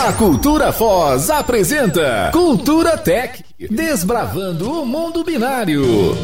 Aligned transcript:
A 0.00 0.12
Cultura 0.14 0.72
Foz 0.72 1.30
apresenta 1.30 2.30
Cultura 2.32 2.96
Tech, 2.96 3.44
desbravando 3.70 4.82
o 4.82 4.86
mundo 4.86 5.22
binário. 5.22 6.16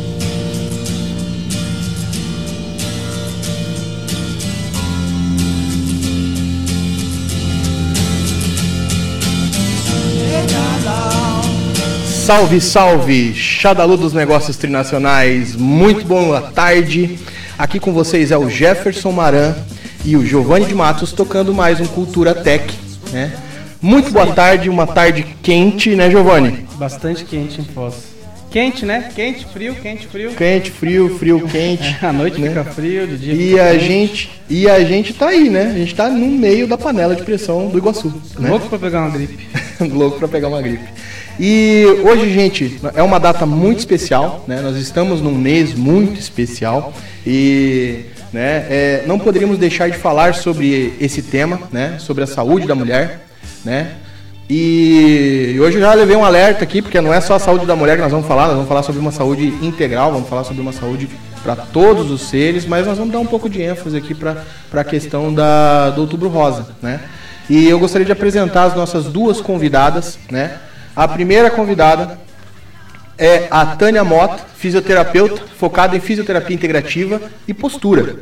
Salve, 12.04 12.60
salve, 12.60 13.34
Xadalu 13.34 13.96
dos 13.96 14.12
Negócios 14.12 14.56
Trinacionais, 14.56 15.54
muito 15.54 16.04
boa 16.04 16.40
tarde. 16.40 17.18
Aqui 17.56 17.78
com 17.78 17.92
vocês 17.92 18.32
é 18.32 18.38
o 18.38 18.48
Jefferson 18.48 19.12
Maran 19.12 19.54
e 20.04 20.16
o 20.16 20.26
Giovanni 20.26 20.66
de 20.66 20.74
Matos 20.74 21.12
tocando 21.12 21.54
mais 21.54 21.80
um 21.80 21.86
Cultura 21.86 22.34
Tech, 22.34 22.76
né? 23.12 23.47
Muito 23.80 24.10
boa 24.10 24.34
tarde, 24.34 24.68
uma 24.68 24.86
tarde 24.86 25.24
quente, 25.40 25.94
né, 25.94 26.10
Giovanni? 26.10 26.66
Bastante 26.74 27.24
quente 27.24 27.60
em 27.60 27.64
Foz. 27.64 28.18
Quente, 28.50 28.84
né? 28.84 29.10
Quente, 29.14 29.46
frio, 29.46 29.74
quente, 29.74 30.08
frio. 30.08 30.32
Quente, 30.32 30.70
frio, 30.70 31.18
frio, 31.18 31.46
quente. 31.48 31.96
A 32.02 32.12
noite 32.12 32.40
né? 32.40 32.48
fica 32.48 32.64
frio, 32.64 33.06
de 33.06 33.18
dia 33.18 33.34
E 33.34 33.48
fica 33.50 33.62
a 33.62 33.70
quente. 33.72 33.84
gente, 33.84 34.30
e 34.48 34.68
a 34.68 34.82
gente 34.82 35.14
tá 35.14 35.28
aí, 35.28 35.48
né? 35.50 35.70
A 35.74 35.78
gente 35.78 35.94
tá 35.94 36.08
no 36.08 36.26
meio 36.26 36.66
da 36.66 36.78
panela 36.78 37.14
de 37.14 37.22
pressão 37.22 37.68
do 37.68 37.78
Iguaçu, 37.78 38.12
né? 38.38 38.48
Louco 38.48 38.68
pra 38.68 38.78
pegar 38.78 39.00
uma 39.00 39.10
gripe. 39.10 39.46
louco 39.92 40.18
para 40.18 40.28
pegar 40.28 40.48
uma 40.48 40.62
gripe. 40.62 40.88
E 41.38 41.84
hoje, 42.02 42.32
gente, 42.32 42.80
é 42.96 43.02
uma 43.02 43.20
data 43.20 43.46
muito 43.46 43.78
especial, 43.78 44.44
né? 44.48 44.60
Nós 44.60 44.76
estamos 44.76 45.20
num 45.20 45.34
mês 45.34 45.74
muito 45.74 46.18
especial 46.18 46.92
e 47.24 48.06
né, 48.32 48.66
é, 48.68 49.04
não 49.06 49.18
poderíamos 49.18 49.56
deixar 49.58 49.88
de 49.88 49.96
falar 49.96 50.34
sobre 50.34 50.94
esse 50.98 51.22
tema, 51.22 51.60
né? 51.70 51.96
Sobre 52.00 52.24
a 52.24 52.26
saúde 52.26 52.66
da 52.66 52.74
mulher, 52.74 53.27
né? 53.64 53.96
E 54.50 55.58
hoje 55.60 55.76
eu 55.76 55.82
já 55.82 55.92
levei 55.92 56.16
um 56.16 56.24
alerta 56.24 56.64
aqui, 56.64 56.80
porque 56.80 57.00
não 57.02 57.12
é 57.12 57.20
só 57.20 57.34
a 57.34 57.38
saúde 57.38 57.66
da 57.66 57.76
mulher 57.76 57.96
que 57.96 58.02
nós 58.02 58.10
vamos 58.10 58.26
falar, 58.26 58.46
nós 58.46 58.54
vamos 58.54 58.68
falar 58.68 58.82
sobre 58.82 58.98
uma 58.98 59.12
saúde 59.12 59.46
integral, 59.60 60.10
vamos 60.10 60.26
falar 60.28 60.42
sobre 60.44 60.62
uma 60.62 60.72
saúde 60.72 61.06
para 61.42 61.54
todos 61.54 62.10
os 62.10 62.22
seres, 62.22 62.64
mas 62.64 62.86
nós 62.86 62.96
vamos 62.96 63.12
dar 63.12 63.18
um 63.18 63.26
pouco 63.26 63.48
de 63.48 63.60
ênfase 63.60 63.96
aqui 63.96 64.14
para 64.14 64.44
a 64.72 64.84
questão 64.84 65.34
da, 65.34 65.90
do 65.90 66.00
Outubro 66.00 66.30
Rosa, 66.30 66.66
né? 66.80 67.00
E 67.50 67.68
eu 67.68 67.78
gostaria 67.78 68.06
de 68.06 68.12
apresentar 68.12 68.64
as 68.64 68.74
nossas 68.74 69.04
duas 69.04 69.38
convidadas, 69.40 70.18
né? 70.30 70.56
A 70.96 71.06
primeira 71.06 71.50
convidada 71.50 72.18
é 73.18 73.48
a 73.50 73.66
Tânia 73.66 74.02
Mota, 74.02 74.44
fisioterapeuta, 74.56 75.42
focada 75.58 75.94
em 75.94 76.00
fisioterapia 76.00 76.54
integrativa 76.56 77.20
e 77.46 77.52
postura, 77.52 78.16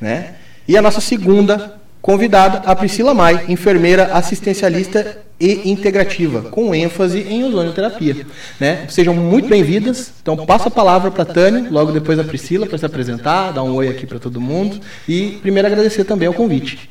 né? 0.00 0.34
E 0.68 0.76
a 0.76 0.82
nossa 0.82 1.00
segunda 1.00 1.81
convidada, 2.02 2.58
a 2.68 2.74
Priscila 2.74 3.14
Mai, 3.14 3.46
enfermeira 3.48 4.12
assistencialista 4.12 5.22
e 5.38 5.70
integrativa, 5.70 6.42
com 6.50 6.74
ênfase 6.74 7.20
em 7.20 7.44
ozonioterapia, 7.44 8.26
né? 8.60 8.86
Sejam 8.88 9.14
muito 9.14 9.48
bem-vindas. 9.48 10.12
Então 10.20 10.44
passo 10.44 10.68
a 10.68 10.70
palavra 10.70 11.10
para 11.10 11.22
a 11.22 11.26
Tânia, 11.26 11.70
logo 11.70 11.92
depois 11.92 12.18
a 12.18 12.24
Priscila 12.24 12.66
para 12.66 12.76
se 12.76 12.84
apresentar, 12.84 13.52
dar 13.52 13.62
um 13.62 13.72
oi 13.74 13.88
aqui 13.88 14.06
para 14.06 14.18
todo 14.18 14.40
mundo 14.40 14.80
e 15.08 15.38
primeiro 15.40 15.68
agradecer 15.68 16.04
também 16.04 16.26
ao 16.26 16.34
convite. 16.34 16.90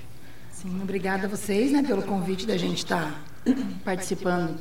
Sim, 0.51 0.79
obrigada 0.81 1.27
a 1.27 1.29
vocês 1.29 1.71
né, 1.71 1.83
pelo 1.83 2.01
convite 2.01 2.47
da 2.47 2.57
gente 2.57 2.77
estar 2.77 3.23
participando 3.83 4.55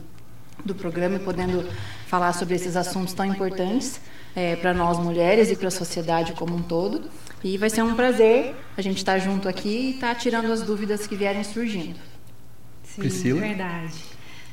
do 0.65 0.75
programa 0.75 1.17
e 1.17 1.21
podendo 1.21 1.65
falar 2.07 2.33
sobre 2.33 2.55
esses 2.55 2.77
assuntos 2.77 3.15
tão 3.15 3.25
importantes 3.25 4.01
para 4.61 4.73
nós 4.73 4.99
mulheres 4.99 5.51
e 5.51 5.57
para 5.57 5.69
a 5.69 5.71
sociedade 5.71 6.33
como 6.33 6.55
um 6.55 6.63
todo. 6.63 7.03
E 7.43 7.57
vai 7.57 7.71
ser 7.71 7.83
um 7.83 7.95
prazer 7.95 8.55
a 8.77 8.83
gente 8.83 8.99
estar 8.99 9.19
junto 9.19 9.49
aqui 9.49 9.69
e 9.69 9.91
estar 9.95 10.15
tirando 10.15 10.53
as 10.53 10.63
dúvidas 10.63 11.07
que 11.07 11.17
vierem 11.17 11.43
surgindo. 11.43 11.99
Sim, 12.85 13.01
Priscila? 13.01 13.41
verdade. 13.41 13.95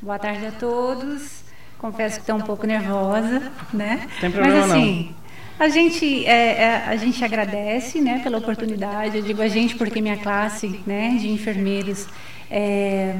Boa 0.01 0.17
tarde 0.17 0.45
a 0.45 0.51
todos. 0.51 1.41
Confesso 1.77 2.15
que 2.15 2.21
estou 2.21 2.37
um 2.37 2.41
pouco 2.41 2.65
nervosa, 2.65 3.51
né? 3.73 4.07
Tem 4.19 4.31
problema 4.31 4.59
Mas 4.59 4.71
assim, 4.71 5.15
a 5.59 5.69
gente 5.69 6.25
é, 6.25 6.63
é, 6.63 6.75
a 6.87 6.95
gente 6.95 7.23
agradece, 7.23 7.99
né, 7.99 8.19
pela 8.23 8.37
oportunidade. 8.37 9.17
Eu 9.17 9.23
digo 9.23 9.41
a 9.41 9.47
gente 9.47 9.75
porque 9.75 10.01
minha 10.01 10.17
classe, 10.17 10.79
né, 10.85 11.17
de 11.19 11.29
enfermeiros, 11.29 12.07
é, 12.49 13.17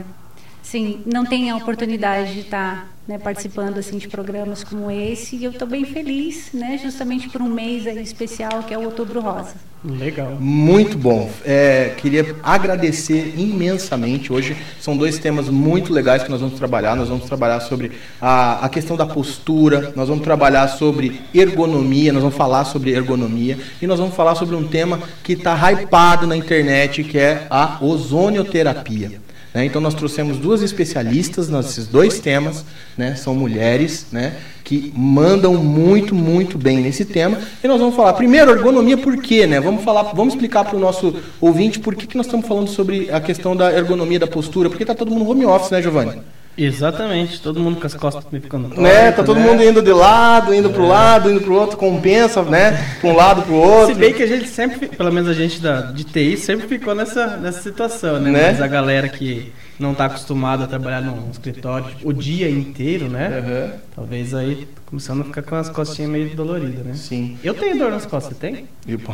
sim, 0.67 1.01
não 1.05 1.25
tem 1.25 1.49
a 1.49 1.55
oportunidade 1.55 2.33
de 2.33 2.39
estar 2.41 2.91
né, 3.07 3.17
participando 3.17 3.77
assim 3.77 3.97
de 3.97 4.07
programas 4.07 4.63
como 4.65 4.91
esse. 4.91 5.37
E 5.37 5.45
eu 5.45 5.51
estou 5.51 5.67
bem 5.67 5.85
feliz, 5.85 6.49
né, 6.53 6.77
justamente 6.81 7.29
por 7.29 7.41
um 7.41 7.47
mês 7.49 7.87
aí 7.87 8.01
especial 8.01 8.63
que 8.63 8.73
é 8.73 8.77
o 8.77 8.83
Outubro 8.83 9.21
Rosa. 9.21 9.55
Legal. 9.85 10.35
Muito 10.39 10.97
bom. 10.97 11.29
É, 11.45 11.93
queria 11.95 12.35
agradecer 12.43 13.35
imensamente. 13.37 14.33
Hoje 14.33 14.57
são 14.81 14.97
dois 14.97 15.17
temas 15.17 15.47
muito 15.47 15.93
legais 15.93 16.23
que 16.23 16.29
nós 16.29 16.41
vamos 16.41 16.57
trabalhar. 16.57 16.95
Nós 16.95 17.07
vamos 17.07 17.25
trabalhar 17.25 17.61
sobre 17.61 17.93
a, 18.19 18.65
a 18.65 18.69
questão 18.69 18.97
da 18.97 19.05
postura, 19.05 19.93
nós 19.95 20.09
vamos 20.09 20.23
trabalhar 20.23 20.67
sobre 20.67 21.21
ergonomia, 21.33 22.11
nós 22.11 22.23
vamos 22.23 22.35
falar 22.35 22.65
sobre 22.65 22.91
ergonomia 22.91 23.57
e 23.81 23.87
nós 23.87 23.99
vamos 23.99 24.15
falar 24.15 24.35
sobre 24.35 24.55
um 24.55 24.67
tema 24.67 24.99
que 25.23 25.33
está 25.33 25.55
hypado 25.71 26.27
na 26.27 26.35
internet, 26.35 27.03
que 27.05 27.17
é 27.17 27.47
a 27.49 27.77
ozonioterapia. 27.79 29.26
Né? 29.57 29.65
Então 29.65 29.81
nós 29.81 29.95
trouxemos 29.95 30.37
duas 30.37 30.61
especialistas 30.61 31.49
nesses 31.49 31.87
dois 31.87 32.19
temas, 32.19 32.63
né? 32.95 33.15
São 33.15 33.33
mulheres, 33.33 34.05
né? 34.11 34.35
Que 34.63 34.93
mandam 34.95 35.55
muito, 35.55 36.13
muito 36.13 36.59
bem 36.59 36.77
nesse 36.77 37.03
tema. 37.03 37.39
E 37.63 37.67
nós 37.67 37.79
vamos 37.79 37.95
falar 37.95 38.13
primeiro 38.13 38.51
ergonomia 38.51 38.95
por 38.95 39.17
quê, 39.17 39.47
né? 39.47 39.59
Vamos 39.59 39.83
falar, 39.83 40.03
vamos 40.13 40.35
explicar 40.35 40.63
para 40.63 40.77
o 40.77 40.79
nosso 40.79 41.15
ouvinte 41.41 41.79
por 41.79 41.95
que, 41.95 42.05
que 42.05 42.15
nós 42.15 42.27
estamos 42.27 42.47
falando 42.47 42.67
sobre 42.67 43.09
a 43.09 43.19
questão 43.19 43.55
da 43.55 43.73
ergonomia 43.73 44.19
da 44.19 44.27
postura, 44.27 44.69
porque 44.69 44.85
tá 44.85 44.93
todo 44.93 45.09
mundo 45.09 45.27
home 45.27 45.43
office, 45.43 45.71
né, 45.71 45.81
Giovanni? 45.81 46.21
Exatamente, 46.57 47.39
todo 47.41 47.59
mundo 47.59 47.79
com 47.79 47.85
as 47.85 47.93
costas 47.93 48.25
me 48.31 48.39
ficando 48.39 48.79
Né? 48.81 49.11
Tá 49.11 49.23
todo 49.23 49.39
né? 49.39 49.45
mundo 49.45 49.63
indo 49.63 49.81
de 49.81 49.93
lado, 49.93 50.53
indo 50.53 50.69
pro 50.69 50.87
lado, 50.87 51.29
indo 51.29 51.41
pro 51.41 51.53
outro, 51.53 51.77
compensa, 51.77 52.41
né? 52.43 52.95
Para 52.99 53.09
um 53.09 53.15
lado, 53.15 53.43
pro 53.43 53.53
outro. 53.53 53.93
Se 53.93 53.99
bem 53.99 54.13
que 54.13 54.23
a 54.23 54.27
gente 54.27 54.47
sempre, 54.47 54.87
pelo 54.87 55.11
menos 55.11 55.29
a 55.29 55.33
gente 55.33 55.61
da, 55.61 55.81
de 55.81 56.03
TI, 56.03 56.37
sempre 56.37 56.67
ficou 56.67 56.95
nessa, 56.95 57.37
nessa 57.37 57.61
situação, 57.61 58.19
né? 58.19 58.31
Né? 58.31 58.51
Mas 58.51 58.61
a 58.61 58.67
galera 58.67 59.07
que 59.07 59.51
não 59.79 59.91
está 59.91 60.05
acostumada 60.05 60.63
a 60.63 60.67
trabalhar 60.67 61.01
num 61.01 61.29
escritório 61.29 61.87
o 62.03 62.11
dia 62.11 62.49
inteiro, 62.49 63.07
né? 63.07 63.27
Aham. 63.27 63.73
Talvez 63.95 64.33
aí 64.33 64.67
tá 64.73 64.81
começando 64.85 65.21
a 65.21 65.23
ficar 65.25 65.43
com 65.43 65.55
as 65.55 65.69
costinhas 65.69 66.11
meio 66.11 66.35
doloridas, 66.35 66.85
né? 66.85 66.93
Sim. 66.95 67.37
Eu 67.43 67.53
tenho 67.53 67.77
dor 67.77 67.91
nas 67.91 68.05
costas, 68.05 68.35
você 68.35 68.39
tem? 68.39 68.67
E, 68.87 68.97
pô, 68.97 69.13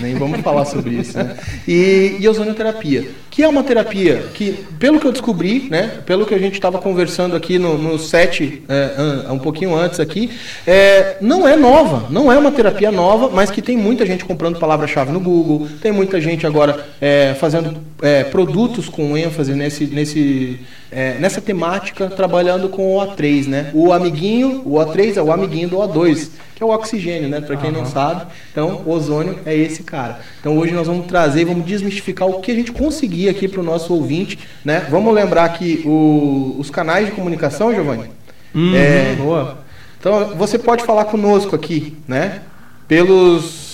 nem 0.00 0.14
vamos 0.14 0.40
falar 0.40 0.64
sobre 0.64 0.94
isso, 0.94 1.16
né? 1.16 1.36
E, 1.66 2.16
e 2.20 2.28
ozonioterapia, 2.28 3.08
que 3.30 3.42
é 3.42 3.48
uma 3.48 3.62
terapia 3.62 4.24
que, 4.34 4.52
pelo 4.78 5.00
que 5.00 5.06
eu 5.06 5.12
descobri, 5.12 5.68
né? 5.70 6.00
Pelo 6.04 6.26
que 6.26 6.34
a 6.34 6.38
gente 6.38 6.54
estava 6.54 6.78
conversando 6.78 7.34
aqui 7.36 7.58
no, 7.58 7.78
no 7.78 7.98
set, 7.98 8.62
é, 8.68 9.32
um 9.32 9.38
pouquinho 9.38 9.74
antes 9.74 10.00
aqui, 10.00 10.30
é, 10.66 11.16
não 11.20 11.46
é 11.46 11.56
nova, 11.56 12.06
não 12.10 12.30
é 12.30 12.38
uma 12.38 12.52
terapia 12.52 12.90
nova, 12.90 13.30
mas 13.32 13.50
que 13.50 13.62
tem 13.62 13.76
muita 13.76 14.04
gente 14.04 14.24
comprando 14.24 14.58
palavra-chave 14.58 15.12
no 15.12 15.20
Google, 15.20 15.68
tem 15.80 15.92
muita 15.92 16.20
gente 16.20 16.46
agora 16.46 16.86
é, 17.00 17.34
fazendo 17.38 17.76
é, 18.02 18.24
produtos 18.24 18.88
com 18.88 19.16
ênfase 19.16 19.54
nesse, 19.54 19.86
nesse, 19.86 20.60
é, 20.90 21.14
nessa 21.18 21.40
temática, 21.40 22.08
trabalhando 22.08 22.68
com 22.68 22.96
o 22.96 23.00
A3, 23.00 23.46
né? 23.46 23.70
O 23.72 23.92
amiguinho, 23.92 24.62
o 24.64 24.74
A3 24.74 25.16
é 25.16 25.22
o 25.22 25.32
amiguinho 25.32 25.68
do 25.68 25.76
A2, 25.78 26.28
que 26.54 26.62
é 26.62 26.66
o 26.66 26.70
oxigênio, 26.70 27.28
né? 27.28 27.40
Para 27.40 27.56
quem 27.56 27.70
não 27.72 27.86
sabe. 27.86 28.26
Então, 28.52 28.82
o 28.84 28.90
ozônio 28.90 29.38
é 29.46 29.54
esse 29.56 29.82
cara. 29.82 30.20
Então, 30.40 30.56
hoje 30.58 30.72
nós 30.74 30.86
vamos 30.86 31.06
trazer, 31.06 31.44
vamos 31.46 31.64
desmistificar 31.64 32.28
o 32.28 32.40
que 32.40 32.50
a 32.52 32.54
gente 32.54 32.70
conseguir 32.72 33.28
aqui 33.28 33.48
para 33.48 33.60
o 33.60 33.64
nosso 33.64 33.94
ouvinte, 33.94 34.38
né? 34.64 34.86
Vamos 34.90 35.14
lembrar 35.14 35.48
que 35.50 35.82
o- 35.86 36.54
os 36.58 36.68
canais 36.70 37.06
de 37.06 37.12
comunicação, 37.12 37.74
Giovanni. 37.74 38.10
Uhum, 38.54 38.74
É. 38.74 39.14
boa. 39.16 39.58
Então, 39.98 40.34
você 40.36 40.58
pode 40.58 40.84
falar 40.84 41.06
conosco 41.06 41.56
aqui, 41.56 41.96
né? 42.06 42.40
Pelos 42.86 43.65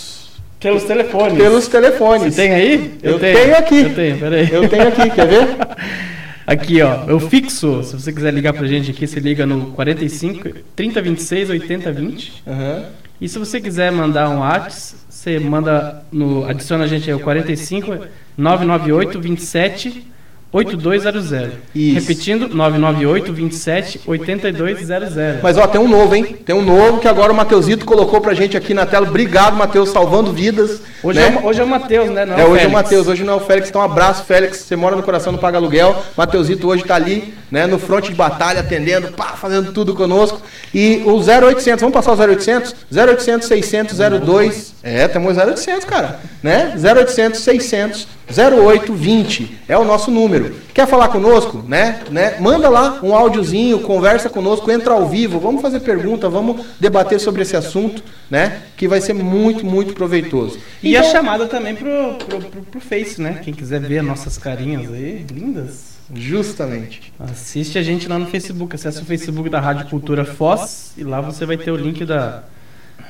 Pelos 0.63 0.85
telefones. 0.85 1.37
pelos 1.39 1.69
telefones. 1.69 2.35
Você 2.35 2.43
tem 2.43 2.53
aí? 2.53 2.95
Eu 3.03 3.19
tenho 3.19 3.57
aqui. 3.59 3.81
Eu 3.81 3.95
tenho, 3.95 4.19
peraí. 4.19 4.53
Eu 4.53 4.69
tenho 4.69 4.89
aqui, 4.89 5.11
quer 5.11 5.27
ver? 5.27 5.47
Aqui, 6.45 6.83
ó, 6.83 7.05
eu 7.07 7.21
fixo. 7.21 7.85
Se 7.85 7.95
você 7.95 8.13
quiser 8.13 8.35
ligar 8.35 8.53
pra 8.53 8.67
gente 8.67 8.91
aqui, 8.91 9.07
você 9.07 9.21
liga 9.21 9.47
no 9.47 9.67
45 9.73 10.51
3026 10.75 11.51
8020. 11.51 12.43
Aham. 12.47 12.85
E 13.21 13.29
se 13.29 13.39
você 13.39 13.61
quiser 13.61 13.93
mandar 13.93 14.29
um 14.29 14.41
WhatsApp, 14.41 15.01
você 15.09 15.39
manda 15.39 16.03
no 16.11 16.45
adiciona 16.45 16.83
a 16.83 16.87
gente 16.89 17.09
aí 17.09 17.15
o 17.15 17.21
45 17.21 18.07
998 18.37 19.21
27 19.21 20.12
8200. 20.53 21.33
Isso. 21.75 21.95
Repetindo, 22.01 22.49
998 22.55 23.33
27 23.33 24.01
8200. 24.07 25.43
Mas 25.43 25.57
ó, 25.57 25.67
tem 25.67 25.81
um 25.81 25.89
novo, 25.89 26.15
hein? 26.15 26.37
Tem 26.45 26.55
um 26.55 26.63
novo 26.63 26.99
que 26.99 27.09
agora 27.09 27.33
o 27.33 27.35
Mateusito 27.35 27.85
colocou 27.87 28.21
pra 28.21 28.35
gente 28.35 28.57
aqui 28.57 28.75
na 28.75 28.85
tela. 28.85 29.09
Obrigado, 29.09 29.57
Matheus, 29.57 29.89
salvando 29.91 30.33
vidas. 30.33 30.81
Hoje, 31.03 31.19
né? 31.19 31.35
é, 31.35 31.39
o- 31.41 31.47
hoje 31.47 31.61
é 31.61 31.65
o 31.65 31.69
Matheus, 31.69 32.11
né? 32.11 32.27
Não 32.27 32.35
É, 32.39 32.45
hoje 32.45 32.51
é 32.51 32.53
o 32.53 32.57
Félix. 32.59 32.73
Matheus, 32.73 33.07
hoje 33.09 33.25
não 33.25 33.33
é 33.33 33.37
o 33.37 33.41
Félix. 33.41 33.69
Então, 33.71 33.81
um 33.81 33.85
abraço, 33.85 34.25
Félix. 34.25 34.59
Você 34.59 34.77
mora 34.77 34.95
no 34.95 35.03
coração, 35.03 35.33
não 35.33 35.39
paga 35.39 35.57
aluguel. 35.57 36.03
Mateusito 36.17 36.69
hoje 36.69 36.85
tá 36.85 36.95
ali 36.97 37.33
né, 37.51 37.67
no 37.67 37.79
fronte 37.79 38.11
de 38.11 38.15
batalha, 38.15 38.61
atendendo, 38.61 39.09
pá, 39.13 39.35
fazendo 39.41 39.73
tudo 39.73 39.95
conosco. 39.95 40.41
E 40.75 41.03
o 41.07 41.17
0800, 41.19 41.81
vamos 41.81 41.95
passar 41.95 42.13
o 42.13 42.17
0800? 42.17 42.75
0800 42.95 43.49
600 43.49 43.99
02. 44.21 44.75
É, 44.83 45.09
temos 45.09 45.37
0800, 45.39 45.85
cara, 45.85 46.21
né? 46.43 46.75
0800 46.77 47.41
600 47.41 48.07
0820 48.35 49.59
é 49.69 49.77
o 49.77 49.85
nosso 49.85 50.11
número. 50.11 50.42
Quer 50.73 50.87
falar 50.87 51.09
conosco, 51.09 51.65
né? 51.67 52.01
né? 52.11 52.39
Manda 52.41 52.69
lá 52.69 53.01
um 53.03 53.15
áudiozinho, 53.15 53.81
conversa 53.81 54.29
conosco, 54.29 54.71
entra 54.71 54.95
ao 54.95 55.09
vivo, 55.09 55.39
vamos 55.39 55.63
fazer 55.63 55.81
pergunta, 55.81 56.29
vamos 56.29 56.65
debater 56.79 57.21
sobre 57.21 57.43
esse 57.43 57.57
assunto, 57.57 58.03
né? 58.31 58.63
Que 58.77 58.89
vai 58.89 59.01
ser 59.01 59.13
muito, 59.13 59.65
muito 59.65 59.95
proveitoso. 59.95 60.59
E 60.83 60.95
então, 60.95 61.09
a 61.09 61.13
chamada 61.13 61.47
também 61.47 61.75
pro, 61.75 62.15
pro, 62.27 62.41
pro, 62.41 62.63
pro 62.63 62.81
Face, 62.81 63.21
né? 63.21 63.41
Quem 63.43 63.55
quiser 63.55 63.81
ver 63.81 64.03
nossas 64.03 64.39
carinhas 64.39 64.93
aí, 64.93 65.25
lindas. 65.31 65.93
Justamente. 66.15 67.13
Assiste 67.19 67.79
a 67.79 67.83
gente 67.83 68.07
lá 68.09 68.19
no 68.19 68.27
Facebook, 68.27 68.75
acesse 68.75 69.01
o 69.01 69.05
Facebook 69.05 69.49
da 69.49 69.61
Rádio 69.61 69.89
Cultura 69.89 70.25
Foz 70.25 70.93
e 70.97 71.05
lá 71.05 71.21
você 71.21 71.47
vai 71.47 71.57
ter 71.57 71.71
o 71.71 71.77
link 71.77 72.05
da, 72.05 72.43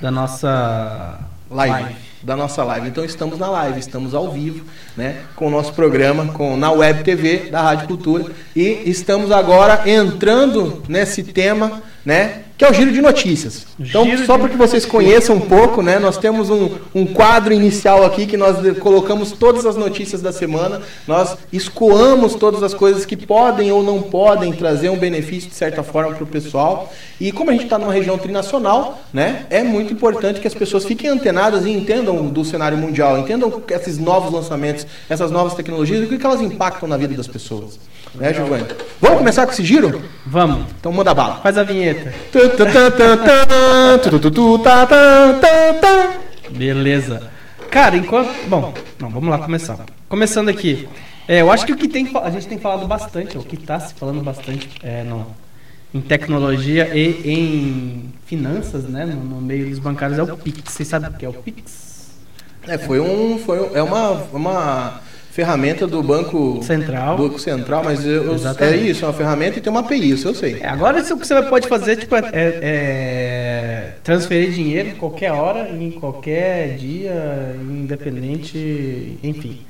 da 0.00 0.10
nossa 0.10 1.18
live. 1.50 2.11
Da 2.22 2.36
nossa 2.36 2.62
live. 2.62 2.88
Então 2.88 3.04
estamos 3.04 3.38
na 3.38 3.48
live, 3.50 3.80
estamos 3.80 4.14
ao 4.14 4.30
vivo, 4.30 4.64
né? 4.96 5.22
Com 5.34 5.48
o 5.48 5.50
nosso 5.50 5.72
programa, 5.72 6.32
com, 6.32 6.56
na 6.56 6.70
Web 6.70 7.02
TV 7.02 7.50
da 7.50 7.60
Rádio 7.60 7.88
Cultura. 7.88 8.26
E 8.54 8.82
estamos 8.86 9.32
agora 9.32 9.82
entrando 9.90 10.82
nesse 10.88 11.24
tema, 11.24 11.82
né? 12.04 12.42
Que 12.62 12.66
é 12.66 12.70
o 12.70 12.74
Giro 12.74 12.92
de 12.92 13.02
Notícias. 13.02 13.66
Então, 13.76 14.04
Giro 14.04 14.24
só 14.24 14.38
para 14.38 14.48
que 14.48 14.56
vocês 14.56 14.86
conheçam 14.86 15.34
um 15.34 15.40
pouco, 15.40 15.82
né, 15.82 15.98
nós 15.98 16.16
temos 16.16 16.48
um, 16.48 16.70
um 16.94 17.04
quadro 17.04 17.52
inicial 17.52 18.04
aqui 18.04 18.24
que 18.24 18.36
nós 18.36 18.56
colocamos 18.78 19.32
todas 19.32 19.66
as 19.66 19.74
notícias 19.74 20.22
da 20.22 20.30
semana, 20.30 20.80
nós 21.04 21.36
escoamos 21.52 22.36
todas 22.36 22.62
as 22.62 22.72
coisas 22.72 23.04
que 23.04 23.16
podem 23.16 23.72
ou 23.72 23.82
não 23.82 24.00
podem 24.00 24.52
trazer 24.52 24.90
um 24.90 24.96
benefício 24.96 25.50
de 25.50 25.56
certa 25.56 25.82
forma 25.82 26.14
para 26.14 26.22
o 26.22 26.26
pessoal. 26.26 26.92
E 27.20 27.32
como 27.32 27.50
a 27.50 27.52
gente 27.52 27.64
está 27.64 27.80
numa 27.80 27.92
região 27.92 28.16
trinacional, 28.16 29.00
né, 29.12 29.44
é 29.50 29.64
muito 29.64 29.92
importante 29.92 30.40
que 30.40 30.46
as 30.46 30.54
pessoas 30.54 30.84
fiquem 30.84 31.10
antenadas 31.10 31.66
e 31.66 31.70
entendam 31.70 32.28
do 32.28 32.44
cenário 32.44 32.78
mundial, 32.78 33.18
entendam 33.18 33.60
esses 33.70 33.98
novos 33.98 34.32
lançamentos, 34.32 34.86
essas 35.08 35.32
novas 35.32 35.54
tecnologias 35.54 36.08
e 36.08 36.14
o 36.14 36.16
que 36.16 36.24
elas 36.24 36.40
impactam 36.40 36.88
na 36.88 36.96
vida 36.96 37.14
das 37.14 37.26
pessoas. 37.26 37.76
Né, 38.14 38.32
Giovanni? 38.34 38.66
Vamos 39.00 39.18
começar 39.18 39.46
com 39.46 39.52
esse 39.52 39.64
giro? 39.64 40.02
Vamos. 40.26 40.66
Então 40.78 40.92
manda 40.92 41.14
bala. 41.14 41.36
Faz 41.36 41.56
a 41.56 41.62
vinheta. 41.62 42.12
Beleza. 46.50 47.30
Cara, 47.70 47.96
enquanto. 47.96 48.30
Bom, 48.48 48.74
não, 48.98 49.08
vamos 49.08 49.30
lá 49.30 49.38
começar. 49.38 49.78
Começando 50.08 50.50
aqui. 50.50 50.88
É, 51.26 51.40
eu 51.40 51.50
acho 51.50 51.64
que 51.64 51.72
o 51.72 51.76
que 51.76 51.88
tem, 51.88 52.10
a 52.22 52.30
gente 52.30 52.46
tem 52.48 52.58
falado 52.58 52.86
bastante, 52.86 53.38
o 53.38 53.42
que 53.42 53.54
está 53.54 53.78
se 53.80 53.94
falando 53.94 54.20
bastante 54.22 54.68
é, 54.82 55.04
no, 55.04 55.26
em 55.94 56.00
tecnologia 56.00 56.90
e 56.94 57.32
em 57.32 58.12
finanças, 58.26 58.84
né, 58.84 59.06
no, 59.06 59.16
no, 59.22 59.40
meio 59.40 59.70
dos 59.70 59.78
bancários 59.78 60.18
é 60.18 60.22
o 60.22 60.36
Pix. 60.36 60.72
Vocês 60.72 60.88
sabem 60.88 61.10
o 61.10 61.12
que 61.14 61.24
é 61.24 61.28
o 61.28 61.32
Pix? 61.32 62.10
É, 62.66 62.76
foi 62.76 63.00
um, 63.00 63.38
foi, 63.38 63.70
é 63.72 63.82
uma, 63.82 64.10
uma 64.32 65.00
ferramenta 65.32 65.86
do 65.86 66.02
Banco 66.02 66.62
Central. 66.62 67.16
Banco 67.16 67.38
Central, 67.38 67.82
mas 67.82 68.04
eu, 68.04 68.36
é 68.60 68.76
isso, 68.76 69.02
é 69.02 69.08
uma 69.08 69.14
ferramenta 69.14 69.58
e 69.58 69.62
tem 69.62 69.70
uma 69.70 69.80
API, 69.80 70.10
isso 70.10 70.28
eu 70.28 70.34
sei. 70.34 70.58
É, 70.60 70.68
agora 70.68 71.00
o 71.00 71.18
que 71.18 71.26
você 71.26 71.42
pode 71.44 71.66
fazer 71.66 71.96
tipo, 71.96 72.14
é, 72.14 72.20
é, 72.20 72.58
é, 72.62 73.92
transferir 74.04 74.52
dinheiro 74.52 74.90
em 74.90 74.94
qualquer 74.94 75.32
hora, 75.32 75.70
em 75.70 75.90
qualquer 75.90 76.76
dia, 76.76 77.56
independente, 77.58 79.18
enfim. 79.22 79.62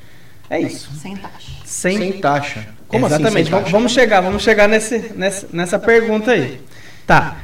É 0.50 0.61
isso. 0.61 0.91
Sem 1.00 1.14
taxa. 1.14 1.53
Sem, 1.65 1.97
sem 1.97 2.12
taxa. 2.20 2.67
Como 2.88 3.06
assim 3.06 3.15
Exatamente. 3.15 3.55
Assim, 3.55 3.62
taxa? 3.62 3.70
Vamos 3.70 3.93
chegar, 3.93 4.20
vamos 4.20 4.43
chegar 4.43 4.69
nesse, 4.69 5.12
nessa, 5.15 5.47
nessa 5.53 5.79
pergunta 5.79 6.32
aí. 6.32 6.61
Tá. 7.06 7.37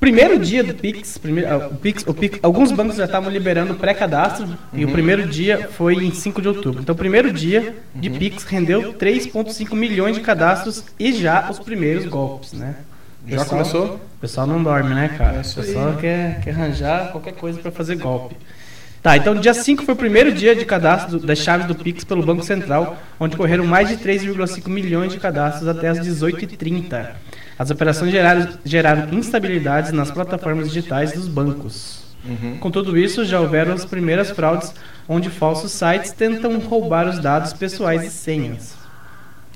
Primeiro 0.00 0.38
dia 0.38 0.64
do 0.64 0.72
Pix, 0.72 1.18
primeiro, 1.18 1.52
ah, 1.52 1.68
o 1.68 1.76
Pix, 1.76 2.04
o 2.06 2.14
Pix 2.14 2.38
alguns 2.42 2.72
bancos 2.72 2.96
já 2.96 3.04
estavam 3.04 3.30
liberando 3.30 3.74
pré-cadastro 3.74 4.46
uhum. 4.46 4.56
e 4.72 4.84
o 4.84 4.86
uhum. 4.86 4.94
primeiro 4.94 5.26
dia 5.28 5.68
foi 5.72 5.94
em 5.96 6.10
5 6.10 6.40
de 6.40 6.48
outubro. 6.48 6.80
Então, 6.80 6.94
o 6.94 6.98
primeiro 6.98 7.30
dia 7.30 7.76
de 7.94 8.08
uhum. 8.08 8.18
Pix 8.18 8.44
rendeu 8.44 8.94
3,5 8.94 9.76
milhões 9.76 10.16
de 10.16 10.22
cadastros 10.22 10.86
e 10.98 11.12
já 11.12 11.50
os 11.50 11.58
primeiros 11.58 12.06
golpes, 12.06 12.54
né? 12.54 12.76
Já 13.28 13.44
começou? 13.44 13.96
O 13.96 14.20
pessoal 14.22 14.46
não 14.46 14.62
dorme, 14.62 14.94
né, 14.94 15.14
cara? 15.18 15.36
É 15.36 15.40
o 15.40 15.54
pessoal 15.54 15.94
quer, 16.00 16.40
quer 16.40 16.50
arranjar 16.52 17.12
qualquer 17.12 17.34
coisa 17.34 17.58
para 17.60 17.70
fazer 17.70 17.96
golpe. 17.96 18.34
Tá, 19.02 19.16
então 19.16 19.34
dia 19.34 19.54
5 19.54 19.84
foi 19.84 19.94
o 19.94 19.96
primeiro 19.96 20.32
dia 20.32 20.54
de 20.54 20.64
cadastro 20.64 21.18
das 21.18 21.38
chaves 21.38 21.66
do 21.66 21.74
Pix 21.74 22.04
pelo 22.04 22.22
Banco 22.22 22.42
Central, 22.42 22.98
onde 23.18 23.36
correram 23.36 23.64
mais 23.66 23.88
de 23.88 23.96
3,5 23.96 24.68
milhões 24.68 25.12
de 25.12 25.18
cadastros 25.18 25.68
até 25.68 25.88
as 25.88 25.98
18h30. 26.00 27.08
As 27.60 27.70
operações 27.70 28.10
geraram, 28.10 28.48
geraram 28.64 29.12
instabilidades 29.12 29.92
nas 29.92 30.10
plataformas 30.10 30.68
digitais 30.68 31.12
dos 31.12 31.28
bancos. 31.28 32.00
Uhum. 32.24 32.56
Com 32.56 32.70
tudo 32.70 32.96
isso, 32.96 33.22
já 33.22 33.38
houveram 33.38 33.74
as 33.74 33.84
primeiras 33.84 34.30
fraudes 34.30 34.72
onde 35.06 35.28
falsos 35.28 35.70
sites 35.70 36.10
tentam 36.10 36.58
roubar 36.58 37.06
os 37.06 37.18
dados 37.18 37.52
pessoais 37.52 38.02
e 38.02 38.10
senhas. 38.10 38.74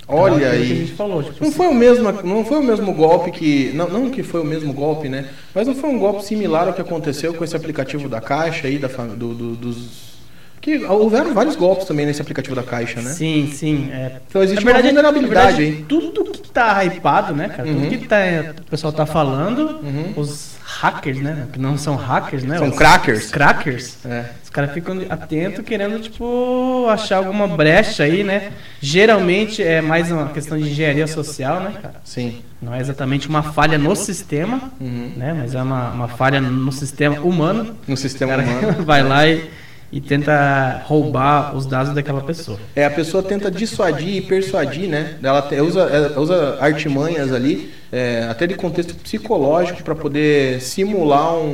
Olha 0.06 0.34
então, 0.34 0.50
aí. 0.50 0.86
Falou, 0.88 1.22
tipo, 1.22 1.42
não 1.42 1.50
foi 1.50 1.66
o 1.66 1.74
mesmo, 1.74 2.12
não 2.22 2.44
foi 2.44 2.58
o 2.58 2.62
mesmo 2.62 2.92
golpe 2.92 3.30
que, 3.30 3.72
não, 3.72 3.88
não 3.88 4.10
que 4.10 4.22
foi 4.22 4.42
o 4.42 4.44
mesmo 4.44 4.74
golpe, 4.74 5.08
né? 5.08 5.30
Mas 5.54 5.66
não 5.66 5.74
foi 5.74 5.88
um 5.88 5.98
golpe 5.98 6.26
similar 6.26 6.68
ao 6.68 6.74
que 6.74 6.82
aconteceu 6.82 7.32
com 7.32 7.42
esse 7.42 7.56
aplicativo 7.56 8.06
da 8.06 8.20
Caixa 8.20 8.66
aí 8.66 8.76
da 8.76 8.88
do, 8.88 9.32
do, 9.32 9.56
dos 9.56 10.13
que 10.64 10.82
houveram 10.87 11.34
vários 11.34 11.56
golpes 11.56 11.87
também 11.87 12.06
nesse 12.06 12.22
aplicativo 12.22 12.56
da 12.56 12.62
Caixa, 12.62 13.02
né? 13.02 13.11
Sim, 13.11 13.52
sim. 13.52 13.90
É. 13.93 14.12
Então 14.26 14.43
existe 14.43 14.64
na 14.64 14.72
verdade, 14.72 14.96
uma 14.96 15.02
vulnerabilidade 15.02 15.61
aí. 15.61 15.84
Tudo 15.87 16.25
que 16.25 16.49
tá 16.49 16.82
hypado, 16.87 17.34
né, 17.34 17.50
cara? 17.50 17.69
Uhum. 17.69 17.82
Tudo 17.82 17.99
que 17.99 18.08
tá, 18.08 18.16
o 18.58 18.70
pessoal 18.70 18.90
tá 18.90 19.05
falando, 19.05 19.81
uhum. 19.82 20.14
os 20.16 20.56
hackers, 20.64 21.20
né? 21.20 21.49
Que 21.52 21.61
não 21.61 21.76
são 21.76 21.96
hackers, 21.96 22.44
né? 22.44 22.56
São 22.56 22.70
os 22.70 22.76
crackers. 22.78 23.31
crackers. 23.31 23.99
É. 24.06 24.25
Os 24.43 24.49
caras 24.49 24.72
ficam 24.72 24.99
atentos 25.11 25.62
querendo, 25.66 26.00
tipo, 26.00 26.87
achar 26.88 27.19
alguma 27.19 27.46
brecha 27.46 28.05
aí, 28.05 28.25
né? 28.25 28.50
Geralmente 28.81 29.62
é 29.62 29.82
mais 29.82 30.10
uma 30.10 30.31
questão 30.31 30.56
de 30.56 30.70
engenharia 30.70 31.06
social, 31.06 31.60
né, 31.60 31.75
cara? 31.82 31.96
Sim. 32.05 32.40
Não 32.62 32.72
é 32.72 32.81
exatamente 32.81 33.28
uma 33.28 33.43
falha 33.43 33.76
no 33.76 33.94
sistema, 33.94 34.72
uhum. 34.81 35.12
né? 35.14 35.34
Mas 35.34 35.55
é 35.55 35.60
uma, 35.60 35.90
uma 35.90 36.08
falha 36.08 36.40
no 36.40 36.72
sistema 36.72 37.20
humano. 37.20 37.76
No 37.87 37.99
sistema 37.99 38.37
humano. 38.37 38.81
vai 38.82 39.02
lá 39.02 39.28
e 39.28 39.46
e 39.94 40.00
tenta 40.00 40.82
roubar 40.87 41.55
os 41.55 41.67
dados 41.67 41.94
daquela 41.94 42.20
pessoa. 42.20 42.58
É, 42.75 42.85
a 42.85 42.91
pessoa 42.91 43.23
tenta 43.23 43.49
dissuadir 43.49 44.17
e 44.17 44.20
persuadir, 44.20 44.88
né? 44.88 45.14
Ela 45.23 45.49
usa, 45.62 45.82
ela 45.82 46.20
usa 46.20 46.58
artimanhas 46.61 47.32
ali, 47.32 47.73
é, 47.93 48.26
até 48.29 48.44
de 48.44 48.56
contexto 48.56 48.93
psicológico, 48.96 49.85
para 49.85 49.94
poder 49.94 50.61
simular 50.61 51.37
um, 51.37 51.46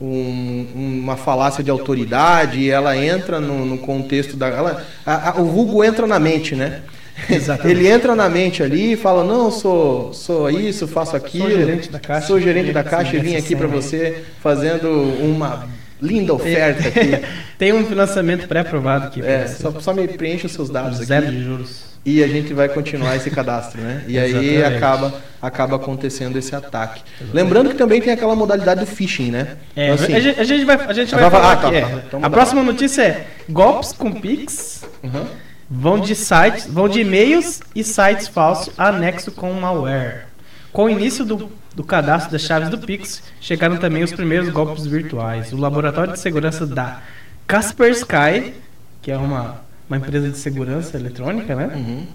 um, 0.00 0.06
um, 0.06 1.00
uma 1.02 1.16
falácia 1.16 1.64
de 1.64 1.70
autoridade 1.70 2.60
e 2.60 2.70
ela 2.70 2.96
entra 2.96 3.40
no, 3.40 3.66
no 3.66 3.78
contexto 3.78 4.36
da. 4.36 4.46
Ela, 4.46 4.86
a, 5.04 5.30
a, 5.30 5.40
o 5.40 5.46
vulgo 5.46 5.82
entra 5.82 6.06
na 6.06 6.20
mente, 6.20 6.54
né? 6.54 6.82
Exatamente. 7.28 7.74
Ele 7.76 7.88
entra 7.88 8.14
na 8.14 8.28
mente 8.28 8.62
ali 8.62 8.92
e 8.92 8.96
fala: 8.96 9.24
Não, 9.24 9.50
sou, 9.50 10.14
sou 10.14 10.48
isso, 10.48 10.86
faço 10.86 11.16
aquilo. 11.16 11.48
Sou 11.48 11.58
gerente 11.58 11.90
da 11.90 11.98
caixa. 11.98 12.26
Sou 12.28 12.40
gerente 12.40 12.70
da 12.72 12.84
caixa 12.84 13.16
e 13.16 13.18
vim 13.18 13.34
aqui 13.34 13.56
para 13.56 13.66
você 13.66 14.22
fazendo 14.40 14.88
uma 15.20 15.81
linda 16.02 16.34
oferta 16.34 16.88
aqui. 16.88 17.24
Tem 17.56 17.72
um 17.72 17.86
financiamento 17.86 18.48
pré-aprovado 18.48 19.06
aqui. 19.06 19.22
É, 19.22 19.46
só, 19.46 19.70
só 19.80 19.94
me 19.94 20.06
preencha 20.08 20.46
os 20.46 20.52
seus 20.52 20.68
dados 20.68 20.96
aqui. 20.98 21.06
Zero 21.06 21.30
de 21.30 21.42
juros. 21.42 21.92
E 22.04 22.22
a 22.22 22.26
gente 22.26 22.52
vai 22.52 22.68
continuar 22.68 23.14
esse 23.14 23.30
cadastro, 23.30 23.80
né? 23.80 24.02
E 24.08 24.18
aí 24.18 24.62
acaba, 24.64 25.14
acaba 25.40 25.76
acontecendo 25.76 26.36
esse 26.36 26.52
ataque. 26.54 27.00
Exatamente. 27.20 27.32
Lembrando 27.32 27.70
que 27.70 27.76
também 27.76 28.00
tem 28.00 28.12
aquela 28.12 28.34
modalidade 28.34 28.80
do 28.80 28.86
phishing, 28.86 29.30
né? 29.30 29.56
É, 29.76 29.92
então, 29.92 30.04
assim, 30.04 30.14
a, 30.14 30.42
gente, 30.42 30.64
vai, 30.64 30.76
a 30.84 30.92
gente 30.92 31.14
vai 31.14 31.30
falar 31.30 31.52
ah, 31.52 31.56
tá, 31.56 31.72
é. 31.72 32.02
Então 32.04 32.18
a 32.20 32.28
próxima 32.28 32.60
notícia 32.64 33.02
é 33.02 33.26
golpes 33.48 33.92
com 33.92 34.12
Pix 34.12 34.82
uhum. 35.00 35.24
vão 35.70 36.00
de 36.00 36.16
sites, 36.16 36.66
vão 36.66 36.88
de 36.88 37.02
e-mails 37.02 37.60
e 37.72 37.84
sites 37.84 38.26
falsos 38.26 38.74
anexo 38.76 39.30
com 39.30 39.52
malware. 39.52 40.26
Com 40.72 40.86
o 40.86 40.90
início 40.90 41.24
do 41.24 41.52
do 41.74 41.82
cadastro 41.82 42.32
das 42.32 42.42
chaves 42.42 42.68
do 42.68 42.78
Pix, 42.78 43.22
chegaram 43.40 43.76
também 43.76 44.02
os 44.02 44.12
primeiros 44.12 44.48
golpes 44.50 44.86
virtuais. 44.86 45.52
O 45.52 45.56
laboratório 45.56 46.12
de 46.12 46.18
segurança 46.18 46.66
da 46.66 47.00
Kaspersky, 47.46 48.54
que 49.00 49.10
é 49.10 49.16
uma, 49.16 49.62
uma 49.88 49.96
empresa 49.96 50.28
de 50.28 50.38
segurança 50.38 50.96
eletrônica, 50.96 51.54
né? 51.54 51.72
Uhum. 51.74 52.06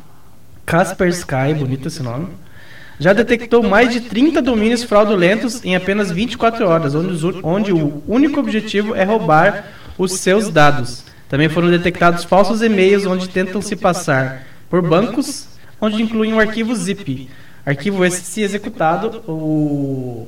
Kaspersky, 0.65 1.53
bonito 1.57 1.87
esse 1.87 2.03
nome. 2.03 2.27
Já 2.99 3.13
detectou 3.13 3.61
mais 3.61 3.91
de 3.91 4.01
30 4.01 4.41
domínios 4.41 4.83
fraudulentos 4.83 5.63
em 5.63 5.75
apenas 5.75 6.11
24 6.11 6.67
horas, 6.67 6.95
onde, 6.95 7.39
onde 7.43 7.71
o 7.71 8.03
único 8.07 8.39
objetivo 8.39 8.95
é 8.95 9.03
roubar 9.03 9.67
os 9.97 10.13
seus 10.13 10.49
dados. 10.49 11.03
Também 11.29 11.49
foram 11.49 11.69
detectados 11.69 12.23
falsos 12.23 12.61
e-mails 12.61 13.05
onde 13.05 13.29
tentam 13.29 13.61
se 13.61 13.75
passar 13.75 14.43
por 14.69 14.81
bancos, 14.81 15.47
onde 15.79 16.01
incluem 16.01 16.33
um 16.33 16.39
arquivo 16.39 16.75
zip. 16.75 17.29
Arquivo 17.67 18.05
esse 18.05 18.21
se 18.21 18.41
executado, 18.41 19.21
o, 19.27 20.25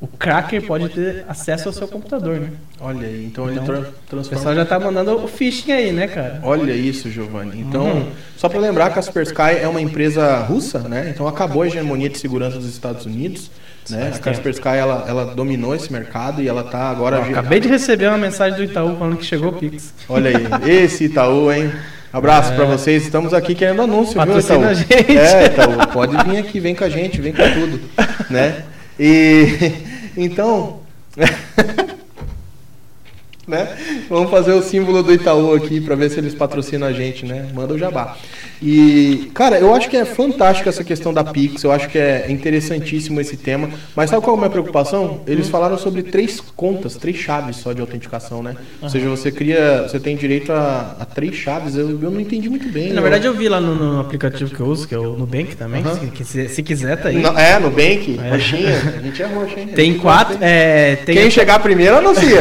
o 0.00 0.08
cracker 0.08 0.60
pode 0.66 0.88
ter 0.88 1.24
acesso 1.28 1.68
ao 1.68 1.72
seu 1.72 1.86
computador, 1.86 2.40
né? 2.40 2.50
Olha 2.80 3.06
aí, 3.06 3.26
então, 3.26 3.48
então 3.48 3.76
ele 3.76 3.82
tra 3.82 3.92
transforma... 4.08 4.26
O 4.26 4.28
pessoal 4.28 4.54
já 4.56 4.64
tá 4.64 4.80
mandando 4.80 5.24
o 5.24 5.28
phishing 5.28 5.70
aí, 5.70 5.92
né, 5.92 6.08
cara? 6.08 6.40
Olha 6.42 6.72
isso, 6.72 7.08
Giovanni. 7.12 7.60
Então, 7.60 7.84
uhum. 7.84 8.10
só 8.36 8.48
para 8.48 8.58
lembrar, 8.58 8.86
a 8.86 8.90
Kaspersky 8.90 9.40
é 9.62 9.68
uma 9.68 9.80
empresa 9.80 10.38
russa, 10.38 10.80
né? 10.80 11.12
Então 11.14 11.28
acabou 11.28 11.62
a 11.62 11.68
hegemonia 11.68 12.08
de 12.08 12.18
segurança 12.18 12.56
dos 12.56 12.66
Estados 12.66 13.06
Unidos. 13.06 13.52
Né? 13.88 14.10
A 14.12 14.18
Kaspersky 14.18 14.66
ela, 14.66 15.04
ela 15.06 15.26
dominou 15.36 15.76
esse 15.76 15.92
mercado 15.92 16.42
e 16.42 16.48
ela 16.48 16.64
tá 16.64 16.90
agora. 16.90 17.22
acabei 17.22 17.60
de 17.60 17.68
receber 17.68 18.08
uma 18.08 18.18
mensagem 18.18 18.58
do 18.58 18.64
Itaú 18.64 18.96
falando 18.98 19.16
que 19.16 19.24
chegou 19.24 19.50
o 19.50 19.52
Pix. 19.52 19.94
Olha 20.08 20.36
aí, 20.36 20.70
esse 20.70 21.04
Itaú, 21.04 21.52
hein? 21.52 21.70
Abraço 22.12 22.52
é. 22.52 22.56
para 22.56 22.64
vocês. 22.64 23.04
Estamos 23.04 23.34
aqui 23.34 23.54
querendo 23.54 23.82
anúncio, 23.82 24.14
Patrocina 24.14 24.58
viu, 24.58 24.58
Itaú? 24.58 24.70
A 24.70 24.74
gente. 24.74 25.18
É, 25.18 25.46
Itaú, 25.46 25.88
pode 25.92 26.16
vir 26.24 26.38
aqui, 26.38 26.58
vem 26.58 26.74
com 26.74 26.84
a 26.84 26.88
gente, 26.88 27.20
vem 27.20 27.32
com 27.32 27.42
tudo, 27.52 27.80
né? 28.30 28.64
E 28.98 29.72
então, 30.16 30.80
né? 33.46 33.76
Vamos 34.08 34.30
fazer 34.30 34.52
o 34.52 34.62
símbolo 34.62 35.02
do 35.02 35.12
Itaú 35.12 35.54
aqui 35.54 35.80
para 35.80 35.94
ver 35.94 36.10
se 36.10 36.18
eles 36.18 36.34
patrocinam 36.34 36.86
a 36.86 36.92
gente, 36.92 37.26
né? 37.26 37.48
Manda 37.54 37.74
o 37.74 37.78
jabá. 37.78 38.16
E, 38.60 39.30
cara, 39.34 39.58
eu 39.58 39.72
acho 39.74 39.88
que 39.88 39.96
é 39.96 40.04
fantástico 40.04 40.68
essa 40.68 40.82
questão 40.82 41.14
da 41.14 41.22
Pix, 41.22 41.62
eu 41.62 41.70
acho 41.70 41.88
que 41.88 41.98
é 41.98 42.26
interessantíssimo 42.30 43.20
esse 43.20 43.36
tema. 43.36 43.70
Mas 43.94 44.10
sabe 44.10 44.22
qual 44.22 44.34
é 44.34 44.38
a 44.38 44.40
minha 44.40 44.50
preocupação? 44.50 45.20
Eles 45.26 45.48
falaram 45.48 45.78
sobre 45.78 46.02
três 46.02 46.40
contas, 46.40 46.96
três 46.96 47.16
chaves 47.16 47.56
só 47.56 47.72
de 47.72 47.80
autenticação, 47.80 48.42
né? 48.42 48.56
Ou 48.82 48.88
seja, 48.88 49.08
você 49.08 49.30
cria, 49.30 49.82
você 49.82 50.00
tem 50.00 50.16
direito 50.16 50.52
a, 50.52 50.96
a 50.98 51.04
três 51.04 51.36
chaves. 51.36 51.76
Eu, 51.76 51.90
eu 51.90 52.10
não 52.10 52.20
entendi 52.20 52.48
muito 52.48 52.68
bem. 52.68 52.92
Na 52.92 53.00
verdade, 53.00 53.26
eu 53.26 53.34
vi 53.34 53.48
lá 53.48 53.60
no, 53.60 53.74
no 53.74 54.00
aplicativo 54.00 54.54
que 54.54 54.60
eu 54.60 54.66
uso, 54.66 54.88
que 54.88 54.94
é 54.94 54.98
o 54.98 55.16
Nubank 55.16 55.56
também. 55.56 55.84
Uhum. 55.84 56.10
Se, 56.16 56.24
se, 56.24 56.48
se, 56.48 56.62
quiser, 56.62 56.96
tá 56.96 57.10
aí. 57.10 57.18
Não, 57.18 57.38
é, 57.38 57.58
Nubank, 57.60 58.18
é. 58.22 58.30
roxinha. 58.30 58.78
A 58.98 59.02
gente 59.02 59.22
é 59.22 59.26
roxa, 59.26 59.60
hein? 59.60 59.68
Tem 59.68 59.94
quatro. 59.98 60.36
É, 60.40 60.96
tem 60.96 61.14
Quem 61.14 61.30
chegar 61.30 61.60
primeiro 61.60 61.96
anuncia. 61.96 62.40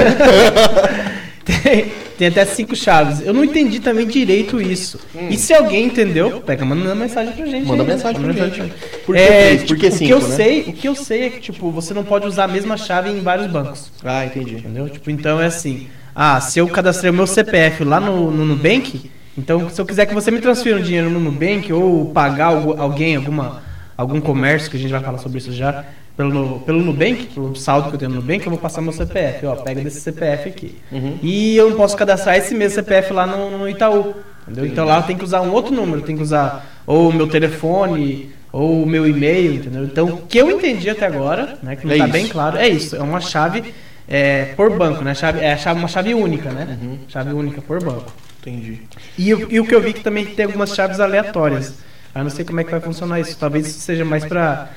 tem, 1.45 1.91
tem 2.17 2.27
até 2.27 2.43
cinco 2.45 2.75
chaves. 2.75 3.21
Eu 3.21 3.33
não 3.33 3.43
entendi 3.43 3.79
também 3.79 4.07
direito 4.07 4.59
isso. 4.59 5.00
Hum. 5.15 5.27
E 5.29 5.38
se 5.38 5.53
alguém 5.53 5.86
entendeu, 5.86 6.41
pega, 6.41 6.65
manda 6.65 6.95
mensagem 6.95 7.33
pra 7.33 7.45
gente. 7.45 7.67
Manda 7.67 7.83
aí, 7.83 7.89
mensagem 7.89 8.21
manda 8.21 8.33
pra 8.33 8.50
gente. 8.50 8.74
Por 9.05 9.15
que 9.15 9.21
é, 9.21 9.27
três? 9.27 9.63
Por 9.63 9.77
que 9.77 9.91
cinco, 9.91 10.03
o 10.03 10.07
que 10.07 10.13
eu 10.13 10.29
né? 10.29 10.36
sei, 10.36 10.62
O 10.62 10.74
que 10.74 10.88
eu 10.88 10.95
sei 10.95 11.24
é 11.25 11.29
que, 11.29 11.39
tipo, 11.39 11.71
você 11.71 11.93
não 11.93 12.03
pode 12.03 12.25
usar 12.25 12.45
a 12.45 12.47
mesma 12.47 12.75
chave 12.75 13.09
em 13.09 13.21
vários 13.21 13.47
bancos. 13.47 13.91
Ah, 14.03 14.25
entendi. 14.25 14.55
Entendeu? 14.55 14.89
Tipo, 14.89 15.12
então 15.12 15.41
é 15.41 15.45
assim. 15.45 15.88
Ah, 16.15 16.41
se 16.41 16.57
eu 16.59 16.67
cadastrei 16.67 17.12
o 17.12 17.13
meu 17.13 17.27
CPF 17.27 17.83
lá 17.83 18.00
no, 18.00 18.31
no 18.31 18.43
Nubank, 18.43 19.12
então 19.38 19.69
se 19.69 19.79
eu 19.79 19.86
quiser 19.86 20.07
que 20.07 20.15
você 20.15 20.31
me 20.31 20.39
transfira 20.41 20.77
um 20.77 20.81
dinheiro 20.81 21.12
no 21.12 21.19
Nubank 21.19 21.71
ou 21.71 22.07
pagar 22.07 22.47
alguém, 22.47 23.15
alguma, 23.15 23.62
algum 23.95 24.19
comércio, 24.19 24.71
que 24.71 24.77
a 24.77 24.79
gente 24.79 24.89
vai 24.89 25.01
falar 25.01 25.19
sobre 25.19 25.38
isso 25.38 25.51
já, 25.51 25.86
pelo, 26.17 26.59
pelo 26.62 26.81
Nubank, 26.81 27.27
pelo 27.27 27.55
saldo 27.55 27.89
que 27.89 27.95
eu 27.95 28.00
tenho 28.00 28.12
no 28.12 28.17
Nubank, 28.17 28.43
eu 28.43 28.50
vou 28.50 28.59
passar 28.59 28.81
meu 28.81 28.91
CPF. 28.91 29.45
Ó, 29.45 29.55
pega 29.57 29.81
desse 29.81 30.01
CPF 30.01 30.50
aqui. 30.50 30.75
Uhum. 30.91 31.19
E 31.21 31.55
eu 31.55 31.69
não 31.69 31.77
posso 31.77 31.95
cadastrar 31.95 32.36
esse 32.36 32.55
mesmo 32.55 32.74
CPF 32.74 33.13
lá 33.13 33.27
no, 33.27 33.59
no 33.59 33.69
Itaú. 33.69 34.15
Entendeu? 34.41 34.65
Então 34.65 34.86
lá 34.86 34.97
eu 34.97 35.03
tenho 35.03 35.19
que 35.19 35.25
usar 35.25 35.41
um 35.41 35.51
outro 35.51 35.75
número, 35.75 36.01
tem 36.01 36.15
que 36.17 36.24
usar 36.24 36.65
ou 36.88 37.09
o 37.09 37.13
meu 37.13 37.27
telefone 37.27 38.31
ou 38.51 38.81
o 38.81 38.86
meu 38.88 39.05
e-mail, 39.05 39.53
entendeu? 39.53 39.83
Então 39.83 40.07
o 40.07 40.21
que 40.24 40.39
eu 40.39 40.50
entendi 40.50 40.89
até 40.89 41.05
agora, 41.05 41.59
né, 41.62 41.75
que 41.75 41.86
não 41.86 41.93
está 41.93 42.07
é 42.07 42.12
bem 42.12 42.27
claro, 42.27 42.57
é 42.57 42.67
isso. 42.67 42.95
É 42.95 43.01
uma 43.01 43.19
chave 43.19 43.74
é, 44.07 44.53
por 44.55 44.75
banco, 44.75 45.03
né? 45.03 45.13
Chave, 45.13 45.41
é 45.41 45.55
chave, 45.55 45.79
uma 45.79 45.88
chave 45.88 46.15
única, 46.15 46.50
né? 46.50 46.79
Uhum. 46.81 46.97
Chave 47.07 47.31
única 47.31 47.62
por 47.62 47.83
banco. 47.83 48.12
Entendi. 48.41 48.81
E, 49.19 49.29
e 49.29 49.59
o 49.59 49.65
que 49.65 49.75
eu 49.75 49.81
vi 49.81 49.93
que 49.93 50.01
também 50.01 50.25
tem 50.25 50.45
algumas 50.45 50.74
chaves 50.74 51.00
aleatórias. 51.00 51.74
Eu 52.15 52.24
não 52.24 52.31
sei 52.31 52.43
como 52.43 52.59
é 52.59 52.63
que 52.63 52.71
vai 52.71 52.79
funcionar 52.79 53.19
isso. 53.19 53.38
Talvez 53.38 53.67
isso 53.67 53.79
seja 53.81 54.03
mais 54.03 54.25
para 54.25 54.69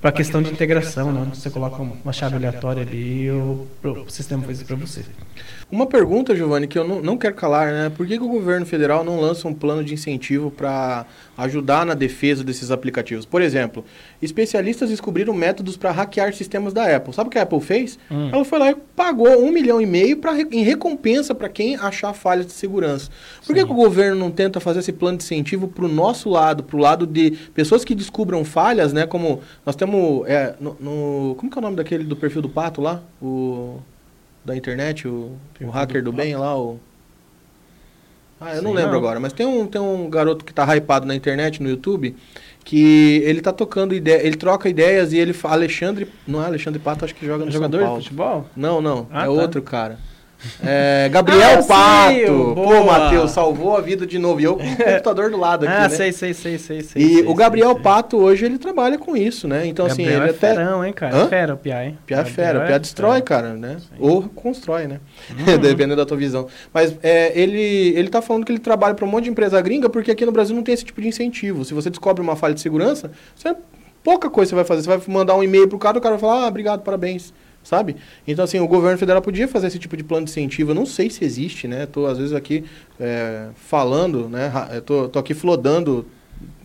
para 0.00 0.10
a 0.10 0.12
questão 0.12 0.42
de 0.42 0.50
integração, 0.50 1.12
né? 1.12 1.30
Você 1.34 1.50
coloca 1.50 1.82
uma 1.82 2.12
chave 2.12 2.36
aleatória 2.36 2.82
ali 2.82 3.24
e 3.24 3.30
o, 3.30 3.68
o 3.84 4.10
sistema 4.10 4.42
faz 4.42 4.58
isso 4.58 4.66
para 4.66 4.76
você. 4.76 5.04
Uma 5.70 5.86
pergunta, 5.86 6.34
Giovanni, 6.34 6.66
que 6.66 6.76
eu 6.76 6.86
não, 6.86 7.00
não 7.00 7.16
quero 7.16 7.34
calar, 7.34 7.72
né? 7.72 7.92
Por 7.96 8.04
que, 8.04 8.18
que 8.18 8.24
o 8.24 8.28
governo 8.28 8.66
federal 8.66 9.04
não 9.04 9.20
lança 9.20 9.46
um 9.46 9.54
plano 9.54 9.84
de 9.84 9.94
incentivo 9.94 10.50
para 10.50 11.06
ajudar 11.38 11.86
na 11.86 11.94
defesa 11.94 12.42
desses 12.42 12.72
aplicativos? 12.72 13.24
Por 13.24 13.40
exemplo, 13.40 13.84
especialistas 14.20 14.90
descobriram 14.90 15.32
métodos 15.32 15.76
para 15.76 15.92
hackear 15.92 16.34
sistemas 16.34 16.72
da 16.72 16.96
Apple. 16.96 17.14
Sabe 17.14 17.28
o 17.28 17.30
que 17.30 17.38
a 17.38 17.42
Apple 17.42 17.60
fez? 17.60 18.00
Hum. 18.10 18.30
Ela 18.32 18.44
foi 18.44 18.58
lá 18.58 18.70
e 18.72 18.74
pagou 18.96 19.28
um 19.40 19.52
milhão 19.52 19.80
e 19.80 19.86
meio 19.86 20.16
pra, 20.16 20.32
em 20.40 20.64
recompensa 20.64 21.36
para 21.36 21.48
quem 21.48 21.76
achar 21.76 22.12
falhas 22.14 22.46
de 22.46 22.52
segurança. 22.52 23.08
Por 23.46 23.54
que, 23.54 23.64
que, 23.64 23.70
o 23.70 23.74
governo 23.74 24.18
não 24.18 24.30
tenta 24.32 24.58
fazer 24.58 24.80
esse 24.80 24.92
plano 24.92 25.18
de 25.18 25.24
incentivo 25.24 25.68
para 25.68 25.84
o 25.84 25.88
nosso 25.88 26.28
lado, 26.28 26.64
para 26.64 26.76
o 26.76 26.80
lado 26.80 27.06
de 27.06 27.30
pessoas 27.54 27.84
que 27.84 27.94
descubram 27.94 28.44
falhas, 28.44 28.92
né? 28.92 29.06
Como 29.06 29.40
nós 29.64 29.76
temos 29.76 30.26
é, 30.28 30.56
no, 30.60 30.76
no, 30.80 31.34
como 31.36 31.48
que 31.48 31.56
é 31.56 31.60
o 31.60 31.62
nome 31.62 31.76
daquele 31.76 32.02
do 32.02 32.16
perfil 32.16 32.42
do 32.42 32.48
pato 32.48 32.80
lá? 32.80 33.02
O 33.22 33.78
da 34.44 34.56
internet, 34.56 35.06
o, 35.06 35.36
o 35.60 35.70
hacker 35.70 36.02
do 36.02 36.12
bem 36.12 36.36
lá, 36.36 36.58
o. 36.58 36.78
Ah, 38.40 38.54
eu 38.54 38.60
Sim, 38.60 38.64
não 38.64 38.72
lembro 38.72 38.92
não. 38.92 38.98
agora, 38.98 39.20
mas 39.20 39.34
tem 39.34 39.44
um, 39.44 39.66
tem 39.66 39.80
um 39.80 40.08
garoto 40.08 40.44
que 40.44 40.54
tá 40.54 40.64
hypado 40.74 41.06
na 41.06 41.14
internet, 41.14 41.62
no 41.62 41.68
YouTube, 41.68 42.16
que 42.64 43.22
ele 43.24 43.42
tá 43.42 43.52
tocando 43.52 43.94
ideia, 43.94 44.26
ele 44.26 44.36
troca 44.36 44.66
ideias 44.66 45.12
e 45.12 45.18
ele 45.18 45.34
fala 45.34 45.56
Alexandre, 45.56 46.08
não 46.26 46.42
é 46.42 46.46
Alexandre 46.46 46.78
Pato, 46.78 47.04
acho 47.04 47.14
que 47.14 47.26
joga 47.26 47.44
no 47.44 47.50
jogador 47.50 47.78
São 47.78 47.86
Paulo. 47.86 48.00
de 48.00 48.04
futebol? 48.04 48.46
Não, 48.56 48.80
não, 48.80 49.06
ah, 49.10 49.22
é 49.22 49.26
tá. 49.26 49.30
outro 49.30 49.60
cara. 49.60 49.98
É, 50.64 51.08
Gabriel 51.10 51.60
ah, 51.60 51.62
Pato. 51.62 52.54
Pô, 52.54 52.84
Matheus, 52.84 53.30
salvou 53.30 53.76
a 53.76 53.80
vida 53.80 54.06
de 54.06 54.18
novo. 54.18 54.40
E 54.40 54.44
eu 54.44 54.56
com 54.56 54.64
o 54.64 54.76
computador 54.76 55.30
do 55.30 55.36
lado 55.36 55.66
aqui, 55.66 55.74
ah, 55.74 55.88
né? 55.88 55.88
sei, 55.88 56.12
sei, 56.12 56.34
sei, 56.34 56.58
sei, 56.58 56.82
sei. 56.82 57.02
E 57.02 57.14
sei, 57.14 57.26
o 57.26 57.34
Gabriel 57.34 57.72
sei, 57.72 57.82
Pato 57.82 58.16
hoje 58.16 58.44
ele 58.46 58.58
trabalha 58.58 58.98
com 58.98 59.16
isso, 59.16 59.46
né? 59.46 59.66
Então 59.66 59.86
assim, 59.86 60.02
Gabriel 60.02 60.22
ele 60.22 60.30
é 60.30 60.34
até 60.34 60.54
ferão, 60.54 60.84
hein, 60.84 60.92
cara? 60.92 61.16
Hã? 61.16 61.24
É 61.24 61.28
fera 61.28 61.54
o 61.54 61.56
Pia, 61.56 61.84
hein? 61.84 61.98
É 62.08 62.24
fera, 62.24 62.60
o 62.60 62.66
Pia 62.66 62.78
destrói, 62.78 63.18
é 63.18 63.22
cara, 63.22 63.54
né? 63.54 63.76
Sim. 63.78 63.96
Ou 63.98 64.22
constrói, 64.22 64.86
né? 64.86 65.00
Uhum. 65.30 65.58
Dependendo 65.58 65.96
da 65.96 66.04
tua 66.04 66.16
visão. 66.16 66.48
Mas 66.72 66.94
é, 67.02 67.38
ele 67.38 67.94
ele 67.96 68.08
tá 68.08 68.20
falando 68.20 68.44
que 68.44 68.52
ele 68.52 68.58
trabalha 68.58 68.94
para 68.94 69.04
um 69.04 69.08
monte 69.08 69.24
de 69.24 69.30
empresa 69.30 69.60
gringa 69.60 69.88
porque 69.88 70.10
aqui 70.10 70.26
no 70.26 70.32
Brasil 70.32 70.54
não 70.54 70.62
tem 70.62 70.74
esse 70.74 70.84
tipo 70.84 71.00
de 71.00 71.08
incentivo. 71.08 71.64
Se 71.64 71.72
você 71.72 71.88
descobre 71.88 72.20
uma 72.22 72.36
falha 72.36 72.54
de 72.54 72.60
segurança, 72.60 73.10
você 73.34 73.54
pouca 74.02 74.28
coisa 74.28 74.50
você 74.50 74.54
vai 74.54 74.64
fazer. 74.64 74.82
Você 74.82 74.88
vai 74.88 75.00
mandar 75.06 75.36
um 75.36 75.42
e-mail 75.42 75.68
pro 75.68 75.78
cara, 75.78 75.98
o 75.98 76.00
cara 76.00 76.16
vai 76.16 76.20
falar: 76.20 76.44
"Ah, 76.44 76.48
obrigado, 76.48 76.82
parabéns" 76.82 77.32
sabe? 77.62 77.96
Então, 78.26 78.44
assim, 78.44 78.58
o 78.60 78.66
governo 78.66 78.98
federal 78.98 79.22
podia 79.22 79.48
fazer 79.48 79.68
esse 79.68 79.78
tipo 79.78 79.96
de 79.96 80.04
plano 80.04 80.24
de 80.24 80.30
incentivo. 80.30 80.70
Eu 80.70 80.74
não 80.74 80.86
sei 80.86 81.10
se 81.10 81.24
existe, 81.24 81.68
né? 81.68 81.84
Estou, 81.84 82.06
às 82.06 82.18
vezes, 82.18 82.32
aqui 82.32 82.64
é, 82.98 83.48
falando, 83.54 84.28
né? 84.28 84.52
Estou 84.76 85.04
tô, 85.04 85.08
tô 85.08 85.18
aqui 85.18 85.34
flodando 85.34 86.06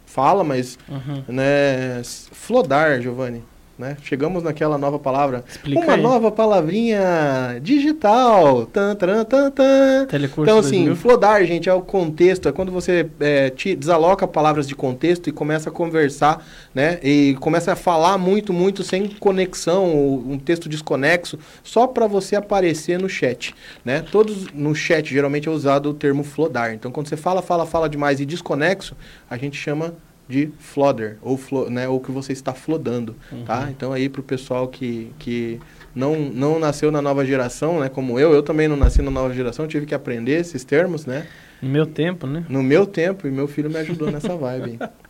fala, 0.05 0.43
mas, 0.43 0.79
uhum. 0.87 1.23
né? 1.27 2.01
Flodar, 2.31 3.01
Giovanni. 3.01 3.43
Né? 3.77 3.97
Chegamos 4.03 4.41
naquela 4.41 4.77
nova 4.77 4.97
palavra. 4.97 5.43
Explica 5.45 5.81
uma 5.81 5.93
aí. 5.95 6.01
nova 6.01 6.31
palavrinha 6.31 7.59
digital. 7.61 8.65
Tan, 8.67 8.95
tan, 8.95 9.25
tan, 9.25 9.51
tan. 9.51 10.05
Telecurso 10.07 10.49
então, 10.49 10.59
assim, 10.59 10.85
2000. 10.85 10.95
flodar, 10.95 11.43
gente, 11.45 11.67
é 11.67 11.73
o 11.73 11.81
contexto. 11.81 12.47
É 12.47 12.53
quando 12.53 12.71
você 12.71 13.09
é, 13.19 13.49
te 13.49 13.75
desaloca 13.75 14.25
palavras 14.25 14.65
de 14.65 14.73
contexto 14.73 15.27
e 15.27 15.31
começa 15.33 15.69
a 15.69 15.73
conversar, 15.73 16.45
né? 16.73 16.99
E 17.03 17.35
começa 17.41 17.73
a 17.73 17.75
falar 17.75 18.17
muito, 18.17 18.53
muito 18.53 18.81
sem 18.81 19.09
conexão, 19.09 19.93
um 19.93 20.39
texto 20.39 20.69
desconexo, 20.69 21.37
só 21.61 21.85
para 21.85 22.07
você 22.07 22.37
aparecer 22.37 22.97
no 22.97 23.09
chat, 23.09 23.53
né? 23.83 24.01
Todos 24.09 24.47
no 24.53 24.73
chat 24.73 25.13
geralmente 25.13 25.49
é 25.49 25.51
usado 25.51 25.89
o 25.89 25.93
termo 25.93 26.23
flodar. 26.23 26.73
Então, 26.73 26.91
quando 26.91 27.09
você 27.09 27.17
fala, 27.17 27.41
fala, 27.41 27.65
fala 27.65 27.89
demais 27.89 28.21
e 28.21 28.25
desconexo, 28.25 28.95
a 29.29 29.35
gente 29.35 29.57
chama 29.57 29.93
de 30.27 30.51
flodder, 30.57 31.17
ou, 31.21 31.37
flo, 31.37 31.69
né, 31.69 31.87
ou 31.87 31.99
que 31.99 32.11
você 32.11 32.33
está 32.33 32.53
flodando, 32.53 33.15
uhum. 33.31 33.43
tá? 33.43 33.67
Então 33.69 33.93
aí 33.93 34.09
para 34.09 34.21
o 34.21 34.23
pessoal 34.23 34.67
que, 34.67 35.11
que 35.19 35.59
não, 35.93 36.15
não 36.17 36.59
nasceu 36.59 36.91
na 36.91 37.01
nova 37.01 37.25
geração, 37.25 37.79
né, 37.79 37.89
como 37.89 38.19
eu, 38.19 38.33
eu 38.33 38.41
também 38.41 38.67
não 38.67 38.75
nasci 38.75 39.01
na 39.01 39.11
nova 39.11 39.33
geração, 39.33 39.67
tive 39.67 39.85
que 39.85 39.93
aprender 39.93 40.39
esses 40.39 40.63
termos, 40.63 41.05
né? 41.05 41.27
No 41.61 41.69
meu 41.69 41.85
tempo, 41.85 42.27
né? 42.27 42.45
No 42.49 42.63
meu 42.63 42.85
tempo, 42.85 43.27
e 43.27 43.31
meu 43.31 43.47
filho 43.47 43.69
me 43.69 43.77
ajudou 43.77 44.11
nessa 44.11 44.35
vibe. 44.35 44.79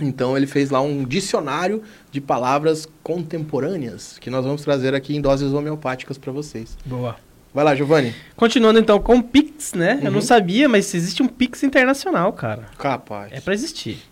Então 0.00 0.36
ele 0.36 0.46
fez 0.46 0.70
lá 0.70 0.80
um 0.80 1.04
dicionário 1.04 1.82
de 2.10 2.20
palavras 2.20 2.88
contemporâneas, 3.02 4.18
que 4.18 4.30
nós 4.30 4.44
vamos 4.44 4.62
trazer 4.62 4.94
aqui 4.94 5.14
em 5.14 5.20
doses 5.20 5.52
homeopáticas 5.52 6.18
para 6.18 6.32
vocês. 6.32 6.76
Boa. 6.84 7.16
Vai 7.54 7.64
lá, 7.64 7.74
Giovanni. 7.74 8.14
Continuando 8.34 8.78
então 8.78 8.98
com 8.98 9.18
o 9.18 9.22
Pix, 9.22 9.74
né? 9.74 9.94
Uhum. 9.94 9.98
Eu 9.98 10.10
não 10.10 10.20
uhum. 10.20 10.22
sabia, 10.22 10.68
mas 10.68 10.92
existe 10.94 11.22
um 11.22 11.28
Pix 11.28 11.62
internacional, 11.62 12.32
cara. 12.32 12.64
Capaz. 12.78 13.30
É 13.32 13.40
para 13.40 13.52
existir. 13.52 14.02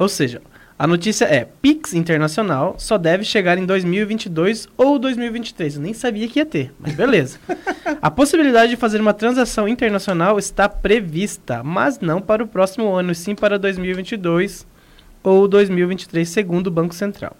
Ou 0.00 0.08
seja, 0.08 0.40
a 0.78 0.86
notícia 0.86 1.26
é: 1.26 1.46
Pix 1.60 1.92
Internacional 1.92 2.74
só 2.78 2.96
deve 2.96 3.22
chegar 3.22 3.58
em 3.58 3.66
2022 3.66 4.66
ou 4.78 4.98
2023. 4.98 5.76
Eu 5.76 5.82
nem 5.82 5.92
sabia 5.92 6.26
que 6.26 6.38
ia 6.38 6.46
ter, 6.46 6.72
mas 6.80 6.94
beleza. 6.94 7.38
a 8.00 8.10
possibilidade 8.10 8.70
de 8.70 8.76
fazer 8.78 8.98
uma 8.98 9.12
transação 9.12 9.68
internacional 9.68 10.38
está 10.38 10.70
prevista, 10.70 11.62
mas 11.62 12.00
não 12.00 12.18
para 12.18 12.42
o 12.42 12.46
próximo 12.46 12.94
ano, 12.94 13.14
sim 13.14 13.34
para 13.34 13.58
2022 13.58 14.66
ou 15.22 15.46
2023, 15.46 16.26
segundo 16.26 16.68
o 16.68 16.70
Banco 16.70 16.94
Central. 16.94 17.36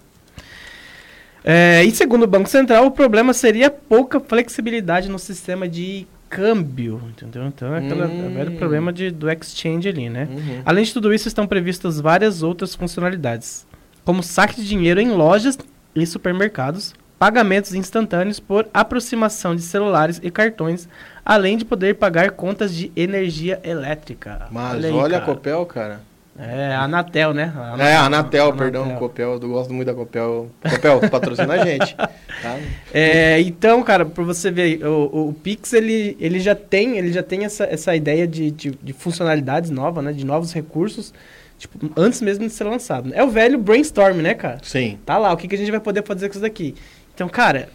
É, 1.43 1.83
e 1.83 1.89
segundo 1.89 2.21
o 2.21 2.27
Banco 2.27 2.47
Central, 2.47 2.85
o 2.85 2.91
problema 2.91 3.33
seria 3.33 3.71
pouca 3.71 4.19
flexibilidade 4.19 5.09
no 5.09 5.17
sistema 5.17 5.67
de 5.67 6.05
câmbio, 6.31 7.01
entendeu? 7.09 7.45
Então 7.45 7.75
é 7.75 7.79
aquele 7.79 8.03
hum. 8.03 8.33
velho 8.33 8.51
problema 8.53 8.93
de, 8.93 9.11
do 9.11 9.29
exchange 9.29 9.89
ali, 9.89 10.09
né? 10.09 10.29
Uhum. 10.31 10.61
Além 10.65 10.85
de 10.85 10.93
tudo 10.93 11.13
isso, 11.13 11.27
estão 11.27 11.45
previstas 11.45 11.99
várias 11.99 12.41
outras 12.41 12.73
funcionalidades, 12.73 13.67
como 14.05 14.23
saque 14.23 14.55
de 14.55 14.67
dinheiro 14.67 15.01
em 15.01 15.09
lojas 15.09 15.59
e 15.93 16.05
supermercados, 16.05 16.93
pagamentos 17.19 17.73
instantâneos 17.73 18.39
por 18.39 18.65
aproximação 18.73 19.53
de 19.53 19.61
celulares 19.61 20.21
e 20.23 20.31
cartões, 20.31 20.87
além 21.25 21.57
de 21.57 21.65
poder 21.65 21.95
pagar 21.95 22.31
contas 22.31 22.73
de 22.73 22.91
energia 22.95 23.59
elétrica. 23.61 24.47
Mas 24.49 24.75
olha, 24.77 24.87
aí, 24.87 24.93
olha 24.93 25.17
a 25.17 25.21
Copel, 25.21 25.65
cara. 25.65 25.99
É, 26.39 26.73
a 26.73 26.83
Anatel, 26.83 27.33
né? 27.33 27.53
A 27.55 27.73
Anatel, 27.73 27.85
é, 27.85 27.95
a 27.95 28.05
Anatel, 28.05 28.53
perdão, 28.53 28.83
Anatel. 28.83 28.99
Copel, 28.99 29.39
eu 29.41 29.49
gosto 29.49 29.73
muito 29.73 29.87
da 29.87 29.93
Copel. 29.93 30.49
Copel, 30.69 31.09
patrocina 31.09 31.53
a 31.53 31.65
gente. 31.65 31.95
Tá? 32.41 32.57
É, 32.91 33.39
então, 33.41 33.83
cara, 33.83 34.03
pra 34.03 34.23
você 34.23 34.49
ver, 34.49 34.83
o, 34.83 35.27
o, 35.29 35.33
Pix, 35.33 35.73
ele, 35.73 36.17
ele 36.19 36.39
já 36.39 36.55
tem, 36.55 36.97
ele 36.97 37.13
já 37.13 37.21
tem 37.21 37.45
essa, 37.45 37.65
essa 37.65 37.95
ideia 37.95 38.27
de, 38.27 38.49
de, 38.49 38.71
de 38.71 38.93
funcionalidades 38.93 39.69
novas, 39.69 40.03
né? 40.03 40.11
De 40.11 40.25
novos 40.25 40.51
recursos, 40.51 41.13
tipo, 41.59 41.77
antes 41.95 42.19
mesmo 42.19 42.47
de 42.47 42.51
ser 42.51 42.63
lançado. 42.63 43.13
É 43.13 43.23
o 43.23 43.29
velho 43.29 43.59
brainstorm, 43.59 44.17
né, 44.21 44.33
cara? 44.33 44.57
Sim. 44.63 44.97
Tá 45.05 45.19
lá, 45.19 45.31
o 45.31 45.37
que, 45.37 45.47
que 45.47 45.53
a 45.53 45.57
gente 45.57 45.69
vai 45.69 45.79
poder 45.79 46.03
fazer 46.03 46.29
com 46.29 46.31
isso 46.31 46.41
daqui? 46.41 46.73
Então, 47.13 47.29
cara, 47.29 47.69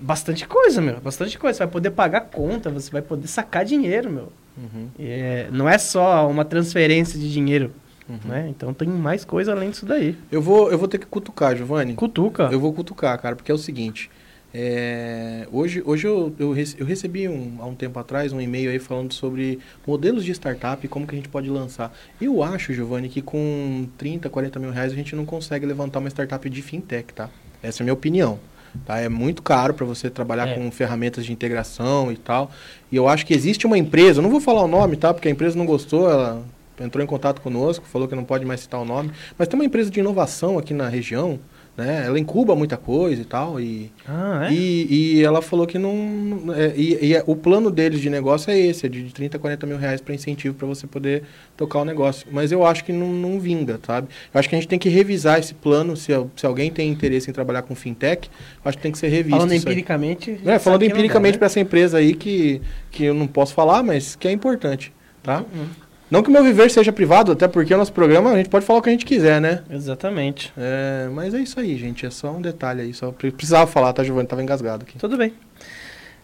bastante 0.00 0.44
coisa, 0.44 0.80
meu. 0.80 1.00
Bastante 1.00 1.38
coisa. 1.38 1.58
Você 1.58 1.64
vai 1.64 1.72
poder 1.72 1.90
pagar 1.90 2.22
conta, 2.22 2.70
você 2.70 2.90
vai 2.90 3.02
poder 3.02 3.28
sacar 3.28 3.64
dinheiro, 3.64 4.10
meu. 4.10 4.32
Uhum. 4.56 4.88
É, 4.98 5.48
não 5.50 5.68
é 5.68 5.78
só 5.78 6.28
uma 6.28 6.44
transferência 6.44 7.18
de 7.18 7.32
dinheiro. 7.32 7.72
Uhum. 8.08 8.18
Né? 8.26 8.48
Então 8.50 8.74
tem 8.74 8.88
mais 8.88 9.24
coisa 9.24 9.52
além 9.52 9.70
disso 9.70 9.86
daí. 9.86 10.16
Eu 10.30 10.42
vou, 10.42 10.70
eu 10.70 10.78
vou 10.78 10.88
ter 10.88 10.98
que 10.98 11.06
cutucar, 11.06 11.56
Giovanni. 11.56 11.94
Cutuca. 11.94 12.48
Eu 12.52 12.60
vou 12.60 12.72
cutucar, 12.72 13.18
cara, 13.20 13.34
porque 13.34 13.50
é 13.50 13.54
o 13.54 13.58
seguinte. 13.58 14.10
É, 14.56 15.48
hoje 15.50 15.82
hoje 15.84 16.06
eu, 16.06 16.32
eu, 16.38 16.54
eu 16.78 16.86
recebi 16.86 17.26
um, 17.26 17.56
há 17.58 17.66
um 17.66 17.74
tempo 17.74 17.98
atrás 17.98 18.32
um 18.32 18.40
e-mail 18.40 18.70
aí 18.70 18.78
falando 18.78 19.12
sobre 19.12 19.58
modelos 19.84 20.24
de 20.24 20.30
startup 20.30 20.84
e 20.84 20.88
como 20.88 21.08
que 21.08 21.14
a 21.14 21.16
gente 21.16 21.28
pode 21.28 21.50
lançar. 21.50 21.92
Eu 22.20 22.40
acho, 22.40 22.72
Giovanni, 22.72 23.08
que 23.08 23.20
com 23.20 23.88
30, 23.98 24.30
40 24.30 24.60
mil 24.60 24.70
reais 24.70 24.92
a 24.92 24.94
gente 24.94 25.16
não 25.16 25.24
consegue 25.24 25.66
levantar 25.66 25.98
uma 25.98 26.08
startup 26.08 26.48
de 26.48 26.62
fintech, 26.62 27.12
tá? 27.12 27.28
Essa 27.60 27.82
é 27.82 27.82
a 27.82 27.84
minha 27.84 27.94
opinião. 27.94 28.38
Tá? 28.84 28.98
É 28.98 29.08
muito 29.08 29.42
caro 29.42 29.74
para 29.74 29.86
você 29.86 30.10
trabalhar 30.10 30.48
é. 30.48 30.54
com 30.54 30.70
ferramentas 30.70 31.24
de 31.24 31.32
integração 31.32 32.12
e 32.12 32.16
tal. 32.16 32.50
E 32.90 32.96
eu 32.96 33.08
acho 33.08 33.24
que 33.26 33.34
existe 33.34 33.66
uma 33.66 33.78
empresa, 33.78 34.20
não 34.20 34.30
vou 34.30 34.40
falar 34.40 34.62
o 34.62 34.68
nome, 34.68 34.96
tá? 34.96 35.12
Porque 35.12 35.28
a 35.28 35.30
empresa 35.30 35.56
não 35.56 35.66
gostou, 35.66 36.10
ela 36.10 36.42
entrou 36.80 37.02
em 37.02 37.06
contato 37.06 37.40
conosco, 37.40 37.86
falou 37.86 38.08
que 38.08 38.14
não 38.14 38.24
pode 38.24 38.44
mais 38.44 38.60
citar 38.60 38.80
o 38.80 38.84
nome. 38.84 39.10
Mas 39.38 39.48
tem 39.48 39.58
uma 39.58 39.64
empresa 39.64 39.90
de 39.90 40.00
inovação 40.00 40.58
aqui 40.58 40.74
na 40.74 40.88
região 40.88 41.38
né? 41.76 42.04
Ela 42.06 42.18
incuba 42.18 42.54
muita 42.54 42.76
coisa 42.76 43.20
e 43.20 43.24
tal. 43.24 43.60
E, 43.60 43.90
ah, 44.06 44.46
é? 44.48 44.52
e, 44.52 45.16
e 45.16 45.24
ela 45.24 45.42
falou 45.42 45.66
que 45.66 45.78
não. 45.78 46.54
É, 46.54 46.72
e, 46.76 47.12
e, 47.12 47.22
o 47.26 47.34
plano 47.34 47.70
deles 47.70 48.00
de 48.00 48.08
negócio 48.08 48.50
é 48.50 48.58
esse, 48.58 48.86
é 48.86 48.88
de 48.88 49.12
30, 49.12 49.38
40 49.38 49.66
mil 49.66 49.76
reais 49.76 50.00
para 50.00 50.14
incentivo 50.14 50.54
para 50.54 50.66
você 50.66 50.86
poder 50.86 51.24
tocar 51.56 51.80
o 51.80 51.84
negócio. 51.84 52.26
Mas 52.30 52.52
eu 52.52 52.64
acho 52.64 52.84
que 52.84 52.92
não, 52.92 53.12
não 53.12 53.40
vinga, 53.40 53.80
sabe? 53.84 54.08
Eu 54.32 54.38
acho 54.38 54.48
que 54.48 54.54
a 54.54 54.58
gente 54.58 54.68
tem 54.68 54.78
que 54.78 54.88
revisar 54.88 55.38
esse 55.38 55.54
plano. 55.54 55.96
Se, 55.96 56.12
se 56.36 56.46
alguém 56.46 56.70
tem 56.70 56.90
interesse 56.90 57.28
em 57.28 57.32
trabalhar 57.32 57.62
com 57.62 57.74
fintech, 57.74 58.30
acho 58.64 58.76
que 58.76 58.82
tem 58.82 58.92
que 58.92 58.98
ser 58.98 59.08
revisto. 59.08 59.36
Falando 59.36 59.54
empiricamente. 59.54 60.40
É, 60.44 60.58
falando 60.58 60.84
empiricamente 60.84 61.38
para 61.38 61.46
essa 61.46 61.58
empresa 61.58 61.98
aí 61.98 62.14
que, 62.14 62.62
que 62.90 63.04
eu 63.04 63.14
não 63.14 63.26
posso 63.26 63.52
falar, 63.52 63.82
mas 63.82 64.14
que 64.14 64.28
é 64.28 64.32
importante. 64.32 64.92
Tá? 65.22 65.38
Uhum. 65.38 65.66
Não 66.14 66.22
que 66.22 66.28
o 66.28 66.32
meu 66.32 66.44
viver 66.44 66.70
seja 66.70 66.92
privado, 66.92 67.32
até 67.32 67.48
porque 67.48 67.74
o 67.74 67.76
nosso 67.76 67.92
programa 67.92 68.30
a 68.30 68.36
gente 68.36 68.48
pode 68.48 68.64
falar 68.64 68.78
o 68.78 68.82
que 68.82 68.88
a 68.88 68.92
gente 68.92 69.04
quiser, 69.04 69.40
né? 69.40 69.64
Exatamente. 69.68 70.52
É, 70.56 71.08
mas 71.12 71.34
é 71.34 71.40
isso 71.40 71.58
aí, 71.58 71.76
gente. 71.76 72.06
É 72.06 72.10
só 72.10 72.30
um 72.30 72.40
detalhe 72.40 72.82
aí. 72.82 72.94
Só 72.94 73.10
precisava 73.10 73.66
falar, 73.66 73.92
tá, 73.92 74.04
Giovanni? 74.04 74.28
Tava 74.28 74.40
engasgado 74.40 74.84
aqui. 74.84 74.96
Tudo 74.96 75.16
bem. 75.16 75.34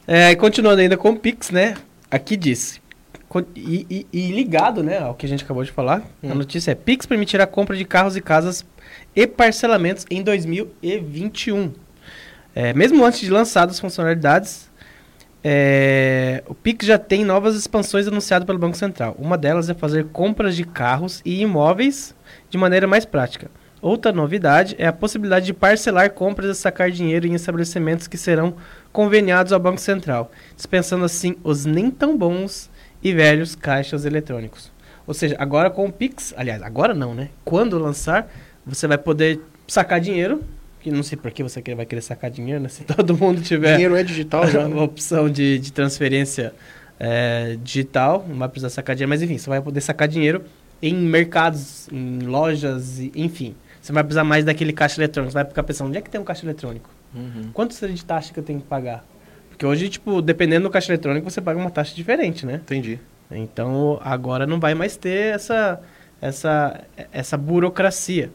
É, 0.07 0.33
continuando 0.37 0.81
ainda 0.81 0.97
com 0.97 1.11
o 1.11 1.17
Pix, 1.17 1.51
né? 1.51 1.75
Aqui 2.09 2.37
disse. 2.37 2.81
E, 3.57 3.85
e, 3.91 4.07
e, 4.13 4.31
ligado, 4.31 4.81
né, 4.81 5.01
ao 5.01 5.13
que 5.13 5.27
a 5.27 5.29
gente 5.29 5.43
acabou 5.43 5.65
de 5.65 5.73
falar, 5.73 6.05
hum. 6.23 6.31
a 6.31 6.35
notícia 6.37 6.71
é: 6.71 6.77
Pix 6.77 7.05
permitirá 7.05 7.43
a 7.43 7.49
compra 7.49 7.77
de 7.77 7.85
carros 7.85 8.17
e 8.17 8.21
casas 8.21 8.65
e 9.17 9.27
parcelamentos 9.27 10.07
em 10.09 10.23
2021. 10.23 11.73
É, 12.55 12.73
mesmo 12.73 13.05
antes 13.05 13.19
de 13.19 13.31
lançadas 13.31 13.75
as 13.75 13.81
funcionalidades, 13.81 14.70
é, 15.43 16.43
o 16.47 16.55
Pix 16.55 16.87
já 16.87 16.99
tem 16.99 17.25
novas 17.25 17.57
expansões 17.57 18.07
anunciadas 18.07 18.47
pelo 18.47 18.59
Banco 18.59 18.77
Central. 18.77 19.17
Uma 19.19 19.39
delas 19.39 19.71
é 19.71 19.75
fazer 19.75 20.07
compras 20.07 20.55
de 20.55 20.65
carros 20.65 21.23
e 21.25 21.41
imóveis 21.41 22.15
de 22.51 22.59
maneira 22.59 22.87
mais 22.87 23.05
prática. 23.05 23.51
Outra 23.81 24.13
novidade 24.13 24.77
é 24.79 24.87
a 24.87 24.93
possibilidade 24.93 25.47
de 25.47 25.55
parcelar 25.55 26.11
compras 26.11 26.51
e 26.51 26.61
sacar 26.61 26.91
dinheiro 26.91 27.27
em 27.27 27.35
estabelecimentos 27.35 28.07
que 28.07 28.19
serão 28.19 28.55
conveniados 28.93 29.53
ao 29.53 29.61
Banco 29.61 29.81
Central, 29.81 30.31
dispensando 30.55 31.05
assim 31.05 31.35
os 31.43 31.65
nem 31.65 31.91
tão 31.91 32.19
bons 32.19 32.71
e 33.03 33.15
velhos 33.15 33.55
caixas 33.55 34.05
eletrônicos. 34.05 34.71
Ou 35.07 35.15
seja, 35.15 35.35
agora 35.39 35.71
com 35.71 35.87
o 35.87 35.93
Pix, 35.93 36.35
aliás, 36.37 36.61
agora 36.63 36.93
não, 36.93 37.15
né? 37.15 37.31
Quando 37.43 37.79
lançar, 37.79 38.31
você 38.67 38.87
vai 38.87 38.99
poder 38.99 39.41
sacar 39.67 39.99
dinheiro 39.99 40.43
que 40.81 40.91
não 40.91 41.03
sei 41.03 41.17
por 41.17 41.31
que 41.31 41.43
você 41.43 41.63
vai 41.75 41.87
querer 41.87 42.01
sacar 42.01 42.31
dinheiro, 42.31 42.61
né? 42.61 42.69
Se 42.69 42.83
todo 42.85 43.17
mundo 43.17 43.41
tiver... 43.41 43.75
Dinheiro 43.75 43.97
é 43.97 44.03
digital 44.03 44.49
já, 44.49 44.67
né? 44.67 44.75
opção 44.81 45.29
de, 45.29 45.59
de 45.59 45.73
transferência 45.73 46.53
é, 46.99 47.57
digital, 47.63 48.25
não 48.29 48.37
vai 48.37 48.49
precisar 48.49 48.71
sacar 48.71 48.97
dinheiro. 48.97 49.09
Mas 49.09 49.23
enfim, 49.23 49.39
você 49.39 49.49
vai 49.49 49.61
poder 49.61 49.81
sacar 49.81 50.09
dinheiro 50.09 50.45
em 50.83 50.95
mercados, 50.95 51.89
em 51.93 52.21
lojas, 52.21 52.99
enfim. 53.15 53.55
Você 53.81 53.93
vai 53.93 54.03
precisar 54.03 54.25
mais 54.25 54.45
daquele 54.45 54.73
caixa 54.73 55.01
eletrônico. 55.01 55.33
Você 55.33 55.39
vai 55.39 55.45
ficar 55.45 55.63
pensando, 55.63 55.89
onde 55.89 55.99
é 55.99 56.01
que 56.01 56.11
tem 56.11 56.21
um 56.21 56.25
caixa 56.25 56.45
eletrônico? 56.45 56.91
Uhum. 57.15 57.51
Quanto 57.53 57.75
seria 57.75 57.95
de 57.95 58.05
taxa 58.05 58.33
que 58.33 58.39
eu 58.39 58.45
tenho 58.45 58.61
que 58.61 58.67
pagar? 58.67 59.05
Porque 59.49 59.65
hoje, 59.65 59.89
tipo, 59.89 60.21
dependendo 60.23 60.65
do 60.65 60.71
caixa 60.71 60.93
eletrônico, 60.93 61.31
você 61.31 61.41
paga 61.41 61.59
uma 61.59 61.71
taxa 61.71 61.95
diferente, 61.95 62.45
né? 62.45 62.55
Entendi. 62.55 62.99
Então, 63.31 64.01
agora 64.03 64.47
não 64.47 64.59
vai 64.59 64.75
mais 64.75 64.97
ter 64.97 65.35
essa, 65.35 65.81
essa, 66.21 66.81
essa 67.13 67.37
burocracia. 67.37 68.31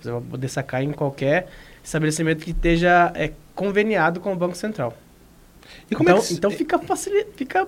Você 0.00 0.10
vai 0.10 0.20
poder 0.20 0.48
sacar 0.48 0.82
em 0.82 0.92
qualquer 0.92 1.48
estabelecimento 1.84 2.42
que 2.44 2.50
esteja 2.50 3.12
é, 3.14 3.32
conveniado 3.54 4.18
com 4.20 4.32
o 4.32 4.36
Banco 4.36 4.56
Central. 4.56 4.96
E 5.90 5.94
como 5.94 6.08
então, 6.08 6.22
é 6.22 6.26
que... 6.26 6.34
então 6.34 6.50
fica 6.50 6.78
facil... 6.78 7.12
fica 7.36 7.66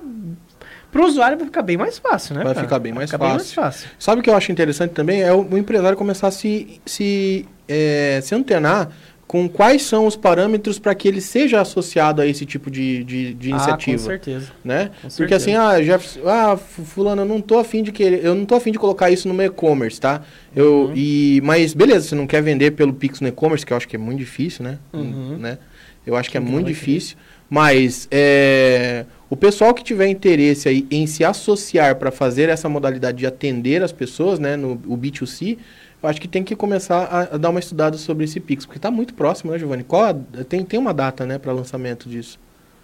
para 0.90 1.02
o 1.02 1.07
usuário 1.07 1.37
vai 1.37 1.46
ficar 1.46 1.62
bem 1.62 1.76
mais 1.76 1.98
fácil, 1.98 2.35
né? 2.35 2.42
Vai 2.42 2.55
cara? 2.55 2.66
ficar 2.66 2.79
bem 2.79 2.92
mais, 2.92 3.11
ficar 3.11 3.18
fácil. 3.18 3.31
bem 3.31 3.37
mais 3.37 3.52
fácil. 3.52 3.88
Sabe 3.98 4.20
o 4.20 4.24
que 4.24 4.31
eu 4.31 4.37
acho 4.37 4.50
interessante 4.50 4.92
também? 4.92 5.22
É 5.22 5.33
o, 5.33 5.42
o 5.42 5.59
empresário 5.59 5.96
começar 5.96 6.29
a 6.29 6.31
se, 6.31 6.81
se, 6.87 7.46
é, 7.68 8.20
se 8.22 8.35
antenar 8.35 8.90
com 9.26 9.48
quais 9.48 9.82
são 9.82 10.06
os 10.06 10.14
parâmetros 10.14 10.78
para 10.78 10.94
que 10.94 11.08
ele 11.08 11.20
seja 11.20 11.60
associado 11.60 12.22
a 12.22 12.26
esse 12.26 12.46
tipo 12.46 12.70
de, 12.70 13.02
de, 13.02 13.34
de 13.34 13.50
iniciativa. 13.50 13.96
Ah, 13.96 14.04
com 14.04 14.04
certeza. 14.04 14.52
Né? 14.64 14.90
Com 15.02 15.08
Porque 15.08 15.34
assim, 15.34 15.52
certeza. 15.52 15.66
assim, 15.76 15.92
ah, 15.92 15.98
já, 16.22 16.52
ah, 16.52 16.56
fulano, 16.56 17.22
eu 17.22 17.26
não 17.26 17.40
tô 17.40 17.58
afim 17.58 17.82
de 17.82 17.90
querer, 17.90 18.24
eu 18.24 18.34
não 18.34 18.44
tô 18.44 18.54
afim 18.54 18.70
de 18.70 18.78
colocar 18.78 19.10
isso 19.10 19.26
no 19.26 19.34
meu 19.34 19.46
e-commerce, 19.46 20.00
tá? 20.00 20.22
Eu, 20.54 20.86
uhum. 20.86 20.92
e, 20.94 21.40
mas 21.42 21.74
beleza, 21.74 22.08
você 22.08 22.14
não 22.14 22.26
quer 22.26 22.40
vender 22.40 22.72
pelo 22.72 22.92
Pix 22.92 23.20
no 23.20 23.26
e-commerce, 23.26 23.66
que 23.66 23.72
eu 23.72 23.76
acho 23.76 23.88
que 23.88 23.96
é 23.96 23.98
muito 23.98 24.18
difícil, 24.18 24.64
né? 24.64 24.78
Uhum. 24.92 25.36
né? 25.38 25.58
Eu 26.06 26.14
acho 26.14 26.30
que 26.30 26.36
é 26.36 26.40
muito 26.40 26.68
difícil. 26.68 27.16
Mas 27.48 28.08
é, 28.10 29.04
o 29.28 29.36
pessoal 29.36 29.72
que 29.74 29.82
tiver 29.82 30.08
interesse 30.08 30.68
aí 30.68 30.86
em 30.90 31.06
se 31.06 31.24
associar 31.24 31.96
para 31.96 32.10
fazer 32.10 32.48
essa 32.48 32.68
modalidade 32.68 33.18
de 33.18 33.26
atender 33.26 33.82
as 33.82 33.92
pessoas, 33.92 34.38
né, 34.38 34.56
no 34.56 34.80
o 34.86 34.96
B2C, 34.96 35.58
eu 36.02 36.09
acho 36.09 36.20
que 36.20 36.28
tem 36.28 36.44
que 36.44 36.54
começar 36.54 37.04
a, 37.04 37.20
a 37.35 37.38
dar 37.38 37.50
uma 37.50 37.61
estudada 37.61 37.96
sobre 37.96 38.24
esse 38.24 38.38
Pix, 38.38 38.64
porque 38.64 38.78
está 38.78 38.90
muito 38.90 39.14
próximo, 39.14 39.52
né, 39.52 39.59
Giovanni? 39.59 39.82
Qual 39.82 40.04
a, 40.04 40.14
tem, 40.44 40.64
tem 40.64 40.78
uma 40.78 40.94
data, 40.94 41.26
né, 41.26 41.38
para 41.38 41.52
lançamento 41.52 42.09
disso? 42.09 42.38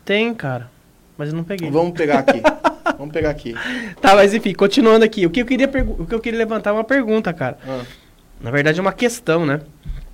Tem, 0.04 0.34
cara. 0.34 0.70
Mas 1.16 1.28
eu 1.28 1.36
não 1.36 1.44
peguei. 1.44 1.70
Vamos 1.70 1.92
pegar 1.92 2.20
aqui. 2.20 2.42
Vamos 2.98 3.12
pegar 3.12 3.30
aqui. 3.30 3.54
Tá, 4.00 4.14
mas 4.14 4.34
enfim, 4.34 4.52
continuando 4.52 5.04
aqui. 5.04 5.24
O 5.24 5.30
que 5.30 5.40
eu 5.40 5.46
queria, 5.46 5.70
o 5.98 6.06
que 6.06 6.14
eu 6.14 6.20
queria 6.20 6.38
levantar 6.38 6.70
é 6.70 6.72
uma 6.72 6.84
pergunta, 6.84 7.32
cara. 7.32 7.58
Ah. 7.66 7.82
Na 8.40 8.50
verdade, 8.50 8.80
é 8.80 8.82
uma 8.82 8.92
questão, 8.92 9.46
né? 9.46 9.60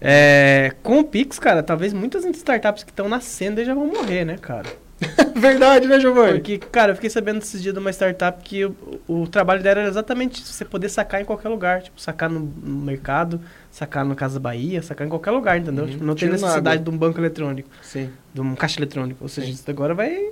É, 0.00 0.74
com 0.82 1.00
o 1.00 1.04
Pix, 1.04 1.38
cara, 1.38 1.62
talvez 1.62 1.92
muitas 1.92 2.24
startups 2.24 2.84
que 2.84 2.90
estão 2.90 3.08
nascendo 3.08 3.64
já 3.64 3.74
vão 3.74 3.86
morrer, 3.86 4.24
né, 4.24 4.36
cara? 4.36 4.68
Verdade, 5.36 5.86
né, 5.86 6.00
Giovanni? 6.00 6.34
Porque, 6.34 6.58
cara, 6.58 6.92
eu 6.92 6.94
fiquei 6.96 7.10
sabendo 7.10 7.38
esses 7.38 7.62
dias 7.62 7.72
de 7.72 7.78
uma 7.78 7.90
startup 7.90 8.42
que 8.42 8.64
o, 8.64 8.74
o 9.06 9.26
trabalho 9.26 9.62
dela 9.62 9.80
era 9.80 9.88
exatamente 9.88 10.42
isso, 10.42 10.52
você 10.52 10.64
poder 10.64 10.88
sacar 10.88 11.20
em 11.20 11.24
qualquer 11.24 11.48
lugar. 11.48 11.82
Tipo, 11.82 12.00
sacar 12.00 12.28
no, 12.28 12.40
no 12.40 12.84
mercado, 12.84 13.40
sacar 13.70 14.04
no 14.04 14.16
Casa 14.16 14.40
Bahia, 14.40 14.82
sacar 14.82 15.06
em 15.06 15.10
qualquer 15.10 15.30
lugar, 15.30 15.58
entendeu? 15.58 15.84
Uhum. 15.84 15.90
Tipo, 15.90 16.04
não 16.04 16.14
tem 16.14 16.28
necessidade 16.28 16.82
de 16.82 16.90
um 16.90 16.96
banco 16.96 17.20
eletrônico. 17.20 17.68
Sim. 17.82 18.10
De 18.34 18.40
um 18.40 18.54
caixa 18.54 18.78
eletrônico. 18.80 19.22
Ou 19.22 19.28
seja, 19.28 19.46
Sim. 19.46 19.52
isso 19.52 19.70
agora 19.70 19.94
vai 19.94 20.30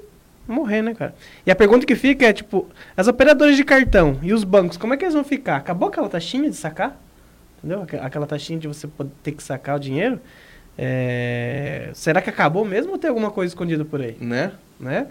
morrer, 0.49 0.83
né, 0.83 0.95
cara? 0.95 1.15
E 1.45 1.51
a 1.51 1.57
pergunta 1.57 1.87
que 1.87 1.95
fica 1.95 2.27
é, 2.27 2.33
tipo, 2.33 2.69
as 2.97 3.07
operadoras 3.07 3.57
de 3.57 3.65
cartão 3.65 4.19
e 4.23 4.33
os 4.33 4.45
bancos, 4.45 4.77
como 4.77 4.95
é 4.95 4.97
que 4.97 5.05
eles 5.05 5.15
vão 5.15 5.25
ficar? 5.25 5.57
Acabou 5.57 5.89
aquela 5.89 6.09
taxinha 6.09 6.51
de 6.51 6.57
sacar? 6.57 7.01
Entendeu? 7.59 7.87
Aquela 8.03 8.27
taxinha 8.27 8.59
de 8.59 8.69
você 8.69 8.89
ter 9.23 9.33
que 9.33 9.43
sacar 9.43 9.77
o 9.77 9.81
dinheiro? 9.81 10.21
É... 10.79 11.91
Será 11.95 12.21
que 12.21 12.31
acabou 12.31 12.65
mesmo 12.65 12.93
ou 12.93 12.99
tem 12.99 13.09
alguma 13.09 13.31
coisa 13.31 13.53
escondida 13.53 13.85
por 13.85 14.01
aí? 14.01 14.17
Né? 14.21 14.53
Né? 14.79 15.07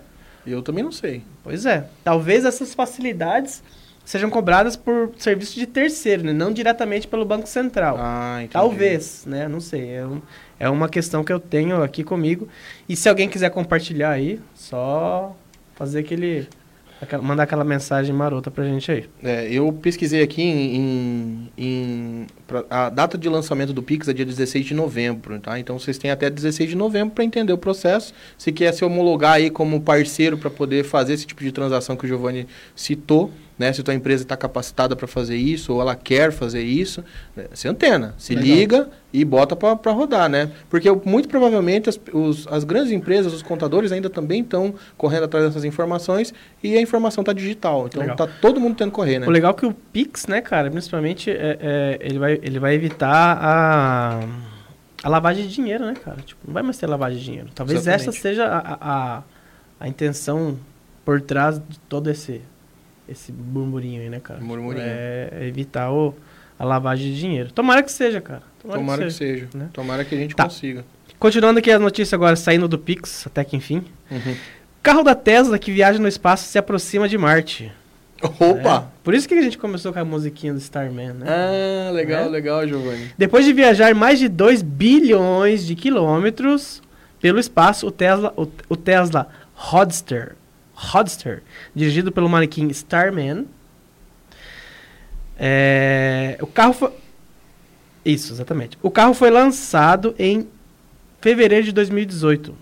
Eu 0.45 0.61
também 0.61 0.83
não 0.83 0.91
sei. 0.91 1.23
Pois 1.43 1.65
é. 1.65 1.87
Talvez 2.03 2.45
essas 2.45 2.73
facilidades 2.73 3.63
sejam 4.05 4.29
cobradas 4.29 4.75
por 4.75 5.11
serviço 5.17 5.55
de 5.55 5.65
terceiro, 5.65 6.23
né? 6.23 6.31
não 6.31 6.53
diretamente 6.53 7.07
pelo 7.07 7.25
Banco 7.25 7.47
Central. 7.47 7.97
Ah, 7.99 8.35
entendi. 8.37 8.53
Talvez, 8.53 9.25
né? 9.25 9.47
Não 9.47 9.59
sei. 9.59 9.95
É, 9.95 10.05
um, 10.05 10.21
é 10.59 10.69
uma 10.69 10.87
questão 10.87 11.23
que 11.23 11.33
eu 11.33 11.39
tenho 11.39 11.81
aqui 11.81 12.03
comigo. 12.03 12.47
E 12.87 12.95
se 12.95 13.09
alguém 13.09 13.27
quiser 13.27 13.49
compartilhar 13.49 14.11
aí, 14.11 14.39
só 14.53 15.35
fazer 15.73 15.99
aquele 15.99 16.47
mandar 17.21 17.43
aquela 17.43 17.63
mensagem 17.63 18.13
marota 18.13 18.49
pra 18.49 18.63
gente 18.63 18.91
aí. 18.91 19.09
É, 19.23 19.47
eu 19.51 19.71
pesquisei 19.73 20.21
aqui 20.21 20.41
em, 20.41 20.75
em, 20.75 21.51
em 21.57 22.27
pra, 22.47 22.63
a 22.69 22.89
data 22.89 23.17
de 23.17 23.27
lançamento 23.27 23.73
do 23.73 23.83
Pix 23.83 24.07
é 24.07 24.13
dia 24.13 24.25
16 24.25 24.65
de 24.65 24.73
novembro, 24.73 25.39
tá? 25.39 25.59
Então 25.59 25.77
vocês 25.77 25.97
têm 25.97 26.11
até 26.11 26.29
16 26.29 26.69
de 26.69 26.75
novembro 26.75 27.13
para 27.13 27.23
entender 27.23 27.53
o 27.53 27.57
processo. 27.57 28.13
Se 28.37 28.51
quer 28.51 28.73
se 28.73 28.83
homologar 28.85 29.33
aí 29.33 29.49
como 29.49 29.81
parceiro 29.81 30.37
para 30.37 30.49
poder 30.49 30.83
fazer 30.83 31.13
esse 31.13 31.25
tipo 31.25 31.43
de 31.43 31.51
transação 31.51 31.95
que 31.95 32.05
o 32.05 32.07
Giovanni 32.07 32.47
citou, 32.75 33.31
né? 33.57 33.71
Se 33.71 33.81
a 33.81 33.83
tua 33.83 33.93
empresa 33.93 34.23
está 34.23 34.35
capacitada 34.35 34.95
para 34.95 35.07
fazer 35.07 35.35
isso 35.35 35.73
ou 35.73 35.81
ela 35.81 35.95
quer 35.95 36.31
fazer 36.31 36.61
isso, 36.61 37.03
né? 37.35 37.45
se 37.53 37.67
antena, 37.67 38.13
se 38.17 38.35
Legal. 38.35 38.57
liga 38.57 38.89
e 39.13 39.23
bota 39.23 39.55
para 39.55 39.91
rodar, 39.91 40.29
né? 40.29 40.51
Porque 40.69 40.91
muito 41.05 41.29
provavelmente 41.29 41.89
as, 41.89 41.99
os, 42.11 42.47
as 42.47 42.63
grandes 42.63 42.91
empresas, 42.91 43.33
os 43.33 43.41
contadores 43.41 43.91
ainda 43.91 44.09
também 44.09 44.41
estão 44.41 44.75
correndo 44.97 45.23
atrás 45.23 45.45
dessas 45.45 45.63
informações 45.63 46.33
e 46.61 46.75
a 46.75 46.81
informação 46.81 47.21
está 47.21 47.31
digital. 47.31 47.87
Então 47.87 48.03
está 48.03 48.27
todo 48.27 48.59
mundo 48.59 48.75
tendo 48.75 48.89
que 48.89 48.95
correr, 48.95 49.19
né? 49.19 49.27
O 49.27 49.31
legal 49.31 49.51
é 49.51 49.53
que 49.53 49.65
o 49.65 49.73
Pix, 49.73 50.27
né, 50.27 50.41
cara, 50.41 50.69
principalmente 50.69 51.31
é, 51.31 51.57
é, 51.61 51.97
ele, 52.01 52.19
vai, 52.19 52.39
ele 52.43 52.59
vai 52.59 52.73
evitar 52.73 53.37
a, 53.41 54.19
a 55.01 55.09
lavagem 55.09 55.47
de 55.47 55.53
dinheiro, 55.53 55.85
né, 55.85 55.93
cara? 55.93 56.17
Tipo, 56.21 56.41
não 56.45 56.53
vai 56.53 56.63
mais 56.63 56.77
ter 56.77 56.87
lavagem 56.87 57.19
de 57.19 57.23
dinheiro. 57.23 57.49
Talvez 57.55 57.79
Exatamente. 57.79 58.09
essa 58.09 58.21
seja 58.21 58.45
a, 58.45 58.77
a, 58.81 59.23
a 59.79 59.87
intenção 59.87 60.57
por 61.05 61.21
trás 61.21 61.57
de 61.69 61.79
todo 61.87 62.09
esse 62.09 62.41
esse 63.07 63.31
murmurinho 63.31 64.01
aí, 64.01 64.09
né, 64.09 64.19
cara? 64.19 64.39
Murmurinho. 64.39 64.85
É, 64.85 65.29
é 65.31 65.47
evitar 65.47 65.91
o, 65.91 66.13
a 66.57 66.63
lavagem 66.63 67.11
de 67.11 67.19
dinheiro. 67.19 67.51
Tomara 67.51 67.83
que 67.83 67.91
seja, 67.91 68.21
cara. 68.21 68.43
Tomara, 68.61 68.79
Tomara 68.79 69.05
que, 69.05 69.11
seja. 69.11 69.45
Que 69.45 69.51
seja 69.51 69.57
né? 69.63 69.69
Tomara 69.73 70.05
que 70.05 70.15
a 70.15 70.17
gente 70.17 70.35
tá. 70.35 70.45
consiga. 70.45 70.85
Continuando 71.19 71.59
aqui 71.59 71.71
as 71.71 71.79
notícias 71.79 72.13
agora, 72.13 72.35
saindo 72.35 72.67
do 72.67 72.77
Pix, 72.77 73.25
até 73.27 73.43
que 73.43 73.55
enfim. 73.55 73.83
Uhum. 74.11 74.35
Carro 74.83 75.03
da 75.03 75.15
Tesla 75.15 75.57
que 75.57 75.71
viaja 75.71 75.97
no 75.97 76.07
espaço 76.07 76.47
se 76.47 76.57
aproxima 76.57 77.07
de 77.07 77.17
Marte. 77.17 77.71
Opa! 78.21 78.77
É. 78.77 79.03
Por 79.03 79.13
isso 79.13 79.27
que 79.27 79.33
a 79.33 79.41
gente 79.41 79.57
começou 79.57 79.91
com 79.91 79.99
a 79.99 80.05
musiquinha 80.05 80.53
do 80.53 80.59
Starman, 80.59 81.13
né? 81.13 81.25
Ah, 81.27 81.91
legal, 81.91 82.25
é. 82.25 82.29
legal, 82.29 82.67
Giovanni. 82.67 83.11
Depois 83.17 83.45
de 83.45 83.53
viajar 83.53 83.93
mais 83.93 84.19
de 84.19 84.27
2 84.27 84.61
bilhões 84.61 85.65
de 85.65 85.75
quilômetros 85.75 86.81
pelo 87.21 87.39
espaço, 87.39 87.87
o 87.87 87.91
Tesla, 87.91 88.33
o, 88.37 88.47
o 88.69 88.75
Tesla 88.75 89.27
Roadster 89.53 90.35
Rodster, 90.75 91.41
dirigido 91.73 92.11
pelo 92.11 92.29
manequim 92.29 92.67
Starman. 92.67 93.45
É, 95.37 96.37
o 96.41 96.47
carro 96.47 96.73
foi. 96.73 96.91
Isso, 98.03 98.33
exatamente. 98.33 98.77
O 98.83 98.91
carro 98.91 99.13
foi 99.13 99.31
lançado 99.31 100.13
em 100.19 100.47
fevereiro 101.21 101.65
de 101.65 101.71
2018, 101.71 102.55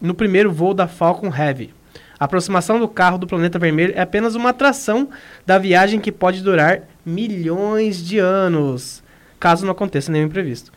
no 0.00 0.14
primeiro 0.14 0.50
voo 0.50 0.74
da 0.74 0.88
Falcon 0.88 1.32
Heavy. 1.32 1.72
A 2.18 2.24
aproximação 2.24 2.80
do 2.80 2.88
carro 2.88 3.16
do 3.16 3.28
planeta 3.28 3.60
vermelho 3.60 3.92
é 3.94 4.00
apenas 4.00 4.34
uma 4.34 4.50
atração 4.50 5.08
da 5.46 5.56
viagem 5.56 6.00
que 6.00 6.10
pode 6.10 6.42
durar 6.42 6.82
milhões 7.06 8.04
de 8.04 8.18
anos, 8.18 9.04
caso 9.38 9.64
não 9.64 9.70
aconteça 9.70 10.10
nenhum 10.10 10.26
imprevisto. 10.26 10.72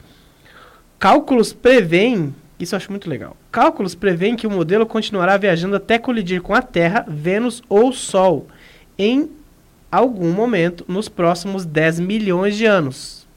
Cálculos 1.00 1.52
prevêem 1.52 2.36
isso 2.64 2.76
eu 2.76 2.78
acho 2.78 2.92
muito 2.92 3.10
legal. 3.10 3.36
Cálculos 3.52 3.96
prevêem 3.96 4.36
que 4.36 4.48
o 4.48 4.52
modelo 4.52 4.86
continuará 4.86 5.38
viajando 5.38 5.76
até 5.76 5.98
colidir 5.98 6.42
com 6.42 6.54
a 6.54 6.62
Terra, 6.62 7.06
Vênus 7.08 7.62
ou 7.70 7.92
Sol 7.92 8.48
em 8.98 9.30
algum 9.92 10.32
momento 10.32 10.86
nos 10.88 11.10
próximos 11.10 11.66
10 11.66 12.00
milhões 12.00 12.56
de 12.56 12.66
anos. 12.66 13.28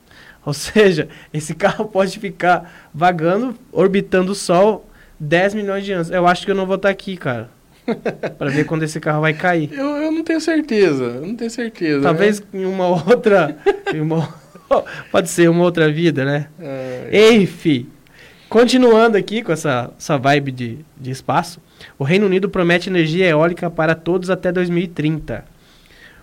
Ou 0.44 0.52
seja, 0.52 1.08
esse 1.32 1.54
carro 1.56 1.86
pode 1.86 2.18
ficar 2.18 2.88
vagando, 2.92 3.56
orbitando 3.72 4.32
o 4.32 4.34
Sol 4.34 4.88
10 5.18 5.54
milhões 5.54 5.84
de 5.84 5.92
anos. 5.92 6.10
Eu 6.10 6.26
acho 6.26 6.44
que 6.44 6.50
eu 6.50 6.54
não 6.54 6.66
vou 6.66 6.76
estar 6.76 6.90
aqui, 6.90 7.16
cara. 7.16 7.50
para 8.38 8.50
ver 8.50 8.64
quando 8.64 8.82
esse 8.82 8.98
carro 8.98 9.20
vai 9.20 9.34
cair. 9.34 9.70
Eu, 9.72 9.86
eu 9.96 10.12
não 10.12 10.24
tenho 10.24 10.40
certeza, 10.40 11.04
eu 11.04 11.26
não 11.26 11.36
tenho 11.36 11.50
certeza. 11.50 12.02
Talvez 12.02 12.40
né? 12.40 12.46
em 12.54 12.64
uma 12.64 12.86
outra. 12.88 13.56
em 13.92 14.00
uma, 14.00 14.34
pode 15.12 15.28
ser 15.28 15.48
uma 15.50 15.62
outra 15.62 15.90
vida, 15.90 16.24
né? 16.24 16.48
É... 16.58 17.08
Ei, 17.12 17.46
fi, 17.46 17.86
Continuando 18.54 19.16
aqui 19.16 19.42
com 19.42 19.50
essa, 19.50 19.90
essa 19.98 20.16
vibe 20.16 20.52
de, 20.52 20.78
de 20.96 21.10
espaço, 21.10 21.60
o 21.98 22.04
Reino 22.04 22.26
Unido 22.26 22.48
promete 22.48 22.88
energia 22.88 23.26
eólica 23.26 23.68
para 23.68 23.96
todos 23.96 24.30
até 24.30 24.52
2030. 24.52 25.44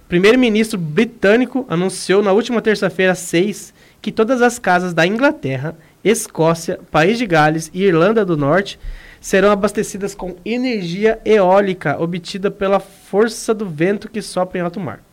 O 0.05 0.07
primeiro-ministro 0.07 0.79
britânico 0.79 1.65
anunciou 1.67 2.23
na 2.23 2.31
última 2.31 2.61
terça-feira 2.61 3.15
6 3.15 3.73
que 4.01 4.13
todas 4.13 4.41
as 4.41 4.57
casas 4.57 4.93
da 4.93 5.05
Inglaterra, 5.05 5.75
Escócia, 6.05 6.79
País 6.89 7.17
de 7.17 7.27
Gales 7.27 7.69
e 7.73 7.83
Irlanda 7.83 8.23
do 8.23 8.37
Norte 8.37 8.79
serão 9.19 9.51
abastecidas 9.51 10.15
com 10.15 10.37
energia 10.45 11.19
eólica 11.25 12.01
obtida 12.01 12.49
pela 12.49 12.79
força 12.79 13.53
do 13.53 13.67
vento 13.67 14.09
que 14.09 14.21
sopra 14.21 14.57
em 14.57 14.61
alto 14.61 14.79
mar. 14.79 15.03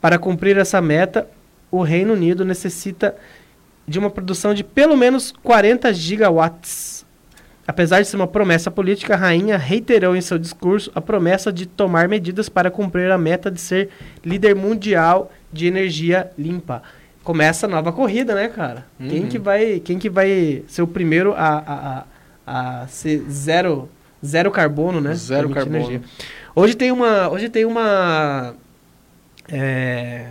Para 0.00 0.18
cumprir 0.18 0.58
essa 0.58 0.80
meta, 0.80 1.24
o 1.70 1.82
Reino 1.82 2.14
Unido 2.14 2.44
necessita 2.44 3.14
de 3.86 3.98
uma 3.98 4.10
produção 4.10 4.54
de 4.54 4.62
pelo 4.62 4.96
menos 4.96 5.32
40 5.42 5.92
gigawatts. 5.92 7.04
Apesar 7.66 8.00
de 8.00 8.08
ser 8.08 8.16
uma 8.16 8.26
promessa 8.26 8.70
política, 8.70 9.14
a 9.14 9.16
rainha 9.16 9.56
reiterou 9.56 10.16
em 10.16 10.20
seu 10.20 10.36
discurso 10.36 10.90
a 10.94 11.00
promessa 11.00 11.52
de 11.52 11.64
tomar 11.64 12.08
medidas 12.08 12.48
para 12.48 12.70
cumprir 12.70 13.10
a 13.10 13.16
meta 13.16 13.50
de 13.50 13.60
ser 13.60 13.88
líder 14.24 14.54
mundial 14.54 15.30
de 15.52 15.66
energia 15.66 16.30
limpa. 16.36 16.82
Começa 17.22 17.66
a 17.66 17.68
nova 17.68 17.92
corrida, 17.92 18.34
né, 18.34 18.48
cara? 18.48 18.84
Uhum. 18.98 19.08
Quem, 19.08 19.26
que 19.28 19.38
vai, 19.38 19.80
quem 19.80 19.98
que 19.98 20.10
vai 20.10 20.64
ser 20.66 20.82
o 20.82 20.88
primeiro 20.88 21.34
a, 21.34 22.04
a, 22.46 22.82
a, 22.82 22.86
ser 22.88 23.24
zero, 23.30 23.88
zero 24.24 24.50
carbono, 24.50 25.00
né? 25.00 25.14
Zero 25.14 25.48
carbono. 25.48 25.76
Energia. 25.76 26.02
Hoje 26.56 26.74
tem 26.74 26.90
uma, 26.90 27.28
hoje 27.30 27.48
tem 27.48 27.64
uma 27.64 28.54
é, 29.48 30.26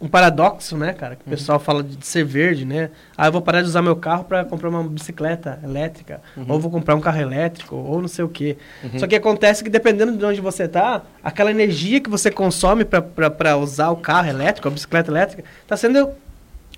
um 0.00 0.06
paradoxo, 0.06 0.76
né, 0.76 0.92
cara? 0.92 1.16
Que 1.16 1.22
o 1.26 1.30
pessoal 1.30 1.58
fala 1.58 1.82
de 1.82 2.06
ser 2.06 2.24
verde, 2.24 2.64
né? 2.64 2.90
Ah, 3.16 3.26
eu 3.26 3.32
vou 3.32 3.42
parar 3.42 3.62
de 3.62 3.68
usar 3.68 3.82
meu 3.82 3.96
carro 3.96 4.24
para 4.24 4.44
comprar 4.44 4.68
uma 4.68 4.84
bicicleta 4.84 5.58
elétrica, 5.62 6.20
uhum. 6.36 6.44
ou 6.48 6.60
vou 6.60 6.70
comprar 6.70 6.94
um 6.94 7.00
carro 7.00 7.20
elétrico, 7.20 7.74
ou 7.74 8.00
não 8.00 8.08
sei 8.08 8.24
o 8.24 8.28
quê. 8.28 8.56
Uhum. 8.84 8.98
Só 8.98 9.06
que 9.06 9.16
acontece 9.16 9.64
que 9.64 9.70
dependendo 9.70 10.16
de 10.16 10.24
onde 10.24 10.40
você 10.40 10.68
tá, 10.68 11.02
aquela 11.22 11.50
energia 11.50 12.00
que 12.00 12.08
você 12.08 12.30
consome 12.30 12.84
para 12.84 13.56
usar 13.56 13.90
o 13.90 13.96
carro 13.96 14.28
elétrico, 14.28 14.68
a 14.68 14.70
bicicleta 14.70 15.10
elétrica, 15.10 15.44
está 15.62 15.76
sendo 15.76 16.10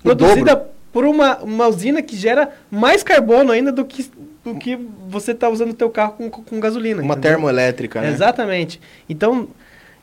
produzida 0.01 0.67
por 0.91 1.05
uma, 1.05 1.37
uma 1.37 1.67
usina 1.67 2.01
que 2.01 2.17
gera 2.17 2.49
mais 2.69 3.03
carbono 3.03 3.51
ainda 3.51 3.71
do 3.71 3.85
que 3.85 4.09
do 4.43 4.55
que 4.55 4.75
você 5.07 5.33
está 5.33 5.47
usando 5.47 5.69
o 5.69 5.75
teu 5.75 5.89
carro 5.89 6.13
com, 6.13 6.29
com 6.31 6.59
gasolina. 6.59 7.01
Uma 7.01 7.13
entendeu? 7.13 7.33
termoelétrica, 7.33 8.01
né? 8.01 8.09
Exatamente. 8.09 8.81
Então, 9.07 9.47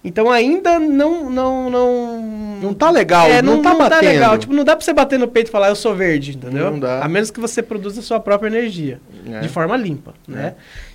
então 0.09 0.31
ainda 0.31 0.79
não 0.79 1.29
não 1.29 1.71
não 1.71 2.23
não 2.63 2.75
tá 2.75 2.91
legal, 2.91 3.29
é, 3.29 3.43
não, 3.43 3.57
não, 3.57 3.63
tá 3.63 3.71
não 3.71 3.79
batendo. 3.79 4.01
Tá 4.01 4.07
legal. 4.07 4.39
Tipo, 4.39 4.55
não 4.55 4.65
dá 4.65 4.75
para 4.75 4.85
você 4.85 4.93
bater 4.93 5.19
no 5.19 5.29
peito 5.29 5.49
e 5.49 5.51
falar 5.51 5.69
eu 5.69 5.77
sou 5.77 5.95
verde, 5.95 6.35
entendeu? 6.37 6.71
Não 6.71 6.81
dá. 6.81 7.05
A 7.05 7.09
menos 7.09 7.31
que 7.31 7.39
você 7.39 7.63
produza 7.63 8.01
a 8.01 8.03
sua 8.03 8.19
própria 8.19 8.49
energia 8.49 9.01
é. 9.31 9.41
de 9.41 9.49
forma 9.49 9.77
limpa, 9.77 10.15
é. 10.29 10.33
né? 10.33 10.55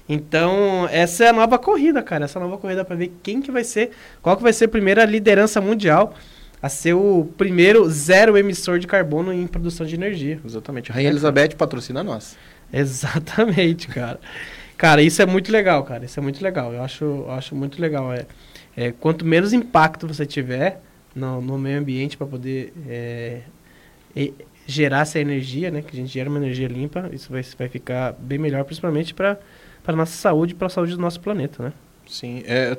Então, 0.09 0.87
essa 0.91 1.25
é 1.25 1.29
a 1.29 1.33
nova 1.33 1.57
corrida, 1.57 2.01
cara, 2.01 2.25
essa 2.25 2.39
nova 2.39 2.57
corrida 2.57 2.83
para 2.83 2.95
ver 2.95 3.13
quem 3.21 3.41
que 3.41 3.51
vai 3.51 3.63
ser, 3.63 3.91
qual 4.21 4.35
que 4.35 4.43
vai 4.43 4.51
ser 4.51 4.65
a 4.65 4.67
primeira 4.67 5.05
liderança 5.05 5.61
mundial 5.61 6.13
a 6.61 6.67
ser 6.69 6.93
o 6.93 7.29
primeiro 7.37 7.89
zero 7.89 8.37
emissor 8.37 8.79
de 8.79 8.87
carbono 8.87 9.31
em 9.31 9.45
produção 9.45 9.85
de 9.85 9.95
energia. 9.95 10.39
Exatamente. 10.43 10.91
A 10.91 10.95
Rainha 10.95 11.09
Elizabeth 11.09 11.55
patrocina 11.57 12.03
nós. 12.03 12.37
Exatamente, 12.71 13.87
cara. 13.87 14.19
cara, 14.75 15.01
isso 15.01 15.21
é 15.21 15.25
muito 15.25 15.51
legal, 15.51 15.83
cara. 15.83 16.03
Isso 16.03 16.19
é 16.19 16.23
muito 16.23 16.43
legal. 16.43 16.73
Eu 16.73 16.81
acho, 16.81 17.03
eu 17.03 17.31
acho 17.31 17.55
muito 17.55 17.79
legal. 17.79 18.11
É, 18.11 18.25
é, 18.75 18.91
quanto 18.91 19.25
menos 19.25 19.53
impacto 19.53 20.07
você 20.07 20.25
tiver 20.25 20.81
no, 21.15 21.41
no 21.41 21.57
meio 21.57 21.79
ambiente 21.79 22.17
para 22.17 22.27
poder 22.27 22.73
é, 22.87 23.41
gerar 24.65 25.01
essa 25.01 25.19
energia, 25.19 25.69
né, 25.69 25.81
que 25.81 25.95
a 25.95 25.99
gente 25.99 26.11
gera 26.11 26.29
uma 26.29 26.39
energia 26.39 26.67
limpa, 26.67 27.09
isso 27.11 27.31
vai, 27.31 27.43
vai 27.57 27.69
ficar 27.69 28.13
bem 28.13 28.37
melhor, 28.37 28.63
principalmente 28.63 29.13
para 29.13 29.37
a 29.85 29.91
nossa 29.93 30.13
saúde 30.13 30.53
e 30.53 30.55
para 30.55 30.67
a 30.67 30.69
saúde 30.69 30.95
do 30.95 31.01
nosso 31.01 31.19
planeta, 31.19 31.63
né? 31.63 31.73
Sim, 32.05 32.43
é, 32.45 32.77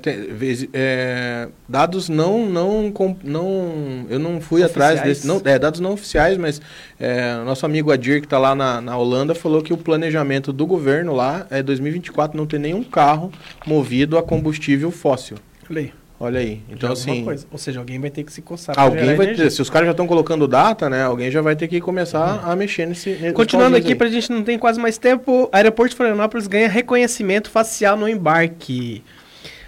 é, 0.74 1.48
dados 1.66 2.10
não, 2.10 2.46
não, 2.46 2.92
não, 3.22 4.06
eu 4.10 4.18
não 4.18 4.38
fui 4.38 4.62
oficiais. 4.62 4.70
atrás 4.70 5.02
desse, 5.02 5.26
não, 5.26 5.40
é, 5.44 5.58
dados 5.58 5.80
não 5.80 5.92
oficiais, 5.92 6.36
mas 6.36 6.60
é, 7.00 7.34
nosso 7.36 7.64
amigo 7.64 7.90
Adir 7.90 8.20
que 8.20 8.26
está 8.26 8.38
lá 8.38 8.54
na, 8.54 8.82
na 8.82 8.96
Holanda 8.98 9.34
falou 9.34 9.62
que 9.62 9.72
o 9.72 9.78
planejamento 9.78 10.52
do 10.52 10.66
governo 10.66 11.14
lá 11.14 11.46
é 11.50 11.62
2024 11.62 12.36
não 12.36 12.46
ter 12.46 12.60
nenhum 12.60 12.84
carro 12.84 13.32
movido 13.66 14.18
a 14.18 14.22
combustível 14.22 14.90
fóssil. 14.90 15.38
Olha 15.70 15.80
aí. 15.80 15.92
Olha 16.18 16.40
aí. 16.40 16.62
Então, 16.68 16.92
assim. 16.92 17.24
Coisa. 17.24 17.46
Ou 17.50 17.58
seja, 17.58 17.80
alguém 17.80 17.98
vai 17.98 18.10
ter 18.10 18.22
que 18.22 18.32
se 18.32 18.40
coçar. 18.40 18.78
Alguém 18.78 19.14
vai 19.16 19.34
ter. 19.34 19.50
Se 19.50 19.60
os 19.60 19.68
caras 19.68 19.86
já 19.86 19.90
estão 19.90 20.06
colocando 20.06 20.46
data, 20.46 20.88
né? 20.88 21.02
Alguém 21.02 21.30
já 21.30 21.42
vai 21.42 21.56
ter 21.56 21.66
que 21.68 21.80
começar 21.80 22.44
uhum. 22.44 22.52
a 22.52 22.56
mexer 22.56 22.86
nesse. 22.86 23.32
Continuando 23.32 23.76
aqui, 23.76 23.94
para 23.94 24.06
a 24.06 24.10
gente 24.10 24.30
não 24.30 24.42
tem 24.42 24.58
quase 24.58 24.80
mais 24.80 24.96
tempo, 24.96 25.48
aeroporto 25.52 25.90
de 25.90 25.96
Florianópolis 25.96 26.46
ganha 26.46 26.68
reconhecimento 26.68 27.50
facial 27.50 27.96
no 27.96 28.08
embarque. 28.08 29.02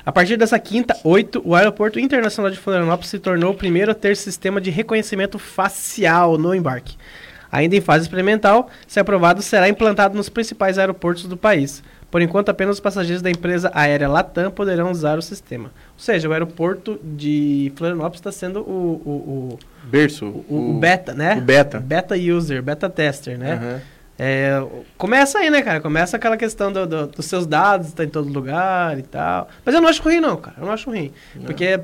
A 0.05 0.13
partir 0.13 0.37
dessa 0.37 0.57
quinta, 0.57 0.97
8, 1.03 1.43
o 1.45 1.53
Aeroporto 1.53 1.99
Internacional 1.99 2.49
de 2.49 2.57
Florianópolis 2.57 3.11
se 3.11 3.19
tornou 3.19 3.51
o 3.51 3.57
primeiro 3.57 3.91
a 3.91 3.95
ter 3.95 4.17
sistema 4.17 4.61
de 4.61 4.71
reconhecimento 4.71 5.37
facial 5.37 6.39
no 6.39 6.55
embarque. 6.55 6.97
Ainda 7.51 7.75
em 7.75 7.81
fase 7.81 8.05
experimental, 8.05 8.71
se 8.87 9.01
aprovado, 9.01 9.43
será 9.43 9.69
implantado 9.69 10.17
nos 10.17 10.29
principais 10.29 10.79
aeroportos 10.79 11.25
do 11.25 11.37
país. 11.37 11.83
Por 12.17 12.23
enquanto, 12.23 12.49
apenas 12.49 12.77
os 12.77 12.81
passageiros 12.81 13.21
da 13.21 13.31
empresa 13.31 13.71
aérea 13.75 14.09
Latam 14.09 14.51
poderão 14.51 14.91
usar 14.91 15.19
o 15.19 15.23
sistema. 15.23 15.65
Ou 15.65 15.99
seja, 15.99 16.27
o 16.27 16.33
aeroporto 16.33 16.99
de 17.05 17.71
Florianópolis 17.77 18.21
está 18.21 18.33
sendo 18.33 18.61
o, 18.61 19.03
o, 19.05 19.11
o 19.11 19.59
berço, 19.85 20.25
o, 20.25 20.47
o, 20.49 20.71
o, 20.71 20.79
beta, 20.79 21.13
né? 21.13 21.35
O 21.37 21.43
beta. 21.43 21.79
Beta 21.79 22.15
user, 22.15 22.63
beta 22.63 22.89
tester, 22.89 23.39
né? 23.39 23.61
Uhum. 23.63 23.81
É, 24.19 24.67
começa 24.97 25.41
aí, 25.41 25.51
né, 25.51 25.61
cara? 25.61 25.79
Começa 25.79 26.17
aquela 26.17 26.39
questão 26.39 26.73
do, 26.73 26.87
do, 26.87 27.07
dos 27.09 27.27
seus 27.27 27.47
dados, 27.47 27.93
tá 27.93 28.03
em 28.03 28.09
todo 28.09 28.33
lugar 28.33 28.99
e 28.99 29.03
tal. 29.03 29.51
Mas 29.63 29.75
eu 29.75 29.83
não 29.83 29.89
acho 29.91 30.03
ruim, 30.03 30.19
não, 30.19 30.39
cara. 30.39 30.57
Eu 30.59 30.65
não 30.65 30.73
acho 30.73 30.89
ruim. 30.89 31.13
Não. 31.35 31.45
Porque 31.45 31.79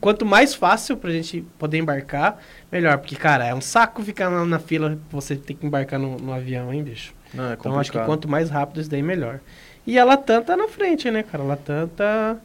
quanto 0.00 0.26
mais 0.26 0.52
fácil 0.52 0.96
pra 0.96 1.12
gente 1.12 1.42
poder 1.60 1.78
embarcar, 1.78 2.40
melhor. 2.72 2.98
Porque, 2.98 3.14
cara, 3.14 3.46
é 3.46 3.54
um 3.54 3.60
saco 3.60 4.02
ficar 4.02 4.30
na, 4.30 4.44
na 4.44 4.58
fila 4.58 4.98
você 5.12 5.36
ter 5.36 5.54
que 5.54 5.64
embarcar 5.64 6.00
no, 6.00 6.16
no 6.16 6.32
avião, 6.32 6.74
hein, 6.74 6.82
bicho? 6.82 7.14
Não, 7.32 7.50
é 7.50 7.52
então 7.54 7.78
acho 7.78 7.92
que 7.92 8.00
quanto 8.00 8.28
mais 8.28 8.50
rápido 8.50 8.80
isso 8.80 8.90
daí, 8.90 9.00
melhor. 9.00 9.38
E 9.86 9.98
a 9.98 10.04
Latam 10.04 10.42
tá 10.42 10.56
na 10.56 10.66
frente, 10.66 11.10
né, 11.10 11.22
cara? 11.22 11.44
A 11.44 11.46
Latam 11.46 11.88
tá, 11.88 12.36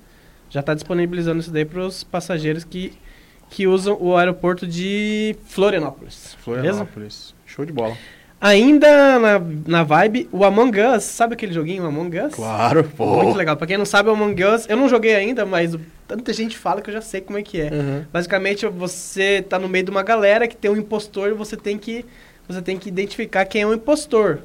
já 0.49 0.62
tá 0.62 0.73
disponibilizando 0.73 1.39
isso 1.39 1.51
daí 1.51 1.65
pros 1.65 2.04
passageiros 2.04 2.63
que, 2.63 2.93
que 3.49 3.65
usam 3.67 3.97
o 3.99 4.15
aeroporto 4.15 4.67
de 4.67 5.36
Florianópolis. 5.45 6.38
Florianópolis. 6.41 6.95
Beleza? 6.95 7.34
Show 7.45 7.65
de 7.65 7.73
bola. 7.73 7.97
Ainda 8.39 9.19
na, 9.19 9.41
na 9.67 9.84
vibe, 9.84 10.27
o 10.32 10.43
Among 10.43 10.75
Us, 10.82 11.04
sabe 11.04 11.36
aquele 11.36 11.54
joguinho 11.54 11.86
Among 11.86 12.19
Us? 12.21 12.34
Claro, 12.34 12.84
pô. 12.84 13.23
Muito 13.23 13.38
legal. 13.38 13.56
Pra 13.56 13.67
quem 13.67 13.77
não 13.77 13.86
sabe, 13.86 14.10
o 14.10 14.13
Among 14.13 14.43
Us, 14.43 14.67
eu 14.67 14.75
não 14.75 14.89
joguei 14.89 15.13
ainda, 15.13 15.45
mas 15.45 15.77
tanta 16.08 16.34
gente 16.34 16.58
fala 16.58 16.82
que 16.82 16.89
eu 16.89 16.93
já 16.93 17.01
sei 17.01 17.21
como 17.21 17.38
é 17.38 17.43
que 17.43 17.62
é. 17.62 17.71
Uhum. 17.71 18.06
Basicamente, 18.12 18.65
você 18.65 19.45
tá 19.47 19.60
no 19.60 19.69
meio 19.69 19.86
de 19.86 19.91
uma 19.91 20.01
galera 20.01 20.47
que 20.47 20.58
tem 20.58 20.71
um 20.71 20.75
impostor 20.75 21.30
e 21.30 21.34
você 21.34 21.56
tem 21.56 21.77
que, 21.77 22.04
você 22.47 22.63
tem 22.63 22.80
que 22.80 22.89
identificar 22.89 23.45
quem 23.45 23.62
é 23.62 23.67
o 23.67 23.75
impostor. 23.75 24.39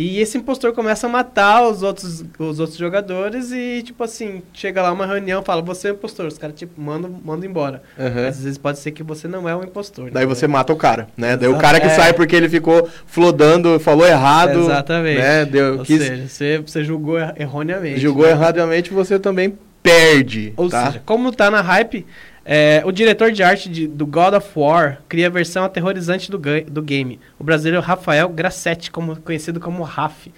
E 0.00 0.18
esse 0.18 0.38
impostor 0.38 0.72
começa 0.72 1.06
a 1.06 1.10
matar 1.10 1.62
os 1.68 1.82
outros, 1.82 2.24
os 2.38 2.58
outros 2.58 2.78
jogadores 2.78 3.52
e, 3.52 3.82
tipo 3.82 4.02
assim, 4.02 4.42
chega 4.50 4.80
lá 4.80 4.90
uma 4.90 5.04
reunião 5.04 5.42
fala, 5.42 5.60
você 5.60 5.88
é 5.88 5.90
o 5.90 5.94
impostor. 5.94 6.24
Os 6.24 6.38
caras, 6.38 6.56
tipo, 6.56 6.80
mandam, 6.80 7.14
mandam 7.22 7.44
embora. 7.44 7.82
Uhum. 7.98 8.26
Às 8.26 8.42
vezes 8.42 8.56
pode 8.56 8.78
ser 8.78 8.92
que 8.92 9.02
você 9.02 9.28
não 9.28 9.46
é 9.46 9.54
o 9.54 9.62
impostor. 9.62 10.10
Daí 10.10 10.24
né? 10.24 10.34
você 10.34 10.46
mata 10.46 10.72
o 10.72 10.76
cara, 10.76 11.06
né? 11.18 11.36
Daí 11.36 11.50
o 11.50 11.58
cara 11.58 11.78
que 11.78 11.86
é. 11.86 11.90
sai 11.90 12.14
porque 12.14 12.34
ele 12.34 12.48
ficou 12.48 12.88
flodando, 13.04 13.78
falou 13.78 14.06
errado. 14.06 14.60
Exatamente. 14.60 15.18
Né? 15.18 15.44
Deu, 15.44 15.78
Ou 15.80 15.84
quis... 15.84 16.00
seja, 16.00 16.28
você, 16.28 16.58
você 16.58 16.82
julgou 16.82 17.18
erroneamente. 17.36 18.00
Julgou 18.00 18.24
né? 18.24 18.30
erroneamente, 18.30 18.90
você 18.94 19.18
também 19.18 19.52
perde. 19.82 20.54
Ou 20.56 20.70
tá? 20.70 20.86
seja, 20.86 21.02
como 21.04 21.30
tá 21.30 21.50
na 21.50 21.60
hype, 21.60 22.06
é, 22.44 22.82
o 22.84 22.92
diretor 22.92 23.30
de 23.32 23.42
arte 23.42 23.68
de, 23.68 23.86
do 23.86 24.06
God 24.06 24.34
of 24.34 24.48
War 24.56 25.00
cria 25.08 25.26
a 25.26 25.30
versão 25.30 25.64
aterrorizante 25.64 26.30
do, 26.30 26.38
do 26.38 26.82
game. 26.82 27.20
O 27.38 27.44
brasileiro 27.44 27.84
Rafael 27.84 28.28
Grassetti, 28.28 28.90
como, 28.90 29.16
conhecido 29.16 29.60
como 29.60 29.82
Raf. 29.82 30.28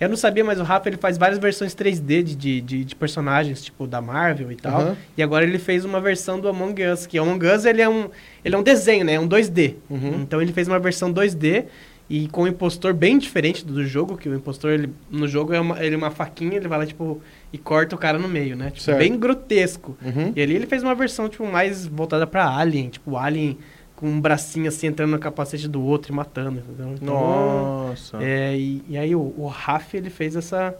Eu 0.00 0.08
não 0.08 0.16
sabia, 0.16 0.44
mas 0.44 0.60
o 0.60 0.62
Rafa 0.62 0.88
ele 0.88 0.96
faz 0.96 1.18
várias 1.18 1.40
versões 1.40 1.74
3D 1.74 2.22
de, 2.22 2.60
de, 2.60 2.84
de, 2.84 2.94
personagens, 2.94 3.60
tipo 3.60 3.84
da 3.84 4.00
Marvel 4.00 4.52
e 4.52 4.56
tal. 4.56 4.80
Uhum. 4.80 4.96
E 5.16 5.22
agora 5.22 5.44
ele 5.44 5.58
fez 5.58 5.84
uma 5.84 6.00
versão 6.00 6.38
do 6.38 6.48
Among 6.48 6.86
Us, 6.86 7.04
que 7.04 7.18
o 7.18 7.22
Among 7.22 7.44
Us 7.46 7.64
ele 7.64 7.82
é 7.82 7.88
um, 7.88 8.08
ele 8.44 8.54
é 8.54 8.58
um 8.58 8.62
desenho, 8.62 9.04
né? 9.04 9.14
É 9.14 9.20
um 9.20 9.28
2D. 9.28 9.74
Uhum. 9.90 10.20
Então 10.22 10.40
ele 10.40 10.52
fez 10.52 10.68
uma 10.68 10.78
versão 10.78 11.12
2D 11.12 11.64
e 12.10 12.26
com 12.28 12.44
um 12.44 12.46
impostor 12.46 12.94
bem 12.94 13.18
diferente 13.18 13.64
do 13.64 13.84
jogo, 13.84 14.16
que 14.16 14.28
o 14.28 14.34
impostor 14.34 14.70
ele, 14.70 14.90
no 15.10 15.28
jogo 15.28 15.52
é 15.52 15.60
uma, 15.60 15.84
ele 15.84 15.94
é 15.94 15.98
uma 15.98 16.10
faquinha, 16.10 16.56
ele 16.56 16.66
vai 16.66 16.78
lá, 16.78 16.86
tipo, 16.86 17.20
e 17.52 17.58
corta 17.58 17.94
o 17.94 17.98
cara 17.98 18.18
no 18.18 18.28
meio, 18.28 18.56
né? 18.56 18.70
Tipo, 18.70 18.96
bem 18.96 19.18
grotesco. 19.18 19.96
Uhum. 20.02 20.32
E 20.34 20.40
ali 20.40 20.54
ele 20.54 20.66
fez 20.66 20.82
uma 20.82 20.94
versão, 20.94 21.28
tipo, 21.28 21.46
mais 21.46 21.86
voltada 21.86 22.26
pra 22.26 22.48
Alien, 22.48 22.88
tipo, 22.88 23.16
Alien 23.16 23.58
com 23.98 24.06
um 24.06 24.20
bracinho 24.20 24.68
assim 24.68 24.86
entrando 24.86 25.10
no 25.10 25.18
capacete 25.18 25.66
do 25.66 25.82
outro 25.82 26.12
e 26.12 26.14
matando, 26.14 26.60
entendeu? 26.60 26.94
Então, 26.94 27.14
Nossa! 27.14 28.22
É, 28.22 28.56
e, 28.56 28.80
e 28.88 28.96
aí 28.96 29.12
o, 29.12 29.34
o 29.36 29.48
Raf, 29.48 29.92
ele 29.92 30.08
fez 30.08 30.36
essa, 30.36 30.72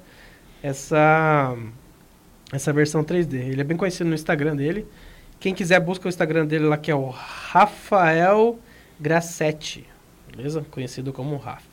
essa, 0.63 1.57
essa 2.53 2.73
versão 2.73 3.03
3D. 3.03 3.35
Ele 3.35 3.61
é 3.61 3.65
bem 3.65 3.77
conhecido 3.77 4.09
no 4.09 4.15
Instagram 4.15 4.55
dele. 4.55 4.87
Quem 5.41 5.53
quiser, 5.53 5.81
busca 5.81 6.07
o 6.07 6.09
Instagram 6.09 6.47
dele 6.47 6.67
lá, 6.67 6.77
que 6.77 6.93
é 6.93 6.95
o 6.95 7.09
Rafael 7.09 8.57
Grassetti, 9.01 9.85
beleza? 10.39 10.65
Conhecido 10.71 11.13
como 11.13 11.37
Raf. 11.37 11.65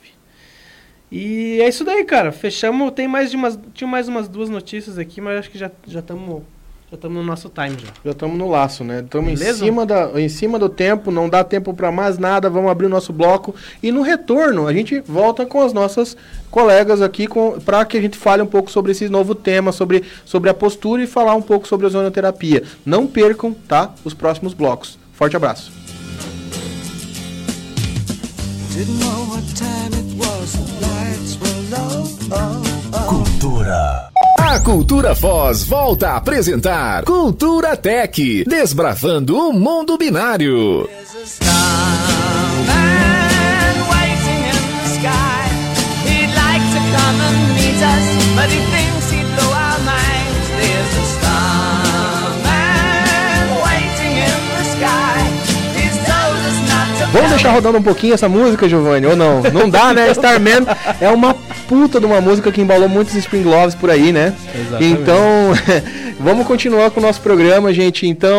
E 1.10 1.60
é 1.62 1.68
isso 1.68 1.84
daí, 1.84 2.04
cara. 2.04 2.32
Fechamos. 2.32 2.90
Tem 2.90 3.06
mais 3.06 3.30
de 3.30 3.36
umas. 3.36 3.58
Tinha 3.72 3.86
mais 3.86 4.08
umas 4.08 4.28
duas 4.28 4.50
notícias 4.50 4.98
aqui, 4.98 5.20
mas 5.20 5.38
acho 5.38 5.50
que 5.50 5.58
já 5.58 5.70
estamos. 5.86 6.42
Já 6.88 6.94
estamos 6.94 7.16
no 7.16 7.24
nosso 7.24 7.48
time 7.48 7.76
já. 7.80 7.92
Já 8.04 8.10
estamos 8.12 8.38
no 8.38 8.48
laço, 8.48 8.84
né? 8.84 9.00
Estamos 9.00 9.40
em 9.40 9.54
cima, 9.54 9.84
da, 9.84 10.20
em 10.20 10.28
cima 10.28 10.56
do 10.56 10.68
tempo, 10.68 11.10
não 11.10 11.28
dá 11.28 11.42
tempo 11.42 11.74
para 11.74 11.90
mais 11.90 12.16
nada, 12.16 12.48
vamos 12.48 12.70
abrir 12.70 12.86
o 12.86 12.88
nosso 12.88 13.12
bloco. 13.12 13.56
E 13.82 13.90
no 13.90 14.02
retorno, 14.02 14.68
a 14.68 14.72
gente 14.72 15.00
volta 15.00 15.44
com 15.44 15.60
as 15.60 15.72
nossas 15.72 16.16
colegas 16.48 17.02
aqui 17.02 17.26
para 17.64 17.84
que 17.84 17.98
a 17.98 18.00
gente 18.00 18.16
fale 18.16 18.40
um 18.40 18.46
pouco 18.46 18.70
sobre 18.70 18.92
esse 18.92 19.08
novo 19.08 19.34
tema, 19.34 19.72
sobre, 19.72 20.04
sobre 20.24 20.48
a 20.48 20.54
postura 20.54 21.02
e 21.02 21.08
falar 21.08 21.34
um 21.34 21.42
pouco 21.42 21.66
sobre 21.66 21.86
a 21.86 21.88
ozonoterapia. 21.88 22.62
Não 22.84 23.04
percam, 23.04 23.52
tá? 23.52 23.92
Os 24.04 24.14
próximos 24.14 24.54
blocos. 24.54 24.96
Forte 25.12 25.34
abraço. 25.34 25.85
Cultura. 33.06 34.10
A 34.38 34.60
Cultura 34.60 35.14
Foz 35.14 35.64
volta 35.64 36.10
a 36.10 36.16
apresentar 36.16 37.02
Cultura 37.04 37.74
Tech, 37.74 38.44
desbravando 38.44 39.38
o 39.38 39.50
mundo 39.50 39.96
binário. 39.96 40.86
Vamos 57.26 57.42
deixar 57.42 57.54
rodando 57.54 57.78
um 57.78 57.82
pouquinho 57.82 58.14
essa 58.14 58.28
música, 58.28 58.68
Giovanni? 58.68 59.04
Ou 59.04 59.16
não? 59.16 59.42
Não 59.42 59.68
dá, 59.68 59.92
né? 59.92 60.12
Starman 60.12 60.64
é 61.00 61.08
uma 61.08 61.34
puta 61.68 61.98
de 61.98 62.06
uma 62.06 62.20
música 62.20 62.52
que 62.52 62.60
embalou 62.60 62.88
muitos 62.88 63.16
Spring 63.16 63.42
Gloves 63.42 63.74
por 63.74 63.90
aí, 63.90 64.12
né? 64.12 64.32
Exatamente. 64.54 65.00
Então, 65.02 65.16
vamos 66.20 66.46
continuar 66.46 66.92
com 66.92 67.00
o 67.00 67.02
nosso 67.02 67.20
programa, 67.20 67.72
gente. 67.72 68.06
Então, 68.06 68.38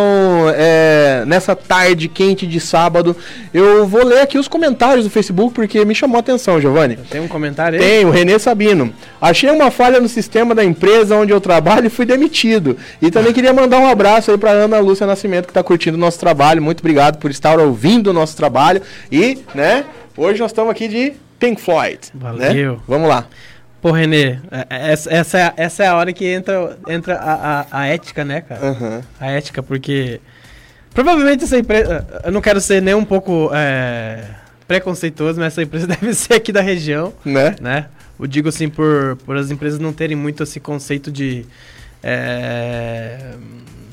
é, 0.55 1.23
nessa 1.27 1.53
tarde 1.53 2.07
quente 2.07 2.47
de 2.47 2.61
sábado, 2.61 3.13
eu 3.53 3.85
vou 3.85 4.05
ler 4.05 4.21
aqui 4.21 4.37
os 4.37 4.47
comentários 4.47 5.03
do 5.03 5.09
Facebook 5.09 5.53
porque 5.53 5.83
me 5.83 5.93
chamou 5.93 6.15
a 6.15 6.21
atenção, 6.21 6.61
Giovanni. 6.61 6.97
Tem 7.09 7.19
um 7.19 7.27
comentário 7.27 7.77
aí? 7.77 7.85
Tem, 7.85 8.05
o 8.05 8.09
Renê 8.09 8.39
Sabino. 8.39 8.93
Achei 9.19 9.49
uma 9.49 9.69
falha 9.69 9.99
no 9.99 10.07
sistema 10.07 10.55
da 10.55 10.63
empresa 10.63 11.15
onde 11.17 11.33
eu 11.33 11.41
trabalho 11.41 11.87
e 11.87 11.89
fui 11.89 12.05
demitido. 12.05 12.77
E 13.01 13.11
também 13.11 13.33
queria 13.33 13.51
mandar 13.51 13.79
um 13.79 13.89
abraço 13.89 14.31
aí 14.31 14.37
para 14.37 14.51
Ana 14.51 14.79
Lúcia 14.79 15.05
Nascimento 15.05 15.45
que 15.45 15.51
está 15.51 15.61
curtindo 15.61 15.97
o 15.97 15.99
nosso 15.99 16.19
trabalho. 16.19 16.61
Muito 16.61 16.79
obrigado 16.79 17.17
por 17.17 17.29
estar 17.29 17.59
ouvindo 17.59 18.11
o 18.11 18.13
nosso 18.13 18.37
trabalho 18.37 18.76
trabalho. 18.79 18.93
E, 19.11 19.43
né, 19.55 19.85
hoje 20.15 20.39
nós 20.39 20.51
estamos 20.51 20.71
aqui 20.71 20.87
de 20.87 21.13
Pink 21.39 21.61
Floyd. 21.61 21.99
Né? 22.13 22.19
Valeu. 22.21 22.73
Né? 22.73 22.79
Vamos 22.87 23.09
lá. 23.09 23.27
Pô, 23.81 23.91
Renê, 23.91 24.39
é, 24.49 24.67
é, 24.69 24.91
essa, 24.91 25.13
essa, 25.13 25.39
é, 25.39 25.53
essa 25.55 25.83
é 25.83 25.87
a 25.87 25.95
hora 25.95 26.11
que 26.11 26.25
entra, 26.25 26.77
entra 26.87 27.15
a, 27.15 27.59
a, 27.59 27.65
a 27.71 27.87
ética, 27.87 28.25
né, 28.25 28.41
cara? 28.41 28.65
Uhum. 28.65 29.01
A 29.19 29.31
ética, 29.31 29.61
porque 29.61 30.19
provavelmente 30.93 31.43
essa 31.43 31.57
empresa. 31.57 32.05
Eu 32.23 32.31
não 32.31 32.41
quero 32.41 32.59
ser 32.59 32.81
nem 32.81 32.95
um 32.95 33.05
pouco 33.05 33.51
é, 33.53 34.23
preconceituoso, 34.67 35.39
mas 35.39 35.53
essa 35.53 35.61
empresa 35.61 35.85
deve 35.87 36.13
ser 36.13 36.33
aqui 36.33 36.51
da 36.51 36.61
região. 36.61 37.13
Né? 37.23 37.55
né? 37.61 37.85
Eu 38.19 38.25
digo 38.25 38.49
assim, 38.49 38.67
por, 38.67 39.15
por 39.25 39.37
as 39.37 39.51
empresas 39.51 39.79
não 39.79 39.93
terem 39.93 40.17
muito 40.17 40.43
esse 40.43 40.59
conceito 40.59 41.11
de. 41.11 41.45
É... 42.03 43.33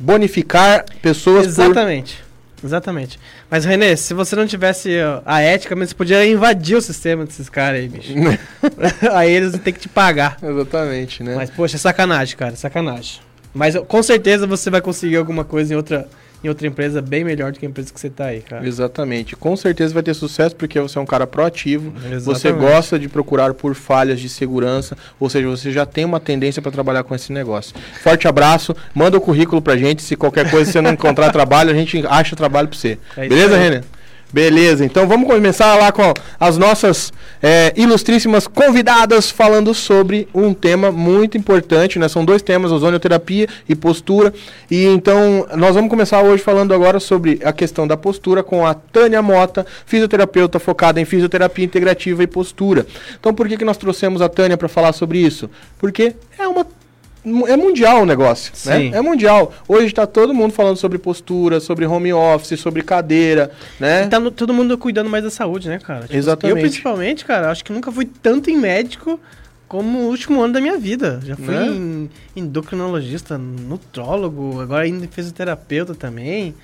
Bonificar 0.01 0.85
pessoas 1.01 1.47
Exatamente. 1.47 2.24
Exatamente. 2.65 3.21
Mas, 3.51 3.65
Renê, 3.65 3.95
se 3.97 4.15
você 4.15 4.35
não 4.35 4.47
tivesse 4.47 4.97
a 5.27 5.41
ética, 5.41 5.77
você 5.77 5.95
podia 5.95 6.27
invadir 6.27 6.77
o 6.77 6.81
sistema 6.81 7.25
desses 7.27 7.51
caras 7.51 7.81
aí, 7.81 7.89
bicho. 7.89 8.15
aí 9.13 9.31
eles 9.31 9.59
têm 9.59 9.73
que 9.73 9.81
te 9.81 9.89
pagar. 9.89 10.39
Exatamente, 10.43 11.23
né? 11.23 11.35
Mas, 11.37 11.51
poxa, 11.51 11.77
é 11.77 11.79
sacanagem, 11.79 12.37
cara, 12.37 12.57
sacanagem. 12.57 13.21
Mas 13.53 13.77
com 13.87 14.03
certeza 14.03 14.47
você 14.47 14.71
vai 14.71 14.81
conseguir 14.81 15.17
alguma 15.17 15.45
coisa 15.45 15.75
em 15.75 15.77
outra 15.77 16.09
em 16.45 16.49
outra 16.49 16.67
empresa 16.67 17.01
bem 17.01 17.25
melhor 17.25 17.53
do 17.53 17.59
que 17.59 17.65
a 17.65 17.69
empresa 17.69 17.93
que 17.93 17.99
você 17.99 18.09
está 18.09 18.27
aí, 18.27 18.43
cara. 18.43 18.67
Exatamente. 18.67 19.35
Com 19.35 19.57
certeza 19.57 19.95
vai 19.95 20.03
ter 20.03 20.13
sucesso 20.13 20.55
porque 20.55 20.79
você 20.79 20.99
é 20.99 21.01
um 21.01 21.07
cara 21.07 21.27
proativo, 21.27 21.93
Exatamente. 21.97 22.23
você 22.23 22.53
gosta 22.53 22.99
de 22.99 23.09
procurar 23.09 23.55
por 23.55 23.75
falhas 23.75 24.21
de 24.21 24.29
segurança, 24.29 24.97
ou 25.19 25.31
seja, 25.31 25.49
você 25.49 25.73
já 25.73 25.87
tem 25.87 26.05
uma 26.05 26.21
tendência 26.21 26.61
para 26.61 26.71
trabalhar 26.71 27.03
com 27.03 27.15
esse 27.15 27.33
negócio. 27.33 27.75
Forte 28.03 28.29
abraço, 28.29 28.77
manda 28.95 29.17
o 29.17 29.21
currículo 29.21 29.63
pra 29.63 29.77
gente, 29.77 30.03
se 30.03 30.17
qualquer 30.17 30.51
coisa 30.51 30.71
você 30.71 30.81
não 30.81 30.93
encontrar 30.93 31.31
trabalho, 31.33 31.71
a 31.71 31.75
gente 31.75 32.05
acha 32.07 32.37
trabalho 32.37 32.69
para 32.69 32.79
você. 32.79 32.99
É 33.17 33.27
Beleza, 33.27 33.57
Renê? 33.57 33.81
Beleza, 34.35 34.85
então 34.85 35.07
vamos 35.07 35.29
começar 35.29 35.77
lá 35.77 35.93
com 35.93 36.13
as 36.41 36.59
nossas 36.59 37.13
é, 37.41 37.73
ilustríssimas 37.77 38.49
convidadas 38.49 39.31
falando 39.31 39.73
sobre 39.73 40.27
um 40.35 40.53
tema 40.53 40.91
muito 40.91 41.39
importante, 41.39 42.01
né? 42.01 42.09
São 42.09 42.25
dois 42.25 42.43
temas, 42.43 42.73
ozonioterapia 42.73 43.47
e 43.69 43.77
postura. 43.77 44.35
E 44.69 44.87
então 44.87 45.47
nós 45.55 45.77
vamos 45.77 45.89
começar 45.89 46.21
hoje 46.21 46.43
falando 46.43 46.75
agora 46.75 46.99
sobre 46.99 47.39
a 47.45 47.53
questão 47.53 47.87
da 47.87 47.97
postura 47.97 48.43
com 48.43 48.67
a 48.67 48.75
Tânia 48.75 49.23
Mota, 49.23 49.65
fisioterapeuta 49.87 50.59
focada 50.59 51.01
em 51.01 51.05
fisioterapia 51.05 51.65
integrativa 51.65 52.21
e 52.25 52.27
postura. 52.27 52.85
Então 53.21 53.33
por 53.33 53.47
que, 53.47 53.57
que 53.57 53.65
nós 53.65 53.77
trouxemos 53.77 54.21
a 54.21 54.29
Tânia 54.29 54.57
para 54.57 54.67
falar 54.67 54.95
sobre 54.95 55.19
isso? 55.19 55.49
Porque 55.79 56.13
é 56.37 56.49
uma 56.49 56.67
é 57.25 57.57
mundial 57.57 58.03
o 58.03 58.07
negócio, 58.07 58.53
né? 58.67 58.79
Sim. 58.79 58.91
né? 58.91 58.99
É 58.99 59.01
mundial. 59.01 59.53
Hoje 59.67 59.87
está 59.87 60.07
todo 60.07 60.35
mundo 60.35 60.53
falando 60.53 60.77
sobre 60.77 60.99
postura, 60.99 61.59
sobre 61.59 61.87
home 61.87 62.13
office, 62.13 62.61
sobre 62.61 62.83
cadeira, 62.83 63.51
né? 63.81 64.05
E 64.05 64.09
tá 64.09 64.21
no, 64.21 64.31
todo 64.31 64.53
mundo 64.53 64.77
cuidando 64.77 65.09
mais 65.09 65.25
da 65.25 65.31
saúde, 65.31 65.69
né, 65.69 65.79
cara? 65.79 66.03
Tipo, 66.03 66.17
Exatamente. 66.17 66.59
Eu, 66.59 66.63
principalmente, 66.63 67.25
cara, 67.25 67.51
acho 67.51 67.65
que 67.65 67.73
nunca 67.73 67.91
fui 67.91 68.05
tanto 68.05 68.51
em 68.51 68.57
médico 68.57 69.19
como 69.67 70.01
o 70.01 70.09
último 70.09 70.43
ano 70.43 70.53
da 70.53 70.61
minha 70.61 70.79
vida. 70.79 71.21
Já 71.25 71.35
fui 71.37 71.55
né? 71.55 71.67
em 71.67 72.11
endocrinologista, 72.37 73.39
nutrólogo, 73.39 74.61
agora 74.61 74.85
ainda 74.85 75.09
fisioterapeuta 75.09 75.95
também 75.95 76.55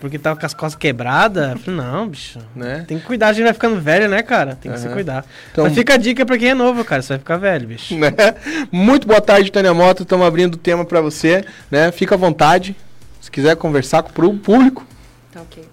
porque 0.00 0.18
tava 0.18 0.38
com 0.38 0.46
as 0.46 0.54
costas 0.54 0.78
quebradas. 0.78 1.60
Falei, 1.60 1.80
não, 1.80 2.08
bicho. 2.08 2.38
Né? 2.54 2.84
Tem 2.86 2.98
que 2.98 3.04
cuidar, 3.04 3.28
a 3.28 3.32
gente 3.32 3.44
vai 3.44 3.52
ficando 3.52 3.80
velho, 3.80 4.08
né, 4.08 4.22
cara? 4.22 4.56
Tem 4.56 4.70
que 4.70 4.78
uhum. 4.78 4.84
se 4.84 4.88
cuidar. 4.90 5.24
Então, 5.52 5.64
Mas 5.64 5.74
fica 5.74 5.94
a 5.94 5.96
dica 5.96 6.24
pra 6.24 6.38
quem 6.38 6.50
é 6.50 6.54
novo, 6.54 6.84
cara. 6.84 7.02
Você 7.02 7.14
vai 7.14 7.18
ficar 7.18 7.36
velho, 7.36 7.68
bicho. 7.68 7.96
Né? 7.96 8.10
Muito 8.70 9.06
boa 9.06 9.20
tarde, 9.20 9.50
Tânia 9.50 9.74
Mota. 9.74 10.02
Estamos 10.02 10.26
abrindo 10.26 10.54
o 10.54 10.58
tema 10.58 10.84
pra 10.84 11.00
você, 11.00 11.44
né? 11.70 11.90
Fica 11.90 12.14
à 12.14 12.18
vontade. 12.18 12.76
Se 13.20 13.30
quiser 13.30 13.56
conversar 13.56 14.02
com 14.02 14.10
o 14.26 14.38
público. 14.38 14.86
Tá 15.32 15.42
ok. 15.42 15.64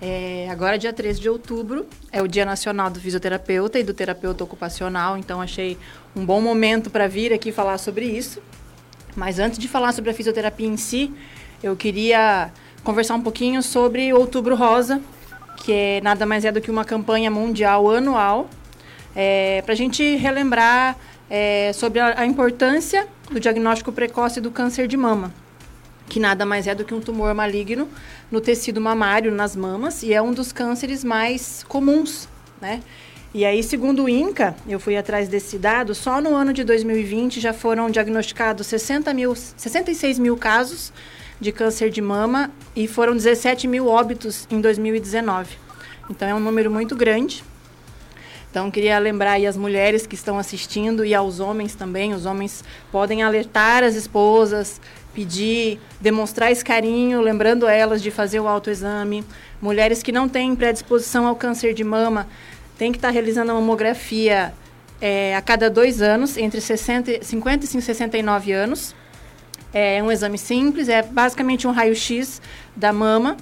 É, 0.00 0.48
agora, 0.50 0.78
dia 0.78 0.92
13 0.92 1.20
de 1.20 1.28
outubro, 1.28 1.86
é 2.12 2.22
o 2.22 2.28
Dia 2.28 2.44
Nacional 2.44 2.88
do 2.88 3.00
Fisioterapeuta 3.00 3.78
e 3.80 3.82
do 3.82 3.92
Terapeuta 3.92 4.44
Ocupacional, 4.44 5.18
então 5.18 5.40
achei 5.40 5.76
um 6.14 6.24
bom 6.24 6.40
momento 6.40 6.88
para 6.88 7.08
vir 7.08 7.32
aqui 7.32 7.50
falar 7.50 7.78
sobre 7.78 8.04
isso. 8.04 8.40
Mas 9.16 9.40
antes 9.40 9.58
de 9.58 9.66
falar 9.66 9.92
sobre 9.92 10.10
a 10.10 10.14
fisioterapia 10.14 10.68
em 10.68 10.76
si, 10.76 11.12
eu 11.60 11.74
queria 11.74 12.52
conversar 12.88 13.16
um 13.16 13.20
pouquinho 13.20 13.62
sobre 13.62 14.14
Outubro 14.14 14.56
Rosa, 14.56 14.98
que 15.58 15.70
é 15.70 16.00
nada 16.00 16.24
mais 16.24 16.46
é 16.46 16.50
do 16.50 16.58
que 16.58 16.70
uma 16.70 16.86
campanha 16.86 17.30
mundial 17.30 17.90
anual, 17.90 18.48
é, 19.14 19.60
para 19.60 19.74
a 19.74 19.76
gente 19.76 20.16
relembrar 20.16 20.96
é, 21.28 21.70
sobre 21.74 22.00
a, 22.00 22.20
a, 22.20 22.24
importância 22.24 23.06
do 23.30 23.38
diagnóstico 23.38 23.92
precoce 23.92 24.40
do 24.40 24.50
câncer 24.50 24.88
de 24.88 24.96
mama, 24.96 25.34
que 26.08 26.18
nada 26.18 26.46
mais 26.46 26.66
é 26.66 26.74
do 26.74 26.82
que 26.82 26.94
um 26.94 27.00
tumor 27.02 27.34
maligno 27.34 27.86
no 28.30 28.40
tecido 28.40 28.80
mamário, 28.80 29.30
nas 29.30 29.54
mamas, 29.54 30.02
e 30.02 30.14
é 30.14 30.22
um 30.22 30.32
dos 30.32 30.50
cânceres 30.50 31.04
mais 31.04 31.62
comuns, 31.68 32.26
né? 32.58 32.80
E 33.34 33.44
aí, 33.44 33.62
segundo 33.62 34.04
o 34.04 34.08
INCA, 34.08 34.56
eu 34.66 34.80
fui 34.80 34.96
atrás 34.96 35.28
desse 35.28 35.58
dado, 35.58 35.94
só 35.94 36.22
no 36.22 36.34
ano 36.34 36.54
de 36.54 36.64
2020 36.64 37.38
já 37.38 37.52
foram 37.52 37.90
diagnosticados 37.90 38.66
60 38.66 39.12
mil, 39.12 39.34
66 39.34 40.18
mil 40.18 40.38
casos 40.38 40.90
de 41.40 41.52
câncer 41.52 41.90
de 41.90 42.00
mama 42.00 42.50
e 42.74 42.86
foram 42.88 43.14
17 43.14 43.66
mil 43.68 43.86
óbitos 43.86 44.46
em 44.50 44.60
2019. 44.60 45.56
Então 46.10 46.26
é 46.28 46.34
um 46.34 46.40
número 46.40 46.70
muito 46.70 46.96
grande. 46.96 47.44
Então 48.50 48.70
queria 48.70 48.98
lembrar 48.98 49.32
aí 49.32 49.46
as 49.46 49.56
mulheres 49.56 50.06
que 50.06 50.14
estão 50.14 50.38
assistindo 50.38 51.04
e 51.04 51.14
aos 51.14 51.38
homens 51.38 51.74
também. 51.74 52.14
Os 52.14 52.24
homens 52.24 52.64
podem 52.90 53.22
alertar 53.22 53.84
as 53.84 53.94
esposas, 53.94 54.80
pedir, 55.14 55.78
demonstrar 56.00 56.50
esse 56.50 56.64
carinho, 56.64 57.20
lembrando 57.20 57.66
elas 57.66 58.02
de 58.02 58.10
fazer 58.10 58.40
o 58.40 58.48
autoexame. 58.48 59.24
Mulheres 59.60 60.02
que 60.02 60.12
não 60.12 60.28
têm 60.28 60.56
predisposição 60.56 61.26
ao 61.26 61.36
câncer 61.36 61.74
de 61.74 61.84
mama 61.84 62.26
têm 62.78 62.90
que 62.90 62.98
estar 62.98 63.10
realizando 63.10 63.50
a 63.50 63.54
mamografia 63.54 64.54
é, 65.00 65.36
a 65.36 65.42
cada 65.42 65.68
dois 65.68 66.00
anos, 66.00 66.36
entre 66.36 66.60
60, 66.60 67.22
55 67.22 67.78
e 67.78 67.82
69 67.82 68.52
anos. 68.52 68.94
É 69.72 70.02
um 70.02 70.10
exame 70.10 70.38
simples, 70.38 70.88
é 70.88 71.02
basicamente 71.02 71.66
um 71.66 71.70
raio-x 71.70 72.40
da 72.74 72.92
mama 72.92 73.36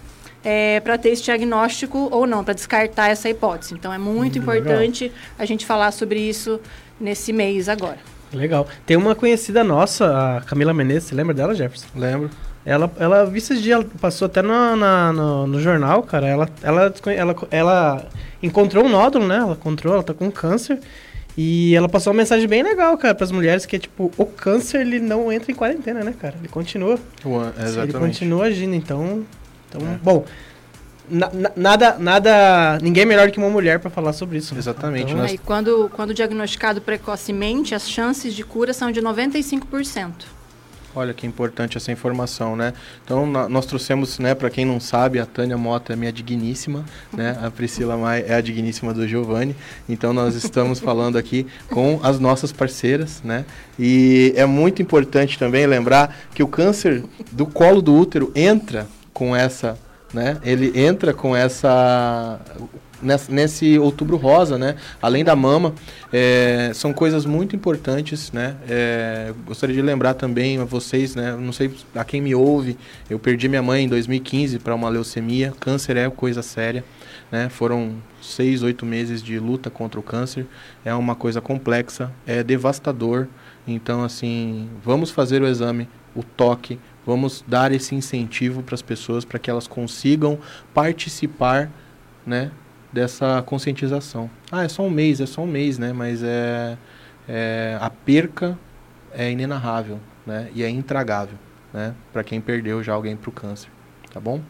é, 0.45 0.79
para 0.81 0.97
ter 0.97 1.11
esse 1.11 1.25
diagnóstico 1.25 2.09
ou 2.11 2.27
não, 2.27 2.45
para 2.45 2.55
descartar 2.55 3.09
essa 3.09 3.29
hipótese. 3.29 3.75
Então 3.75 3.93
é 3.93 3.99
muito 3.99 4.39
hum, 4.39 4.43
importante 4.43 5.05
legal. 5.05 5.19
a 5.39 5.45
gente 5.45 5.67
falar 5.67 5.91
sobre 5.91 6.21
isso 6.21 6.61
nesse 7.01 7.33
mês 7.33 7.69
agora. 7.69 7.99
Legal. 8.33 8.67
Tem 8.85 8.97
uma 8.97 9.15
conhecida 9.15 9.65
nossa, 9.65 10.37
a 10.37 10.41
Camila 10.43 10.73
Menezes, 10.73 11.09
você 11.09 11.15
lembra 11.15 11.35
dela, 11.35 11.55
Jefferson? 11.55 11.87
Lembro. 11.95 12.31
Ela, 12.65 12.91
ela 12.99 13.33
esses 13.37 13.63
dias, 13.63 13.85
passou 14.01 14.27
até 14.27 14.43
no, 14.43 14.77
na, 14.77 15.13
no, 15.13 15.47
no, 15.47 15.61
jornal, 15.61 16.03
cara. 16.03 16.27
Ela, 16.27 16.49
ela, 16.63 16.93
ela, 17.07 17.37
ela 17.51 18.09
encontrou 18.43 18.85
um 18.85 18.89
nódulo, 18.89 19.27
né? 19.27 19.37
Ela 19.37 19.53
encontrou, 19.53 19.95
ela 19.95 20.03
tá 20.03 20.13
com 20.13 20.31
câncer. 20.31 20.81
E 21.37 21.75
ela 21.75 21.89
passou 21.89 22.13
uma 22.13 22.17
mensagem 22.17 22.49
bem 22.49 22.63
legal, 22.63 22.97
cara, 22.97 23.15
para 23.15 23.25
as 23.25 23.31
mulheres, 23.31 23.67
que 23.67 23.77
é 23.77 23.79
tipo, 23.79 24.11
o 24.17 24.25
câncer 24.25 24.81
ele 24.81 24.99
não 24.99 25.31
entra 25.31 25.53
em 25.53 25.55
quarentena, 25.55 26.03
né, 26.03 26.15
cara? 26.19 26.35
Ele 26.39 26.49
continua. 26.49 26.99
Ué, 27.25 27.49
exatamente. 27.59 27.79
Ele 27.79 27.93
continua 27.93 28.45
agindo, 28.47 28.75
então. 28.75 29.25
Então, 29.69 29.87
é. 29.87 29.99
bom. 30.03 30.25
Na, 31.09 31.31
nada, 31.55 31.97
nada. 31.99 32.79
Ninguém 32.81 33.03
é 33.03 33.07
melhor 33.07 33.31
que 33.31 33.39
uma 33.39 33.51
mulher 33.51 33.79
para 33.79 33.91
falar 33.91 34.13
sobre 34.13 34.39
isso. 34.39 34.55
Né? 34.55 34.61
Exatamente. 34.61 35.13
Então, 35.13 35.19
nós... 35.19 35.35
é, 35.35 35.37
quando, 35.37 35.91
quando 35.95 36.15
diagnosticado 36.15 36.81
precocemente, 36.81 37.75
as 37.75 37.89
chances 37.89 38.35
de 38.35 38.43
cura 38.43 38.73
são 38.73 38.91
de 38.91 39.01
95%. 39.03 40.36
Olha 40.97 41.13
que 41.13 41.27
importante 41.27 41.77
essa 41.77 41.93
informação, 41.93 42.57
né? 42.57 42.73
Então 43.05 43.27
nós 43.27 43.67
trouxemos, 43.67 44.19
né, 44.19 44.35
para 44.35 44.49
quem 44.49 44.65
não 44.65 44.81
sabe, 44.81 45.21
a 45.21 45.27
Tânia 45.27 45.59
Mota 45.59 45.93
é 45.93 45.97
minha 45.97 46.11
digníssima, 46.11 46.87
né? 47.13 47.39
A 47.43 47.51
Priscila 47.51 47.99
Mai 47.99 48.25
é 48.27 48.35
a 48.35 48.41
digníssima 48.41 48.95
do 48.95 49.07
Giovanni. 49.07 49.55
Então 49.87 50.15
nós 50.15 50.35
estamos 50.35 50.81
falando 50.81 51.19
aqui 51.19 51.47
com 51.69 52.01
as 52.03 52.19
nossas 52.19 52.51
parceiras, 52.51 53.23
né? 53.23 53.45
E 53.79 54.33
é 54.37 54.47
muito 54.47 54.81
importante 54.81 55.39
também 55.39 55.67
lembrar 55.67 56.17
que 56.35 56.43
o 56.43 56.49
câncer 56.49 57.05
do 57.31 57.45
colo 57.45 57.83
do 57.83 57.95
útero 57.95 58.33
entra 58.35 58.87
com 59.13 59.37
essa 59.37 59.79
né? 60.15 60.39
Ele 60.43 60.73
entra 60.81 61.13
com 61.13 61.37
essa 61.37 62.41
nesse, 63.03 63.33
nesse 63.33 63.79
outubro 63.79 64.17
rosa, 64.17 64.59
né? 64.59 64.77
Além 65.01 65.25
da 65.25 65.37
mama, 65.37 65.75
é, 66.13 66.71
são 66.75 66.93
coisas 66.93 67.27
muito 67.27 67.55
importantes, 67.55 68.33
né? 68.33 68.57
É, 68.69 69.33
gostaria 69.47 69.75
de 69.75 69.83
lembrar 69.83 70.15
também 70.15 70.59
a 70.59 70.65
vocês, 70.65 71.15
né? 71.15 71.37
Não 71.39 71.53
sei 71.53 71.71
a 71.95 72.05
quem 72.05 72.21
me 72.21 72.35
ouve, 72.35 72.77
eu 73.09 73.19
perdi 73.19 73.49
minha 73.49 73.63
mãe 73.63 73.85
em 73.85 73.89
2015 73.89 74.59
para 74.59 74.75
uma 74.75 74.89
leucemia. 74.89 75.53
Câncer 75.61 75.97
é 75.97 76.09
coisa 76.11 76.43
séria, 76.43 76.85
né? 77.31 77.49
Foram 77.49 77.97
seis, 78.21 78.63
oito 78.63 78.85
meses 78.85 79.23
de 79.23 79.39
luta 79.39 79.71
contra 79.71 79.99
o 80.01 80.03
câncer. 80.03 80.47
É 80.85 80.95
uma 80.95 81.15
coisa 81.15 81.41
complexa, 81.41 82.11
é 82.27 82.43
devastador. 82.43 83.29
Então, 83.67 84.05
assim, 84.05 84.69
vamos 84.85 85.11
fazer 85.11 85.43
o 85.43 85.47
exame, 85.47 85.89
o 86.15 86.23
toque, 86.23 86.79
vamos 87.05 87.45
dar 87.47 87.73
esse 87.73 87.95
incentivo 87.95 88.63
para 88.63 88.75
as 88.75 88.83
pessoas 88.83 89.25
para 89.25 89.39
que 89.39 89.51
elas 89.51 89.67
consigam 89.67 90.39
participar, 90.73 91.71
né? 92.25 92.51
Dessa 92.97 93.43
conscientização. 93.45 94.31
Ah, 94.51 94.65
é 94.65 94.69
só 94.69 94.83
um 94.83 94.89
mês, 94.89 95.21
é 95.21 95.27
só 95.27 95.43
um 95.43 95.47
mês, 95.47 95.79
né? 95.79 95.93
Mas 95.93 96.23
é, 96.23 96.79
é 97.29 97.77
a 97.79 97.91
perca 97.91 98.59
é 99.13 99.31
inenarrável, 99.31 100.01
né? 100.27 100.49
E 100.55 100.65
é 100.65 100.71
intragável, 100.71 101.37
né? 101.75 101.93
Para 102.11 102.25
quem 102.25 102.41
perdeu 102.41 102.83
já 102.83 102.95
alguém 102.95 103.15
para 103.15 103.29
o 103.29 103.33
câncer, 103.33 103.69
tá 104.15 104.19
bom? 104.19 104.41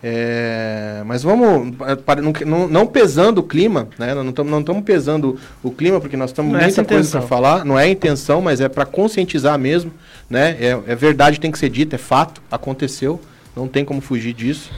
É, 0.00 1.02
mas 1.04 1.24
vamos, 1.24 1.76
para, 2.06 2.22
não, 2.22 2.68
não, 2.68 2.86
pesando 2.86 3.38
o 3.38 3.42
clima, 3.42 3.88
né? 3.98 4.14
Não 4.14 4.28
estamos 4.28 4.52
não 4.52 4.60
estamos 4.60 4.84
pesando 4.84 5.36
o 5.60 5.72
clima 5.72 6.00
porque 6.00 6.16
nós 6.16 6.30
estamos 6.30 6.56
é 6.56 6.62
muita 6.62 6.84
coisa 6.84 7.18
para 7.18 7.26
falar. 7.26 7.64
Não 7.64 7.76
é 7.76 7.82
a 7.82 7.88
intenção, 7.88 8.40
mas 8.40 8.60
é 8.60 8.68
para 8.68 8.86
conscientizar 8.86 9.58
mesmo, 9.58 9.92
né? 10.30 10.56
É, 10.60 10.80
é 10.86 10.94
verdade, 10.94 11.40
tem 11.40 11.50
que 11.50 11.58
ser 11.58 11.70
dito, 11.70 11.96
é 11.96 11.98
fato, 11.98 12.40
aconteceu, 12.52 13.20
não 13.56 13.66
tem 13.66 13.84
como 13.84 14.00
fugir 14.00 14.32
disso. 14.32 14.70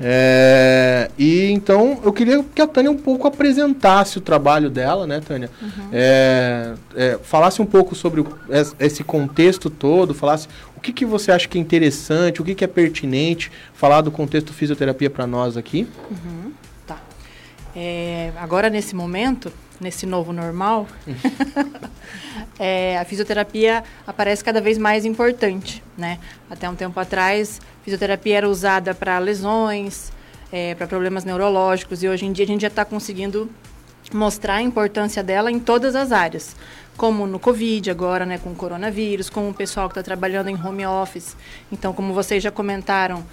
É, 0.00 1.08
e 1.16 1.50
então 1.52 2.00
eu 2.02 2.12
queria 2.12 2.44
que 2.54 2.60
a 2.60 2.66
Tânia 2.66 2.90
um 2.90 2.96
pouco 2.96 3.28
apresentasse 3.28 4.18
o 4.18 4.20
trabalho 4.20 4.68
dela, 4.68 5.06
né, 5.06 5.20
Tânia? 5.20 5.48
Uhum. 5.62 5.88
É, 5.92 6.74
é, 6.96 7.18
falasse 7.22 7.62
um 7.62 7.66
pouco 7.66 7.94
sobre 7.94 8.20
o, 8.20 8.38
esse 8.78 9.04
contexto 9.04 9.70
todo, 9.70 10.12
falasse 10.12 10.48
o 10.76 10.80
que, 10.80 10.92
que 10.92 11.04
você 11.04 11.30
acha 11.30 11.46
que 11.46 11.58
é 11.58 11.60
interessante, 11.60 12.42
o 12.42 12.44
que, 12.44 12.54
que 12.54 12.64
é 12.64 12.66
pertinente, 12.66 13.52
falar 13.72 14.00
do 14.00 14.10
contexto 14.10 14.52
fisioterapia 14.52 15.08
para 15.08 15.26
nós 15.26 15.56
aqui. 15.56 15.86
Uhum. 16.10 16.52
Tá. 16.86 16.98
É, 17.76 18.32
agora, 18.36 18.68
nesse 18.68 18.96
momento, 18.96 19.52
nesse 19.80 20.06
novo 20.06 20.32
normal, 20.32 20.86
é, 22.58 22.98
a 22.98 23.04
fisioterapia 23.04 23.82
aparece 24.06 24.42
cada 24.42 24.60
vez 24.60 24.78
mais 24.78 25.04
importante, 25.04 25.82
né? 25.96 26.18
Até 26.48 26.68
um 26.68 26.74
tempo 26.74 26.98
atrás, 26.98 27.60
fisioterapia 27.82 28.38
era 28.38 28.48
usada 28.48 28.94
para 28.94 29.18
lesões, 29.18 30.12
é, 30.52 30.74
para 30.74 30.86
problemas 30.86 31.24
neurológicos 31.24 32.02
e 32.02 32.08
hoje 32.08 32.26
em 32.26 32.32
dia 32.32 32.44
a 32.44 32.48
gente 32.48 32.62
já 32.62 32.68
está 32.68 32.84
conseguindo 32.84 33.50
mostrar 34.12 34.56
a 34.56 34.62
importância 34.62 35.22
dela 35.22 35.50
em 35.50 35.58
todas 35.58 35.96
as 35.96 36.12
áreas, 36.12 36.54
como 36.96 37.26
no 37.26 37.38
Covid 37.38 37.90
agora, 37.90 38.24
né, 38.24 38.38
com 38.38 38.50
o 38.50 38.54
coronavírus, 38.54 39.28
com 39.28 39.48
o 39.48 39.54
pessoal 39.54 39.88
que 39.88 39.92
está 39.92 40.02
trabalhando 40.02 40.48
em 40.48 40.54
home 40.54 40.86
office. 40.86 41.36
Então, 41.72 41.92
como 41.92 42.14
vocês 42.14 42.42
já 42.42 42.50
comentaram, 42.50 43.24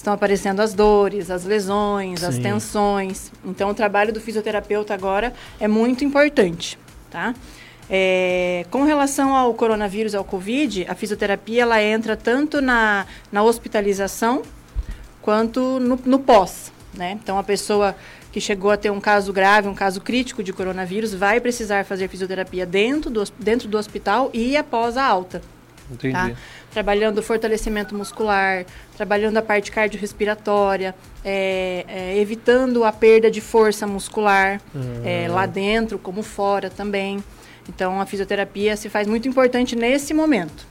estão 0.00 0.14
aparecendo 0.14 0.60
as 0.60 0.72
dores, 0.72 1.30
as 1.30 1.44
lesões, 1.44 2.20
Sim. 2.20 2.26
as 2.26 2.38
tensões. 2.38 3.32
Então, 3.44 3.68
o 3.68 3.74
trabalho 3.74 4.12
do 4.12 4.20
fisioterapeuta 4.20 4.94
agora 4.94 5.32
é 5.60 5.68
muito 5.68 6.04
importante, 6.04 6.78
tá? 7.10 7.34
É, 7.88 8.64
com 8.70 8.84
relação 8.84 9.36
ao 9.36 9.52
coronavírus, 9.52 10.14
ao 10.14 10.24
Covid, 10.24 10.86
a 10.88 10.94
fisioterapia 10.94 11.62
ela 11.62 11.82
entra 11.82 12.16
tanto 12.16 12.62
na, 12.62 13.04
na 13.30 13.42
hospitalização 13.42 14.42
quanto 15.20 15.78
no, 15.78 15.98
no 16.06 16.18
pós, 16.18 16.72
né? 16.94 17.18
Então, 17.22 17.38
a 17.38 17.42
pessoa 17.42 17.94
que 18.32 18.40
chegou 18.40 18.70
a 18.70 18.76
ter 18.78 18.90
um 18.90 19.00
caso 19.00 19.32
grave, 19.34 19.68
um 19.68 19.74
caso 19.74 20.00
crítico 20.00 20.42
de 20.42 20.52
coronavírus, 20.52 21.12
vai 21.12 21.40
precisar 21.40 21.84
fazer 21.84 22.08
fisioterapia 22.08 22.64
dentro 22.64 23.10
do, 23.10 23.22
dentro 23.38 23.68
do 23.68 23.76
hospital 23.76 24.30
e 24.32 24.56
após 24.56 24.96
a 24.96 25.04
alta. 25.04 25.42
Entendi. 25.90 26.14
Tá? 26.14 26.32
Trabalhando 26.72 27.18
o 27.18 27.22
fortalecimento 27.22 27.94
muscular, 27.94 28.64
trabalhando 28.96 29.36
a 29.36 29.42
parte 29.42 29.72
cardiorrespiratória, 29.72 30.94
é, 31.24 31.84
é, 31.88 32.18
evitando 32.18 32.84
a 32.84 32.92
perda 32.92 33.30
de 33.30 33.40
força 33.40 33.86
muscular 33.86 34.60
uhum. 34.74 35.02
é, 35.04 35.28
lá 35.28 35.46
dentro 35.46 35.98
como 35.98 36.22
fora 36.22 36.70
também. 36.70 37.22
Então 37.68 38.00
a 38.00 38.06
fisioterapia 38.06 38.76
se 38.76 38.88
faz 38.88 39.06
muito 39.08 39.28
importante 39.28 39.74
nesse 39.74 40.14
momento. 40.14 40.70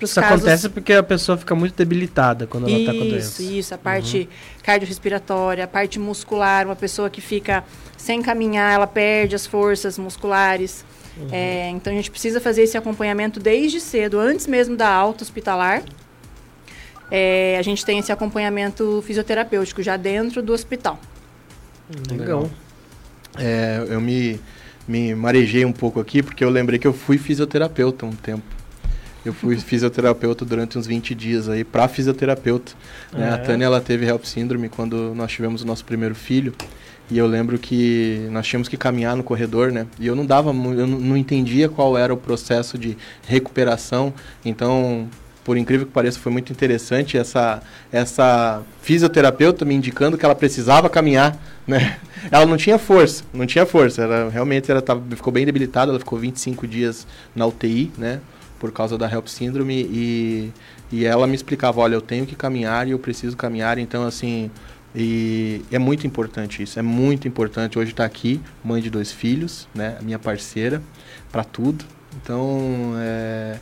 Isso 0.00 0.20
casos... 0.20 0.40
acontece 0.40 0.68
porque 0.68 0.92
a 0.92 1.02
pessoa 1.02 1.38
fica 1.38 1.54
muito 1.54 1.74
debilitada 1.74 2.46
quando 2.46 2.68
ela 2.68 2.78
está 2.78 2.92
com 2.92 2.98
doença. 2.98 3.42
Isso, 3.42 3.52
isso. 3.52 3.74
A 3.74 3.78
parte 3.78 4.18
uhum. 4.18 4.62
cardiorrespiratória, 4.62 5.64
a 5.64 5.68
parte 5.68 5.98
muscular, 5.98 6.66
uma 6.66 6.76
pessoa 6.76 7.08
que 7.08 7.20
fica 7.20 7.64
sem 7.96 8.20
caminhar, 8.22 8.74
ela 8.74 8.86
perde 8.86 9.34
as 9.34 9.46
forças 9.46 9.98
musculares. 9.98 10.84
Uhum. 11.16 11.28
É, 11.30 11.68
então 11.70 11.92
a 11.92 11.96
gente 11.96 12.10
precisa 12.10 12.40
fazer 12.40 12.62
esse 12.62 12.76
acompanhamento 12.76 13.38
desde 13.38 13.80
cedo, 13.80 14.18
antes 14.18 14.46
mesmo 14.46 14.76
da 14.76 14.88
alta 14.88 15.22
hospitalar. 15.22 15.82
É, 17.10 17.56
a 17.58 17.62
gente 17.62 17.84
tem 17.84 17.98
esse 17.98 18.10
acompanhamento 18.10 19.02
fisioterapêutico 19.06 19.82
já 19.82 19.96
dentro 19.96 20.42
do 20.42 20.52
hospital. 20.52 20.98
Legal. 22.10 22.50
É, 23.38 23.84
eu 23.88 24.00
me, 24.00 24.40
me 24.86 25.14
marejei 25.14 25.64
um 25.64 25.72
pouco 25.72 26.00
aqui 26.00 26.22
porque 26.22 26.44
eu 26.44 26.50
lembrei 26.50 26.78
que 26.78 26.86
eu 26.86 26.92
fui 26.92 27.18
fisioterapeuta 27.18 28.06
um 28.06 28.12
tempo. 28.12 28.44
Eu 29.24 29.32
fui 29.32 29.56
fisioterapeuta 29.60 30.44
durante 30.44 30.78
uns 30.78 30.86
20 30.86 31.14
dias 31.14 31.48
aí 31.48 31.64
para 31.64 31.88
fisioterapeuta. 31.88 32.72
Né? 33.12 33.30
A 33.30 33.34
é. 33.34 33.38
Tânia 33.38 33.66
ela 33.66 33.80
teve 33.80 34.06
HELP 34.06 34.24
síndrome 34.24 34.68
quando 34.68 35.14
nós 35.14 35.30
tivemos 35.30 35.62
o 35.62 35.66
nosso 35.66 35.84
primeiro 35.84 36.14
filho. 36.14 36.54
E 37.10 37.18
eu 37.18 37.26
lembro 37.26 37.58
que 37.58 38.26
nós 38.30 38.46
tínhamos 38.46 38.68
que 38.68 38.76
caminhar 38.76 39.14
no 39.14 39.22
corredor, 39.22 39.70
né? 39.70 39.86
E 40.00 40.06
eu 40.06 40.16
não 40.16 40.24
dava, 40.24 40.50
eu 40.50 40.86
não 40.86 41.16
entendia 41.16 41.68
qual 41.68 41.98
era 41.98 42.14
o 42.14 42.16
processo 42.16 42.78
de 42.78 42.96
recuperação. 43.26 44.12
Então, 44.42 45.08
por 45.44 45.58
incrível 45.58 45.86
que 45.86 45.92
pareça, 45.92 46.18
foi 46.18 46.32
muito 46.32 46.50
interessante 46.50 47.18
essa 47.18 47.62
essa 47.92 48.62
fisioterapeuta 48.80 49.64
me 49.66 49.74
indicando 49.74 50.16
que 50.16 50.24
ela 50.24 50.34
precisava 50.34 50.88
caminhar, 50.88 51.36
né? 51.66 51.98
Ela 52.32 52.46
não 52.46 52.56
tinha 52.56 52.78
força, 52.78 53.22
não 53.34 53.44
tinha 53.44 53.66
força. 53.66 54.00
Ela 54.00 54.30
realmente 54.30 54.70
ela 54.70 54.80
tava, 54.80 55.02
ficou 55.14 55.30
bem 55.30 55.44
debilitada, 55.44 55.92
ela 55.92 55.98
ficou 55.98 56.18
25 56.18 56.66
dias 56.66 57.06
na 57.36 57.44
UTI, 57.44 57.92
né? 57.98 58.18
Por 58.58 58.72
causa 58.72 58.96
da 58.96 59.06
HELP 59.06 59.28
síndrome 59.28 59.82
e 59.82 60.50
e 60.92 61.04
ela 61.04 61.26
me 61.26 61.34
explicava, 61.34 61.80
olha, 61.80 61.94
eu 61.94 62.00
tenho 62.00 62.24
que 62.24 62.36
caminhar 62.36 62.86
e 62.86 62.92
eu 62.92 62.98
preciso 63.00 63.36
caminhar, 63.36 63.78
então 63.78 64.06
assim, 64.06 64.50
e 64.94 65.62
é 65.72 65.78
muito 65.78 66.06
importante 66.06 66.62
isso, 66.62 66.78
é 66.78 66.82
muito 66.82 67.26
importante. 67.26 67.78
Hoje 67.78 67.90
está 67.90 68.04
aqui, 68.04 68.40
mãe 68.62 68.80
de 68.80 68.88
dois 68.88 69.10
filhos, 69.10 69.66
né? 69.74 69.98
Minha 70.00 70.20
parceira, 70.20 70.80
para 71.32 71.42
tudo. 71.42 71.84
Então, 72.22 72.92
é, 72.98 73.58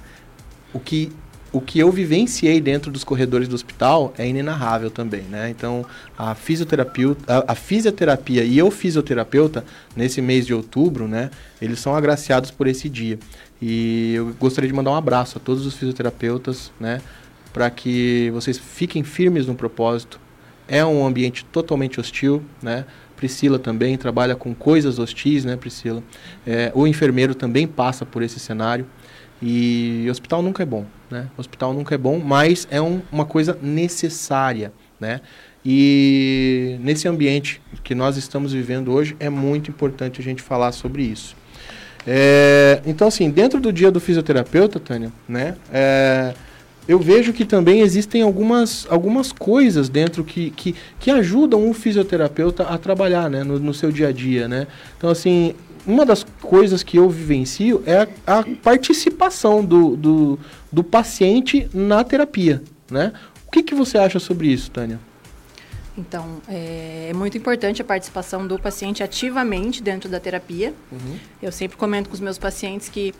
o, 0.75 0.79
que, 0.79 1.11
o 1.51 1.59
que 1.59 1.79
eu 1.79 1.91
vivenciei 1.91 2.61
dentro 2.61 2.91
dos 2.91 3.03
corredores 3.03 3.49
do 3.49 3.55
hospital 3.55 4.13
é 4.19 4.29
inenarrável 4.29 4.91
também, 4.91 5.23
né? 5.23 5.49
Então, 5.49 5.87
a 6.19 6.35
fisioterapia, 6.35 7.17
a, 7.27 7.53
a 7.53 7.55
fisioterapia 7.55 8.45
e 8.45 8.63
o 8.63 8.71
fisioterapeuta, 8.71 9.65
nesse 9.97 10.21
mês 10.21 10.47
de 10.47 10.53
outubro, 10.53 11.09
né? 11.09 11.31
Eles 11.63 11.81
são 11.81 11.95
agraciados 11.95 12.51
por 12.51 12.67
esse 12.67 12.91
dia. 12.91 13.19
E 13.61 14.13
eu 14.17 14.35
gostaria 14.39 14.69
de 14.69 14.75
mandar 14.75 14.91
um 14.91 14.97
abraço 14.97 15.39
a 15.39 15.41
todos 15.41 15.65
os 15.65 15.73
fisioterapeutas, 15.75 16.71
né? 16.79 17.01
Para 17.55 17.71
que 17.71 18.31
vocês 18.35 18.59
fiquem 18.59 19.03
firmes 19.03 19.47
no 19.47 19.55
propósito, 19.55 20.21
é 20.69 20.85
um 20.85 21.07
ambiente 21.07 21.45
totalmente 21.45 22.01
hostil, 22.01 22.43
né? 22.63 22.85
Priscila 23.17 23.59
também 23.59 23.97
trabalha 23.97 24.35
com 24.35 24.53
coisas 24.53 24.99
hostis, 24.99 25.45
né, 25.45 25.57
Priscila? 25.57 26.03
É, 26.47 26.73
o 26.75 26.87
enfermeiro 26.87 27.35
também 27.35 27.67
passa 27.67 28.05
por 28.05 28.23
esse 28.23 28.41
cenário. 28.41 28.87
E 29.41 30.07
hospital 30.11 30.41
nunca 30.43 30.63
é 30.63 30.67
bom, 30.67 30.87
né? 31.11 31.29
Hospital 31.37 31.73
nunca 31.73 31.95
é 31.95 31.99
bom, 31.99 32.19
mas 32.19 32.67
é 32.71 32.81
um, 32.81 33.03
uma 33.11 33.25
coisa 33.25 33.59
necessária, 33.61 34.73
né? 35.01 35.21
E 35.65 36.77
nesse 36.81 37.07
ambiente 37.07 37.61
que 37.85 37.95
nós 37.95 38.17
estamos 38.17 38.53
vivendo 38.53 38.93
hoje, 38.93 39.17
é 39.21 39.29
muito 39.29 39.71
importante 39.71 40.21
a 40.21 40.25
gente 40.25 40.43
falar 40.43 40.73
sobre 40.73 41.03
isso. 41.03 41.37
É, 42.07 42.81
então, 42.85 43.07
assim, 43.07 43.31
dentro 43.31 43.61
do 43.61 43.73
dia 43.73 43.91
do 43.91 44.01
fisioterapeuta, 44.01 44.81
Tânia, 44.81 45.13
né? 45.29 45.57
É, 45.73 46.35
eu 46.87 46.99
vejo 46.99 47.33
que 47.33 47.45
também 47.45 47.81
existem 47.81 48.23
algumas, 48.23 48.87
algumas 48.91 49.31
coisas 49.31 49.89
dentro 49.89 50.25
que, 50.25 50.51
que, 50.51 50.75
que 50.99 51.11
ajudam 51.11 51.69
o 51.69 51.73
fisioterapeuta 51.73 52.65
a 52.65 52.77
trabalhar 52.77 53.31
né, 53.31 53.45
no, 53.45 53.59
no 53.59 53.73
seu 53.73 53.93
dia 53.93 54.09
a 54.09 54.13
dia. 54.13 54.49
Né? 54.49 54.67
Então, 54.97 55.09
assim, 55.09 55.55
uma 55.87 56.05
das 56.05 56.25
coisas 56.41 56.83
que 56.83 56.99
eu 56.99 57.09
vivencio 57.09 57.83
é 57.87 58.09
a, 58.27 58.39
a 58.39 58.45
participação 58.63 59.65
do, 59.65 59.97
do, 59.97 60.39
do, 60.71 60.83
paciente 60.83 61.69
na 61.73 62.03
terapia. 62.03 62.63
Né? 62.91 63.13
O 63.47 63.51
que, 63.51 63.63
que 63.63 63.75
você 63.75 63.99
acha 63.99 64.19
sobre 64.19 64.49
isso, 64.49 64.71
Tânia? 64.71 64.99
Então, 65.97 66.41
é, 66.49 67.09
é, 67.11 67.13
muito 67.13 67.37
importante 67.37 67.83
a 67.83 67.85
participação 67.85 68.47
do 68.47 68.59
paciente 68.59 69.03
ativamente 69.03 69.83
dentro 69.83 70.09
da 70.09 70.19
terapia. 70.19 70.75
Uhum. 70.91 71.19
Eu 71.43 71.53
sempre 71.53 71.77
comento 71.77 72.09
com 72.09 72.15
os 72.15 72.21
meus 72.21 72.39
pacientes 72.39 72.89
que 72.89 73.15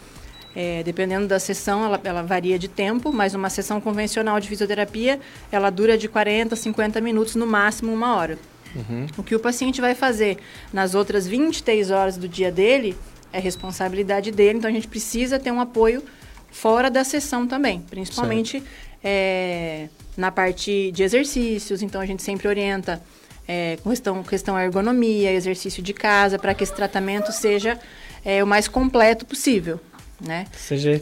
é, 0.55 0.83
dependendo 0.83 1.27
da 1.27 1.39
sessão, 1.39 1.85
ela, 1.85 2.01
ela, 2.05 2.23
varia 2.23 2.59
de 2.59 2.69
tempo, 2.69 3.13
mas 3.13 3.35
uma 3.35 3.49
sessão 3.49 3.81
convencional 3.81 4.39
de 4.39 4.49
fisioterapia, 4.49 5.19
ela 5.51 5.71
dura 5.71 5.97
de 5.97 6.09
40 6.09 6.55
a 6.55 6.57
50 6.57 7.01
minutos, 7.01 7.35
no 7.35 7.47
máximo 7.47 7.93
uma 7.93 8.17
hora. 8.17 8.39
Uhum. 8.75 9.07
O 9.17 9.23
que 9.23 9.35
o 9.35 9.41
paciente 9.41 9.81
vai 9.81 9.95
fazer 9.95 10.39
nas 10.73 10.95
outras 10.95 11.27
23 11.27 11.91
horas 11.91 12.17
do 12.17 12.29
dia 12.29 12.51
dele 12.51 12.97
é 13.33 13.39
responsabilidade 13.39 14.31
dele, 14.31 14.59
então 14.59 14.71
a 14.71 14.73
gente 14.73 14.89
precisa 14.89 15.39
ter 15.39 15.51
um 15.51 15.61
apoio 15.61 16.03
fora 16.51 16.91
da 16.91 17.03
sessão 17.03 17.47
também, 17.47 17.81
principalmente 17.89 18.63
é, 19.03 19.89
na 20.17 20.31
parte 20.31 20.93
de 20.93 21.03
exercícios, 21.03 21.83
então 21.83 22.01
a 22.01 22.07
gente 22.07 22.23
sempre 22.23 22.47
orienta 22.47 23.03
é, 23.49 23.79
questão, 23.83 24.23
questão 24.23 24.59
ergonomia, 24.59 25.33
exercício 25.33 25.83
de 25.83 25.95
casa, 25.95 26.39
para 26.39 26.55
que 26.55 26.63
esse 26.63 26.75
tratamento 26.75 27.33
seja 27.33 27.79
é, 28.23 28.45
o 28.45 28.47
mais 28.47 28.69
completo 28.69 29.25
possível 29.25 29.81
né? 30.27 30.47
Seja 30.53 30.93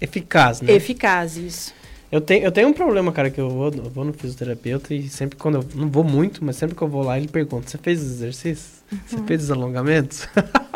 eficaz, 0.00 0.60
né? 0.60 0.72
Eficaz, 0.72 1.36
isso. 1.36 1.74
Eu 2.10 2.20
tenho, 2.20 2.44
eu 2.44 2.52
tenho 2.52 2.68
um 2.68 2.72
problema, 2.72 3.10
cara, 3.10 3.30
que 3.30 3.40
eu 3.40 3.50
vou, 3.50 3.66
eu 3.66 3.90
vou 3.90 4.04
no 4.04 4.12
fisioterapeuta 4.12 4.94
e 4.94 5.08
sempre 5.08 5.36
quando 5.36 5.56
eu 5.56 5.64
não 5.74 5.88
vou 5.88 6.04
muito, 6.04 6.44
mas 6.44 6.56
sempre 6.56 6.76
que 6.76 6.82
eu 6.82 6.88
vou 6.88 7.02
lá, 7.02 7.18
ele 7.18 7.28
pergunta: 7.28 7.68
Você 7.68 7.78
fez 7.78 8.00
os 8.00 8.12
exercícios? 8.12 8.82
Uhum. 8.90 8.98
Você 9.06 9.18
fez 9.24 9.42
os 9.44 9.50
alongamentos? 9.50 10.28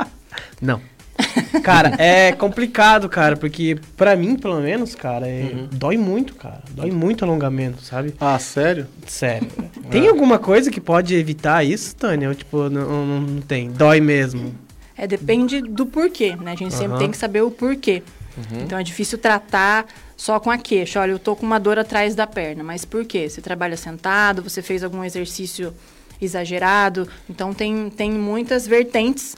não. 0.61 0.81
cara, 1.63 1.95
é 1.99 2.33
complicado, 2.33 3.09
cara, 3.09 3.37
porque 3.37 3.79
pra 3.97 4.17
mim, 4.17 4.37
pelo 4.37 4.61
menos, 4.61 4.95
cara, 4.95 5.29
é, 5.29 5.53
uhum. 5.55 5.69
dói 5.71 5.97
muito, 5.97 6.35
cara. 6.35 6.63
Dói 6.73 6.91
muito 6.91 7.25
alongamento, 7.25 7.83
sabe? 7.83 8.15
Ah, 8.19 8.39
sério? 8.39 8.87
Sério. 9.07 9.49
tem 9.89 10.09
alguma 10.09 10.39
coisa 10.39 10.71
que 10.71 10.81
pode 10.81 11.15
evitar 11.15 11.65
isso, 11.65 11.95
Tânia? 11.95 12.29
Ou, 12.29 12.35
tipo, 12.35 12.69
não, 12.69 13.07
não, 13.07 13.21
não 13.21 13.41
tem? 13.41 13.71
Dói 13.71 14.01
mesmo? 14.01 14.53
É, 15.01 15.07
depende 15.07 15.63
do 15.63 15.87
porquê, 15.87 16.37
né? 16.37 16.53
A 16.53 16.55
gente 16.55 16.75
uhum. 16.75 16.79
sempre 16.79 16.99
tem 16.99 17.11
que 17.11 17.17
saber 17.17 17.41
o 17.41 17.51
porquê. 17.51 18.03
Uhum. 18.37 18.61
Então 18.61 18.79
é 18.79 18.83
difícil 18.83 19.17
tratar 19.17 19.87
só 20.15 20.39
com 20.39 20.51
a 20.51 20.59
queixa. 20.59 21.01
Olha, 21.01 21.13
eu 21.13 21.19
tô 21.19 21.35
com 21.35 21.47
uma 21.47 21.59
dor 21.59 21.79
atrás 21.79 22.15
da 22.15 22.27
perna, 22.27 22.63
mas 22.63 22.85
por 22.85 23.07
quê? 23.07 23.27
Você 23.27 23.41
trabalha 23.41 23.79
sentado, 23.79 24.43
você 24.43 24.61
fez 24.61 24.85
algum 24.85 25.03
exercício 25.03 25.73
exagerado. 26.21 27.09
Então 27.31 27.55
tem, 27.55 27.89
tem 27.89 28.13
muitas 28.13 28.67
vertentes. 28.67 29.35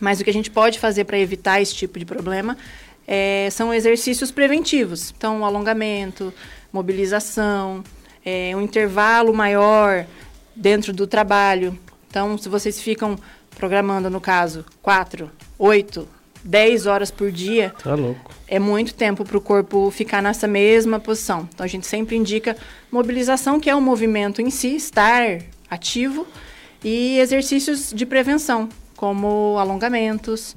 Mas 0.00 0.20
o 0.20 0.24
que 0.24 0.30
a 0.30 0.32
gente 0.32 0.48
pode 0.48 0.78
fazer 0.78 1.02
para 1.02 1.18
evitar 1.18 1.60
esse 1.60 1.74
tipo 1.74 1.98
de 1.98 2.04
problema 2.04 2.56
é, 3.04 3.48
são 3.50 3.74
exercícios 3.74 4.30
preventivos. 4.30 5.12
Então, 5.18 5.44
alongamento, 5.44 6.32
mobilização, 6.72 7.82
é, 8.24 8.52
um 8.54 8.60
intervalo 8.60 9.34
maior 9.34 10.06
dentro 10.54 10.92
do 10.92 11.04
trabalho. 11.04 11.76
Então, 12.08 12.38
se 12.38 12.48
vocês 12.48 12.80
ficam 12.80 13.18
programando, 13.56 14.10
no 14.10 14.20
caso, 14.20 14.64
4, 14.82 15.30
8, 15.58 16.08
10 16.44 16.86
horas 16.86 17.10
por 17.10 17.32
dia. 17.32 17.72
Tá 17.82 17.94
louco. 17.94 18.30
É 18.46 18.58
muito 18.58 18.94
tempo 18.94 19.24
para 19.24 19.38
o 19.38 19.40
corpo 19.40 19.90
ficar 19.90 20.22
nessa 20.22 20.46
mesma 20.46 21.00
posição. 21.00 21.48
Então 21.52 21.64
a 21.64 21.68
gente 21.68 21.86
sempre 21.86 22.16
indica 22.16 22.56
mobilização, 22.90 23.58
que 23.58 23.70
é 23.70 23.74
o 23.74 23.80
movimento 23.80 24.42
em 24.42 24.50
si, 24.50 24.76
estar 24.76 25.38
ativo, 25.70 26.26
e 26.82 27.18
exercícios 27.18 27.92
de 27.94 28.04
prevenção, 28.04 28.68
como 28.94 29.56
alongamentos, 29.58 30.54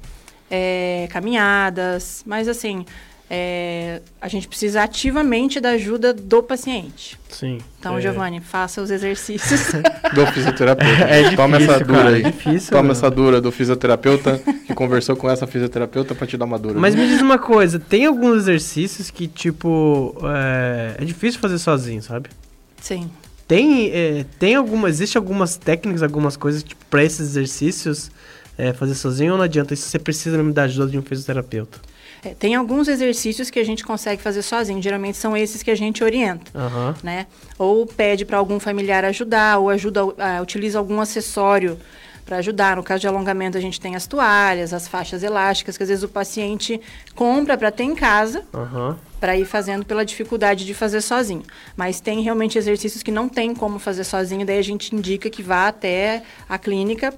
é, 0.50 1.08
caminhadas, 1.10 2.22
mas 2.26 2.48
assim, 2.48 2.84
é, 3.30 4.00
a 4.20 4.28
gente 4.28 4.48
precisa 4.48 4.82
ativamente 4.82 5.60
da 5.60 5.70
ajuda 5.70 6.14
do 6.14 6.42
paciente. 6.42 7.18
Sim. 7.28 7.58
Então, 7.78 7.98
é. 7.98 8.00
Giovanni, 8.00 8.40
faça 8.40 8.80
os 8.80 8.90
exercícios. 8.90 9.72
do 10.14 10.26
fisioterapeuta. 10.28 11.04
É 11.08 11.18
difícil, 11.18 11.36
Toma 11.36 11.56
essa 11.58 11.78
dura 11.80 11.98
cara, 11.98 12.08
aí. 12.16 12.22
É 12.22 12.30
difícil, 12.30 12.70
Toma 12.70 12.92
essa 12.92 13.10
dura 13.10 13.40
do 13.40 13.52
fisioterapeuta 13.52 14.40
que 14.66 14.74
conversou 14.74 15.14
com 15.14 15.28
essa 15.28 15.46
fisioterapeuta 15.46 16.14
pra 16.14 16.26
te 16.26 16.36
dar 16.38 16.46
uma 16.46 16.58
dura. 16.58 16.78
Mas 16.78 16.94
me 16.94 17.06
diz 17.06 17.20
uma 17.20 17.38
coisa, 17.38 17.78
tem 17.78 18.06
alguns 18.06 18.38
exercícios 18.38 19.10
que, 19.10 19.28
tipo, 19.28 20.16
é, 20.24 21.02
é 21.02 21.04
difícil 21.04 21.38
fazer 21.38 21.58
sozinho, 21.58 22.02
sabe? 22.02 22.30
Sim. 22.80 23.10
Tem, 23.46 23.90
é, 23.90 24.24
tem 24.38 24.54
alguma, 24.54 24.88
existe 24.88 25.18
algumas 25.18 25.56
técnicas, 25.56 26.02
algumas 26.02 26.36
coisas, 26.36 26.62
tipo, 26.62 26.84
pra 26.86 27.04
esses 27.04 27.20
exercícios 27.20 28.10
é, 28.56 28.72
fazer 28.72 28.94
sozinho 28.94 29.32
ou 29.32 29.38
não 29.38 29.44
adianta? 29.44 29.74
Isso 29.74 29.88
você 29.88 29.98
precisa 29.98 30.36
mesmo 30.36 30.52
da 30.52 30.62
ajuda 30.64 30.90
de 30.90 30.98
um 30.98 31.02
fisioterapeuta. 31.02 31.78
É, 32.24 32.30
tem 32.30 32.54
alguns 32.54 32.88
exercícios 32.88 33.50
que 33.50 33.58
a 33.58 33.64
gente 33.64 33.84
consegue 33.84 34.20
fazer 34.20 34.42
sozinho. 34.42 34.82
Geralmente 34.82 35.16
são 35.16 35.36
esses 35.36 35.62
que 35.62 35.70
a 35.70 35.76
gente 35.76 36.02
orienta, 36.02 36.50
uhum. 36.58 36.94
né? 37.02 37.26
Ou 37.58 37.86
pede 37.86 38.24
para 38.24 38.38
algum 38.38 38.58
familiar 38.58 39.04
ajudar, 39.04 39.58
ou 39.58 39.70
ajuda, 39.70 40.04
uh, 40.04 40.14
utiliza 40.42 40.78
algum 40.78 41.00
acessório 41.00 41.78
para 42.28 42.36
ajudar. 42.38 42.76
No 42.76 42.82
caso 42.82 43.00
de 43.00 43.08
alongamento, 43.08 43.56
a 43.56 43.60
gente 43.60 43.80
tem 43.80 43.96
as 43.96 44.06
toalhas, 44.06 44.74
as 44.74 44.86
faixas 44.86 45.22
elásticas, 45.22 45.76
que 45.76 45.82
às 45.82 45.88
vezes 45.88 46.04
o 46.04 46.08
paciente 46.08 46.80
compra 47.14 47.56
para 47.56 47.70
ter 47.70 47.84
em 47.84 47.94
casa, 47.94 48.44
uhum. 48.52 48.94
para 49.18 49.36
ir 49.36 49.46
fazendo 49.46 49.84
pela 49.84 50.04
dificuldade 50.04 50.66
de 50.66 50.74
fazer 50.74 51.00
sozinho. 51.00 51.42
Mas 51.74 52.00
tem 52.00 52.20
realmente 52.20 52.58
exercícios 52.58 53.02
que 53.02 53.10
não 53.10 53.28
tem 53.28 53.54
como 53.54 53.78
fazer 53.78 54.04
sozinho, 54.04 54.44
daí 54.44 54.58
a 54.58 54.62
gente 54.62 54.94
indica 54.94 55.30
que 55.30 55.42
vá 55.42 55.68
até 55.68 56.22
a 56.46 56.58
clínica 56.58 57.14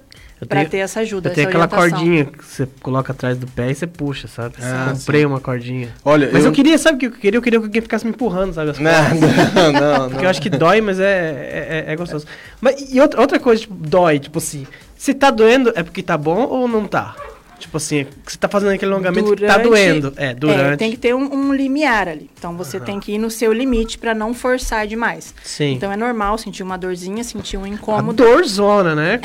para 0.47 0.65
ter 0.65 0.77
essa 0.77 1.01
ajuda. 1.01 1.29
Eu 1.29 1.33
tenho 1.33 1.47
aquela 1.47 1.67
cordinha 1.67 2.25
que 2.25 2.43
você 2.43 2.67
coloca 2.81 3.11
atrás 3.11 3.37
do 3.37 3.45
pé 3.47 3.71
e 3.71 3.75
você 3.75 3.85
puxa, 3.85 4.27
sabe? 4.27 4.55
Ah, 4.61 4.93
comprei 4.97 5.21
sim. 5.21 5.27
uma 5.27 5.39
cordinha. 5.39 5.89
Olha, 6.03 6.29
mas 6.33 6.43
eu... 6.43 6.49
eu... 6.49 6.53
queria, 6.53 6.77
sabe 6.77 6.95
o 6.95 6.99
que 6.99 7.05
eu 7.05 7.11
queria? 7.11 7.37
Eu 7.37 7.41
queria 7.41 7.59
que 7.59 7.65
alguém 7.65 7.81
ficasse 7.81 8.05
me 8.05 8.11
empurrando, 8.11 8.53
sabe? 8.53 8.71
As 8.71 8.79
não, 8.79 8.91
não, 8.91 9.71
não, 9.71 10.09
Porque 10.11 10.25
eu 10.25 10.29
acho 10.29 10.41
que 10.41 10.49
dói, 10.49 10.81
mas 10.81 10.99
é, 10.99 11.85
é, 11.87 11.93
é 11.93 11.95
gostoso. 11.95 12.25
Mas 12.59 12.91
e 12.91 12.99
outra, 12.99 13.21
outra 13.21 13.39
coisa, 13.39 13.61
tipo, 13.61 13.75
dói, 13.75 14.19
tipo 14.19 14.39
assim, 14.39 14.65
se 14.95 15.13
tá 15.13 15.29
doendo 15.29 15.71
é 15.75 15.83
porque 15.83 16.01
tá 16.01 16.17
bom 16.17 16.47
ou 16.47 16.67
não 16.67 16.85
tá? 16.85 17.15
Tipo 17.61 17.77
assim, 17.77 18.07
você 18.25 18.37
tá 18.37 18.49
fazendo 18.49 18.71
aquele 18.71 18.91
alongamento 18.91 19.35
durante, 19.35 19.41
que 19.41 19.57
tá 19.57 19.57
doendo. 19.57 20.13
É, 20.17 20.33
durante. 20.33 20.73
É, 20.73 20.77
tem 20.77 20.91
que 20.91 20.97
ter 20.97 21.13
um, 21.13 21.31
um 21.31 21.53
limiar 21.53 22.07
ali. 22.07 22.29
Então 22.37 22.57
você 22.57 22.77
uhum. 22.77 22.83
tem 22.83 22.99
que 22.99 23.13
ir 23.13 23.17
no 23.19 23.29
seu 23.29 23.53
limite 23.53 23.99
para 23.99 24.15
não 24.15 24.33
forçar 24.33 24.87
demais. 24.87 25.33
Sim. 25.43 25.73
Então 25.73 25.91
é 25.91 25.95
normal 25.95 26.39
sentir 26.39 26.63
uma 26.63 26.75
dorzinha, 26.75 27.23
sentir 27.23 27.57
um 27.57 27.67
incômodo. 27.67 28.23
A 28.23 28.27
dorzona, 28.27 28.95
né? 28.95 29.21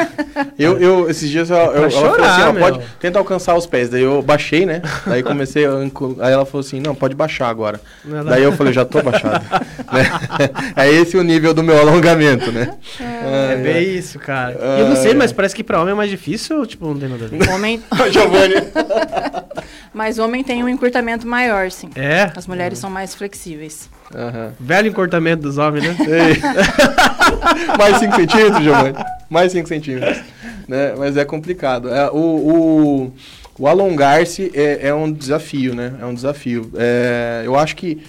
eu, 0.58 0.78
eu, 0.78 1.10
esses 1.10 1.30
dias 1.30 1.48
eu, 1.48 1.56
eu, 1.56 1.84
ela 1.84 1.90
falou 1.90 2.20
assim: 2.20 2.42
ó, 2.42 2.52
pode 2.52 2.80
tentar 3.00 3.18
alcançar 3.18 3.56
os 3.56 3.66
pés. 3.66 3.88
Daí 3.88 4.02
eu 4.02 4.20
baixei, 4.20 4.66
né? 4.66 4.82
Daí 5.06 5.22
comecei. 5.22 5.64
Aí 5.64 6.32
ela 6.32 6.44
falou 6.44 6.60
assim: 6.60 6.80
não, 6.80 6.94
pode 6.94 7.14
baixar 7.14 7.48
agora. 7.48 7.80
Daí 8.26 8.42
eu 8.42 8.52
falei: 8.52 8.74
já 8.74 8.84
tô 8.84 9.02
baixado. 9.02 9.42
né? 9.90 10.10
É 10.76 10.92
esse 10.92 11.16
o 11.16 11.22
nível 11.22 11.54
do 11.54 11.62
meu 11.62 11.78
alongamento, 11.78 12.52
né? 12.52 12.74
É, 13.00 13.54
é 13.54 13.56
bem 13.56 13.96
isso, 13.96 14.18
cara. 14.18 14.52
eu 14.52 14.88
não 14.88 14.96
sei, 14.96 15.14
mas 15.14 15.32
parece 15.32 15.54
que 15.54 15.64
pra 15.64 15.80
homem 15.80 15.92
é 15.92 15.96
mais 15.96 16.10
difícil, 16.10 16.66
tipo, 16.66 16.86
não 16.86 16.98
tem 16.98 17.08
nada 17.08 17.24
a 17.24 17.28
ver. 17.28 17.48
Homem 17.50 17.69
homem. 17.70 18.12
Giovanni. 18.12 18.54
Mas 19.92 20.18
homem 20.18 20.42
tem 20.42 20.62
um 20.62 20.68
encurtamento 20.68 21.26
maior, 21.26 21.70
sim. 21.70 21.90
É? 21.94 22.30
As 22.34 22.46
mulheres 22.46 22.78
uhum. 22.78 22.82
são 22.82 22.90
mais 22.90 23.14
flexíveis. 23.14 23.88
Uhum. 24.14 24.52
Velho 24.58 24.88
encurtamento 24.88 25.42
dos 25.42 25.58
homens, 25.58 25.84
né? 25.84 25.94
Mais 27.78 27.98
5 27.98 28.16
centímetros, 28.16 28.62
Giovanni. 28.62 28.94
Mais 29.28 29.52
5 29.52 29.68
centímetros. 29.68 30.18
Né? 30.68 30.94
Mas 30.96 31.16
é 31.16 31.24
complicado. 31.24 31.88
É, 31.88 32.10
o, 32.10 32.16
o, 32.16 33.12
o 33.58 33.66
alongar-se 33.66 34.50
é, 34.54 34.88
é, 34.88 34.94
um 34.94 35.10
desafio, 35.10 35.74
né? 35.74 35.94
É 36.00 36.04
um 36.04 36.14
desafio. 36.14 36.70
É, 36.76 37.42
eu 37.44 37.56
acho 37.56 37.76
que 37.76 38.02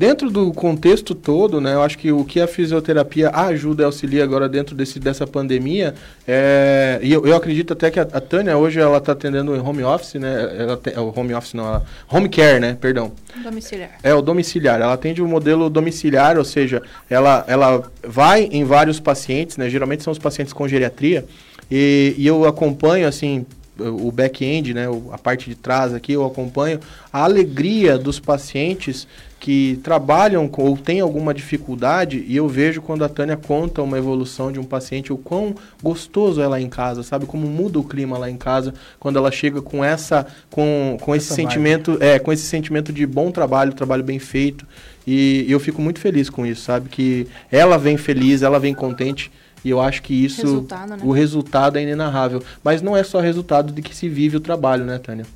Dentro 0.00 0.30
do 0.30 0.50
contexto 0.50 1.14
todo, 1.14 1.60
né, 1.60 1.74
eu 1.74 1.82
acho 1.82 1.98
que 1.98 2.10
o 2.10 2.24
que 2.24 2.40
a 2.40 2.46
fisioterapia 2.46 3.28
ajuda 3.34 3.82
e 3.82 3.84
auxilia 3.84 4.24
agora 4.24 4.48
dentro 4.48 4.74
desse, 4.74 4.98
dessa 4.98 5.26
pandemia, 5.26 5.94
é, 6.26 6.98
e 7.02 7.12
eu, 7.12 7.26
eu 7.26 7.36
acredito 7.36 7.74
até 7.74 7.90
que 7.90 8.00
a, 8.00 8.04
a 8.04 8.18
Tânia 8.18 8.56
hoje 8.56 8.80
ela 8.80 8.96
está 8.96 9.12
atendendo 9.12 9.54
em 9.54 9.60
home 9.60 9.84
office, 9.84 10.14
né, 10.14 10.56
ela 10.58 10.78
tem, 10.78 10.96
o 10.96 11.12
home 11.14 11.34
office 11.34 11.52
não, 11.52 11.66
ela, 11.66 11.84
home 12.10 12.30
care, 12.30 12.58
né, 12.58 12.78
perdão. 12.80 13.12
Domiciliar. 13.44 13.90
É, 14.02 14.14
o 14.14 14.22
domiciliar, 14.22 14.80
ela 14.80 14.94
atende 14.94 15.20
o 15.20 15.28
modelo 15.28 15.68
domiciliar, 15.68 16.38
ou 16.38 16.46
seja, 16.46 16.80
ela, 17.10 17.44
ela 17.46 17.82
vai 18.02 18.44
em 18.44 18.64
vários 18.64 18.98
pacientes, 18.98 19.58
né, 19.58 19.68
geralmente 19.68 20.02
são 20.02 20.14
os 20.14 20.18
pacientes 20.18 20.54
com 20.54 20.66
geriatria, 20.66 21.26
e, 21.70 22.14
e 22.16 22.26
eu 22.26 22.46
acompanho, 22.46 23.06
assim, 23.06 23.44
o 23.78 24.10
back-end, 24.10 24.72
né, 24.72 24.86
a 25.12 25.18
parte 25.18 25.48
de 25.48 25.56
trás 25.56 25.92
aqui, 25.92 26.14
eu 26.14 26.24
acompanho 26.24 26.80
a 27.12 27.22
alegria 27.22 27.98
dos 27.98 28.18
pacientes 28.18 29.06
que 29.40 29.80
trabalham 29.82 30.46
com, 30.46 30.62
ou 30.62 30.76
têm 30.76 31.00
alguma 31.00 31.32
dificuldade 31.32 32.22
e 32.28 32.36
eu 32.36 32.46
vejo 32.46 32.82
quando 32.82 33.02
a 33.02 33.08
Tânia 33.08 33.38
conta 33.38 33.82
uma 33.82 33.96
evolução 33.96 34.52
de 34.52 34.60
um 34.60 34.64
paciente, 34.64 35.14
o 35.14 35.16
quão 35.16 35.54
gostoso 35.82 36.42
é 36.42 36.46
lá 36.46 36.60
em 36.60 36.68
casa, 36.68 37.02
sabe? 37.02 37.24
Como 37.24 37.46
muda 37.46 37.78
o 37.78 37.82
clima 37.82 38.18
lá 38.18 38.30
em 38.30 38.36
casa 38.36 38.74
quando 38.98 39.18
ela 39.18 39.30
chega 39.30 39.62
com 39.62 39.82
essa 39.82 40.26
com, 40.50 40.98
com 41.00 41.16
esse 41.16 41.32
sentimento, 41.32 41.96
é, 42.00 42.18
com 42.18 42.30
esse 42.30 42.42
sentimento 42.42 42.92
de 42.92 43.06
bom 43.06 43.30
trabalho, 43.30 43.72
trabalho 43.72 44.04
bem 44.04 44.18
feito. 44.18 44.66
E, 45.06 45.46
e 45.48 45.50
eu 45.50 45.58
fico 45.58 45.80
muito 45.80 45.98
feliz 45.98 46.28
com 46.28 46.44
isso, 46.44 46.60
sabe? 46.60 46.90
Que 46.90 47.26
ela 47.50 47.78
vem 47.78 47.96
feliz, 47.96 48.42
ela 48.42 48.60
vem 48.60 48.74
contente. 48.74 49.32
E 49.64 49.70
eu 49.70 49.80
acho 49.80 50.02
que 50.02 50.14
isso, 50.14 50.42
resultado, 50.42 50.90
né? 50.90 50.98
o 51.02 51.12
resultado 51.12 51.78
é 51.78 51.82
inenarrável. 51.82 52.42
Mas 52.62 52.80
não 52.82 52.96
é 52.96 53.02
só 53.02 53.20
resultado 53.20 53.72
de 53.72 53.82
que 53.82 53.94
se 53.94 54.08
vive 54.08 54.36
o 54.36 54.40
trabalho, 54.40 54.84
né, 54.84 54.98
Tânia? 54.98 55.26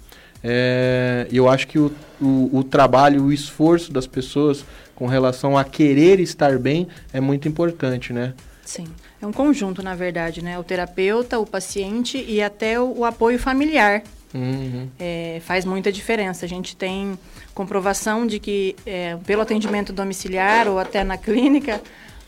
É, 0.46 1.26
eu 1.32 1.48
acho 1.48 1.66
que 1.66 1.78
o, 1.78 1.90
o, 2.20 2.58
o, 2.58 2.62
trabalho, 2.62 3.24
o 3.24 3.32
esforço 3.32 3.90
das 3.90 4.06
pessoas 4.06 4.62
com 4.94 5.06
relação 5.06 5.56
a 5.56 5.64
querer 5.64 6.20
estar 6.20 6.58
bem 6.58 6.86
é 7.14 7.20
muito 7.20 7.48
importante, 7.48 8.12
né? 8.12 8.34
Sim. 8.62 8.84
É 9.20 9.26
um 9.26 9.32
conjunto, 9.32 9.82
na 9.82 9.94
verdade, 9.94 10.44
né? 10.44 10.58
O 10.58 10.62
terapeuta, 10.62 11.38
o 11.38 11.46
paciente 11.46 12.22
e 12.28 12.42
até 12.42 12.78
o, 12.78 12.98
o 12.98 13.04
apoio 13.06 13.38
familiar. 13.38 14.02
Uhum. 14.34 14.88
É, 14.98 15.40
faz 15.44 15.64
muita 15.64 15.90
diferença. 15.90 16.44
A 16.44 16.48
gente 16.48 16.76
tem 16.76 17.18
comprovação 17.54 18.26
de 18.26 18.38
que, 18.38 18.76
é, 18.84 19.16
pelo 19.24 19.40
atendimento 19.40 19.92
domiciliar 19.92 20.68
ou 20.68 20.78
até 20.78 21.02
na 21.02 21.16
clínica, 21.16 21.80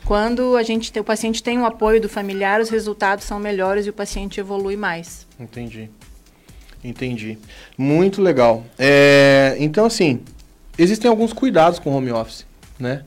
quando 0.07 0.57
a 0.57 0.63
gente 0.63 0.93
tem, 0.93 1.01
o 1.01 1.05
paciente 1.05 1.43
tem 1.43 1.59
o 1.59 1.67
apoio 1.67 2.01
do 2.01 2.09
familiar, 2.09 2.61
os 2.61 2.71
resultados 2.71 3.25
são 3.25 3.41
melhores 3.41 3.87
e 3.87 3.91
o 3.91 3.93
paciente 3.93 4.39
evolui 4.39 4.77
mais. 4.77 5.27
Entendi. 5.39 5.91
Entendi. 6.87 7.37
Muito 7.77 8.23
legal. 8.23 8.65
É, 8.79 9.57
então, 9.59 9.87
assim, 9.87 10.21
existem 10.79 11.11
alguns 11.11 11.33
cuidados 11.33 11.81
com 11.81 11.91
home 11.91 12.13
office, 12.13 12.47
né? 12.79 13.03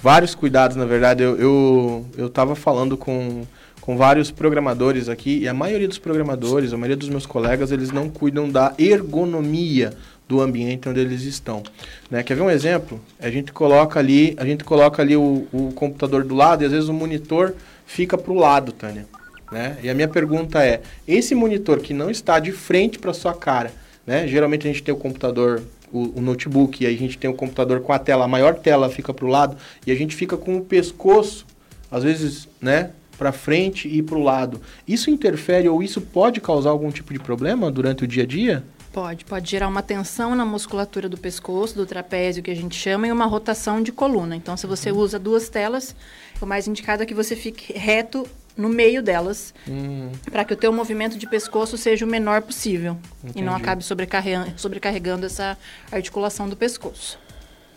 Vários 0.00 0.34
cuidados, 0.34 0.76
na 0.76 0.86
verdade. 0.86 1.22
Eu, 1.22 1.36
eu, 1.36 2.06
eu 2.16 2.56
falando 2.56 2.96
com, 2.96 3.42
com 3.82 3.96
vários 3.98 4.30
programadores 4.30 5.10
aqui, 5.10 5.40
e 5.40 5.48
a 5.48 5.52
maioria 5.52 5.86
dos 5.86 5.98
programadores, 5.98 6.72
a 6.72 6.76
maioria 6.76 6.96
dos 6.96 7.10
meus 7.10 7.26
colegas, 7.26 7.70
eles 7.70 7.90
não 7.90 8.08
cuidam 8.08 8.48
da 8.48 8.72
ergonomia 8.78 9.92
do 10.26 10.40
ambiente 10.40 10.88
onde 10.88 11.00
eles 11.00 11.22
estão. 11.22 11.62
Né? 12.10 12.22
Quer 12.22 12.34
ver 12.34 12.42
um 12.42 12.50
exemplo? 12.50 13.00
A 13.18 13.30
gente 13.30 13.52
coloca 13.52 13.98
ali, 13.98 14.34
a 14.38 14.44
gente 14.44 14.64
coloca 14.64 15.02
ali 15.02 15.16
o, 15.16 15.46
o 15.52 15.72
computador 15.74 16.24
do 16.24 16.34
lado 16.34 16.62
e 16.62 16.66
às 16.66 16.72
vezes 16.72 16.88
o 16.88 16.94
monitor 16.94 17.54
fica 17.86 18.16
para 18.16 18.32
o 18.32 18.36
lado, 18.36 18.72
Tânia. 18.72 19.06
Né? 19.50 19.78
E 19.82 19.90
a 19.90 19.94
minha 19.94 20.08
pergunta 20.08 20.64
é: 20.64 20.82
esse 21.06 21.34
monitor 21.34 21.80
que 21.80 21.94
não 21.94 22.10
está 22.10 22.38
de 22.38 22.52
frente 22.52 22.98
para 22.98 23.12
sua 23.12 23.34
cara, 23.34 23.72
né? 24.06 24.26
geralmente 24.26 24.66
a 24.66 24.72
gente 24.72 24.82
tem 24.82 24.94
o 24.94 24.98
computador, 24.98 25.62
o, 25.92 26.18
o, 26.18 26.20
notebook, 26.20 26.82
e 26.82 26.86
aí 26.86 26.94
a 26.94 26.98
gente 26.98 27.18
tem 27.18 27.30
o 27.30 27.34
computador 27.34 27.80
com 27.80 27.92
a 27.92 27.98
tela, 27.98 28.24
a 28.24 28.28
maior 28.28 28.54
tela 28.54 28.90
fica 28.90 29.12
para 29.12 29.24
o 29.24 29.28
lado, 29.28 29.56
e 29.86 29.92
a 29.92 29.94
gente 29.94 30.14
fica 30.14 30.36
com 30.36 30.56
o 30.56 30.64
pescoço, 30.64 31.46
às 31.90 32.02
vezes, 32.02 32.48
né, 32.60 32.90
para 33.16 33.32
frente 33.32 33.88
e 33.88 34.02
para 34.02 34.16
o 34.16 34.22
lado. 34.22 34.60
Isso 34.86 35.10
interfere 35.10 35.68
ou 35.68 35.82
isso 35.82 36.00
pode 36.00 36.40
causar 36.40 36.70
algum 36.70 36.90
tipo 36.90 37.12
de 37.12 37.18
problema 37.18 37.70
durante 37.70 38.04
o 38.04 38.06
dia 38.06 38.22
a 38.22 38.26
dia? 38.26 38.64
Pode, 38.92 39.24
pode 39.24 39.50
gerar 39.50 39.68
uma 39.68 39.82
tensão 39.82 40.34
na 40.34 40.44
musculatura 40.46 41.08
do 41.08 41.18
pescoço, 41.18 41.74
do 41.74 41.84
trapézio, 41.84 42.42
que 42.42 42.50
a 42.50 42.56
gente 42.56 42.74
chama, 42.74 43.06
e 43.06 43.12
uma 43.12 43.26
rotação 43.26 43.82
de 43.82 43.92
coluna. 43.92 44.34
Então, 44.34 44.56
se 44.56 44.66
você 44.66 44.90
uhum. 44.90 44.98
usa 44.98 45.18
duas 45.18 45.48
telas, 45.48 45.94
o 46.40 46.46
mais 46.46 46.66
indicado 46.66 47.02
é 47.02 47.06
que 47.06 47.14
você 47.14 47.36
fique 47.36 47.72
reto 47.76 48.26
no 48.58 48.68
meio 48.68 49.00
delas, 49.00 49.54
hum. 49.68 50.10
para 50.32 50.44
que 50.44 50.52
o 50.52 50.56
teu 50.56 50.72
movimento 50.72 51.16
de 51.16 51.28
pescoço 51.28 51.78
seja 51.78 52.04
o 52.04 52.08
menor 52.08 52.42
possível 52.42 52.98
Entendi. 53.22 53.38
e 53.38 53.42
não 53.42 53.54
acabe 53.54 53.84
sobrecarregando, 53.84 54.52
sobrecarregando 54.56 55.26
essa 55.26 55.56
articulação 55.92 56.48
do 56.48 56.56
pescoço. 56.56 57.20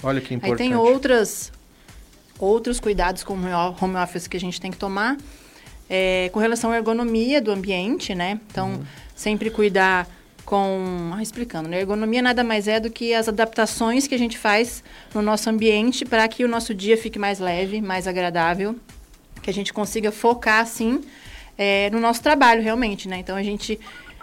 Olha 0.02 0.20
que 0.20 0.34
importante. 0.34 0.60
Aí 0.60 0.70
tem 0.70 0.76
outras, 0.76 1.52
outros 2.40 2.80
cuidados 2.80 3.24
com 3.24 3.36
o 3.36 3.76
home 3.80 3.96
office 3.96 4.28
que 4.28 4.36
a 4.36 4.40
gente 4.40 4.60
tem 4.60 4.72
que 4.72 4.78
tomar 4.78 5.18
é, 5.88 6.32
com 6.34 6.40
relação 6.40 6.72
à 6.72 6.78
ergonomia 6.78 7.40
do 7.40 7.52
ambiente, 7.52 8.16
né? 8.16 8.40
Então, 8.50 8.72
uhum. 8.72 8.84
sempre 9.16 9.52
cuidar 9.52 10.08
com... 10.44 11.12
Ah, 11.14 11.22
explicando, 11.22 11.70
né? 11.70 11.82
Ergonomia 11.82 12.24
nada 12.24 12.44
mais 12.44 12.68
é 12.68 12.80
do 12.80 12.90
que 12.90 13.14
as 13.14 13.30
adaptações 13.30 14.08
que 14.08 14.16
a 14.16 14.18
gente 14.18 14.36
faz 14.36 14.84
no 15.14 15.22
nosso 15.22 15.48
ambiente 15.48 16.06
para 16.06 16.28
que 16.28 16.44
o 16.44 16.48
nosso 16.48 16.74
dia 16.74 16.98
fique 16.98 17.20
mais 17.20 17.38
leve, 17.38 17.82
mais 17.82 18.08
agradável 18.08 18.76
que 19.42 19.50
a 19.50 19.54
gente 19.54 19.74
consiga 19.74 20.12
focar, 20.12 20.60
assim, 20.60 21.02
é, 21.58 21.90
no 21.90 22.00
nosso 22.00 22.22
trabalho, 22.22 22.62
realmente, 22.62 23.08
né? 23.08 23.18
Então, 23.18 23.36
a 23.36 23.44
gente 23.44 23.80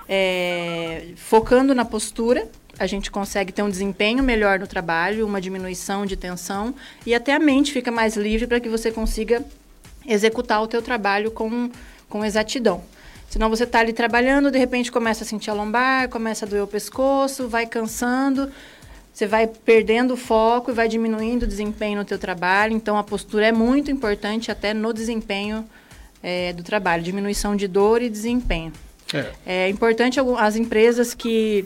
é, 0.08 1.08
focando 1.16 1.74
na 1.74 1.84
postura, 1.84 2.48
a 2.78 2.86
gente 2.86 3.10
consegue 3.10 3.52
ter 3.52 3.62
um 3.62 3.70
desempenho 3.70 4.22
melhor 4.22 4.58
no 4.58 4.66
trabalho, 4.66 5.26
uma 5.26 5.40
diminuição 5.40 6.06
de 6.06 6.16
tensão 6.16 6.74
e 7.04 7.14
até 7.14 7.34
a 7.34 7.38
mente 7.38 7.72
fica 7.72 7.90
mais 7.90 8.16
livre 8.16 8.46
para 8.46 8.60
que 8.60 8.68
você 8.68 8.90
consiga 8.92 9.44
executar 10.06 10.62
o 10.62 10.66
teu 10.66 10.80
trabalho 10.80 11.30
com, 11.30 11.70
com 12.08 12.24
exatidão. 12.24 12.82
Senão 13.28 13.50
você 13.50 13.64
está 13.64 13.80
ali 13.80 13.92
trabalhando, 13.92 14.50
de 14.50 14.58
repente 14.58 14.90
começa 14.90 15.22
a 15.22 15.26
sentir 15.26 15.50
a 15.50 15.54
lombar, 15.54 16.08
começa 16.08 16.46
a 16.46 16.48
doer 16.48 16.62
o 16.62 16.66
pescoço, 16.66 17.46
vai 17.46 17.66
cansando, 17.66 18.50
você 19.18 19.26
vai 19.26 19.48
perdendo 19.48 20.14
o 20.14 20.16
foco 20.16 20.70
e 20.70 20.74
vai 20.74 20.86
diminuindo 20.86 21.42
o 21.42 21.46
desempenho 21.46 21.98
no 21.98 22.04
teu 22.04 22.20
trabalho. 22.20 22.72
Então 22.72 22.96
a 22.96 23.02
postura 23.02 23.48
é 23.48 23.52
muito 23.52 23.90
importante 23.90 24.48
até 24.48 24.72
no 24.72 24.92
desempenho 24.92 25.64
é, 26.22 26.52
do 26.52 26.62
trabalho, 26.62 27.02
diminuição 27.02 27.56
de 27.56 27.66
dor 27.66 28.00
e 28.00 28.08
desempenho. 28.08 28.72
É, 29.12 29.64
é 29.64 29.68
importante 29.68 30.20
as 30.38 30.54
empresas 30.54 31.14
que 31.14 31.64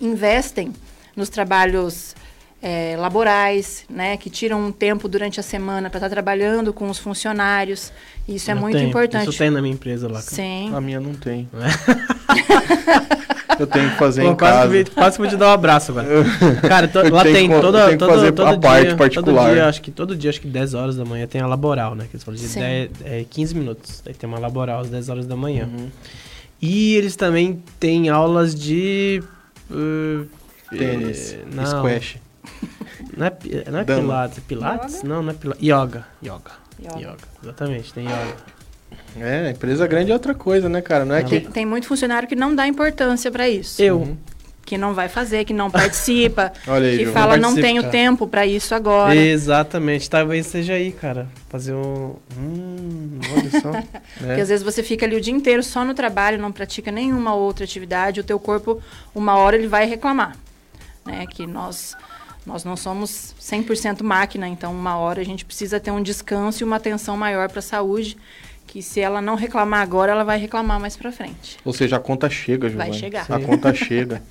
investem 0.00 0.72
nos 1.16 1.28
trabalhos 1.28 2.14
é, 2.62 2.94
laborais, 2.96 3.84
né, 3.90 4.16
que 4.16 4.30
tiram 4.30 4.64
um 4.64 4.70
tempo 4.70 5.08
durante 5.08 5.40
a 5.40 5.42
semana 5.42 5.90
para 5.90 5.98
estar 5.98 6.08
tá 6.08 6.14
trabalhando 6.14 6.72
com 6.72 6.88
os 6.88 7.00
funcionários. 7.00 7.92
Isso 8.28 8.48
é 8.48 8.54
muito 8.54 8.76
tenho. 8.76 8.90
importante. 8.90 9.28
Isso 9.28 9.38
tem 9.38 9.50
na 9.50 9.60
minha 9.60 9.74
empresa 9.74 10.06
lá. 10.06 10.20
Sim. 10.20 10.72
A 10.72 10.80
minha 10.80 11.00
não 11.00 11.14
tem. 11.14 11.48
eu 13.58 13.66
tenho 13.66 13.90
que 13.90 13.96
fazer 13.96 14.22
Pô, 14.22 14.30
em 14.30 14.36
quase 14.36 14.56
casa. 14.56 14.84
Que, 14.84 14.90
quase 14.90 15.18
vou 15.18 15.26
te 15.26 15.36
dar 15.36 15.48
um 15.48 15.52
abraço 15.52 15.92
agora. 15.92 16.08
Cara, 16.68 16.88
to, 16.88 16.98
lá 17.12 17.22
tem 17.22 17.48
que, 17.48 17.60
toda, 17.60 17.88
tem 17.88 17.98
que 17.98 18.06
fazer 18.06 18.32
todo, 18.32 18.46
a 18.46 18.50
dia, 18.52 18.60
parte 18.60 18.94
particular. 18.94 19.44
Todo 19.44 19.54
dia, 19.54 19.66
acho 19.66 19.82
que 19.82 19.90
todo 19.90 20.16
dia, 20.16 20.30
acho 20.30 20.40
que 20.40 20.48
10 20.48 20.74
horas 20.74 20.96
da 20.96 21.04
manhã 21.04 21.26
tem 21.26 21.40
a 21.40 21.46
laboral, 21.46 21.94
né? 21.94 22.06
Que 22.10 22.16
eles 22.16 22.24
falam 22.24 22.40
de 22.40 22.48
10, 22.48 22.90
é, 23.04 23.24
15 23.28 23.54
minutos. 23.54 24.02
Aí 24.06 24.14
tem 24.14 24.28
uma 24.28 24.38
laboral 24.38 24.80
às 24.80 24.88
10 24.88 25.08
horas 25.08 25.26
da 25.26 25.36
manhã. 25.36 25.64
Uhum. 25.64 25.88
E 26.60 26.94
eles 26.94 27.16
também 27.16 27.62
têm 27.78 28.08
aulas 28.08 28.54
de... 28.54 29.22
Uh, 29.70 30.26
Tênis, 30.70 31.34
eh, 31.34 31.44
não, 31.52 31.66
squash. 31.66 32.16
Não 33.16 33.26
é, 33.26 33.32
não 33.70 33.78
é 33.78 33.84
pilates, 33.84 34.38
é 34.38 34.40
pilates? 34.40 34.96
Yoga? 34.96 35.08
Não, 35.08 35.22
não 35.22 35.30
é 35.30 35.34
pilates. 35.34 35.62
Yoga. 35.62 36.06
Yoga. 36.22 36.52
Yoga. 36.80 36.98
Yoga. 36.98 37.28
Exatamente, 37.42 37.94
tem 37.94 38.04
yoga. 38.04 38.36
É, 39.18 39.50
empresa 39.50 39.86
grande 39.86 40.10
é 40.10 40.14
outra 40.14 40.34
coisa, 40.34 40.68
né, 40.68 40.80
cara? 40.82 41.04
Não 41.04 41.14
é 41.14 41.22
tem, 41.22 41.40
que... 41.40 41.50
tem 41.50 41.66
muito 41.66 41.86
funcionário 41.86 42.28
que 42.28 42.36
não 42.36 42.54
dá 42.54 42.66
importância 42.66 43.30
para 43.30 43.48
isso. 43.48 43.80
Eu. 43.80 43.98
Uhum. 43.98 44.16
Que 44.64 44.76
não 44.76 44.94
vai 44.94 45.08
fazer, 45.08 45.44
que 45.44 45.54
não 45.54 45.70
participa, 45.70 46.52
Olha 46.66 46.88
aí, 46.88 46.98
que 46.98 47.06
fala 47.06 47.36
não, 47.36 47.52
não 47.52 47.54
tenho 47.54 47.82
cara. 47.82 47.92
tempo 47.92 48.26
para 48.26 48.44
isso 48.44 48.74
agora. 48.74 49.14
Exatamente, 49.14 50.10
talvez 50.10 50.44
seja 50.46 50.72
aí, 50.72 50.90
cara. 50.90 51.28
Fazer 51.48 51.72
um. 51.72 52.16
Hum, 52.36 53.20
olha 53.32 53.60
só. 53.60 53.70
é. 53.78 53.84
Porque 54.18 54.40
às 54.40 54.48
vezes 54.48 54.64
você 54.64 54.82
fica 54.82 55.06
ali 55.06 55.14
o 55.14 55.20
dia 55.20 55.32
inteiro 55.32 55.62
só 55.62 55.84
no 55.84 55.94
trabalho, 55.94 56.36
não 56.36 56.50
pratica 56.50 56.90
nenhuma 56.90 57.32
outra 57.32 57.64
atividade, 57.64 58.18
o 58.18 58.24
teu 58.24 58.40
corpo, 58.40 58.82
uma 59.14 59.36
hora 59.36 59.54
ele 59.54 59.68
vai 59.68 59.86
reclamar. 59.86 60.36
Né? 61.06 61.26
Que 61.30 61.46
nós 61.46 61.96
nós 62.46 62.62
não 62.62 62.76
somos 62.76 63.34
100% 63.40 64.04
máquina, 64.04 64.46
então 64.46 64.72
uma 64.72 64.96
hora 64.96 65.20
a 65.20 65.24
gente 65.24 65.44
precisa 65.44 65.80
ter 65.80 65.90
um 65.90 66.00
descanso 66.00 66.62
e 66.62 66.64
uma 66.64 66.76
atenção 66.76 67.16
maior 67.16 67.48
para 67.48 67.58
a 67.58 67.62
saúde, 67.62 68.16
que 68.66 68.82
se 68.82 69.00
ela 69.00 69.22
não 69.22 69.34
reclamar 69.34 69.80
agora, 69.80 70.12
ela 70.12 70.24
vai 70.24 70.38
reclamar 70.38 70.80
mais 70.80 70.96
para 70.96 71.12
frente. 71.12 71.58
Ou 71.64 71.72
seja, 71.72 71.96
a 71.96 72.00
conta 72.00 72.28
chega, 72.28 72.68
Giovanni. 72.68 72.90
Vai 72.90 72.98
chegar. 72.98 73.26
A 73.30 73.40
conta 73.40 73.72
chega. 73.74 74.22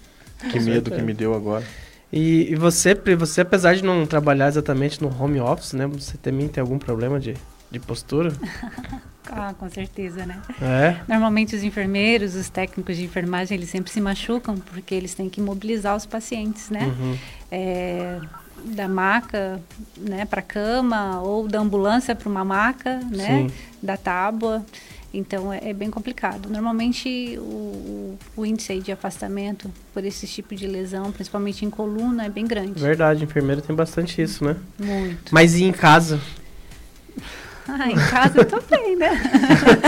que 0.51 0.59
medo 0.59 0.91
que 0.91 1.01
me 1.01 1.13
deu 1.13 1.33
agora. 1.33 1.63
E, 2.11 2.51
e, 2.51 2.55
você, 2.55 2.93
você, 3.17 3.41
apesar 3.41 3.75
de 3.75 3.83
não 3.83 4.05
trabalhar 4.05 4.47
exatamente 4.47 5.01
no 5.01 5.09
home 5.21 5.39
office, 5.39 5.73
né? 5.73 5.87
Você 5.87 6.17
também 6.17 6.47
tem 6.47 6.61
algum 6.61 6.77
problema 6.77 7.19
de, 7.19 7.35
de 7.71 7.79
postura? 7.79 8.31
Ah, 9.27 9.55
com 9.57 9.67
certeza, 9.69 10.25
né? 10.25 10.39
É. 10.61 10.97
Normalmente 11.07 11.55
os 11.55 11.63
enfermeiros, 11.63 12.35
os 12.35 12.47
técnicos 12.47 12.95
de 12.95 13.05
enfermagem, 13.05 13.57
eles 13.57 13.69
sempre 13.69 13.91
se 13.91 13.99
machucam 13.99 14.55
porque 14.57 14.93
eles 14.93 15.15
têm 15.15 15.29
que 15.29 15.41
mobilizar 15.41 15.95
os 15.95 16.05
pacientes, 16.05 16.69
né? 16.69 16.85
Uhum. 16.85 17.17
É, 17.51 18.19
da 18.65 18.87
maca, 18.87 19.61
né, 19.97 20.25
para 20.25 20.41
cama 20.41 21.21
ou 21.21 21.47
da 21.47 21.59
ambulância 21.59 22.15
para 22.15 22.29
uma 22.29 22.43
maca, 22.43 22.99
né? 23.11 23.47
Sim. 23.47 23.51
Da 23.81 23.95
tábua. 23.95 24.65
Então 25.13 25.53
é, 25.53 25.69
é, 25.69 25.73
bem 25.73 25.89
complicado. 25.89 26.49
Normalmente 26.49 27.37
o, 27.39 28.17
o 28.35 28.45
índice 28.45 28.79
de 28.81 28.91
afastamento 28.91 29.71
por 29.93 30.03
esse 30.03 30.27
tipo 30.27 30.53
de 30.53 30.67
lesão, 30.67 31.11
principalmente 31.11 31.63
em 31.63 31.69
coluna, 31.69 32.25
é 32.25 32.29
bem 32.29 32.45
grande. 32.45 32.81
Verdade, 32.81 33.23
enfermeiro 33.23 33.61
tem 33.61 33.75
bastante 33.75 34.21
isso, 34.21 34.43
né? 34.43 34.57
Muito. 34.77 35.33
Mas 35.33 35.55
e 35.55 35.63
em 35.63 35.71
casa? 35.71 36.19
Ah, 37.67 37.89
em 37.89 37.95
casa 37.95 38.37
eu 38.37 38.45
tô 38.45 38.61
bem, 38.69 38.95
né? 38.95 39.09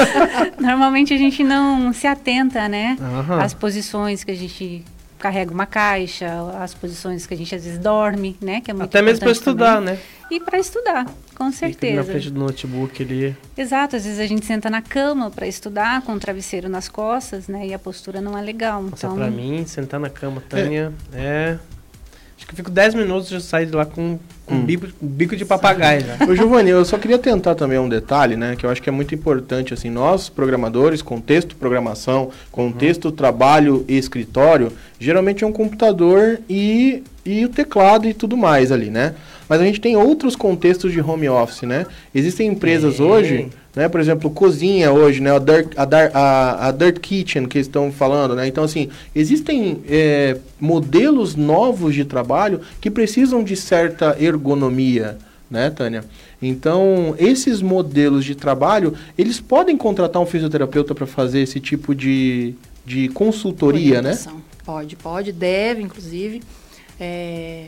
Normalmente 0.59 1.13
a 1.13 1.17
gente 1.17 1.43
não 1.43 1.93
se 1.93 2.07
atenta, 2.07 2.67
né? 2.67 2.97
Uhum. 2.99 3.39
Às 3.39 3.53
posições 3.53 4.23
que 4.23 4.31
a 4.31 4.35
gente 4.35 4.83
carrega 5.17 5.51
uma 5.51 5.65
caixa, 5.65 6.27
as 6.59 6.73
posições 6.73 7.25
que 7.25 7.33
a 7.33 7.37
gente 7.37 7.53
às 7.53 7.63
vezes 7.63 7.79
dorme, 7.79 8.37
né? 8.41 8.61
Que 8.61 8.71
é 8.71 8.73
muito 8.73 8.85
Até 8.85 9.01
mesmo 9.01 9.21
para 9.21 9.31
estudar, 9.31 9.75
também. 9.77 9.95
né? 9.95 9.99
E 10.29 10.39
para 10.39 10.59
estudar, 10.59 11.05
com 11.35 11.51
certeza. 11.51 11.95
na 11.95 12.03
frente 12.03 12.29
do 12.29 12.39
notebook 12.39 13.01
ali. 13.01 13.35
Exato, 13.57 13.95
às 13.95 14.03
vezes 14.03 14.19
a 14.19 14.27
gente 14.27 14.45
senta 14.45 14.69
na 14.69 14.81
cama 14.81 15.31
para 15.31 15.47
estudar 15.47 16.01
com 16.01 16.13
o 16.13 16.19
travesseiro 16.19 16.67
nas 16.67 16.89
costas, 16.89 17.47
né? 17.47 17.67
E 17.67 17.73
a 17.73 17.79
postura 17.79 18.19
não 18.19 18.37
é 18.37 18.41
legal. 18.41 18.81
Nossa, 18.83 19.07
então, 19.07 19.15
para 19.15 19.29
mim, 19.29 19.65
sentar 19.65 19.99
na 19.99 20.09
cama, 20.09 20.41
Tânia, 20.47 20.93
é, 21.13 21.55
é 21.55 21.59
Acho 22.47 22.55
que 22.55 22.55
fico 22.55 22.71
10 22.71 22.95
minutos 22.95 23.27
e 23.27 23.33
já 23.33 23.41
saio 23.41 23.67
de 23.67 23.73
lá 23.73 23.85
com, 23.85 24.17
com 24.45 24.55
hum. 24.55 24.65
bico, 24.65 24.87
bico 25.01 25.35
de 25.35 25.43
papagaio. 25.43 26.01
Já. 26.01 26.25
Ô, 26.25 26.33
Giovanni, 26.33 26.69
eu 26.69 26.85
só 26.85 26.97
queria 26.97 27.17
tentar 27.17 27.55
também 27.55 27.77
um 27.77 27.89
detalhe, 27.89 28.37
né? 28.37 28.55
Que 28.55 28.65
eu 28.65 28.69
acho 28.69 28.81
que 28.81 28.87
é 28.87 28.91
muito 28.91 29.13
importante, 29.13 29.73
assim, 29.73 29.89
nós, 29.89 30.29
programadores, 30.29 31.01
contexto 31.01 31.57
programação, 31.57 32.31
contexto 32.49 33.05
uhum. 33.05 33.11
trabalho 33.11 33.83
e 33.85 33.97
escritório, 33.97 34.71
geralmente 34.97 35.43
é 35.43 35.47
um 35.47 35.51
computador 35.51 36.39
e, 36.49 37.03
e 37.25 37.43
o 37.43 37.49
teclado 37.49 38.07
e 38.07 38.13
tudo 38.13 38.37
mais 38.37 38.71
ali, 38.71 38.89
né? 38.89 39.13
Mas 39.49 39.59
a 39.59 39.65
gente 39.65 39.81
tem 39.81 39.97
outros 39.97 40.33
contextos 40.33 40.93
de 40.93 41.01
home 41.01 41.27
office, 41.27 41.63
né? 41.63 41.85
Existem 42.15 42.47
empresas 42.47 43.01
hoje 43.01 43.49
né? 43.77 43.87
Por 43.87 44.01
exemplo, 44.01 44.31
cozinha 44.31 44.91
hoje, 44.91 45.21
né? 45.21 45.31
A 45.33 45.37
Dirt, 45.37 45.73
a, 45.77 45.83
a, 46.13 46.67
a 46.67 46.71
Dirt 46.71 46.99
Kitchen 46.99 47.45
que 47.47 47.59
estão 47.59 47.91
falando, 47.91 48.35
né? 48.35 48.47
Então, 48.47 48.63
assim, 48.63 48.89
existem 49.15 49.83
é, 49.87 50.37
modelos 50.59 51.35
novos 51.35 51.93
de 51.93 52.03
trabalho 52.03 52.59
que 52.81 52.89
precisam 52.89 53.43
de 53.43 53.55
certa 53.55 54.17
ergonomia, 54.19 55.19
né, 55.49 55.69
Tânia? 55.69 56.03
Então, 56.41 57.13
esses 57.19 57.61
modelos 57.61 58.25
de 58.25 58.33
trabalho, 58.33 58.95
eles 59.15 59.39
podem 59.39 59.77
contratar 59.77 60.19
um 60.19 60.25
fisioterapeuta 60.25 60.95
para 60.95 61.05
fazer 61.05 61.41
esse 61.41 61.59
tipo 61.59 61.93
de, 61.93 62.55
de 62.83 63.09
consultoria, 63.09 64.01
né? 64.01 64.17
Pode, 64.65 64.95
pode, 64.95 65.31
deve, 65.31 65.83
inclusive. 65.83 66.41
É, 66.99 67.67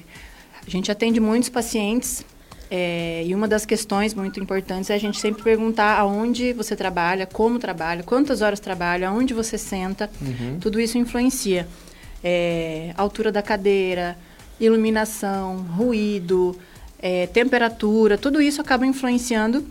a 0.65 0.69
gente 0.69 0.91
atende 0.91 1.19
muitos 1.19 1.49
pacientes 1.49 2.25
é, 2.71 3.23
e 3.25 3.33
uma 3.33 3.47
das 3.47 3.65
questões 3.65 4.13
muito 4.13 4.39
importantes 4.39 4.89
é 4.89 4.95
a 4.95 4.97
gente 4.97 5.19
sempre 5.19 5.41
perguntar 5.41 5.97
aonde 5.97 6.53
você 6.53 6.75
trabalha, 6.75 7.25
como 7.25 7.57
trabalha, 7.57 8.03
quantas 8.03 8.41
horas 8.41 8.59
trabalha, 8.59 9.09
aonde 9.09 9.33
você 9.33 9.57
senta. 9.57 10.09
Uhum. 10.21 10.59
Tudo 10.59 10.79
isso 10.79 10.97
influencia. 10.97 11.67
É, 12.23 12.93
altura 12.95 13.31
da 13.31 13.41
cadeira, 13.41 14.15
iluminação, 14.59 15.57
ruído, 15.75 16.55
é, 17.01 17.25
temperatura, 17.27 18.17
tudo 18.17 18.41
isso 18.41 18.61
acaba 18.61 18.85
influenciando 18.85 19.65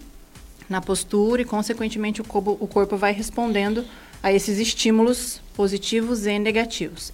na 0.68 0.80
postura 0.80 1.42
e, 1.42 1.44
consequentemente, 1.44 2.20
o 2.20 2.24
corpo, 2.24 2.56
o 2.58 2.66
corpo 2.66 2.96
vai 2.96 3.12
respondendo 3.12 3.84
a 4.22 4.32
esses 4.32 4.58
estímulos 4.58 5.40
positivos 5.54 6.26
e 6.26 6.38
negativos. 6.38 7.12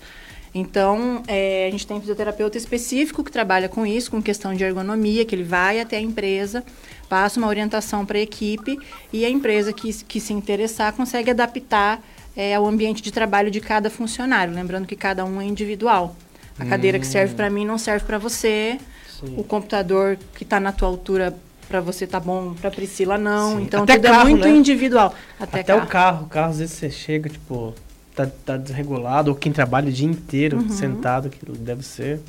Então, 0.54 1.22
é, 1.26 1.66
a 1.66 1.70
gente 1.70 1.84
tem 1.84 1.96
um 1.96 2.00
fisioterapeuta 2.00 2.56
específico 2.56 3.24
que 3.24 3.32
trabalha 3.32 3.68
com 3.68 3.84
isso, 3.84 4.10
com 4.10 4.22
questão 4.22 4.54
de 4.54 4.62
ergonomia, 4.62 5.24
que 5.24 5.34
ele 5.34 5.42
vai 5.42 5.80
até 5.80 5.96
a 5.96 6.00
empresa, 6.00 6.62
passa 7.08 7.40
uma 7.40 7.48
orientação 7.48 8.06
para 8.06 8.18
a 8.18 8.20
equipe 8.20 8.78
e 9.12 9.24
a 9.24 9.28
empresa 9.28 9.72
que, 9.72 9.92
que 10.04 10.20
se 10.20 10.32
interessar 10.32 10.92
consegue 10.92 11.30
adaptar 11.30 12.00
é, 12.36 12.54
ao 12.54 12.66
ambiente 12.66 13.02
de 13.02 13.10
trabalho 13.10 13.50
de 13.50 13.60
cada 13.60 13.90
funcionário. 13.90 14.54
Lembrando 14.54 14.86
que 14.86 14.94
cada 14.94 15.24
um 15.24 15.40
é 15.40 15.44
individual. 15.44 16.14
A 16.56 16.64
cadeira 16.64 17.00
que 17.00 17.06
serve 17.06 17.34
para 17.34 17.50
mim 17.50 17.66
não 17.66 17.76
serve 17.76 18.04
para 18.06 18.16
você. 18.16 18.78
Sim. 19.20 19.34
O 19.36 19.42
computador 19.42 20.16
que 20.36 20.44
está 20.44 20.60
na 20.60 20.70
tua 20.70 20.86
altura 20.86 21.34
para 21.68 21.80
você 21.80 22.06
tá 22.06 22.20
bom, 22.20 22.54
para 22.54 22.70
Priscila 22.70 23.18
não. 23.18 23.56
Sim. 23.56 23.62
Então 23.64 23.82
Até 23.82 23.94
tudo 23.94 24.06
é 24.06 24.10
carro, 24.10 24.28
é 24.28 24.30
muito 24.30 24.48
né? 24.48 24.54
individual. 24.54 25.14
Até, 25.40 25.60
Até 25.60 25.72
carro. 25.72 25.84
o 25.84 25.88
carro, 25.88 26.24
o 26.26 26.28
carro 26.28 26.50
às 26.50 26.58
vezes 26.58 26.76
você 26.76 26.90
chega 26.90 27.28
tipo 27.28 27.74
tá, 28.14 28.26
tá 28.44 28.56
desregulado, 28.56 29.30
ou 29.30 29.36
quem 29.36 29.52
trabalha 29.52 29.88
o 29.88 29.92
dia 29.92 30.06
inteiro 30.06 30.58
uhum. 30.58 30.68
sentado, 30.68 31.28
que 31.28 31.38
deve 31.58 31.84
ser. 31.84 32.20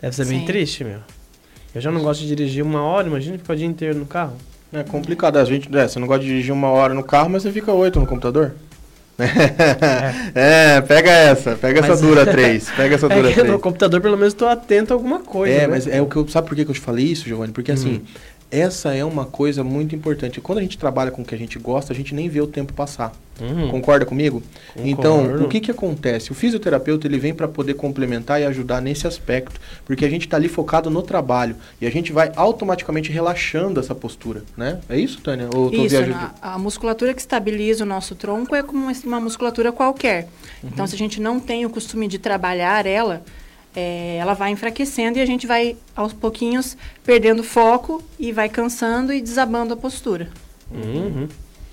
Deve 0.00 0.14
ser 0.14 0.24
Sim. 0.24 0.36
bem 0.36 0.44
triste, 0.44 0.84
meu. 0.84 0.98
Eu 1.74 1.80
já 1.80 1.90
não 1.90 2.02
gosto 2.02 2.20
de 2.20 2.28
dirigir 2.28 2.62
uma 2.62 2.82
hora, 2.82 3.06
imagina 3.06 3.38
ficar 3.38 3.54
o 3.54 3.56
dia 3.56 3.66
inteiro 3.66 3.98
no 3.98 4.06
carro. 4.06 4.36
É 4.72 4.82
complicado, 4.82 5.36
a 5.36 5.44
gente, 5.44 5.74
é, 5.76 5.86
você 5.86 5.98
não 5.98 6.06
gosta 6.06 6.22
de 6.22 6.28
dirigir 6.28 6.52
uma 6.52 6.68
hora 6.68 6.94
no 6.94 7.02
carro, 7.02 7.30
mas 7.30 7.42
você 7.42 7.52
fica 7.52 7.72
oito 7.72 8.00
no 8.00 8.06
computador. 8.06 8.52
É. 9.18 10.74
é, 10.78 10.80
pega 10.80 11.10
essa, 11.10 11.54
pega 11.54 11.80
mas, 11.80 11.90
essa 11.90 12.02
dura 12.02 12.24
três, 12.32 12.70
pega 12.70 12.94
essa 12.94 13.06
é 13.06 13.14
dura 13.14 13.30
é 13.30 13.44
No 13.44 13.58
computador, 13.58 14.00
pelo 14.00 14.16
menos, 14.16 14.32
estou 14.32 14.48
atento 14.48 14.92
a 14.92 14.96
alguma 14.96 15.20
coisa. 15.20 15.54
É, 15.54 15.60
né? 15.60 15.66
mas 15.68 15.86
é 15.86 16.00
o 16.00 16.06
que 16.06 16.16
eu. 16.16 16.26
Sabe 16.28 16.48
por 16.48 16.54
que, 16.54 16.62
eu 16.62 16.72
te 16.72 16.80
falei 16.80 17.04
isso, 17.04 17.26
Giovanni? 17.26 17.52
Porque 17.52 17.72
assim, 17.72 18.02
essa 18.52 18.94
é 18.94 19.02
uma 19.02 19.24
coisa 19.24 19.64
muito 19.64 19.96
importante. 19.96 20.38
Quando 20.38 20.58
a 20.58 20.62
gente 20.62 20.76
trabalha 20.76 21.10
com 21.10 21.22
o 21.22 21.24
que 21.24 21.34
a 21.34 21.38
gente 21.38 21.58
gosta, 21.58 21.90
a 21.90 21.96
gente 21.96 22.14
nem 22.14 22.28
vê 22.28 22.40
o 22.42 22.46
tempo 22.46 22.74
passar. 22.74 23.12
Uhum. 23.40 23.70
Concorda 23.70 24.04
comigo? 24.04 24.42
Concordo. 24.74 24.88
Então, 24.88 25.44
o 25.44 25.48
que, 25.48 25.58
que 25.58 25.70
acontece? 25.70 26.30
O 26.30 26.34
fisioterapeuta 26.34 27.06
ele 27.06 27.18
vem 27.18 27.32
para 27.32 27.48
poder 27.48 27.74
complementar 27.74 28.42
e 28.42 28.44
ajudar 28.44 28.82
nesse 28.82 29.06
aspecto, 29.06 29.58
porque 29.86 30.04
a 30.04 30.10
gente 30.10 30.26
está 30.26 30.36
ali 30.36 30.48
focado 30.48 30.90
no 30.90 31.00
trabalho 31.00 31.56
e 31.80 31.86
a 31.86 31.90
gente 31.90 32.12
vai 32.12 32.30
automaticamente 32.36 33.10
relaxando 33.10 33.80
essa 33.80 33.94
postura, 33.94 34.44
né? 34.54 34.80
É 34.86 34.98
isso, 34.98 35.22
Tânia? 35.22 35.48
Ou 35.54 35.72
isso, 35.72 35.96
a, 36.42 36.54
a, 36.54 36.58
musculatura 36.58 37.14
que 37.14 37.20
estabiliza 37.20 37.84
o 37.84 37.86
nosso 37.86 38.14
tronco 38.14 38.54
é 38.54 38.62
como 38.62 38.92
uma 39.06 39.20
musculatura 39.20 39.72
qualquer. 39.72 40.28
Uhum. 40.62 40.70
Então, 40.70 40.86
se 40.86 40.94
a 40.94 40.98
gente 40.98 41.20
não 41.20 41.40
tem 41.40 41.64
o 41.64 41.70
costume 41.70 42.06
de 42.06 42.18
trabalhar 42.18 42.84
ela, 42.84 43.22
é, 43.74 44.16
ela 44.16 44.34
vai 44.34 44.50
enfraquecendo 44.50 45.18
e 45.18 45.22
a 45.22 45.26
gente 45.26 45.46
vai, 45.46 45.76
aos 45.94 46.12
pouquinhos, 46.12 46.76
perdendo 47.04 47.42
foco 47.42 48.02
e 48.18 48.32
vai 48.32 48.48
cansando 48.48 49.12
e 49.12 49.20
desabando 49.20 49.74
a 49.74 49.76
postura. 49.76 50.28
Uhum. 50.70 51.28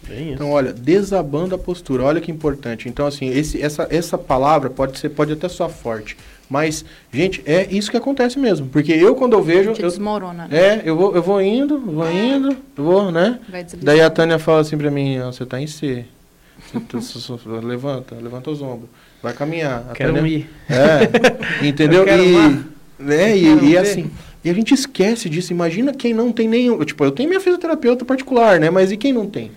Então, 0.09 0.51
olha, 0.51 0.73
desabando 0.73 1.53
a 1.53 1.57
postura, 1.57 2.03
olha 2.03 2.19
que 2.19 2.31
importante. 2.31 2.89
Então, 2.89 3.05
assim, 3.05 3.29
esse, 3.29 3.61
essa, 3.61 3.87
essa 3.91 4.17
palavra 4.17 4.69
pode 4.69 4.97
ser, 4.97 5.09
pode 5.09 5.33
até 5.33 5.47
soar 5.47 5.69
forte, 5.69 6.17
mas, 6.49 6.83
gente, 7.13 7.43
é 7.45 7.67
isso 7.69 7.91
que 7.91 7.97
acontece 7.97 8.39
mesmo. 8.39 8.67
Porque 8.69 8.91
eu, 8.91 9.15
quando 9.15 9.33
eu 9.33 9.43
vejo. 9.43 9.69
Eu, 9.69 9.75
desmorona. 9.75 10.47
Né? 10.47 10.57
É, 10.57 10.81
eu 10.83 10.95
vou, 10.95 11.15
eu 11.15 11.21
vou 11.21 11.39
indo, 11.39 11.79
vou 11.79 12.11
indo, 12.11 12.57
vou, 12.75 13.11
né? 13.11 13.39
Daí 13.77 14.01
a 14.01 14.09
Tânia 14.09 14.39
fala 14.39 14.61
assim 14.61 14.75
pra 14.75 14.89
mim: 14.89 15.19
você 15.19 15.45
tá 15.45 15.61
em 15.61 15.67
C. 15.67 16.05
levanta, 17.63 18.15
levanta 18.15 18.49
os 18.49 18.61
ombros. 18.61 18.89
Vai 19.21 19.33
caminhar. 19.33 19.91
Quero 19.93 20.13
Tânia, 20.13 20.29
ir. 20.29 20.49
É, 20.69 21.67
entendeu? 21.67 22.05
e, 22.07 23.03
né, 23.03 23.37
e, 23.37 23.71
e 23.71 23.77
assim. 23.77 24.09
E 24.43 24.49
a 24.49 24.53
gente 24.53 24.73
esquece 24.73 25.29
disso. 25.29 25.51
Imagina 25.51 25.93
quem 25.93 26.13
não 26.13 26.31
tem 26.31 26.47
nenhum. 26.47 26.83
Tipo, 26.85 27.03
eu 27.03 27.11
tenho 27.11 27.27
minha 27.27 27.41
fisioterapeuta 27.41 28.05
particular, 28.05 28.59
né? 28.59 28.69
Mas 28.69 28.91
e 28.91 28.97
quem 28.97 29.11
não 29.11 29.27
tem? 29.27 29.51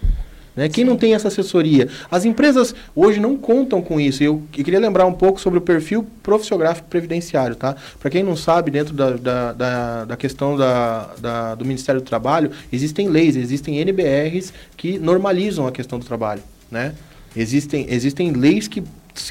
Né? 0.54 0.68
Quem 0.68 0.84
não 0.84 0.96
tem 0.96 1.14
essa 1.14 1.28
assessoria? 1.28 1.88
As 2.10 2.24
empresas 2.24 2.74
hoje 2.94 3.20
não 3.20 3.36
contam 3.36 3.80
com 3.80 4.00
isso. 4.00 4.22
Eu, 4.22 4.42
eu 4.56 4.64
queria 4.64 4.80
lembrar 4.80 5.06
um 5.06 5.12
pouco 5.12 5.40
sobre 5.40 5.58
o 5.58 5.62
perfil 5.62 6.06
profissiográfico 6.22 6.88
previdenciário. 6.88 7.56
Tá? 7.56 7.76
Para 7.98 8.10
quem 8.10 8.22
não 8.22 8.36
sabe, 8.36 8.70
dentro 8.70 8.92
da, 8.92 9.10
da, 9.10 9.52
da, 9.52 10.04
da 10.04 10.16
questão 10.16 10.56
da, 10.56 11.10
da, 11.18 11.54
do 11.54 11.64
Ministério 11.64 12.00
do 12.00 12.04
Trabalho, 12.04 12.50
existem 12.72 13.08
leis, 13.08 13.36
existem 13.36 13.78
NBRs 13.78 14.52
que 14.76 14.98
normalizam 14.98 15.66
a 15.66 15.72
questão 15.72 15.98
do 15.98 16.04
trabalho. 16.04 16.42
Né? 16.70 16.92
Existem, 17.34 17.86
existem 17.88 18.32
leis 18.32 18.68
que 18.68 18.82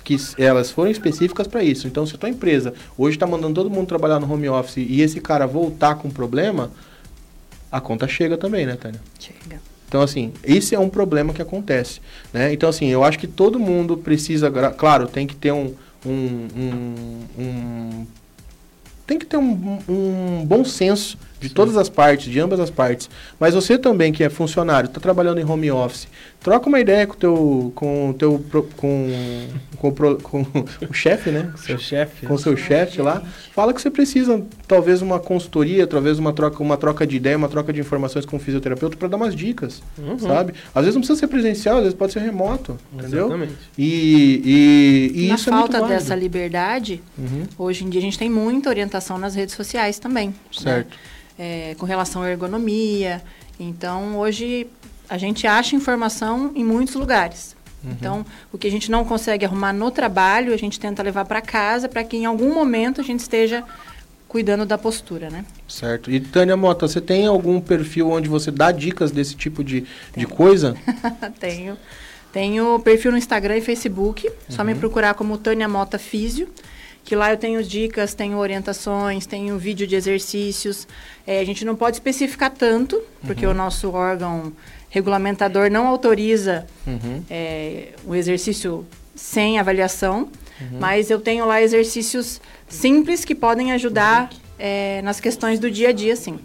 que 0.04 0.18
elas 0.38 0.72
foram 0.72 0.92
específicas 0.92 1.48
para 1.48 1.64
isso. 1.64 1.88
Então, 1.88 2.06
se 2.06 2.16
a 2.16 2.18
tua 2.18 2.30
empresa 2.30 2.74
hoje 2.98 3.16
está 3.16 3.26
mandando 3.26 3.56
todo 3.56 3.70
mundo 3.70 3.88
trabalhar 3.88 4.20
no 4.20 4.32
home 4.32 4.50
office 4.50 4.78
e 4.78 5.02
esse 5.02 5.20
cara 5.20 5.46
voltar 5.48 5.96
com 5.96 6.10
problema, 6.10 6.72
a 7.72 7.80
conta 7.80 8.08
chega 8.08 8.38
também, 8.38 8.66
né, 8.66 8.76
Tânia? 8.76 9.02
Chega. 9.20 9.62
Então, 9.92 10.02
assim, 10.02 10.32
esse 10.42 10.74
é 10.74 10.80
um 10.80 10.88
problema 10.88 11.34
que 11.34 11.42
acontece. 11.42 12.00
Né? 12.32 12.54
Então, 12.54 12.70
assim, 12.70 12.88
eu 12.88 13.04
acho 13.04 13.20
que 13.20 13.28
todo 13.28 13.60
mundo 13.60 13.98
precisa. 13.98 14.50
Claro, 14.72 15.06
tem 15.06 15.28
que 15.28 15.36
ter 15.36 15.52
um. 15.52 15.74
um, 16.06 16.48
um, 16.56 17.26
um 17.38 18.08
tem 19.06 19.20
que 19.20 19.26
ter 19.26 19.36
um, 19.36 19.80
um 19.90 20.46
bom 20.46 20.64
senso 20.64 21.18
de 21.42 21.50
Sim. 21.50 21.54
todas 21.54 21.76
as 21.76 21.90
partes, 21.90 22.32
de 22.32 22.40
ambas 22.40 22.62
as 22.62 22.70
partes. 22.70 23.10
Mas 23.38 23.54
você 23.54 23.78
também, 23.78 24.14
que 24.14 24.24
é 24.24 24.30
funcionário, 24.30 24.88
está 24.88 25.02
trabalhando 25.02 25.40
em 25.40 25.44
home 25.44 25.70
office, 25.70 26.08
troca 26.42 26.68
uma 26.68 26.80
ideia 26.80 27.08
com 27.08 27.16
teu, 27.16 27.72
com 27.76 28.16
teu, 28.18 28.46
com, 28.50 29.08
com, 29.78 29.92
com, 29.92 30.44
com 30.44 30.66
o 30.90 30.94
chefe, 30.94 31.30
né? 31.32 31.54
Seu 31.56 31.78
chefe. 31.78 32.26
Com 32.26 32.38
seu 32.38 32.58
chefe 32.58 33.02
lá. 33.02 33.22
Fala 33.54 33.74
que 33.74 33.82
você 33.82 33.90
precisa, 33.90 34.44
talvez, 34.68 35.02
uma 35.02 35.20
consultoria, 35.20 35.88
talvez 35.88 36.20
uma 36.20 36.34
troca, 36.34 36.62
uma 36.62 36.78
troca 36.78 37.06
de 37.08 37.16
ideia, 37.16 37.38
uma 37.38 37.50
troca 37.50 37.72
de 37.72 37.80
informações 37.80 38.26
com 38.26 38.38
o 38.38 38.40
fisioterapeuta 38.40 38.98
para 38.98 39.08
dar 39.08 39.18
umas 39.18 39.36
dicas, 39.36 39.82
uhum. 39.98 40.20
sabe? 40.20 40.54
Às 40.74 40.84
vezes 40.84 40.96
não 40.96 41.02
precisa 41.02 41.20
ser 41.20 41.28
presencial, 41.28 41.78
às 41.78 41.84
vezes 41.84 41.98
pode 41.98 42.14
ser 42.14 42.20
remoto, 42.20 42.78
entendeu? 42.94 43.28
Exatamente. 43.28 43.56
E, 43.78 45.12
e, 45.16 45.26
e 45.26 45.28
Na 45.28 45.36
isso 45.36 45.50
falta 45.50 45.78
é 45.78 45.80
muito 45.80 45.94
dessa 45.94 46.16
liberdade, 46.16 47.02
uhum. 47.18 47.44
hoje 47.58 47.86
em 47.86 47.90
dia 47.90 48.00
a 48.00 48.04
gente 48.04 48.18
tem 48.18 48.30
muita 48.30 48.70
orientação 48.70 49.18
nas 49.18 49.36
redes 49.36 49.56
sociais 49.56 50.00
também. 50.00 50.30
Né? 50.30 50.36
Certo. 50.52 50.90
Né? 50.90 50.96
é, 51.42 51.76
com 51.78 51.86
relação 51.88 52.22
à 52.22 52.30
ergonomia. 52.30 53.22
Então, 53.60 54.18
hoje 54.18 54.68
a 55.12 55.18
gente 55.18 55.46
acha 55.46 55.76
informação 55.76 56.54
em 56.56 56.64
muitos 56.64 56.96
lugares. 56.96 57.54
Uhum. 57.84 57.92
Então, 57.92 58.26
o 58.50 58.58
que 58.58 58.66
a 58.66 58.72
gente 58.72 58.90
não 58.90 59.04
consegue 59.04 59.44
arrumar 59.44 59.74
no 59.74 59.92
trabalho, 59.92 60.54
a 60.54 60.58
gente 60.58 60.80
tenta 60.80 61.04
levar 61.04 61.26
para 61.26 61.42
casa 61.42 61.90
para 61.90 62.02
que 62.02 62.16
em 62.16 62.26
algum 62.26 62.54
momento 62.54 63.02
a 63.02 63.04
gente 63.04 63.20
esteja 63.20 63.62
cuidando 64.26 64.66
da 64.66 64.78
postura, 64.78 65.30
né? 65.30 65.44
Certo. 65.68 66.10
E 66.10 66.22
Tânia 66.22 66.56
Mota, 66.56 66.88
você 66.88 67.02
tem 67.02 67.28
algum 67.28 67.60
perfil 67.60 68.10
onde 68.10 68.30
você 68.30 68.52
dá 68.52 68.72
dicas 68.72 69.12
desse 69.12 69.36
tipo 69.36 69.66
de, 69.66 69.86
de 70.16 70.26
coisa? 70.26 70.78
Tenho. 71.42 71.78
Tenho 72.32 72.80
perfil 72.80 73.12
no 73.12 73.18
Instagram 73.18 73.58
e 73.58 73.62
Facebook. 73.62 74.26
Uhum. 74.26 74.34
Só 74.48 74.64
me 74.64 74.72
uhum. 74.72 74.80
procurar 74.80 75.14
como 75.14 75.38
Tânia 75.38 75.68
Mota 75.68 76.00
Físio 76.00 76.48
que 77.04 77.16
lá 77.16 77.32
eu 77.32 77.38
tenho 77.38 77.64
dicas, 77.64 78.14
tenho 78.14 78.38
orientações, 78.38 79.26
tenho 79.26 79.58
vídeo 79.58 79.88
de 79.88 79.96
exercícios. 79.96 80.88
É, 81.26 81.40
a 81.40 81.44
gente 81.44 81.66
não 81.66 81.76
pode 81.76 81.96
especificar 81.96 82.52
tanto, 82.52 83.02
porque 83.26 83.46
uhum. 83.46 83.52
o 83.52 83.56
nosso 83.56 83.92
órgão 83.92 84.54
regulamentador 84.92 85.72
não 85.72 85.88
autoriza 85.88 86.68
uhum. 86.86 87.24
é, 87.30 87.94
o 88.06 88.14
exercício 88.14 88.86
sem 89.16 89.58
avaliação, 89.58 90.30
uhum. 90.60 90.78
mas 90.80 91.10
eu 91.10 91.20
tenho 91.20 91.46
lá 91.46 91.62
exercícios 91.62 92.40
simples 92.68 93.26
que 93.26 93.34
podem 93.34 93.72
ajudar 93.72 94.30
é, 94.60 95.02
nas 95.02 95.20
questões 95.20 95.60
do 95.60 95.72
dia 95.72 95.90
a 95.90 95.92
dia, 95.94 96.16
sim. 96.16 96.38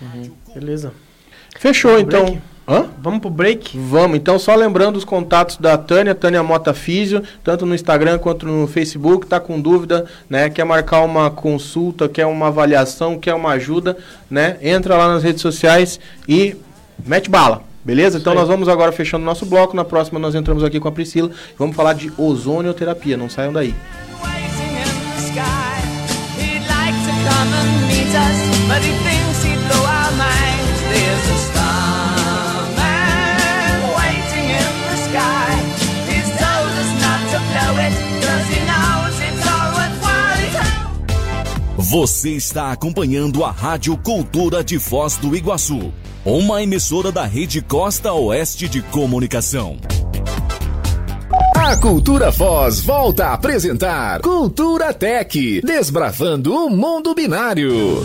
Uhum. 0.00 0.30
Beleza. 0.54 0.92
Fechou, 1.58 1.98
então. 1.98 2.40
Hã? 2.68 2.90
Vamos 3.00 3.20
pro 3.20 3.30
break? 3.30 3.78
Vamos, 3.78 4.16
então 4.16 4.40
só 4.40 4.52
lembrando 4.54 4.96
os 4.96 5.04
contatos 5.04 5.56
da 5.56 5.78
Tânia, 5.78 6.16
Tânia 6.16 6.42
Mota 6.42 6.74
Físio, 6.74 7.22
tanto 7.44 7.64
no 7.64 7.76
Instagram 7.76 8.18
quanto 8.18 8.44
no 8.44 8.66
Facebook, 8.66 9.24
tá 9.24 9.38
com 9.38 9.60
dúvida, 9.60 10.04
né? 10.28 10.50
Quer 10.50 10.64
marcar 10.64 11.02
uma 11.02 11.30
consulta, 11.30 12.08
quer 12.08 12.26
uma 12.26 12.48
avaliação, 12.48 13.20
quer 13.20 13.34
uma 13.34 13.52
ajuda, 13.52 13.96
né? 14.28 14.58
Entra 14.60 14.96
lá 14.96 15.06
nas 15.06 15.22
redes 15.22 15.42
sociais 15.42 16.00
e 16.28 16.56
mete 17.06 17.30
bala. 17.30 17.62
Beleza? 17.86 18.18
Então 18.18 18.34
nós 18.34 18.48
vamos 18.48 18.68
agora 18.68 18.90
fechando 18.90 19.24
nosso 19.24 19.46
bloco. 19.46 19.76
Na 19.76 19.84
próxima 19.84 20.18
nós 20.18 20.34
entramos 20.34 20.64
aqui 20.64 20.80
com 20.80 20.88
a 20.88 20.92
Priscila. 20.92 21.30
Vamos 21.56 21.76
falar 21.76 21.92
de 21.92 22.12
ozonioterapia. 22.18 23.16
Não 23.16 23.30
saiam 23.30 23.52
daí. 23.52 23.72
Você 41.78 42.30
está 42.30 42.72
acompanhando 42.72 43.44
a 43.44 43.50
Rádio 43.52 43.96
Cultura 43.96 44.64
de 44.64 44.76
Foz 44.76 45.16
do 45.16 45.36
Iguaçu, 45.36 45.92
uma 46.26 46.60
emissora 46.60 47.12
da 47.12 47.24
Rede 47.24 47.62
Costa 47.62 48.12
Oeste 48.12 48.68
de 48.68 48.82
Comunicação. 48.82 49.78
A 51.54 51.76
Cultura 51.76 52.32
Foz 52.32 52.80
volta 52.80 53.26
a 53.26 53.34
apresentar 53.34 54.20
Cultura 54.22 54.92
Tech, 54.92 55.60
desbravando 55.64 56.52
o 56.52 56.68
mundo 56.68 57.14
binário. 57.14 58.02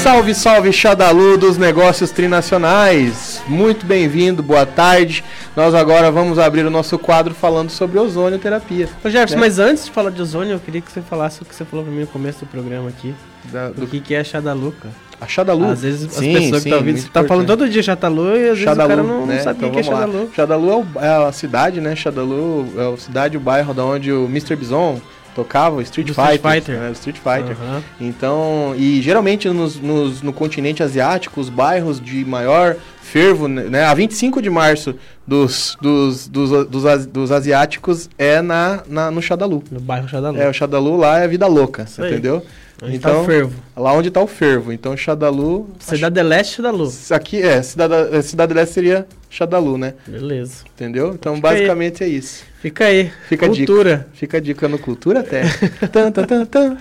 Salve, 0.00 0.32
salve, 0.32 0.72
Xadalu 0.72 1.36
dos 1.36 1.58
negócios 1.58 2.12
trinacionais. 2.12 3.29
Muito 3.46 3.84
bem-vindo, 3.84 4.42
boa 4.42 4.64
tarde. 4.64 5.24
Nós 5.56 5.74
agora 5.74 6.10
vamos 6.10 6.38
abrir 6.38 6.64
o 6.64 6.70
nosso 6.70 6.98
quadro 6.98 7.34
falando 7.34 7.70
sobre 7.70 7.98
ozonioterapia. 7.98 8.88
Ô 9.04 9.10
Jefferson, 9.10 9.36
né? 9.36 9.40
mas 9.40 9.58
antes 9.58 9.86
de 9.86 9.90
falar 9.90 10.10
de 10.10 10.22
ozônio, 10.22 10.52
eu 10.52 10.60
queria 10.60 10.80
que 10.80 10.90
você 10.90 11.00
falasse 11.00 11.42
o 11.42 11.44
que 11.44 11.54
você 11.54 11.64
falou 11.64 11.84
para 11.84 11.94
mim 11.94 12.02
no 12.02 12.06
começo 12.06 12.40
do 12.40 12.46
programa 12.46 12.88
aqui. 12.88 13.14
Da, 13.44 13.70
do... 13.70 13.86
que, 13.86 14.00
que 14.00 14.14
é 14.14 14.22
Xadalu, 14.22 14.72
cara. 14.72 14.94
A 15.20 15.26
Xadalu? 15.26 15.66
Às 15.66 15.82
vezes 15.82 16.12
sim, 16.12 16.34
as 16.34 16.42
pessoas 16.42 16.42
sim, 16.42 16.50
que 16.50 16.56
estão 16.56 16.78
ouvindo, 16.78 16.98
você 16.98 17.08
tá 17.08 17.24
falando 17.24 17.46
todo 17.46 17.68
dia 17.68 17.82
Xadalu 17.82 18.36
e 18.36 18.48
às 18.48 18.58
vezes 18.58 18.64
Xadalu, 18.64 18.84
o 18.84 18.88
cara 18.88 19.02
não, 19.02 19.26
né? 19.26 19.36
não 19.36 19.42
sabe 19.42 19.64
o 19.64 19.66
então, 19.66 19.70
que 19.70 19.78
é 19.78 19.82
Xadalu. 19.82 20.30
Xadalu 20.34 20.86
é, 20.96 21.06
é, 21.06 21.28
a 21.28 21.32
cidade, 21.32 21.80
né? 21.80 21.96
Xadalu 21.96 22.72
é 22.76 22.94
a 22.94 22.96
cidade, 22.96 23.36
o 23.36 23.40
bairro 23.40 23.74
da 23.74 23.84
onde 23.84 24.12
o 24.12 24.24
Mr. 24.26 24.56
Bison 24.56 25.00
tocava 25.34 25.82
Street 25.82 26.08
Fighter. 26.08 26.34
Street 26.34 26.54
Fighter. 26.54 26.78
Né? 26.78 26.92
Street 26.92 27.16
Fighter. 27.16 27.56
Uhum. 27.60 27.82
Então, 28.00 28.74
e 28.76 29.00
geralmente 29.02 29.48
nos, 29.48 29.76
nos, 29.76 30.22
no 30.22 30.32
continente 30.32 30.82
asiático, 30.82 31.40
os 31.40 31.48
bairros 31.48 32.00
de 32.00 32.24
maior 32.24 32.76
fervo, 33.10 33.48
né? 33.48 33.84
A 33.84 33.92
25 33.92 34.40
de 34.40 34.48
março 34.48 34.94
dos, 35.26 35.76
dos, 35.80 36.28
dos, 36.28 36.66
dos, 36.68 37.06
dos 37.06 37.32
asiáticos 37.32 38.08
é 38.16 38.40
na, 38.40 38.82
na, 38.86 39.10
no 39.10 39.20
Xadalu. 39.20 39.64
No 39.70 39.80
bairro 39.80 40.08
Xadalu. 40.08 40.38
É, 40.38 40.48
o 40.48 40.52
Xadalu 40.52 40.96
lá 40.96 41.18
é 41.18 41.26
vida 41.26 41.46
louca, 41.46 41.82
Isso 41.82 42.04
entendeu? 42.04 42.42
Onde 42.82 42.96
então, 42.96 43.12
tá 43.12 43.20
o 43.20 43.24
fervo. 43.24 43.62
Lá 43.76 43.92
onde 43.92 44.10
tá 44.10 44.22
o 44.22 44.26
fervo. 44.26 44.72
Então, 44.72 44.96
Xadalu... 44.96 45.68
Cidade 45.80 46.20
acho... 46.20 46.28
Leste, 46.28 46.56
Xadalu. 46.56 46.92
Aqui, 47.10 47.42
é, 47.42 47.60
Cidade, 47.62 47.94
é, 48.16 48.22
Cidade 48.22 48.54
Leste 48.54 48.72
seria 48.72 49.06
Xadalu, 49.28 49.76
né? 49.76 49.94
Beleza. 50.06 50.64
Entendeu? 50.74 51.12
Então, 51.12 51.34
Fica 51.36 51.48
basicamente 51.48 52.04
aí. 52.04 52.10
é 52.10 52.12
isso. 52.14 52.44
Fica 52.60 52.84
aí. 52.86 53.12
Fica 53.28 53.46
Cultura. 53.48 53.96
Dica. 53.96 54.08
Fica 54.14 54.36
a 54.38 54.40
dica 54.40 54.68
no 54.68 54.78
Cultura 54.78 55.20
até. 55.20 55.42
tan, 55.92 56.10
tan, 56.10 56.24
tan, 56.24 56.44
tan. 56.46 56.76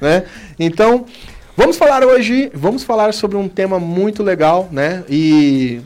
Né? 0.00 0.24
Então, 0.58 1.06
vamos 1.56 1.76
falar 1.76 2.04
hoje, 2.04 2.50
vamos 2.54 2.82
falar 2.82 3.12
sobre 3.14 3.36
um 3.36 3.48
tema 3.48 3.78
muito 3.78 4.22
legal, 4.22 4.68
né? 4.70 5.04
E 5.08 5.80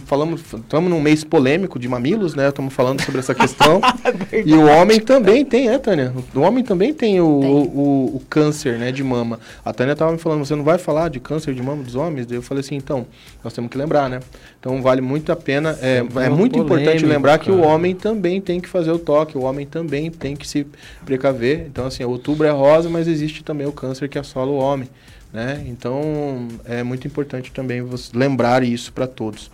falamos, 0.00 0.40
estamos 0.40 0.90
num 0.90 1.00
mês 1.00 1.24
polêmico 1.24 1.78
de 1.78 1.88
mamilos, 1.88 2.34
né? 2.34 2.48
Estamos 2.48 2.72
falando 2.72 3.02
sobre 3.02 3.20
essa 3.20 3.34
questão. 3.34 3.80
e 4.32 4.54
o 4.54 4.66
homem 4.66 5.00
também 5.00 5.44
tem, 5.44 5.68
né, 5.68 5.78
Tânia? 5.78 6.12
O 6.34 6.40
homem 6.40 6.64
também 6.64 6.92
tem 6.92 7.20
o, 7.20 7.40
tem. 7.40 7.50
O, 7.50 7.56
o, 7.56 8.16
o, 8.16 8.22
câncer, 8.28 8.78
né, 8.78 8.92
de 8.92 9.02
mama. 9.02 9.38
A 9.64 9.72
Tânia 9.72 9.92
estava 9.92 10.12
me 10.12 10.18
falando, 10.18 10.44
você 10.44 10.54
não 10.54 10.64
vai 10.64 10.78
falar 10.78 11.08
de 11.08 11.20
câncer 11.20 11.54
de 11.54 11.62
mama 11.62 11.82
dos 11.82 11.94
homens? 11.94 12.30
eu 12.30 12.42
falei 12.42 12.60
assim, 12.60 12.76
então, 12.76 13.06
nós 13.42 13.52
temos 13.52 13.70
que 13.70 13.78
lembrar, 13.78 14.08
né? 14.08 14.20
Então 14.58 14.80
vale 14.80 15.00
muito 15.00 15.32
a 15.32 15.36
pena, 15.36 15.76
é, 15.82 16.04
é 16.24 16.28
muito 16.28 16.58
importante 16.58 17.04
lembrar 17.04 17.38
cara. 17.38 17.44
que 17.44 17.50
o 17.50 17.60
homem 17.60 17.94
também 17.94 18.40
tem 18.40 18.60
que 18.60 18.68
fazer 18.68 18.92
o 18.92 18.98
toque, 18.98 19.36
o 19.36 19.42
homem 19.42 19.66
também 19.66 20.10
tem 20.10 20.36
que 20.36 20.46
se 20.46 20.66
precaver. 21.04 21.66
Então, 21.66 21.86
assim, 21.86 22.04
outubro 22.04 22.46
é 22.46 22.50
rosa, 22.50 22.88
mas 22.88 23.08
existe 23.08 23.42
também 23.42 23.66
o 23.66 23.72
câncer 23.72 24.08
que 24.08 24.18
assola 24.18 24.50
o 24.50 24.56
homem. 24.56 24.88
Né? 25.32 25.64
Então 25.66 26.46
é 26.66 26.82
muito 26.82 27.06
importante 27.06 27.50
também 27.52 27.82
lembrar 28.12 28.62
isso 28.62 28.92
para 28.92 29.06
todos. 29.06 29.50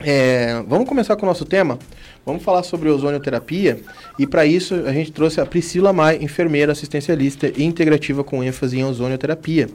É, 0.00 0.62
vamos 0.66 0.88
começar 0.88 1.16
com 1.16 1.24
o 1.24 1.28
nosso 1.28 1.44
tema. 1.44 1.78
Vamos 2.24 2.42
falar 2.42 2.62
sobre 2.62 2.88
ozonioterapia 2.88 3.80
e 4.18 4.26
para 4.26 4.44
isso 4.44 4.74
a 4.74 4.92
gente 4.92 5.12
trouxe 5.12 5.40
a 5.40 5.46
Priscila 5.46 5.92
Mai, 5.92 6.18
enfermeira 6.20 6.72
assistencialista 6.72 7.50
e 7.56 7.62
integrativa 7.64 8.22
com 8.24 8.42
ênfase 8.42 8.78
em 8.78 8.84
ozonioterapia. 8.84 9.68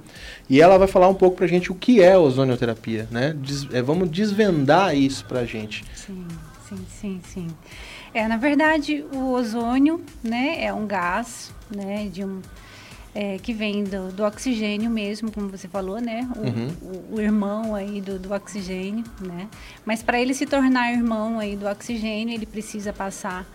E 0.49 0.61
ela 0.61 0.77
vai 0.77 0.87
falar 0.87 1.07
um 1.07 1.13
pouco 1.13 1.37
para 1.37 1.45
a 1.45 1.49
gente 1.49 1.71
o 1.71 1.75
que 1.75 2.01
é 2.01 2.17
ozonioterapia, 2.17 3.07
né? 3.09 3.33
Des, 3.37 3.67
é, 3.73 3.81
vamos 3.81 4.11
desvendar 4.11 4.95
isso 4.95 5.25
para 5.25 5.39
a 5.39 5.45
gente. 5.45 5.83
Sim, 5.95 6.27
sim, 6.67 6.85
sim, 6.99 7.21
sim. 7.23 7.47
É, 8.13 8.27
na 8.27 8.37
verdade, 8.37 9.05
o 9.13 9.31
ozônio, 9.31 10.01
né, 10.21 10.61
é 10.61 10.73
um 10.73 10.85
gás, 10.85 11.53
né, 11.73 12.09
de 12.11 12.25
um 12.25 12.41
é, 13.13 13.37
que 13.37 13.53
vem 13.53 13.83
do, 13.83 14.11
do, 14.11 14.23
oxigênio 14.23 14.89
mesmo, 14.89 15.31
como 15.31 15.49
você 15.49 15.67
falou, 15.67 15.99
né? 15.99 16.27
O, 16.35 16.39
uhum. 16.39 16.73
o, 16.81 17.15
o 17.15 17.21
irmão 17.21 17.75
aí 17.75 17.99
do, 17.99 18.17
do, 18.17 18.33
oxigênio, 18.33 19.03
né? 19.19 19.47
Mas 19.85 20.01
para 20.01 20.19
ele 20.19 20.33
se 20.33 20.45
tornar 20.45 20.93
irmão 20.93 21.39
aí 21.39 21.55
do 21.55 21.67
oxigênio, 21.67 22.33
ele 22.33 22.45
precisa 22.45 22.93
passar 22.93 23.45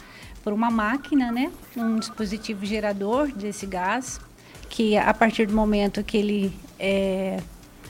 por 0.45 0.53
uma 0.53 0.71
máquina, 0.71 1.33
né? 1.33 1.51
Um 1.77 1.99
dispositivo 1.99 2.67
gerador 2.67 3.33
desse 3.33 3.67
gás, 3.67 4.21
que 4.69 4.97
a 4.97 5.15
partir 5.15 5.47
do 5.47 5.55
momento 5.55 6.05
que 6.05 6.17
ele 6.17 6.53
é, 6.79 7.39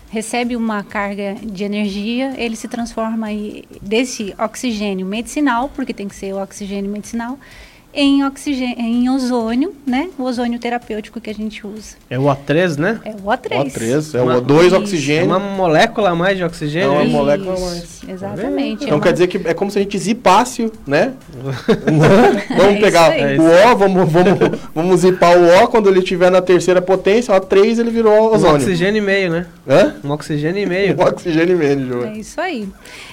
recebe 0.09 0.57
uma 0.57 0.85
carga 0.85 1.35
de 1.35 1.65
energia, 1.65 2.35
ele 2.39 2.55
se 2.55 2.69
transforma 2.69 3.27
aí 3.27 3.65
desse 3.83 4.35
oxigênio 4.39 5.05
medicinal, 5.05 5.69
porque 5.69 5.93
tem 5.93 6.07
que 6.07 6.15
ser 6.15 6.33
o 6.33 6.41
oxigênio 6.41 6.91
medicinal, 6.91 7.39
em, 7.97 8.25
oxigênio, 8.25 8.79
em 8.79 9.09
ozônio, 9.09 9.75
né? 9.87 10.11
O 10.19 10.23
ozônio 10.23 10.59
terapêutico 10.59 11.21
que 11.21 11.31
a 11.31 11.35
gente 11.35 11.67
usa. 11.67 11.97
É 12.11 12.19
o 12.19 12.25
O3, 12.25 12.79
né? 12.79 13.01
É 13.05 13.11
o 13.11 13.23
O3. 13.23 13.73
O3, 13.73 14.19
é 14.19 14.23
o 14.23 14.43
O2 14.43 14.77
oxigênio. 14.77 15.23
É 15.23 15.37
uma 15.37 15.39
molécula 15.39 16.11
a 16.11 16.15
mais 16.15 16.37
de 16.37 16.45
oxigênio. 16.45 16.89
É 16.89 16.93
uma 16.93 17.05
Isso, 17.05 17.13
molécula 17.13 17.57
a 17.57 17.61
mais. 17.61 18.01
Exatamente. 18.07 18.85
Então 18.85 18.99
é 18.99 19.01
quer 19.01 19.13
dizer 19.13 19.27
que 19.29 19.49
é 19.49 19.55
como 19.55 19.71
se 19.71 19.79
a 19.79 19.83
gente 19.83 19.99
zipasse, 19.99 20.71
né? 20.87 21.15
vamos 22.57 22.77
é 22.77 22.81
pegar 22.81 23.11
o 23.11 23.73
O, 23.73 23.77
vamos, 23.77 24.13
vamos, 24.13 24.61
vamos 24.75 25.01
zipar 25.01 25.37
o 25.37 25.65
O 25.65 25.69
quando 25.69 25.89
ele 25.89 26.01
estiver 26.01 26.31
na 26.31 26.43
terceira 26.43 26.83
potência, 26.83 27.35
o 27.35 27.41
3 27.41 27.79
ele 27.79 27.91
virou 27.91 28.35
ozônio. 28.35 28.53
Um 28.53 28.57
oxigênio 28.57 29.03
e 29.03 29.05
meio, 29.05 29.31
né? 29.31 29.47
Hã? 29.67 29.95
Um 30.05 30.11
oxigênio 30.11 30.63
e 30.63 30.67
meio. 30.67 30.97
Um 31.01 31.03
oxigênio 31.03 31.55
e 31.55 31.59
meio, 31.59 31.87
João. 31.87 32.05
É 32.05 32.19
isso 32.19 32.41
aí. 32.41 32.69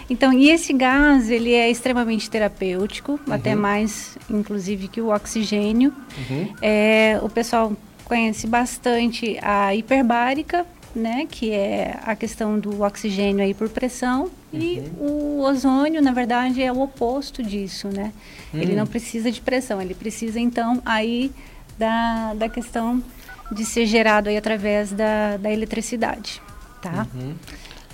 Então, 0.09 0.33
e 0.33 0.49
esse 0.49 0.73
gás, 0.73 1.29
ele 1.29 1.53
é 1.53 1.69
extremamente 1.69 2.29
terapêutico, 2.29 3.19
uhum. 3.25 3.33
até 3.33 3.55
mais, 3.55 4.17
inclusive, 4.29 4.72
que 4.77 5.01
o 5.01 5.13
oxigênio. 5.13 5.93
Uhum. 6.29 6.53
É, 6.61 7.19
o 7.21 7.29
pessoal 7.29 7.73
conhece 8.05 8.47
bastante 8.47 9.37
a 9.41 9.73
hiperbárica, 9.73 10.65
né, 10.95 11.25
que 11.29 11.51
é 11.51 11.99
a 12.03 12.15
questão 12.15 12.59
do 12.59 12.83
oxigênio 12.83 13.43
aí 13.43 13.53
por 13.53 13.67
pressão, 13.69 14.29
uhum. 14.51 14.59
e 14.59 14.83
o 14.99 15.39
ozônio, 15.41 16.01
na 16.01 16.11
verdade, 16.11 16.61
é 16.61 16.71
o 16.71 16.81
oposto 16.81 17.41
disso, 17.41 17.87
né? 17.87 18.13
Ele 18.53 18.73
hum. 18.73 18.77
não 18.77 18.85
precisa 18.85 19.31
de 19.31 19.41
pressão, 19.41 19.81
ele 19.81 19.95
precisa, 19.95 20.39
então, 20.39 20.79
aí 20.85 21.31
da, 21.79 22.35
da 22.35 22.47
questão 22.47 23.03
de 23.51 23.65
ser 23.65 23.85
gerado 23.85 24.29
aí 24.29 24.37
através 24.37 24.91
da, 24.91 25.37
da 25.37 25.51
eletricidade, 25.51 26.41
tá? 26.81 27.07
Uhum. 27.13 27.33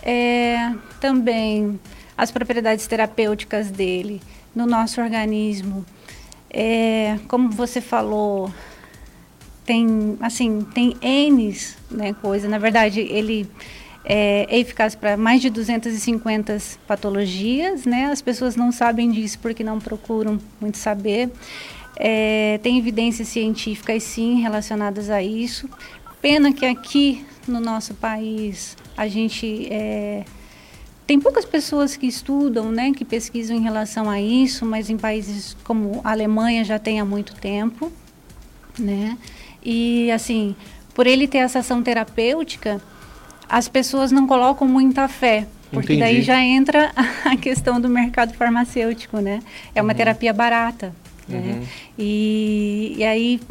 É, 0.04 0.74
também 1.00 1.80
as 2.18 2.32
propriedades 2.32 2.86
terapêuticas 2.88 3.72
dele 3.72 4.22
no 4.54 4.66
nosso 4.66 5.02
organismo. 5.02 5.86
É, 6.50 7.20
como 7.28 7.50
você 7.52 7.80
falou, 7.80 8.52
tem 9.66 10.18
assim 10.20 10.62
tem 10.74 10.96
N 11.02 11.56
né, 11.92 12.14
coisa. 12.14 12.48
Na 12.48 12.58
verdade, 12.58 13.02
ele 13.02 13.50
é, 14.04 14.48
é 14.50 14.60
eficaz 14.60 14.96
para 14.96 15.16
mais 15.16 15.42
de 15.42 15.50
250 15.50 16.58
patologias, 16.88 17.86
né? 17.86 18.06
As 18.06 18.22
pessoas 18.22 18.56
não 18.56 18.72
sabem 18.72 19.12
disso 19.12 19.38
porque 19.40 19.64
não 19.64 19.80
procuram 19.80 20.40
muito 20.60 20.78
saber. 20.78 21.30
É, 21.96 22.60
tem 22.64 22.78
evidências 22.78 23.28
científicas 23.28 24.04
sim 24.04 24.42
relacionadas 24.42 25.10
a 25.10 25.22
isso. 25.22 25.70
Pena 26.22 26.52
que 26.52 26.66
aqui 26.66 27.26
no 27.48 27.60
nosso 27.60 27.94
país 27.94 28.76
a 28.98 29.08
gente 29.08 29.68
é, 29.72 30.24
tem 31.10 31.20
poucas 31.20 31.44
pessoas 31.44 31.96
que 31.98 32.06
estudam, 32.06 32.72
né, 32.72 32.92
que 32.92 33.04
pesquisam 33.04 33.58
em 33.58 33.62
relação 33.62 34.08
a 34.08 34.22
isso, 34.22 34.64
mas 34.64 34.92
em 34.92 34.96
países 34.96 35.58
como 35.64 36.02
a 36.04 36.12
Alemanha 36.12 36.64
já 36.64 36.78
tem 36.78 37.00
há 37.00 37.04
muito 37.04 37.34
tempo, 37.34 37.92
né? 38.78 39.18
E 39.64 40.12
assim, 40.12 40.56
por 40.94 41.08
ele 41.08 41.28
ter 41.28 41.40
essa 41.40 41.60
ação 41.60 41.82
terapêutica, 41.82 42.80
as 43.50 43.68
pessoas 43.68 44.12
não 44.12 44.28
colocam 44.28 44.68
muita 44.68 45.08
fé, 45.08 45.48
porque 45.72 45.94
Entendi. 45.94 46.00
daí 46.00 46.22
já 46.22 46.40
entra 46.44 46.92
a 47.26 47.36
questão 47.36 47.82
do 47.82 47.90
mercado 47.90 48.36
farmacêutico, 48.36 49.18
né? 49.18 49.40
É 49.74 49.82
uma 49.82 49.94
uhum. 49.94 49.98
terapia 49.98 50.32
barata, 50.32 50.94
né? 51.28 51.56
uhum. 51.56 51.68
E, 51.98 52.94
e 52.98 53.04
aí 53.04 53.42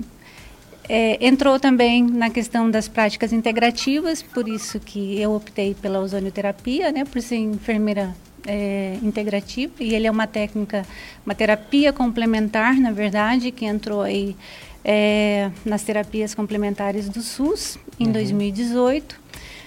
é, 0.88 1.18
entrou 1.26 1.60
também 1.60 2.02
na 2.02 2.30
questão 2.30 2.70
das 2.70 2.88
práticas 2.88 3.32
integrativas, 3.32 4.22
por 4.22 4.48
isso 4.48 4.80
que 4.80 5.20
eu 5.20 5.32
optei 5.34 5.74
pela 5.74 6.00
ozonioterapia, 6.00 6.90
né, 6.90 7.04
por 7.04 7.20
ser 7.20 7.36
enfermeira 7.36 8.16
é, 8.46 8.96
integrativa, 9.02 9.72
e 9.78 9.94
ele 9.94 10.06
é 10.06 10.10
uma 10.10 10.26
técnica, 10.26 10.86
uma 11.26 11.34
terapia 11.34 11.92
complementar, 11.92 12.76
na 12.76 12.90
verdade, 12.90 13.50
que 13.50 13.66
entrou 13.66 14.00
aí 14.00 14.34
é, 14.82 15.50
nas 15.64 15.82
terapias 15.82 16.34
complementares 16.34 17.08
do 17.08 17.20
SUS 17.20 17.78
em 18.00 18.06
uhum. 18.06 18.12
2018, 18.12 19.20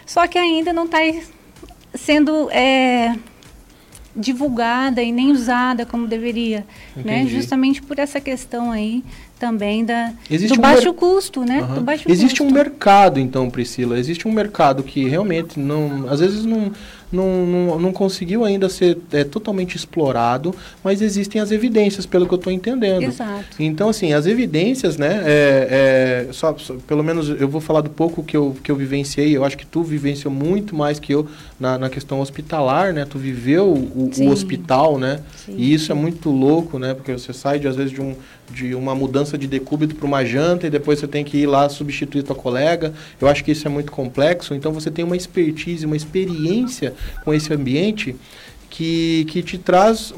só 0.05 0.25
que 0.25 0.39
ainda 0.39 0.73
não 0.73 0.85
está 0.85 0.97
sendo 1.93 2.49
é, 2.49 3.15
divulgada 4.15 5.01
e 5.01 5.11
nem 5.11 5.31
usada 5.31 5.85
como 5.85 6.07
deveria, 6.07 6.65
né? 6.95 7.25
Justamente 7.27 7.81
por 7.81 7.99
essa 7.99 8.19
questão 8.19 8.71
aí 8.71 9.03
também 9.41 9.83
da, 9.83 10.13
Existe 10.29 10.53
do 10.53 10.59
um 10.59 10.61
baixo 10.61 10.93
custo, 10.93 11.43
né? 11.43 11.63
Uhum. 11.63 11.81
Baixo 11.81 12.03
Existe 12.07 12.37
custo. 12.37 12.43
um 12.43 12.55
mercado, 12.55 13.19
então, 13.19 13.49
Priscila. 13.49 13.97
Existe 13.97 14.27
um 14.27 14.31
mercado 14.31 14.83
que 14.83 15.07
realmente 15.09 15.59
não, 15.59 16.07
às 16.07 16.19
vezes 16.19 16.45
não, 16.45 16.71
não, 17.11 17.45
não, 17.45 17.79
não 17.79 17.91
conseguiu 17.91 18.45
ainda 18.45 18.69
ser 18.69 18.97
é, 19.11 19.23
totalmente 19.23 19.75
explorado, 19.75 20.55
mas 20.83 21.01
existem 21.01 21.41
as 21.41 21.51
evidências, 21.51 22.05
pelo 22.05 22.25
que 22.25 22.33
eu 22.33 22.37
estou 22.37 22.51
entendendo. 22.51 23.03
Exato. 23.03 23.45
Então, 23.59 23.89
assim, 23.89 24.13
as 24.13 24.25
evidências, 24.25 24.97
né? 24.97 25.21
É, 25.25 26.27
é, 26.29 26.33
só, 26.33 26.55
só, 26.57 26.75
pelo 26.87 27.03
menos 27.03 27.29
eu 27.29 27.47
vou 27.47 27.61
falar 27.61 27.81
do 27.81 27.89
pouco 27.89 28.23
que 28.23 28.35
eu, 28.35 28.55
que 28.63 28.71
eu 28.71 28.75
vivenciei. 28.75 29.35
Eu 29.35 29.43
acho 29.43 29.57
que 29.57 29.65
tu 29.65 29.83
vivenciou 29.83 30.33
muito 30.33 30.75
mais 30.75 30.99
que 30.99 31.13
eu 31.13 31.27
na, 31.59 31.77
na 31.77 31.89
questão 31.89 32.21
hospitalar, 32.21 32.93
né? 32.93 33.05
Tu 33.09 33.17
viveu 33.17 33.67
o, 33.67 34.09
o 34.17 34.29
hospital, 34.29 34.97
né? 34.97 35.19
Sim. 35.45 35.55
E 35.57 35.73
isso 35.73 35.91
é 35.91 35.95
muito 35.95 36.29
louco, 36.29 36.79
né? 36.79 36.93
Porque 36.93 37.11
você 37.11 37.33
sai, 37.33 37.59
de, 37.59 37.67
às 37.67 37.75
vezes, 37.75 37.91
de 37.91 38.01
um 38.01 38.15
de 38.51 38.75
uma 38.75 38.93
mudança 38.93 39.37
de 39.37 39.47
decúbito 39.47 39.95
para 39.95 40.05
uma 40.05 40.23
janta 40.25 40.67
e 40.67 40.69
depois 40.69 40.99
você 40.99 41.07
tem 41.07 41.23
que 41.23 41.37
ir 41.37 41.47
lá 41.47 41.69
substituir 41.69 42.23
tua 42.23 42.35
colega. 42.35 42.93
Eu 43.19 43.27
acho 43.27 43.43
que 43.43 43.51
isso 43.51 43.67
é 43.67 43.71
muito 43.71 43.91
complexo. 43.91 44.53
Então 44.53 44.71
você 44.71 44.91
tem 44.91 45.03
uma 45.05 45.15
expertise, 45.15 45.85
uma 45.85 45.95
experiência 45.95 46.93
com 47.23 47.33
esse 47.33 47.53
ambiente 47.53 48.15
que, 48.71 49.25
que 49.25 49.43
te 49.43 49.57
traz 49.57 50.13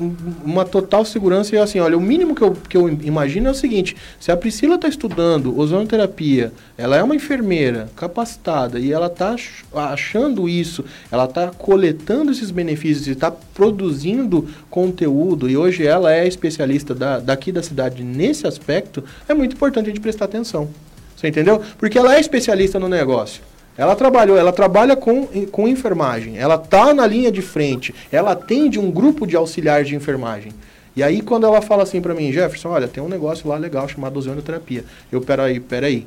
uma 0.45 0.63
total 0.63 1.03
segurança 1.03 1.55
e 1.55 1.57
assim, 1.57 1.79
olha, 1.79 1.97
o 1.97 2.01
mínimo 2.01 2.36
que 2.36 2.41
eu, 2.43 2.51
que 2.69 2.77
eu 2.77 2.88
imagino 2.88 3.47
é 3.47 3.51
o 3.51 3.55
seguinte, 3.55 3.97
se 4.19 4.31
a 4.31 4.38
Priscila 4.38 4.75
está 4.75 4.88
estudando 4.88 5.59
ozonoterapia, 5.59 6.53
ela 6.77 6.95
é 6.95 7.03
uma 7.03 7.15
enfermeira 7.15 7.89
capacitada 7.95 8.79
e 8.79 8.93
ela 8.93 9.07
está 9.07 9.36
achando 9.73 10.47
isso, 10.47 10.86
ela 11.11 11.25
está 11.25 11.47
coletando 11.47 12.31
esses 12.31 12.51
benefícios 12.51 13.07
e 13.07 13.11
está 13.11 13.31
produzindo 13.31 14.47
conteúdo 14.69 15.49
e 15.49 15.57
hoje 15.57 15.86
ela 15.86 16.13
é 16.13 16.27
especialista 16.27 16.93
da, 16.93 17.19
daqui 17.19 17.51
da 17.51 17.63
cidade 17.63 18.03
nesse 18.03 18.45
aspecto, 18.45 19.03
é 19.27 19.34
muito 19.34 19.55
importante 19.55 19.88
a 19.88 19.89
gente 19.89 19.99
prestar 19.99 20.25
atenção. 20.25 20.69
Você 21.17 21.27
entendeu? 21.27 21.61
Porque 21.79 21.97
ela 21.97 22.15
é 22.15 22.19
especialista 22.19 22.79
no 22.79 22.88
negócio. 22.88 23.41
Ela 23.78 23.95
trabalhou, 23.95 24.38
ela 24.38 24.51
trabalha 24.51 24.95
com, 24.95 25.26
com 25.51 25.67
enfermagem, 25.67 26.38
ela 26.38 26.57
tá 26.57 26.93
na 26.93 27.07
linha 27.07 27.32
de 27.32 27.41
frente, 27.41 27.93
ela 28.11 28.34
atende 28.34 28.80
um 28.80 28.91
grupo 28.91 29.26
de 29.26 29.36
auxiliares 29.36 29.88
de 29.88 29.95
enfermagem. 29.95 30.51
E 30.95 31.01
aí 31.01 31.21
quando 31.21 31.45
ela 31.45 31.61
fala 31.61 31.84
assim 31.84 31.99
para 31.99 32.13
mim, 32.13 32.32
Jefferson, 32.32 32.69
olha, 32.69 32.88
tem 32.88 33.01
um 33.03 33.09
negócio 33.09 33.49
lá 33.49 33.57
legal 33.57 33.88
chamado 33.88 34.17
ozonioterapia. 34.17 34.86
Eu, 35.11 35.21
peraí, 35.21 35.59
peraí, 35.59 36.05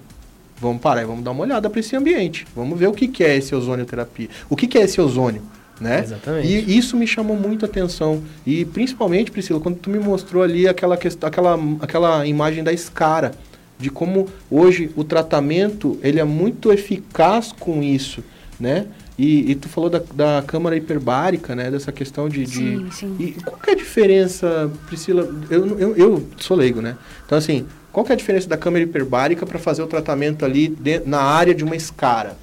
vamos 0.60 0.80
parar, 0.80 1.04
vamos 1.04 1.24
dar 1.24 1.32
uma 1.32 1.42
olhada 1.42 1.68
para 1.68 1.80
esse 1.80 1.96
ambiente. 1.96 2.46
Vamos 2.54 2.78
ver 2.78 2.86
o 2.86 2.92
que, 2.92 3.08
que 3.08 3.24
é 3.24 3.36
esse 3.36 3.54
ozonioterapia. 3.54 4.28
O 4.48 4.54
que, 4.54 4.68
que 4.68 4.78
é 4.78 4.82
esse 4.82 5.00
ozônio? 5.00 5.42
Né? 5.80 6.00
Exatamente. 6.00 6.46
E 6.46 6.78
isso 6.78 6.96
me 6.96 7.06
chamou 7.06 7.36
muita 7.36 7.66
atenção. 7.66 8.22
E 8.46 8.64
principalmente, 8.64 9.30
Priscila, 9.30 9.60
quando 9.60 9.76
tu 9.76 9.90
me 9.90 9.98
mostrou 9.98 10.42
ali 10.42 10.66
aquela, 10.66 10.94
aquela, 10.94 11.58
aquela 11.80 12.26
imagem 12.26 12.64
da 12.64 12.72
escara 12.72 13.32
de 13.78 13.90
como 13.90 14.26
hoje 14.50 14.90
o 14.96 15.04
tratamento 15.04 15.98
ele 16.02 16.20
é 16.20 16.24
muito 16.24 16.72
eficaz 16.72 17.52
com 17.52 17.82
isso, 17.82 18.22
né? 18.58 18.86
E, 19.18 19.50
e 19.50 19.54
tu 19.54 19.68
falou 19.68 19.88
da, 19.88 20.02
da 20.14 20.44
câmara 20.46 20.76
hiperbárica, 20.76 21.54
né? 21.54 21.70
Dessa 21.70 21.90
questão 21.90 22.28
de... 22.28 22.46
Sim, 22.46 22.84
de, 22.84 22.94
sim. 22.94 23.16
E 23.18 23.32
qual 23.32 23.56
que 23.56 23.70
é 23.70 23.72
a 23.72 23.76
diferença, 23.76 24.70
Priscila? 24.86 25.28
Eu, 25.48 25.78
eu, 25.78 25.96
eu 25.96 26.28
sou 26.38 26.56
leigo, 26.56 26.82
né? 26.82 26.96
Então, 27.24 27.38
assim, 27.38 27.66
qual 27.92 28.04
que 28.04 28.12
é 28.12 28.14
a 28.14 28.18
diferença 28.18 28.46
da 28.46 28.58
câmara 28.58 28.84
hiperbárica 28.84 29.46
para 29.46 29.58
fazer 29.58 29.82
o 29.82 29.86
tratamento 29.86 30.44
ali 30.44 30.68
de, 30.68 31.00
na 31.00 31.22
área 31.22 31.54
de 31.54 31.64
uma 31.64 31.74
escara? 31.74 32.36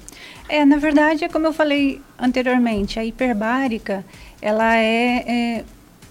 É, 0.48 0.64
na 0.64 0.76
verdade, 0.76 1.24
é 1.24 1.28
como 1.28 1.46
eu 1.46 1.52
falei 1.52 2.00
anteriormente, 2.18 2.98
a 2.98 3.04
hiperbárica, 3.04 4.04
ela 4.42 4.76
é, 4.76 5.24
é, 5.26 5.64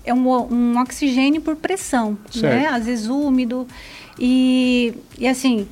é 0.05 0.13
um, 0.13 0.28
um 0.30 0.80
oxigênio 0.80 1.41
por 1.41 1.57
pressão, 1.57 2.17
certo. 2.32 2.55
né? 2.55 2.67
Às 2.67 2.86
vezes 2.86 3.07
úmido, 3.07 3.67
e, 4.20 4.93
e 5.18 5.28
assim, 5.28 5.68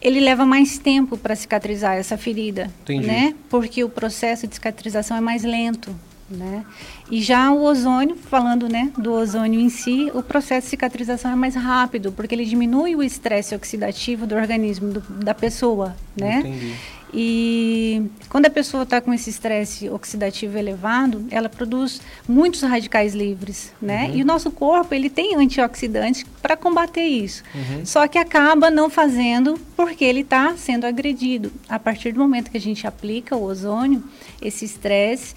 ele 0.00 0.20
leva 0.20 0.46
mais 0.46 0.78
tempo 0.78 1.16
para 1.16 1.34
cicatrizar 1.34 1.96
essa 1.96 2.16
ferida, 2.16 2.70
Entendi. 2.82 3.06
né? 3.06 3.34
Porque 3.48 3.84
o 3.84 3.88
processo 3.88 4.46
de 4.46 4.54
cicatrização 4.54 5.16
é 5.16 5.20
mais 5.20 5.44
lento, 5.44 5.94
né? 6.30 6.64
E 7.10 7.20
já 7.20 7.50
o 7.50 7.62
ozônio, 7.62 8.16
falando, 8.16 8.68
né, 8.68 8.92
do 8.96 9.12
ozônio 9.12 9.60
em 9.60 9.68
si, 9.68 10.10
o 10.14 10.22
processo 10.22 10.66
de 10.66 10.70
cicatrização 10.70 11.32
é 11.32 11.34
mais 11.34 11.54
rápido, 11.54 12.12
porque 12.12 12.34
ele 12.34 12.44
diminui 12.44 12.94
o 12.94 13.02
estresse 13.02 13.54
oxidativo 13.54 14.26
do 14.26 14.34
organismo 14.34 14.92
do, 14.92 15.00
da 15.00 15.34
pessoa, 15.34 15.96
né? 16.16 16.40
Entendi. 16.40 16.74
E 17.12 18.08
quando 18.28 18.46
a 18.46 18.50
pessoa 18.50 18.84
está 18.84 19.00
com 19.00 19.12
esse 19.12 19.30
estresse 19.30 19.88
oxidativo 19.88 20.56
elevado, 20.56 21.24
ela 21.30 21.48
produz 21.48 22.00
muitos 22.28 22.62
radicais 22.62 23.14
livres, 23.14 23.72
né? 23.82 24.06
Uhum. 24.06 24.16
E 24.16 24.22
o 24.22 24.24
nosso 24.24 24.50
corpo 24.50 24.94
ele 24.94 25.10
tem 25.10 25.34
antioxidantes 25.34 26.24
para 26.40 26.56
combater 26.56 27.04
isso. 27.04 27.42
Uhum. 27.54 27.84
Só 27.84 28.06
que 28.06 28.18
acaba 28.18 28.70
não 28.70 28.88
fazendo 28.88 29.58
porque 29.76 30.04
ele 30.04 30.20
está 30.20 30.56
sendo 30.56 30.84
agredido. 30.86 31.52
A 31.68 31.78
partir 31.78 32.12
do 32.12 32.20
momento 32.20 32.50
que 32.50 32.56
a 32.56 32.60
gente 32.60 32.86
aplica 32.86 33.36
o 33.36 33.42
ozônio, 33.42 34.02
esse 34.40 34.64
estresse 34.64 35.34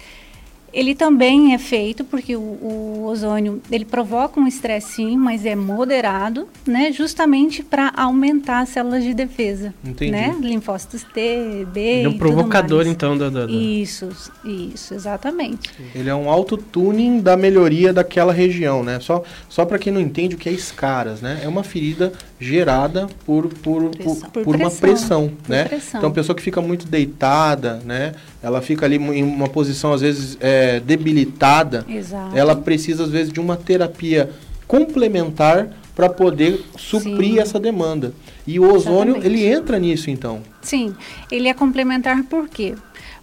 ele 0.74 0.94
também 0.94 1.54
é 1.54 1.58
feito 1.58 2.04
porque 2.04 2.34
o, 2.34 2.40
o 2.40 3.06
ozônio 3.06 3.62
ele 3.70 3.84
provoca 3.84 4.40
um 4.40 4.46
estresse 4.46 4.94
sim, 4.94 5.16
mas 5.16 5.46
é 5.46 5.54
moderado, 5.54 6.48
né? 6.66 6.90
Justamente 6.92 7.62
para 7.62 7.92
aumentar 7.96 8.60
as 8.60 8.70
células 8.70 9.02
de 9.02 9.14
defesa, 9.14 9.72
Entendi. 9.84 10.10
né? 10.10 10.36
Linfócitos 10.40 11.04
T, 11.04 11.66
B. 11.72 11.80
Ele 11.80 12.06
é 12.06 12.08
um 12.08 12.18
provocador 12.18 12.86
então 12.86 13.16
da, 13.16 13.30
da, 13.30 13.46
Isso, 13.46 14.08
isso, 14.44 14.94
exatamente. 14.94 15.70
Ele 15.94 16.08
é 16.08 16.14
um 16.14 16.28
auto-tuning 16.28 17.20
da 17.20 17.36
melhoria 17.36 17.92
daquela 17.92 18.32
região, 18.32 18.82
né? 18.82 18.98
Só, 19.00 19.22
só 19.48 19.64
para 19.64 19.78
quem 19.78 19.92
não 19.92 20.00
entende 20.00 20.34
o 20.34 20.38
que 20.38 20.48
é 20.48 20.52
escaras, 20.52 21.20
né? 21.20 21.40
É 21.42 21.48
uma 21.48 21.62
ferida 21.62 22.12
gerada 22.44 23.06
por, 23.24 23.48
por, 23.48 23.90
pressão. 23.90 24.14
por, 24.16 24.30
por, 24.30 24.44
por 24.44 24.56
uma 24.56 24.70
pressão, 24.70 25.32
né? 25.48 25.64
Pressão. 25.64 25.98
Então, 25.98 26.10
a 26.10 26.12
pessoa 26.12 26.36
que 26.36 26.42
fica 26.42 26.60
muito 26.60 26.86
deitada, 26.86 27.80
né? 27.84 28.14
Ela 28.42 28.60
fica 28.60 28.84
ali 28.84 28.96
em 28.96 29.22
uma 29.22 29.48
posição, 29.48 29.92
às 29.92 30.02
vezes, 30.02 30.36
é, 30.40 30.78
debilitada. 30.80 31.86
Exato. 31.88 32.36
Ela 32.36 32.54
precisa, 32.54 33.04
às 33.04 33.10
vezes, 33.10 33.32
de 33.32 33.40
uma 33.40 33.56
terapia 33.56 34.30
complementar 34.68 35.68
para 35.96 36.08
poder 36.08 36.62
suprir 36.76 37.34
Sim. 37.34 37.38
essa 37.38 37.58
demanda. 37.58 38.12
E 38.46 38.60
o 38.60 38.64
ozônio, 38.64 39.16
Exatamente. 39.16 39.26
ele 39.26 39.46
entra 39.46 39.78
nisso, 39.78 40.10
então? 40.10 40.42
Sim, 40.60 40.94
ele 41.30 41.48
é 41.48 41.54
complementar 41.54 42.22
por 42.24 42.48
quê? 42.48 42.74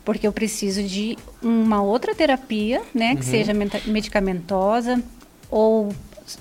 Porque 0.03 0.25
eu 0.25 0.31
preciso 0.31 0.81
de 0.81 1.15
uma 1.43 1.83
outra 1.83 2.15
terapia, 2.15 2.81
né? 2.93 3.15
Que 3.15 3.23
uhum. 3.23 3.31
seja 3.31 3.53
medicamentosa 3.85 5.01
ou 5.49 5.93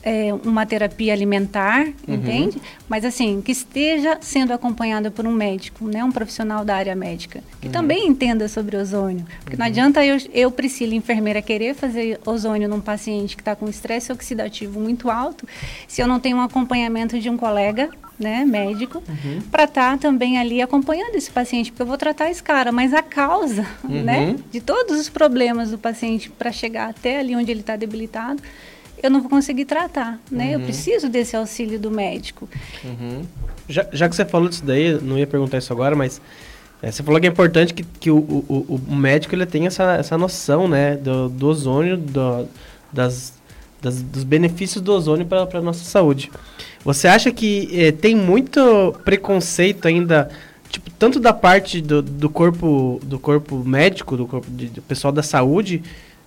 é, 0.02 0.32
uma 0.44 0.66
terapia 0.66 1.12
alimentar, 1.12 1.84
uhum. 2.06 2.14
entende? 2.14 2.60
Mas 2.88 3.04
assim, 3.04 3.40
que 3.40 3.52
esteja 3.52 4.18
sendo 4.20 4.52
acompanhada 4.52 5.10
por 5.10 5.26
um 5.26 5.32
médico, 5.32 5.86
né? 5.86 6.04
Um 6.04 6.12
profissional 6.12 6.64
da 6.64 6.76
área 6.76 6.94
médica, 6.94 7.42
que 7.60 7.66
uhum. 7.66 7.72
também 7.72 8.06
entenda 8.06 8.48
sobre 8.48 8.76
ozônio. 8.76 9.24
Porque 9.40 9.54
uhum. 9.54 9.58
não 9.58 9.66
adianta 9.66 10.04
eu, 10.04 10.16
eu, 10.32 10.50
Priscila, 10.50 10.94
enfermeira, 10.94 11.40
querer 11.42 11.74
fazer 11.74 12.20
ozônio 12.24 12.68
num 12.68 12.80
paciente 12.80 13.36
que 13.36 13.42
está 13.42 13.54
com 13.54 13.68
estresse 13.68 14.12
oxidativo 14.12 14.80
muito 14.80 15.10
alto, 15.10 15.46
se 15.86 16.00
eu 16.00 16.06
não 16.06 16.20
tenho 16.20 16.36
um 16.36 16.42
acompanhamento 16.42 17.18
de 17.18 17.28
um 17.28 17.36
colega 17.36 17.88
né, 18.20 18.44
médico, 18.44 19.02
uhum. 19.08 19.40
para 19.50 19.64
estar 19.64 19.92
tá 19.92 19.96
também 19.96 20.38
ali 20.38 20.60
acompanhando 20.60 21.14
esse 21.14 21.30
paciente, 21.30 21.70
porque 21.70 21.82
eu 21.82 21.86
vou 21.86 21.96
tratar 21.96 22.30
esse 22.30 22.42
cara, 22.42 22.70
mas 22.70 22.92
a 22.92 23.02
causa, 23.02 23.66
uhum. 23.82 24.02
né, 24.02 24.36
de 24.52 24.60
todos 24.60 25.00
os 25.00 25.08
problemas 25.08 25.70
do 25.70 25.78
paciente 25.78 26.28
para 26.28 26.52
chegar 26.52 26.90
até 26.90 27.18
ali 27.18 27.34
onde 27.34 27.50
ele 27.50 27.60
está 27.60 27.76
debilitado, 27.76 28.42
eu 29.02 29.10
não 29.10 29.20
vou 29.20 29.30
conseguir 29.30 29.64
tratar, 29.64 30.18
né? 30.30 30.46
Uhum. 30.46 30.52
Eu 30.52 30.60
preciso 30.60 31.08
desse 31.08 31.36
auxílio 31.36 31.78
do 31.78 31.90
médico. 31.90 32.48
Uhum. 32.84 33.22
Já, 33.68 33.86
já 33.92 34.08
que 34.08 34.16
você 34.16 34.24
falou 34.24 34.48
disso 34.48 34.64
daí, 34.64 35.00
não 35.00 35.18
ia 35.18 35.26
perguntar 35.26 35.58
isso 35.58 35.72
agora, 35.72 35.94
mas 35.94 36.20
é, 36.82 36.90
você 36.90 37.02
falou 37.02 37.20
que 37.20 37.26
é 37.26 37.30
importante 37.30 37.74
que, 37.74 37.82
que 37.82 38.10
o, 38.10 38.16
o, 38.18 38.80
o 38.88 38.94
médico 38.94 39.34
ele 39.34 39.46
tenha 39.46 39.68
essa, 39.68 39.94
essa 39.94 40.16
noção, 40.16 40.66
né, 40.66 40.96
do, 40.96 41.28
do 41.28 41.48
ozônio, 41.48 41.96
do, 41.96 42.48
das, 42.92 43.34
das, 43.82 44.02
dos 44.02 44.24
benefícios 44.24 44.82
do 44.82 44.92
ozônio 44.92 45.26
para 45.26 45.46
a 45.52 45.62
nossa 45.62 45.84
saúde. 45.84 46.30
Você 46.84 47.06
acha 47.06 47.30
que 47.30 47.68
é, 47.72 47.92
tem 47.92 48.16
muito 48.16 48.94
preconceito 49.04 49.86
ainda, 49.86 50.30
tipo, 50.70 50.90
tanto 50.98 51.20
da 51.20 51.32
parte 51.32 51.80
do, 51.80 52.00
do 52.00 52.30
corpo 52.30 52.98
do 53.02 53.18
corpo 53.18 53.56
médico, 53.56 54.16
do 54.16 54.26
corpo 54.26 54.50
de, 54.50 54.66
do 54.66 54.82
pessoal 54.82 55.12
da 55.12 55.22
saúde, 55.22 55.82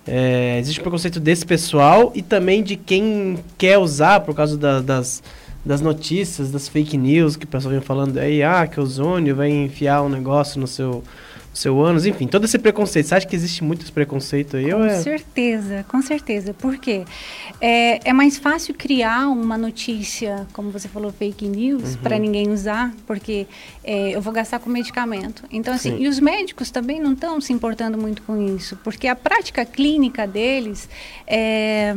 é, 0.06 0.58
existe 0.58 0.80
preconceito 0.80 1.18
desse 1.18 1.46
pessoal 1.46 2.12
e 2.14 2.22
também 2.22 2.62
de 2.62 2.76
quem 2.76 3.38
quer 3.56 3.78
usar 3.78 4.20
por 4.20 4.34
causa 4.34 4.56
da, 4.56 4.80
das, 4.80 5.22
das 5.64 5.80
notícias, 5.80 6.50
das 6.50 6.68
fake 6.68 6.96
news 6.96 7.36
que 7.36 7.44
o 7.44 7.48
pessoal 7.48 7.72
vem 7.72 7.80
falando 7.80 8.18
aí, 8.18 8.42
ah, 8.42 8.66
que 8.66 8.78
o 8.78 8.82
ozônio 8.82 9.34
vai 9.34 9.50
enfiar 9.50 10.02
um 10.02 10.08
negócio 10.08 10.60
no 10.60 10.66
seu 10.66 11.02
seu 11.54 11.80
ânus, 11.80 12.04
enfim, 12.04 12.26
todo 12.26 12.44
esse 12.44 12.58
preconceito. 12.58 13.06
Você 13.06 13.14
acha 13.14 13.26
que 13.26 13.36
existe 13.36 13.62
muito 13.62 13.82
esse 13.82 13.92
preconceito 13.92 14.56
aí? 14.56 14.70
Com 14.70 14.84
é... 14.84 15.00
certeza, 15.00 15.84
com 15.88 16.02
certeza. 16.02 16.52
Por 16.52 16.76
quê? 16.76 17.04
É, 17.60 18.10
é 18.10 18.12
mais 18.12 18.36
fácil 18.36 18.74
criar 18.74 19.28
uma 19.28 19.56
notícia, 19.56 20.46
como 20.52 20.70
você 20.70 20.88
falou, 20.88 21.12
fake 21.12 21.46
news, 21.46 21.94
uhum. 21.94 22.02
para 22.02 22.18
ninguém 22.18 22.50
usar, 22.50 22.92
porque 23.06 23.46
é, 23.84 24.10
eu 24.10 24.20
vou 24.20 24.32
gastar 24.32 24.58
com 24.58 24.68
medicamento. 24.68 25.44
Então, 25.50 25.72
assim, 25.72 25.96
Sim. 25.96 26.02
e 26.02 26.08
os 26.08 26.18
médicos 26.18 26.70
também 26.70 27.00
não 27.00 27.12
estão 27.12 27.40
se 27.40 27.52
importando 27.52 27.96
muito 27.96 28.22
com 28.22 28.56
isso, 28.56 28.76
porque 28.82 29.06
a 29.06 29.14
prática 29.14 29.64
clínica 29.64 30.26
deles 30.26 30.88
é 31.26 31.94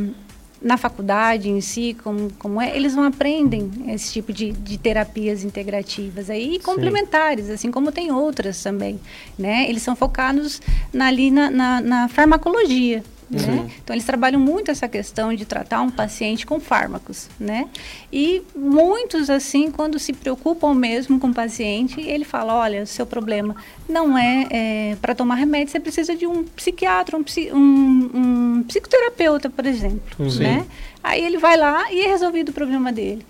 na 0.60 0.76
faculdade 0.76 1.48
em 1.48 1.60
si, 1.60 1.96
como, 2.02 2.30
como 2.38 2.60
é, 2.60 2.76
eles 2.76 2.94
não 2.94 3.04
aprendem 3.04 3.70
esse 3.88 4.12
tipo 4.12 4.32
de, 4.32 4.52
de 4.52 4.76
terapias 4.76 5.44
integrativas 5.44 6.28
aí, 6.28 6.56
e 6.56 6.58
complementares, 6.58 7.48
assim 7.48 7.70
como 7.70 7.92
tem 7.92 8.10
outras 8.10 8.62
também, 8.62 8.98
né? 9.38 9.68
Eles 9.68 9.82
são 9.82 9.94
focados 9.94 10.60
na, 10.92 11.06
ali 11.06 11.30
na, 11.30 11.50
na, 11.50 11.80
na 11.80 12.08
farmacologia, 12.08 13.02
né? 13.30 13.70
Então 13.82 13.94
eles 13.94 14.04
trabalham 14.04 14.40
muito 14.40 14.70
essa 14.70 14.88
questão 14.88 15.34
de 15.34 15.44
tratar 15.44 15.82
um 15.82 15.90
paciente 15.90 16.46
com 16.46 16.58
fármacos, 16.58 17.28
né? 17.38 17.68
E 18.12 18.42
muitos 18.56 19.28
assim, 19.28 19.70
quando 19.70 19.98
se 19.98 20.12
preocupam 20.12 20.74
mesmo 20.74 21.20
com 21.20 21.28
o 21.28 21.34
paciente, 21.34 22.00
ele 22.00 22.24
fala, 22.24 22.54
olha, 22.54 22.82
o 22.82 22.86
seu 22.86 23.04
problema 23.04 23.54
não 23.88 24.16
é, 24.16 24.46
é 24.50 24.96
para 25.00 25.14
tomar 25.14 25.34
remédio, 25.34 25.72
você 25.72 25.80
precisa 25.80 26.16
de 26.16 26.26
um 26.26 26.44
psiquiatra, 26.44 27.16
um, 27.16 27.24
um, 27.52 28.10
um 28.14 28.62
psicoterapeuta, 28.66 29.50
por 29.50 29.66
exemplo, 29.66 30.30
Sim. 30.30 30.44
né? 30.44 30.66
Aí 31.02 31.24
ele 31.24 31.38
vai 31.38 31.56
lá 31.56 31.92
e 31.92 32.00
é 32.00 32.08
resolvido 32.08 32.48
o 32.48 32.52
problema 32.52 32.92
dele. 32.92 33.24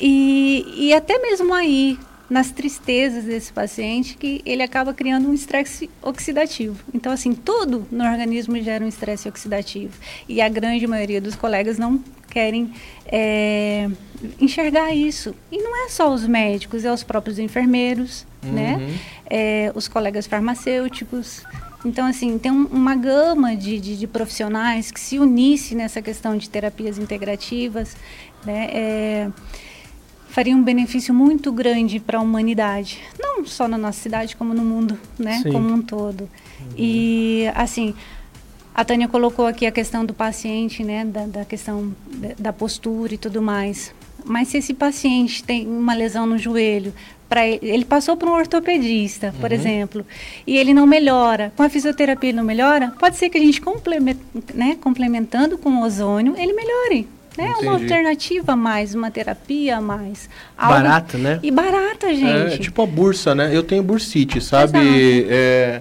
E, 0.00 0.64
e 0.76 0.94
até 0.94 1.18
mesmo 1.18 1.52
aí, 1.52 1.98
nas 2.28 2.50
tristezas 2.50 3.24
desse 3.24 3.52
paciente 3.52 4.16
que 4.16 4.42
ele 4.44 4.62
acaba 4.62 4.92
criando 4.92 5.28
um 5.28 5.34
estresse 5.34 5.88
oxidativo. 6.02 6.78
Então, 6.92 7.10
assim, 7.10 7.32
tudo 7.32 7.86
no 7.90 8.04
organismo 8.04 8.60
gera 8.60 8.84
um 8.84 8.88
estresse 8.88 9.28
oxidativo. 9.28 9.94
E 10.28 10.40
a 10.40 10.48
grande 10.48 10.86
maioria 10.86 11.20
dos 11.20 11.34
colegas 11.34 11.78
não 11.78 12.02
querem 12.28 12.72
é, 13.06 13.88
enxergar 14.38 14.94
isso. 14.94 15.34
E 15.50 15.58
não 15.58 15.86
é 15.86 15.88
só 15.88 16.12
os 16.12 16.26
médicos, 16.26 16.84
é 16.84 16.92
os 16.92 17.02
próprios 17.02 17.38
enfermeiros, 17.38 18.26
né? 18.42 18.74
uhum. 18.74 18.86
né? 18.86 18.98
É, 19.30 19.72
os 19.74 19.88
colegas 19.88 20.26
farmacêuticos. 20.26 21.42
Então, 21.84 22.06
assim, 22.06 22.38
tem 22.38 22.50
um, 22.52 22.66
uma 22.66 22.94
gama 22.94 23.56
de, 23.56 23.78
de, 23.78 23.96
de, 23.96 24.06
profissionais 24.06 24.90
que 24.90 25.00
se 25.00 25.18
unisse 25.18 25.74
nessa 25.74 26.02
questão 26.02 26.36
de 26.36 26.50
terapias 26.50 26.98
integrativas, 26.98 27.96
né? 28.44 28.68
É, 28.72 29.30
faria 30.28 30.54
um 30.54 30.62
benefício 30.62 31.12
muito 31.12 31.50
grande 31.50 31.98
para 31.98 32.18
a 32.18 32.20
humanidade, 32.20 33.00
não 33.18 33.44
só 33.44 33.66
na 33.66 33.78
nossa 33.78 34.00
cidade, 34.00 34.36
como 34.36 34.54
no 34.54 34.64
mundo, 34.64 34.98
né, 35.18 35.40
Sim. 35.42 35.52
como 35.52 35.72
um 35.72 35.82
todo. 35.82 36.22
Uhum. 36.22 36.66
E 36.76 37.44
assim, 37.54 37.94
a 38.74 38.84
Tânia 38.84 39.08
colocou 39.08 39.46
aqui 39.46 39.66
a 39.66 39.72
questão 39.72 40.04
do 40.04 40.14
paciente, 40.14 40.84
né, 40.84 41.04
da, 41.04 41.26
da 41.26 41.44
questão 41.44 41.92
da 42.38 42.52
postura 42.52 43.14
e 43.14 43.18
tudo 43.18 43.42
mais. 43.42 43.92
Mas 44.24 44.48
se 44.48 44.58
esse 44.58 44.74
paciente 44.74 45.42
tem 45.42 45.66
uma 45.66 45.94
lesão 45.94 46.26
no 46.26 46.36
joelho, 46.36 46.92
para 47.28 47.46
ele, 47.46 47.60
ele, 47.62 47.84
passou 47.84 48.16
por 48.16 48.28
um 48.28 48.32
ortopedista, 48.32 49.34
por 49.40 49.50
uhum. 49.50 49.56
exemplo, 49.56 50.06
e 50.46 50.56
ele 50.56 50.72
não 50.72 50.86
melhora, 50.86 51.52
com 51.56 51.62
a 51.62 51.68
fisioterapia 51.68 52.30
ele 52.30 52.36
não 52.36 52.44
melhora, 52.44 52.92
pode 52.98 53.16
ser 53.16 53.28
que 53.28 53.36
a 53.36 53.40
gente 53.40 53.60
né, 54.54 54.78
complementando 54.80 55.58
com 55.58 55.70
o 55.70 55.82
ozônio, 55.82 56.34
ele 56.38 56.52
melhore. 56.52 57.06
Né? 57.38 57.54
Uma 57.60 57.72
alternativa 57.72 58.52
a 58.52 58.56
mais, 58.56 58.94
uma 58.94 59.10
terapia 59.12 59.76
a 59.76 59.80
mais. 59.80 60.28
Algo... 60.56 60.74
Barata, 60.74 61.16
né? 61.16 61.38
E 61.40 61.50
barata, 61.52 62.08
gente. 62.12 62.54
É, 62.54 62.58
tipo 62.58 62.82
a 62.82 62.86
bursa, 62.86 63.32
né? 63.32 63.54
Eu 63.54 63.62
tenho 63.62 63.82
bursite, 63.82 64.40
sabe? 64.40 65.26
É, 65.30 65.80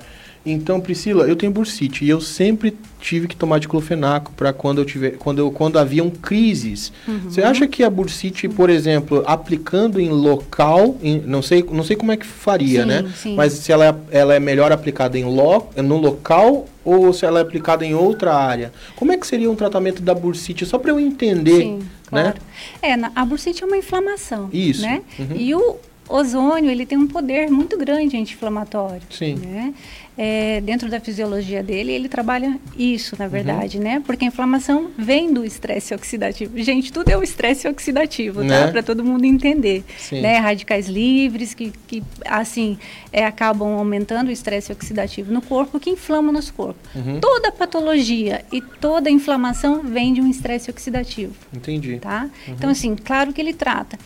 então, 0.51 0.79
Priscila, 0.79 1.27
eu 1.27 1.35
tenho 1.35 1.51
bursite 1.51 2.05
e 2.05 2.09
eu 2.09 2.21
sempre 2.21 2.75
tive 2.99 3.27
que 3.27 3.35
tomar 3.35 3.59
diclofenaco 3.59 4.31
para 4.33 4.51
quando 4.51 4.79
eu 4.79 4.85
tiver, 4.85 5.11
quando 5.17 5.39
eu, 5.39 5.51
quando 5.51 5.77
haviam 5.77 6.09
crises. 6.09 6.91
Uhum. 7.07 7.29
Você 7.29 7.41
acha 7.41 7.67
que 7.67 7.83
a 7.83 7.89
bursite, 7.89 8.47
por 8.47 8.69
exemplo, 8.69 9.23
aplicando 9.25 9.99
em 9.99 10.09
local, 10.09 10.97
em, 11.01 11.19
não 11.19 11.41
sei, 11.41 11.63
não 11.71 11.83
sei 11.83 11.95
como 11.95 12.11
é 12.11 12.17
que 12.17 12.25
faria, 12.25 12.81
sim, 12.81 12.87
né? 12.87 13.11
Sim. 13.15 13.35
Mas 13.35 13.53
se 13.53 13.71
ela 13.71 13.85
é, 13.85 14.17
ela 14.17 14.33
é 14.33 14.39
melhor 14.39 14.71
aplicada 14.71 15.17
em 15.17 15.25
lo, 15.25 15.67
no 15.75 15.97
local 15.97 16.65
ou 16.83 17.11
se 17.11 17.25
ela 17.25 17.39
é 17.39 17.41
aplicada 17.41 17.85
em 17.85 17.93
outra 17.93 18.33
área? 18.33 18.71
Como 18.95 19.11
é 19.11 19.17
que 19.17 19.27
seria 19.27 19.51
um 19.51 19.55
tratamento 19.55 20.01
da 20.01 20.15
bursite 20.15 20.65
só 20.65 20.77
para 20.77 20.91
eu 20.91 20.99
entender, 20.99 21.61
sim, 21.61 21.79
né? 22.11 22.33
Claro. 22.33 22.37
É, 22.81 22.93
a 23.15 23.25
bursite 23.25 23.63
é 23.63 23.67
uma 23.67 23.77
inflamação, 23.77 24.49
Isso. 24.53 24.81
né? 24.81 25.01
Uhum. 25.19 25.35
E 25.35 25.53
o 25.53 25.75
ozônio, 26.07 26.69
ele 26.71 26.85
tem 26.85 26.97
um 26.97 27.07
poder 27.07 27.49
muito 27.49 27.77
grande 27.77 28.17
anti-inflamatório, 28.17 29.01
Sim. 29.09 29.35
né? 29.35 29.73
é, 30.17 30.59
dentro 30.61 30.89
da 30.89 30.99
fisiologia 30.99 31.61
dele, 31.61 31.91
ele 31.91 32.09
trabalha 32.09 32.59
isso, 32.75 33.15
na 33.19 33.27
verdade, 33.27 33.77
uhum. 33.77 33.83
né? 33.83 34.03
Porque 34.03 34.25
a 34.25 34.27
inflamação 34.27 34.89
vem 34.97 35.31
do 35.31 35.45
estresse 35.45 35.93
oxidativo. 35.93 36.57
Gente, 36.57 36.91
tudo 36.91 37.09
é 37.09 37.15
o 37.17 37.21
estresse 37.21 37.67
oxidativo, 37.67 38.41
tá? 38.41 38.47
né? 38.47 38.71
Para 38.71 38.81
todo 38.81 39.03
mundo 39.03 39.25
entender. 39.25 39.83
Sim. 39.95 40.21
Né? 40.21 40.37
Radicais 40.37 40.87
livres 40.87 41.53
que, 41.53 41.71
que 41.85 42.03
assim, 42.25 42.79
é, 43.13 43.23
acabam 43.23 43.77
aumentando 43.77 44.29
o 44.29 44.31
estresse 44.31 44.71
oxidativo 44.71 45.31
no 45.31 45.41
corpo, 45.41 45.79
que 45.79 45.91
inflama 45.91 46.29
o 46.29 46.31
nosso 46.31 46.53
corpo. 46.55 46.79
Uhum. 46.95 47.19
Toda 47.19 47.51
patologia 47.51 48.43
e 48.51 48.59
toda 48.59 49.11
inflamação 49.11 49.83
vem 49.83 50.13
de 50.13 50.21
um 50.21 50.27
estresse 50.27 50.71
oxidativo. 50.71 51.35
Entendi. 51.53 51.99
Tá? 51.99 52.23
Uhum. 52.47 52.53
Então, 52.55 52.69
assim, 52.71 52.95
claro 52.95 53.31
que 53.31 53.39
ele 53.39 53.53
trata 53.53 53.99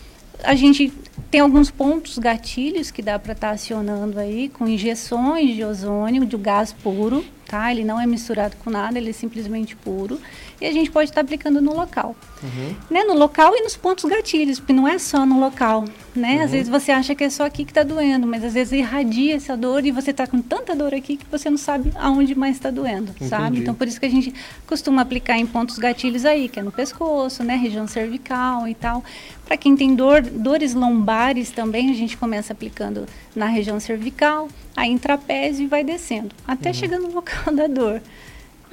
a 0.44 0.56
gente 0.56 0.92
tem 1.30 1.42
alguns 1.42 1.70
pontos 1.70 2.18
gatilhos 2.18 2.92
que 2.92 3.02
dá 3.02 3.20
para 3.20 3.34
estar 3.34 3.50
tá 3.50 3.54
acionando 3.54 4.20
aí 4.20 4.50
com 4.50 4.68
injeções 4.68 5.56
de 5.56 5.64
ozônio, 5.64 6.26
de 6.26 6.38
gás 6.38 6.74
puro, 6.74 7.24
tá? 7.52 7.70
Ele 7.70 7.84
não 7.84 8.00
é 8.00 8.06
misturado 8.08 8.56
com 8.64 8.70
nada, 8.70 8.98
ele 8.98 9.10
é 9.10 9.14
simplesmente 9.14 9.76
puro. 9.76 10.20
E 10.60 10.66
a 10.66 10.72
gente 10.72 10.90
pode 10.90 11.10
estar 11.10 11.22
tá 11.22 11.26
aplicando 11.26 11.60
no 11.60 11.76
local. 11.76 12.16
Uhum. 12.42 12.76
Né? 12.90 13.04
No 13.04 13.14
local 13.14 13.56
e 13.56 13.62
nos 13.62 13.76
pontos 13.76 14.06
gatilhos, 14.06 14.60
porque 14.60 14.72
não 14.72 14.88
é 14.88 14.98
só 14.98 15.26
no 15.26 15.40
local. 15.40 15.86
Né? 16.16 16.38
Uhum. 16.38 16.44
Às 16.44 16.52
vezes 16.52 16.70
você 16.70 16.92
acha 16.92 17.14
que 17.14 17.24
é 17.24 17.30
só 17.30 17.46
aqui 17.46 17.66
que 17.66 17.72
está 17.72 17.84
doendo, 17.84 18.26
mas 18.26 18.44
às 18.44 18.54
vezes 18.54 18.74
irradia 18.74 19.36
essa 19.36 19.58
dor 19.58 19.86
e 19.86 19.92
você 19.92 20.12
está 20.12 20.26
com 20.28 20.42
tanta 20.42 20.76
dor 20.76 20.94
aqui 20.94 21.18
que 21.18 21.26
você 21.30 21.50
não 21.50 21.58
sabe 21.58 21.92
aonde 21.96 22.36
mais 22.36 22.56
está 22.56 22.70
doendo, 22.70 23.12
Entendi. 23.12 23.30
sabe? 23.30 23.60
Então 23.60 23.74
por 23.74 23.88
isso 23.88 24.00
que 24.00 24.06
a 24.06 24.10
gente 24.10 24.34
costuma 24.68 25.02
aplicar 25.02 25.38
em 25.38 25.46
pontos 25.46 25.78
gatilhos 25.78 26.26
aí, 26.26 26.48
que 26.48 26.60
é 26.60 26.64
no 26.64 26.72
pescoço, 26.72 27.44
né? 27.44 27.56
Região 27.56 27.88
cervical 27.88 28.68
e 28.68 28.76
tal. 28.76 29.04
Para 29.46 29.58
quem 29.58 29.76
tem 29.76 29.96
dor, 29.96 30.22
dores 30.22 30.74
lombares 30.74 31.11
também, 31.54 31.90
a 31.90 31.94
gente 31.94 32.18
começa 32.18 32.54
aplicando 32.54 33.06
na 33.36 33.48
região 33.48 33.80
cervical, 33.80 34.48
aí 34.76 34.90
em 34.90 34.98
trapézio 34.98 35.66
e 35.66 35.68
vai 35.68 35.84
descendo, 35.84 36.30
até 36.48 36.70
uhum. 36.70 36.76
chegar 36.76 37.00
no 37.00 37.14
local 37.14 37.54
da 37.56 37.68
dor. 37.68 38.02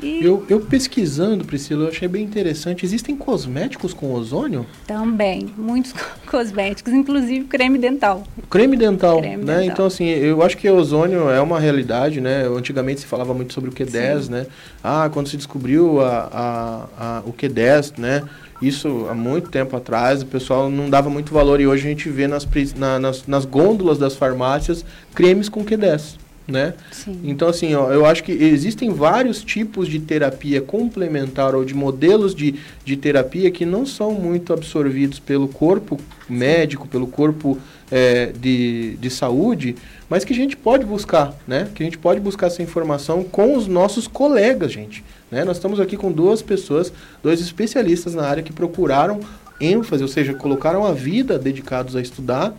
E... 0.03 0.25
Eu, 0.25 0.45
eu, 0.49 0.61
pesquisando, 0.61 1.45
Priscila, 1.45 1.85
eu 1.85 1.89
achei 1.89 2.07
bem 2.07 2.23
interessante. 2.23 2.85
Existem 2.85 3.17
cosméticos 3.17 3.93
com 3.93 4.13
ozônio? 4.13 4.65
Também, 4.87 5.53
muitos 5.57 5.93
cosméticos, 6.27 6.93
inclusive 6.93 7.47
creme 7.47 7.79
dental. 7.79 8.23
Creme 8.49 8.77
dental, 8.77 9.19
creme 9.19 9.45
né? 9.45 9.59
Dental. 9.59 9.73
Então, 9.73 9.87
assim, 9.87 10.07
eu 10.07 10.41
acho 10.43 10.57
que 10.57 10.71
ozônio 10.71 11.29
é 11.29 11.41
uma 11.41 11.59
realidade, 11.59 12.21
né? 12.21 12.47
Antigamente 12.47 13.01
se 13.01 13.07
falava 13.07 13.35
muito 13.35 13.53
sobre 13.53 13.71
o 13.71 13.73
Q10, 13.73 14.23
Sim. 14.23 14.31
né? 14.31 14.47
Ah, 14.85 15.11
quando 15.13 15.29
se 15.29 15.37
descobriu 15.37 16.01
a, 16.01 16.29
a, 16.33 17.17
a, 17.19 17.23
o 17.27 17.33
Q10, 17.33 17.99
né? 17.99 18.23
Isso 18.61 19.07
há 19.09 19.15
muito 19.15 19.51
tempo 19.51 19.77
atrás, 19.77 20.23
o 20.23 20.27
pessoal 20.27 20.69
não 20.69 20.91
dava 20.91 21.09
muito 21.09 21.33
valor 21.33 21.61
e 21.61 21.67
hoje 21.67 21.87
a 21.87 21.91
gente 21.91 22.09
vê 22.09 22.27
nas, 22.27 22.47
na, 22.77 22.99
nas, 22.99 23.27
nas 23.27 23.45
gôndolas 23.45 23.99
das 23.99 24.17
farmácias 24.17 24.85
cremes 25.15 25.49
com 25.49 25.65
Q10 25.65 26.28
né? 26.49 26.73
Sim. 26.91 27.21
Então, 27.25 27.47
assim, 27.47 27.75
ó, 27.75 27.93
eu 27.93 28.07
acho 28.07 28.25
que 28.25 28.33
existem 28.33 28.91
vários 28.91 29.45
tipos 29.45 29.87
de 29.87 30.01
terapia 30.01 30.63
complementar 30.63 31.55
ou 31.55 31.63
de 31.63 31.75
modelos 31.75 32.35
de, 32.35 32.55
de 32.83 32.97
terapia 32.97 33.51
que 33.51 33.67
não 33.67 33.85
são 33.85 34.13
muito 34.13 34.53
absorvidos 34.53 35.19
pelo 35.19 35.47
corpo 35.47 36.01
médico, 36.27 36.89
pelo 36.89 37.07
corpo 37.07 37.59
é, 37.91 38.33
de, 38.33 38.97
de 38.97 39.11
saúde, 39.11 39.77
mas 40.09 40.25
que 40.25 40.33
a 40.33 40.37
gente 40.37 40.57
pode 40.57 40.87
buscar, 40.87 41.35
né? 41.47 41.69
Que 41.75 41.83
a 41.83 41.87
gente 41.87 41.99
pode 41.99 42.19
buscar 42.19 42.47
essa 42.47 42.63
informação 42.63 43.23
com 43.23 43.55
os 43.55 43.67
nossos 43.67 44.09
colegas, 44.09 44.73
gente. 44.73 45.05
Né? 45.31 45.45
Nós 45.45 45.59
estamos 45.59 45.79
aqui 45.79 45.99
com 45.99 46.11
duas 46.11 46.41
pessoas, 46.41 46.91
dois 47.23 47.41
especialistas 47.41 48.15
na 48.15 48.27
área 48.27 48.43
que 48.43 48.53
procuraram 48.53 49.21
ênfase, 49.61 50.03
ou 50.03 50.09
seja, 50.09 50.33
colocaram 50.33 50.87
a 50.87 50.93
vida 50.93 51.39
dedicados 51.39 51.95
a 51.95 52.01
estudar 52.01 52.55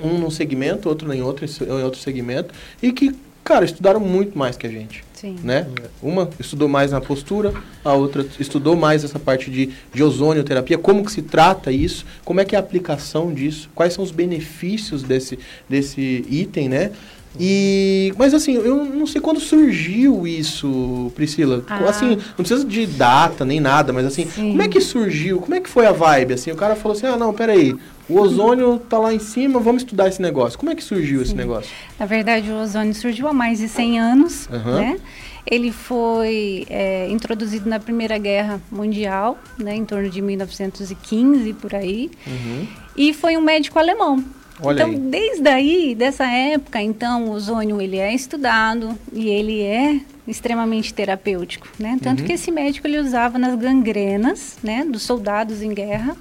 um 0.00 0.18
num 0.18 0.30
segmento, 0.30 0.88
outro 0.88 1.12
em 1.12 1.22
outro, 1.22 1.44
em 1.46 1.82
outro 1.82 2.00
segmento, 2.00 2.54
e 2.82 2.92
que, 2.92 3.14
cara, 3.42 3.64
estudaram 3.64 4.00
muito 4.00 4.38
mais 4.38 4.56
que 4.56 4.66
a 4.66 4.70
gente. 4.70 5.04
Sim. 5.14 5.36
Né? 5.42 5.68
Uma 6.02 6.28
estudou 6.40 6.68
mais 6.68 6.90
na 6.90 7.00
postura, 7.00 7.52
a 7.84 7.92
outra 7.92 8.26
estudou 8.40 8.74
mais 8.74 9.04
essa 9.04 9.18
parte 9.18 9.50
de, 9.50 9.70
de 9.94 10.02
ozonioterapia, 10.02 10.76
como 10.76 11.04
que 11.04 11.12
se 11.12 11.22
trata 11.22 11.70
isso, 11.70 12.04
como 12.24 12.40
é 12.40 12.44
que 12.44 12.56
é 12.56 12.58
a 12.58 12.60
aplicação 12.60 13.32
disso, 13.32 13.70
quais 13.74 13.92
são 13.92 14.02
os 14.02 14.10
benefícios 14.10 15.02
desse, 15.04 15.38
desse 15.68 16.26
item, 16.28 16.68
né? 16.68 16.90
E, 17.38 18.12
mas 18.18 18.34
assim, 18.34 18.54
eu 18.54 18.84
não 18.84 19.06
sei 19.06 19.20
quando 19.20 19.40
surgiu 19.40 20.26
isso, 20.26 21.10
Priscila. 21.14 21.64
Ah. 21.68 21.88
Assim, 21.88 22.16
não 22.16 22.36
precisa 22.36 22.64
de 22.64 22.86
data 22.86 23.44
nem 23.44 23.58
nada, 23.58 23.92
mas 23.92 24.04
assim, 24.06 24.26
Sim. 24.26 24.50
como 24.50 24.62
é 24.62 24.68
que 24.68 24.80
surgiu? 24.80 25.40
Como 25.40 25.54
é 25.54 25.60
que 25.60 25.68
foi 25.68 25.86
a 25.86 25.92
vibe? 25.92 26.34
Assim, 26.34 26.50
o 26.50 26.56
cara 26.56 26.76
falou 26.76 26.96
assim: 26.96 27.06
"Ah, 27.06 27.16
não, 27.16 27.32
peraí, 27.32 27.74
o 28.08 28.18
ozônio 28.18 28.76
está 28.76 28.98
lá 28.98 29.14
em 29.14 29.18
cima, 29.18 29.58
vamos 29.60 29.82
estudar 29.82 30.08
esse 30.08 30.20
negócio. 30.20 30.58
Como 30.58 30.70
é 30.70 30.74
que 30.74 30.84
surgiu 30.84 31.18
Sim. 31.18 31.24
esse 31.24 31.34
negócio? 31.34 31.70
Na 31.98 32.06
verdade, 32.06 32.50
o 32.50 32.60
ozônio 32.60 32.94
surgiu 32.94 33.26
há 33.28 33.32
mais 33.32 33.58
de 33.58 33.68
100 33.68 34.00
anos, 34.00 34.48
uhum. 34.48 34.74
né? 34.74 35.00
Ele 35.46 35.72
foi 35.72 36.66
é, 36.70 37.08
introduzido 37.10 37.68
na 37.68 37.80
Primeira 37.80 38.16
Guerra 38.16 38.60
Mundial, 38.70 39.36
né, 39.58 39.74
em 39.74 39.84
torno 39.84 40.08
de 40.08 40.22
1915 40.22 41.52
por 41.54 41.74
aí, 41.74 42.10
uhum. 42.26 42.66
e 42.96 43.12
foi 43.12 43.36
um 43.36 43.40
médico 43.40 43.78
alemão. 43.78 44.22
Olha 44.60 44.82
então, 44.82 44.90
aí. 44.90 44.98
desde 44.98 45.48
aí, 45.48 45.94
dessa 45.94 46.26
época, 46.26 46.80
então, 46.80 47.26
o 47.26 47.30
ozônio 47.32 47.80
ele 47.80 47.98
é 47.98 48.14
estudado 48.14 48.98
e 49.12 49.28
ele 49.28 49.62
é 49.62 50.00
extremamente 50.26 50.92
terapêutico, 50.92 51.66
né? 51.78 51.98
Tanto 52.00 52.20
uhum. 52.20 52.26
que 52.26 52.32
esse 52.32 52.50
médico 52.50 52.86
ele 52.86 52.98
usava 52.98 53.38
nas 53.38 53.54
gangrenas, 53.56 54.58
né, 54.62 54.84
dos 54.84 55.02
soldados 55.02 55.62
em 55.62 55.72
guerra 55.74 56.16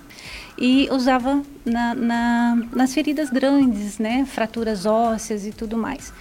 e 0.58 0.88
usava 0.92 1.42
na, 1.66 1.94
na, 1.94 2.64
nas 2.74 2.94
feridas 2.94 3.30
grandes, 3.30 4.00
né, 4.00 4.26
fraturas 4.26 4.86
ósseas 4.86 5.46
e 5.46 5.52
tudo 5.52 5.78
mais. 5.78 6.14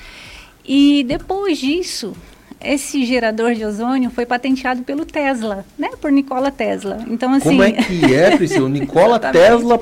E 0.65 1.05
depois 1.05 1.59
disso, 1.59 2.15
esse 2.61 3.05
gerador 3.07 3.55
de 3.55 3.65
ozônio 3.65 4.11
foi 4.11 4.27
patenteado 4.27 4.83
pelo 4.83 5.07
Tesla, 5.07 5.65
né, 5.79 5.91
por 6.01 6.13
Nikola 6.13 6.51
Tesla. 6.51 7.05
Então 7.09 7.33
assim. 7.33 7.51
Como 7.51 7.63
é 7.63 7.73
que 7.73 8.15
é, 8.15 8.37
Priscila? 8.37 8.69
Nikola 8.69 9.19
Tesla 9.33 9.81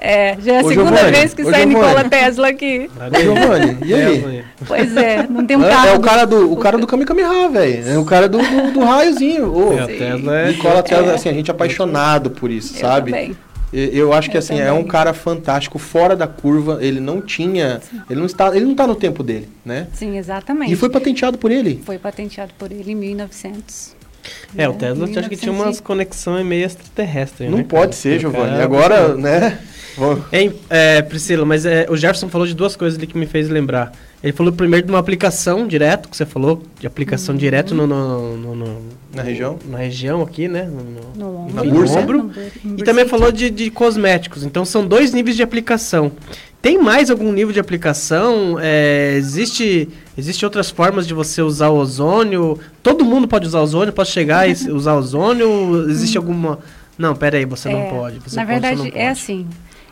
é, 0.00 0.36
já 0.40 0.52
é 0.52 0.60
a 0.60 0.64
Ô, 0.64 0.68
segunda 0.68 0.90
Giovani, 0.90 1.10
vez 1.10 1.34
que 1.34 1.42
sai 1.42 1.62
Giovani. 1.62 1.74
Nikola 1.74 2.04
Tesla 2.04 2.48
aqui. 2.48 2.88
Ô, 2.96 3.20
Giovanni, 3.20 3.78
e 3.84 3.94
aí? 3.94 4.44
Pois 4.64 4.96
é, 4.96 5.26
não 5.28 5.44
tem 5.44 5.56
um 5.56 5.64
é, 5.64 5.68
carro. 5.68 5.88
É 5.88 5.94
o 5.94 6.00
cara 6.00 6.24
do, 6.24 6.52
o 6.52 6.56
cara 6.56 6.78
do 6.78 6.86
Kami 6.86 7.04
Kamiha, 7.04 7.48
velho. 7.48 7.88
É 7.88 7.98
o 7.98 8.04
cara 8.04 8.28
do, 8.28 8.38
do, 8.38 8.72
do 8.74 8.80
raiozinho. 8.80 9.52
Ô, 9.52 9.72
é, 9.72 9.86
Tesla 9.86 10.38
é... 10.38 10.48
Nikola 10.48 10.82
Tesla, 10.84 11.12
é. 11.12 11.14
assim, 11.16 11.28
a 11.28 11.32
gente 11.32 11.50
é 11.50 11.54
apaixonado 11.54 12.30
por 12.30 12.48
isso, 12.48 12.76
Eu 12.76 12.80
sabe? 12.80 13.10
Também. 13.10 13.36
Eu 13.72 14.14
acho 14.14 14.30
que 14.30 14.36
eu 14.36 14.38
assim, 14.38 14.54
também. 14.54 14.68
é 14.68 14.72
um 14.72 14.84
cara 14.84 15.12
fantástico, 15.12 15.78
fora 15.78 16.16
da 16.16 16.26
curva, 16.26 16.78
ele 16.80 17.00
não 17.00 17.20
tinha, 17.20 17.80
Sim. 17.80 18.00
ele 18.08 18.18
não 18.18 18.26
está, 18.26 18.56
ele 18.56 18.64
não 18.64 18.72
está 18.72 18.86
no 18.86 18.94
tempo 18.94 19.22
dele, 19.22 19.46
né? 19.62 19.88
Sim, 19.92 20.16
exatamente. 20.16 20.72
E 20.72 20.76
foi 20.76 20.88
patenteado 20.88 21.36
por 21.36 21.50
ele. 21.50 21.82
Foi 21.84 21.98
patenteado 21.98 22.52
por 22.56 22.72
ele 22.72 22.92
em 22.92 22.94
1900. 22.94 23.94
É, 24.56 24.66
o 24.68 24.72
Tesla 24.72 25.06
acho 25.06 25.28
que 25.28 25.36
tinha 25.36 25.52
umas 25.52 25.80
conexões 25.80 26.46
meio 26.46 26.64
extraterrestres, 26.64 27.50
Não 27.50 27.58
né, 27.58 27.66
pode 27.68 27.94
ser, 27.94 28.18
Giovanni. 28.18 28.60
Agora, 28.60 29.14
né? 29.14 29.58
Hein, 30.32 30.54
é, 30.70 31.02
Priscila, 31.02 31.44
mas 31.44 31.66
é, 31.66 31.86
o 31.88 31.96
Jefferson 31.96 32.28
falou 32.28 32.46
de 32.46 32.54
duas 32.54 32.76
coisas 32.76 32.98
ali 32.98 33.06
que 33.06 33.18
me 33.18 33.26
fez 33.26 33.48
lembrar. 33.48 33.92
Ele 34.22 34.32
falou 34.32 34.52
primeiro 34.52 34.84
de 34.84 34.92
uma 34.92 34.98
aplicação 34.98 35.66
direto, 35.66 36.08
que 36.08 36.16
você 36.16 36.26
falou, 36.26 36.62
de 36.80 36.86
aplicação 36.86 37.34
uhum. 37.34 37.38
direto 37.38 37.74
no, 37.74 37.86
no, 37.86 38.36
no, 38.36 38.54
no, 38.54 38.82
na 39.14 39.22
região? 39.22 39.58
Na 39.64 39.78
região 39.78 40.22
aqui, 40.22 40.48
né? 40.48 40.68
No, 41.16 41.52
na 41.52 41.62
bursa. 41.62 42.00
Ombro. 42.00 42.30
E 42.76 42.82
também 42.82 43.06
falou 43.06 43.30
de, 43.30 43.48
de 43.48 43.70
cosméticos. 43.70 44.44
Então 44.44 44.64
são 44.64 44.84
dois 44.86 45.12
níveis 45.12 45.36
de 45.36 45.42
aplicação. 45.42 46.10
Tem 46.60 46.76
mais 46.76 47.08
algum 47.10 47.32
nível 47.32 47.52
de 47.52 47.60
aplicação? 47.60 48.58
É, 48.60 49.14
existe, 49.16 49.88
existe 50.16 50.44
outras 50.44 50.68
formas 50.68 51.06
de 51.06 51.14
você 51.14 51.40
usar 51.40 51.68
o 51.68 51.76
ozônio? 51.76 52.58
Todo 52.82 53.04
mundo 53.04 53.28
pode 53.28 53.46
usar 53.46 53.60
ozônio? 53.60 53.92
Pode 53.92 54.10
chegar 54.10 54.48
e 54.48 54.52
usar 54.72 54.96
ozônio? 54.96 55.88
Existe 55.88 56.18
alguma... 56.18 56.58
Não, 56.98 57.14
peraí, 57.14 57.44
você 57.44 57.68
é, 57.68 57.72
não 57.72 57.88
pode. 57.88 58.18
Você 58.18 58.34
na 58.34 58.44
pode, 58.44 58.60
verdade, 58.60 58.92
é 58.92 59.08
assim. 59.08 59.46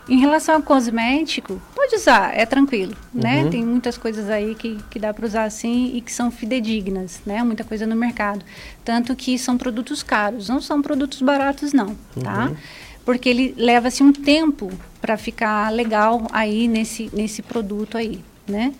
Em 0.08 0.18
relação 0.18 0.56
ao 0.56 0.62
cosmético, 0.62 1.60
pode 1.74 1.96
usar, 1.96 2.32
é 2.36 2.46
tranquilo, 2.46 2.96
né? 3.12 3.38
uhum. 3.38 3.44
né? 3.44 3.50
Tem 3.50 3.64
muitas 3.64 3.98
coisas 3.98 4.30
aí 4.30 4.54
que, 4.54 4.78
que 4.88 5.00
dá 5.00 5.12
para 5.12 5.26
usar 5.26 5.44
assim 5.44 5.96
e 5.96 6.00
que 6.00 6.12
são 6.12 6.30
fidedignas, 6.30 7.20
né? 7.26 7.42
Muita 7.42 7.64
coisa 7.64 7.86
no 7.86 7.96
mercado. 7.96 8.44
Tanto 8.84 9.16
que 9.16 9.36
são 9.36 9.58
produtos 9.58 10.04
caros, 10.04 10.48
não 10.48 10.60
são 10.60 10.80
produtos 10.80 11.20
baratos 11.22 11.72
não, 11.72 11.96
tá? 12.22 12.46
Uhum. 12.46 12.56
Porque 13.04 13.28
ele 13.28 13.54
leva-se 13.56 14.02
um 14.02 14.12
tempo 14.12 14.70
para 15.00 15.16
ficar 15.16 15.72
legal 15.72 16.26
aí 16.32 16.68
nesse, 16.68 17.10
nesse 17.12 17.42
produto 17.42 17.98
aí, 17.98 18.24
né? 18.46 18.72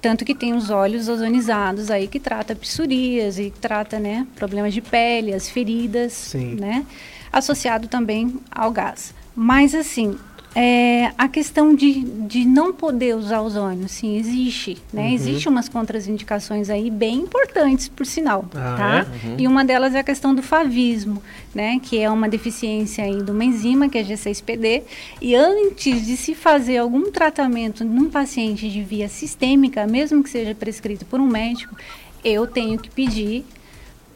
Tanto 0.00 0.24
que 0.24 0.34
tem 0.34 0.54
os 0.54 0.70
óleos 0.70 1.08
ozonizados 1.08 1.90
aí 1.90 2.06
que 2.06 2.20
trata 2.20 2.54
psorias 2.54 3.38
e 3.38 3.50
que 3.50 3.58
trata, 3.58 3.98
né, 3.98 4.26
problemas 4.36 4.72
de 4.72 4.80
pele, 4.80 5.34
as 5.34 5.48
feridas, 5.48 6.12
Sim. 6.12 6.54
né? 6.54 6.86
Associado 7.32 7.88
também 7.88 8.38
ao 8.50 8.70
gás. 8.70 9.12
Mas 9.34 9.74
assim, 9.74 10.16
é, 10.60 11.12
a 11.16 11.28
questão 11.28 11.72
de, 11.72 12.00
de 12.00 12.44
não 12.44 12.72
poder 12.72 13.14
usar 13.14 13.42
ozônio, 13.42 13.88
sim, 13.88 14.16
existe, 14.16 14.76
né? 14.92 15.02
Uhum. 15.02 15.14
Existem 15.14 15.52
umas 15.52 15.68
contraindicações 15.68 16.68
aí 16.68 16.90
bem 16.90 17.18
importantes, 17.20 17.86
por 17.86 18.04
sinal, 18.04 18.44
ah, 18.56 18.74
tá? 18.76 18.98
É? 18.98 19.28
Uhum. 19.28 19.36
E 19.38 19.46
uma 19.46 19.64
delas 19.64 19.94
é 19.94 20.00
a 20.00 20.02
questão 20.02 20.34
do 20.34 20.42
favismo, 20.42 21.22
né? 21.54 21.78
Que 21.80 22.00
é 22.00 22.10
uma 22.10 22.28
deficiência 22.28 23.04
aí 23.04 23.22
de 23.22 23.30
uma 23.30 23.44
enzima, 23.44 23.88
que 23.88 23.98
é 23.98 24.02
G6PD. 24.02 24.82
E 25.22 25.36
antes 25.36 26.04
de 26.04 26.16
se 26.16 26.34
fazer 26.34 26.78
algum 26.78 27.08
tratamento 27.12 27.84
num 27.84 28.10
paciente 28.10 28.68
de 28.68 28.82
via 28.82 29.08
sistêmica, 29.08 29.86
mesmo 29.86 30.24
que 30.24 30.30
seja 30.30 30.56
prescrito 30.56 31.06
por 31.06 31.20
um 31.20 31.26
médico, 31.28 31.76
eu 32.24 32.48
tenho 32.48 32.76
que 32.80 32.90
pedir 32.90 33.44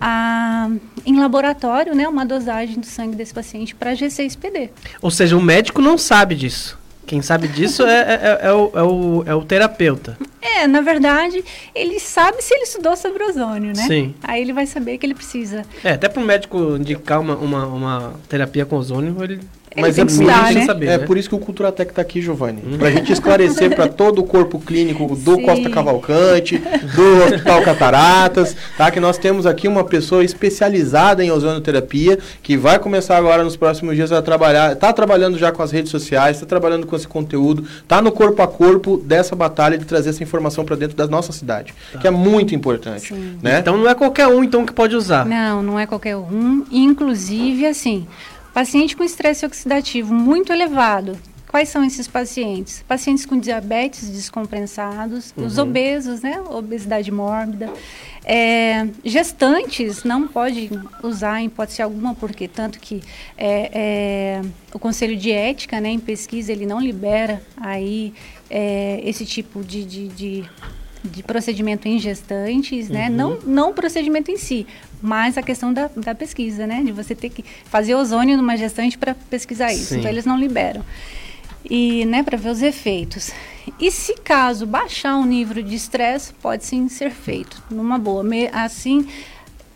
a, 0.05 0.69
em 1.07 1.21
laboratório, 1.21 1.95
né, 1.95 2.09
uma 2.09 2.27
dosagem 2.27 2.81
do 2.81 2.87
sangue 2.87 3.15
desse 3.15 3.33
paciente 3.33 3.73
para 3.73 3.93
G6PD. 3.93 4.71
Ou 5.01 5.13
seja, 5.13 5.37
o 5.37 5.41
médico 5.41 5.81
não 5.81 5.97
sabe 5.97 6.35
disso. 6.35 6.77
Quem 7.07 7.23
sabe 7.23 7.47
disso 7.47 7.85
é, 7.85 8.01
é, 8.01 8.39
é, 8.43 8.53
o, 8.53 8.71
é, 8.75 8.83
o, 8.83 9.25
é 9.27 9.35
o 9.35 9.45
terapeuta. 9.45 10.19
É, 10.43 10.67
na 10.67 10.81
verdade, 10.81 11.45
ele 11.73 12.01
sabe 12.01 12.43
se 12.43 12.53
ele 12.53 12.65
estudou 12.65 12.97
sobre 12.97 13.23
ozônio, 13.23 13.69
né? 13.69 13.87
Sim. 13.87 14.15
Aí 14.23 14.43
ele 14.43 14.53
vai 14.53 14.67
saber 14.67 14.99
que 14.99 15.07
ele 15.07 15.15
precisa. 15.15 15.65
É, 15.85 15.93
até 15.93 16.09
para 16.09 16.21
o 16.21 16.27
médico 16.27 16.77
indicar 16.77 17.21
uma, 17.21 17.37
uma, 17.37 17.67
uma 17.67 18.15
terapia 18.29 18.67
com 18.67 18.77
ozônio, 18.77 19.17
ele 19.23 19.41
mas 19.77 19.99
é, 19.99 20.05
por, 20.05 20.11
estudar, 20.11 20.53
né? 20.53 20.67
saber, 20.67 20.87
é 20.87 20.99
né? 20.99 21.07
por 21.07 21.17
isso 21.17 21.29
que 21.29 21.35
o 21.35 21.39
Culturatec 21.39 21.91
está 21.91 22.03
aqui, 22.03 22.21
Giovanni. 22.21 22.63
Uhum. 22.65 22.79
Para 22.79 22.89
a 22.89 22.91
gente 22.91 23.13
esclarecer 23.13 23.75
para 23.75 23.89
todo 23.89 24.21
o 24.21 24.25
corpo 24.25 24.59
clínico 24.59 25.17
do 25.17 25.37
Sim. 25.37 25.43
Costa 25.43 25.71
Cavalcante, 25.71 26.59
do 26.59 27.25
Hospital 27.25 27.63
Cataratas, 27.63 28.57
tá? 28.77 28.91
Que 28.91 29.01
nós 29.01 29.19
temos 29.19 29.47
aqui 29.47 29.67
uma 29.67 29.85
pessoa 29.85 30.25
especializada 30.25 31.25
em 31.25 31.31
ozonoterapia, 31.31 32.19
que 32.43 32.57
vai 32.57 32.79
começar 32.79 33.17
agora 33.17 33.43
nos 33.43 33.57
próximos 33.57 33.97
dias 33.97 34.13
a 34.13 34.21
trabalhar, 34.21 34.73
está 34.73 34.93
trabalhando 34.93 35.39
já 35.39 35.51
com 35.51 35.63
as 35.63 35.71
redes 35.71 35.91
sociais, 35.91 36.37
está 36.37 36.47
trabalhando 36.47 36.87
com 36.87 36.95
esse 36.95 37.09
conteúdo, 37.09 37.65
está 37.83 38.03
no 38.03 38.13
corpo 38.13 38.43
a 38.43 38.49
corpo 38.49 38.99
dessa 38.99 39.35
batalha 39.35 39.79
de 39.79 39.85
trazer 39.85 40.11
essa 40.11 40.23
informação 40.23 40.32
para 40.65 40.77
dentro 40.77 40.97
da 40.97 41.07
nossa 41.07 41.33
cidade, 41.33 41.75
tá. 41.93 41.99
que 41.99 42.07
é 42.07 42.11
muito 42.11 42.55
importante. 42.55 43.13
Né? 43.43 43.59
Então 43.59 43.77
não 43.77 43.89
é 43.89 43.95
qualquer 43.95 44.29
um 44.29 44.43
então 44.43 44.65
que 44.65 44.73
pode 44.73 44.97
usar. 44.97 45.27
Não, 45.27 45.63
não 45.63 45.79
é 45.79 45.87
qualquer 45.87 46.17
um. 46.17 46.65
Inclusive, 46.71 47.67
assim, 47.67 48.07
Paciente 48.53 48.95
com 48.95 49.03
estresse 49.03 49.47
oxidativo 49.47 50.13
muito 50.13 50.53
elevado. 50.53 51.17
Quais 51.53 51.69
são 51.69 51.85
esses 51.85 52.09
pacientes? 52.09 52.83
Pacientes 52.89 53.27
com 53.27 53.39
diabetes 53.39 54.09
descompensados, 54.09 55.35
uhum. 55.37 55.45
os 55.45 55.59
obesos, 55.59 56.23
né? 56.23 56.41
Obesidade 56.49 57.13
mórbida. 57.13 57.71
É, 58.25 58.89
gestantes 59.05 60.03
não 60.03 60.27
pode 60.27 60.71
usar 61.03 61.43
em 61.43 61.47
hipótese 61.49 61.83
alguma, 61.83 62.15
porque 62.15 62.49
tanto 62.49 62.81
que 62.81 63.03
é, 63.37 63.71
é, 63.71 64.43
o 64.73 64.79
Conselho 64.79 65.15
de 65.15 65.31
Ética, 65.31 65.79
né, 65.79 65.91
em 65.91 65.99
pesquisa, 65.99 66.51
ele 66.51 66.65
não 66.65 66.81
libera 66.81 67.43
aí 67.59 68.15
é, 68.49 69.03
esse 69.05 69.27
tipo 69.27 69.63
de, 69.63 69.85
de, 69.85 70.09
de 70.09 70.51
de 71.05 71.21
procedimento 71.21 71.89
em 71.89 71.99
gestantes, 71.99 72.89
né? 72.89 73.09
uhum. 73.09 73.17
Não, 73.17 73.39
não 73.45 73.71
o 73.71 73.75
procedimento 73.75 74.31
em 74.31 74.39
si, 74.39 74.65
mas 75.03 75.37
a 75.37 75.43
questão 75.43 75.73
da, 75.73 75.91
da 75.97 76.15
pesquisa, 76.15 76.65
né? 76.65 76.81
De 76.81 76.93
você 76.93 77.13
ter 77.13 77.29
que 77.29 77.45
fazer 77.65 77.97
ozônio 77.97 78.37
numa 78.37 78.57
gestante 78.57 78.97
para 78.97 79.13
pesquisar 79.29 79.73
isso. 79.73 79.87
Sim. 79.87 79.99
Então 79.99 80.09
eles 80.09 80.25
não 80.25 80.39
liberam. 80.39 80.85
E, 81.69 82.05
né, 82.07 82.23
para 82.23 82.37
ver 82.37 82.51
os 82.51 82.63
efeitos. 82.63 83.31
E 83.79 83.91
se 83.91 84.15
caso 84.15 84.67
baixar 84.67 85.17
o 85.17 85.25
nível 85.25 85.63
de 85.63 85.75
estresse, 85.75 86.33
pode 86.35 86.65
sim 86.65 86.89
ser 86.89 87.11
feito, 87.11 87.63
numa 87.71 87.99
boa. 87.99 88.25
Assim, 88.53 89.07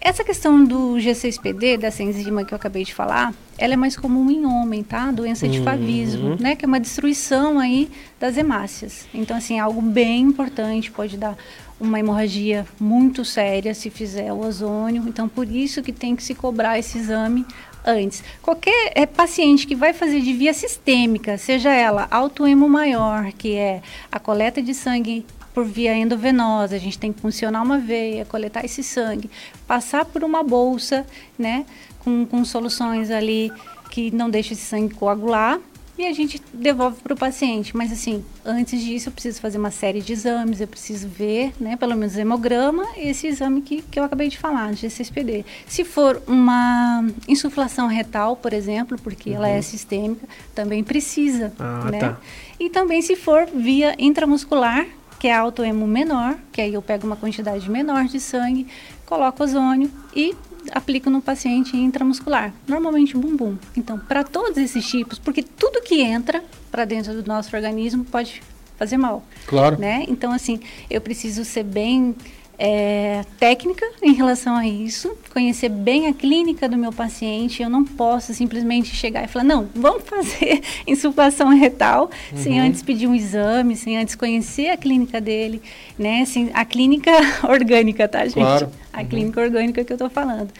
essa 0.01 0.23
questão 0.23 0.65
do 0.65 0.95
G6PD, 0.95 1.77
dessa 1.77 2.03
enzima 2.03 2.45
que 2.45 2.55
eu 2.55 2.57
acabei 2.57 2.85
de 2.85 2.95
falar, 2.95 3.35
ela 3.59 3.75
é 3.75 3.77
mais 3.77 3.97
comum 3.97 4.31
em 4.31 4.47
homem, 4.47 4.83
tá? 4.83 5.11
Doença 5.11 5.49
de 5.49 5.61
favismo, 5.61 6.31
uhum. 6.31 6.37
né? 6.39 6.55
Que 6.55 6.65
é 6.65 6.69
uma 6.69 6.79
destruição 6.79 7.59
aí 7.59 7.91
das 8.21 8.37
hemácias. 8.37 9.07
Então, 9.13 9.37
assim, 9.37 9.59
é 9.59 9.61
algo 9.61 9.83
bem 9.83 10.23
importante, 10.23 10.91
pode 10.91 11.17
dar 11.17 11.37
uma 11.81 11.99
hemorragia 11.99 12.65
muito 12.79 13.25
séria 13.25 13.75
se 13.75 13.91
fizer 13.91 14.33
o 14.33 14.47
ozônio. 14.47 15.03
Então, 15.07 15.29
por 15.29 15.51
isso 15.51 15.83
que 15.83 15.93
tem 15.93 16.15
que 16.15 16.23
se 16.23 16.35
cobrar 16.35 16.79
esse 16.79 16.99
exame 16.99 17.45
antes. 17.87 18.23
Qualquer 18.43 18.93
é, 18.95 19.07
paciente 19.07 19.67
que 19.67 19.75
vai 19.75 19.93
fazer 19.93 20.21
de 20.21 20.33
via 20.33 20.53
sistêmica, 20.53 21.39
seja 21.39 21.73
ela 21.73 22.09
autoemo 22.11 22.69
maior, 22.69 23.33
que 23.33 23.55
é 23.55 23.81
a 24.11 24.19
coleta 24.19 24.61
de 24.61 24.75
sangue 24.75 25.25
por 25.55 25.65
via 25.65 25.95
endovenosa, 25.97 26.77
a 26.77 26.79
gente 26.79 26.99
tem 26.99 27.13
que 27.13 27.21
funcionar 27.21 27.63
uma 27.63 27.79
veia, 27.79 28.27
coletar 28.27 28.65
esse 28.65 28.83
sangue, 28.83 29.31
passar 29.67 30.05
por 30.05 30.23
uma 30.23 30.43
bolsa, 30.43 31.07
né, 31.39 31.65
com, 32.01 32.27
com 32.27 32.45
soluções 32.45 33.11
ali 33.11 33.51
que 33.91 34.11
não 34.11 34.29
deixa 34.29 34.53
esse 34.53 34.63
sangue 34.63 34.95
coagular 34.95 35.59
e 35.98 36.06
a 36.06 36.12
gente 36.12 36.40
devolve 36.52 37.01
para 37.01 37.14
o 37.14 37.16
paciente. 37.16 37.77
Mas 37.77 37.93
assim, 37.93 38.24
antes 38.44 38.81
disso 38.82 39.09
eu 39.09 39.12
preciso 39.12 39.40
fazer 39.40 39.59
uma 39.59 39.70
série 39.70 40.01
de 40.01 40.12
exames, 40.12 40.60
eu 40.60 40.68
preciso 40.68 41.09
ver, 41.09 41.52
né, 41.59 41.77
pelo 41.77 41.97
menos 41.97 42.16
hemograma, 42.16 42.85
esse 42.97 43.27
exame 43.27 43.62
que, 43.62 43.82
que 43.82 43.98
eu 43.98 44.05
acabei 44.05 44.28
de 44.28 44.39
falar, 44.39 44.73
GCSPD. 44.74 45.44
Se 45.66 45.85
for 45.85 46.23
uma 46.27 47.05
insuflação 47.27 47.86
retal, 47.86 48.36
por 48.36 48.52
exemplo, 48.52 48.98
porque 49.02 49.31
uhum. 49.31 49.36
ela 49.36 49.48
é 49.48 49.56
uhum. 49.56 49.62
sistêmica, 49.62 50.28
também 50.55 50.85
precisa, 50.85 51.52
ah, 51.59 51.89
né? 51.90 51.98
Tá. 51.98 52.20
E 52.59 52.70
também 52.70 53.02
se 53.02 53.16
for 53.16 53.47
via 53.47 53.94
intramuscular, 53.98 54.86
que 55.18 55.28
é 55.28 55.35
autoemo 55.35 55.86
menor, 55.86 56.36
que 56.52 56.60
aí 56.60 56.74
eu 56.74 56.82
pego 56.82 57.06
uma 57.06 57.16
quantidade 57.16 57.70
menor 57.70 58.05
de 58.05 58.20
sangue, 58.20 58.66
coloco 59.06 59.43
ozônio 59.43 59.90
e 60.14 60.35
aplico 60.72 61.10
no 61.10 61.20
paciente 61.20 61.76
intramuscular, 61.76 62.52
normalmente 62.66 63.16
bumbum. 63.16 63.56
Então, 63.76 63.98
para 63.98 64.24
todos 64.24 64.56
esses 64.56 64.86
tipos, 64.86 65.18
porque 65.18 65.43
tudo 65.43 65.82
que 65.82 66.01
entra 66.01 66.44
para 66.70 66.84
dentro 66.84 67.14
do 67.14 67.26
nosso 67.26 67.55
organismo 67.55 68.05
pode 68.05 68.43
fazer 68.76 68.97
mal. 68.97 69.24
Claro. 69.47 69.78
Né? 69.78 70.05
Então, 70.09 70.32
assim, 70.32 70.60
eu 70.90 71.01
preciso 71.01 71.44
ser 71.44 71.64
bem 71.64 72.14
é, 72.59 73.23
técnica 73.39 73.87
em 74.03 74.12
relação 74.12 74.57
a 74.57 74.66
isso, 74.66 75.16
conhecer 75.33 75.69
bem 75.69 76.07
a 76.07 76.15
clínica 76.15 76.69
do 76.69 76.77
meu 76.77 76.93
paciente. 76.93 77.62
Eu 77.62 77.69
não 77.69 77.85
posso 77.85 78.33
simplesmente 78.33 78.95
chegar 78.95 79.24
e 79.24 79.28
falar, 79.28 79.45
não, 79.45 79.69
vamos 79.74 80.05
fazer 80.05 80.62
insuflação 80.87 81.49
retal, 81.51 82.11
uhum. 82.33 82.39
sem 82.39 82.61
antes 82.61 82.83
pedir 82.83 83.07
um 83.07 83.15
exame, 83.15 83.77
sem 83.77 83.99
antes 83.99 84.15
conhecer 84.15 84.70
a 84.70 84.77
clínica 84.77 85.20
dele, 85.20 85.61
né? 85.99 86.23
Assim, 86.23 86.51
a 86.55 86.65
clínica 86.65 87.11
orgânica, 87.49 88.09
tá, 88.09 88.24
gente? 88.24 88.35
Claro. 88.35 88.70
A 88.93 89.01
uhum. 89.01 89.07
clínica 89.07 89.41
orgânica 89.41 89.85
que 89.85 89.93
eu 89.93 89.97
estou 89.97 90.09
falando. 90.11 90.51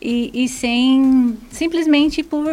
E, 0.00 0.30
e, 0.44 0.48
sem 0.48 1.38
simplesmente 1.50 2.22
por, 2.22 2.44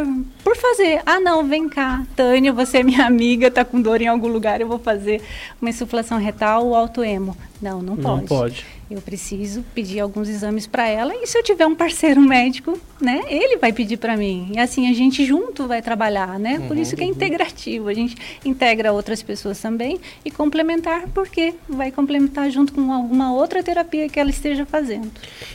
por 0.43 0.55
fazer. 0.55 1.01
Ah, 1.05 1.19
não, 1.19 1.43
vem 1.43 1.67
cá, 1.67 2.05
Tânia, 2.15 2.53
você 2.53 2.77
é 2.77 2.83
minha 2.83 3.05
amiga, 3.05 3.51
tá 3.51 3.65
com 3.65 3.81
dor 3.81 4.01
em 4.01 4.07
algum 4.07 4.29
lugar, 4.29 4.61
eu 4.61 4.67
vou 4.67 4.79
fazer 4.79 5.21
uma 5.61 5.69
insuflação 5.69 6.17
retal 6.17 6.65
ou 6.67 6.73
autoemo. 6.73 7.35
Não, 7.61 7.81
não 7.81 7.97
pode. 7.97 8.21
Não 8.21 8.27
pode. 8.27 8.65
Eu 8.89 9.01
preciso 9.01 9.63
pedir 9.73 9.99
alguns 9.99 10.29
exames 10.29 10.67
para 10.67 10.87
ela 10.87 11.13
e 11.15 11.25
se 11.25 11.37
eu 11.37 11.43
tiver 11.43 11.65
um 11.65 11.75
parceiro 11.75 12.19
médico, 12.21 12.79
né, 13.01 13.21
ele 13.27 13.57
vai 13.57 13.71
pedir 13.71 13.97
para 13.97 14.15
mim. 14.15 14.51
E 14.53 14.59
assim 14.59 14.89
a 14.89 14.93
gente 14.93 15.25
junto 15.25 15.67
vai 15.67 15.81
trabalhar, 15.81 16.39
né? 16.39 16.59
Por 16.67 16.77
isso 16.77 16.95
que 16.95 17.03
é 17.03 17.05
uhum. 17.05 17.11
integrativo. 17.11 17.87
A 17.87 17.93
gente 17.93 18.15
integra 18.45 18.91
outras 18.91 19.21
pessoas 19.21 19.59
também 19.59 19.99
e 20.23 20.31
complementar 20.31 21.07
porque 21.13 21.53
vai 21.67 21.91
complementar 21.91 22.49
junto 22.49 22.73
com 22.73 22.91
alguma 22.91 23.33
outra 23.33 23.63
terapia 23.63 24.07
que 24.09 24.19
ela 24.19 24.29
esteja 24.29 24.65
fazendo. 24.65 25.11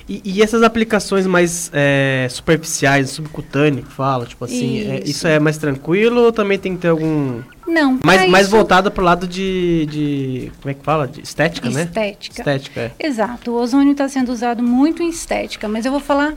E, 0.09 0.21
e 0.25 0.43
essas 0.43 0.63
aplicações 0.63 1.27
mais 1.27 1.71
é, 1.73 2.27
superficiais, 2.31 3.11
subcutâneo, 3.11 3.85
fala, 3.85 4.27
tipo 4.27 4.45
assim, 4.45 4.79
isso. 4.79 4.91
É, 4.91 5.01
isso 5.05 5.27
é 5.27 5.39
mais 5.39 5.59
tranquilo 5.59 6.23
ou 6.23 6.33
também 6.33 6.59
tem 6.59 6.75
que 6.75 6.83
ter 6.83 6.89
algum 6.89 7.43
não. 7.69 7.99
Mais, 8.05 8.29
mais 8.29 8.49
voltada 8.49 8.91
para 8.91 9.03
o 9.03 9.05
lado 9.05 9.27
de, 9.27 9.87
de. 9.87 10.53
Como 10.61 10.71
é 10.71 10.75
que 10.75 10.85
fala? 10.85 11.07
De 11.07 11.23
estética, 11.23 11.69
estética. 11.69 12.01
né? 12.01 12.11
Estética. 12.11 12.41
Estética, 12.41 12.81
é. 12.99 13.07
Exato. 13.07 13.51
O 13.51 13.55
ozônio 13.55 13.93
está 13.93 14.09
sendo 14.09 14.33
usado 14.33 14.63
muito 14.63 15.03
em 15.03 15.09
estética, 15.09 15.69
mas 15.69 15.85
eu 15.85 15.93
vou 15.93 16.01
falar 16.01 16.35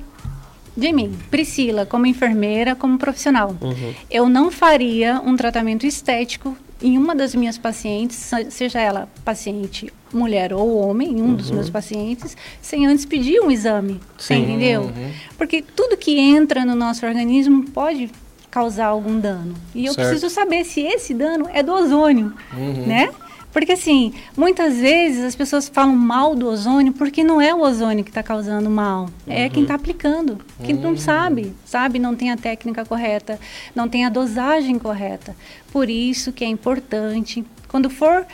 de 0.76 0.92
mim, 0.94 1.18
Priscila, 1.30 1.86
como 1.86 2.06
enfermeira, 2.06 2.76
como 2.76 2.98
profissional. 2.98 3.56
Uhum. 3.62 3.94
Eu 4.10 4.30
não 4.30 4.50
faria 4.50 5.22
um 5.24 5.36
tratamento 5.36 5.86
estético 5.86 6.56
em 6.82 6.98
uma 6.98 7.14
das 7.14 7.36
minhas 7.36 7.58
pacientes, 7.58 8.32
seja 8.50 8.80
ela 8.80 9.08
paciente 9.24 9.92
mulher 10.12 10.54
ou 10.54 10.78
homem, 10.78 11.12
em 11.12 11.22
um 11.22 11.28
uhum. 11.28 11.36
dos 11.36 11.52
meus 11.52 11.70
pacientes, 11.70 12.36
sem 12.62 12.88
antes 12.88 13.06
pedir 13.06 13.40
um 13.42 13.52
exame. 13.52 14.00
Sim. 14.18 14.44
Entendeu? 14.44 14.84
Uhum. 14.84 15.12
Porque 15.38 15.62
tudo 15.62 15.96
que 15.96 16.18
entra 16.18 16.66
no 16.66 16.76
nosso 16.76 17.06
organismo 17.06 17.66
pode 17.70 18.10
causar 18.52 18.88
algum 18.88 19.18
dano. 19.20 19.56
E 19.74 19.86
eu 19.86 19.94
certo. 19.94 20.10
preciso 20.10 20.30
saber 20.30 20.66
se 20.66 20.82
esse 20.82 21.14
dano 21.14 21.50
é 21.54 21.64
do 21.64 21.72
ozônio, 21.72 22.34
uhum. 22.54 22.86
né? 22.86 23.10
Porque 23.52 23.74
assim, 23.74 24.14
muitas 24.36 24.78
vezes 24.78 25.26
as 25.26 25.36
pessoas 25.36 25.68
falam 25.68 25.96
mal 25.96 26.36
do 26.36 26.48
ozônio 26.48 26.94
porque 26.94 27.24
não 27.24 27.42
é 27.42 27.54
o 27.54 27.60
ozônio 27.60 28.04
que 28.04 28.10
está 28.10 28.24
causando 28.24 28.70
mal, 28.70 29.10
é 29.28 29.50
quem 29.50 29.64
está 29.64 29.74
uhum. 29.74 29.80
aplicando, 29.80 30.38
quem 30.64 30.76
uhum. 30.76 30.82
não 30.82 30.98
sabe, 30.98 31.54
sabe, 31.66 32.00
não 32.00 32.16
tem 32.16 32.32
a 32.32 32.38
técnica 32.38 32.86
correta, 32.86 33.40
não 33.76 33.90
tem 33.90 34.06
a 34.06 34.10
dosagem 34.10 34.80
correta. 34.80 35.36
Por 35.72 35.90
isso 35.90 36.32
que 36.32 36.46
é 36.46 36.48
importante, 36.48 37.44
quando 37.68 37.90
for 37.90 38.26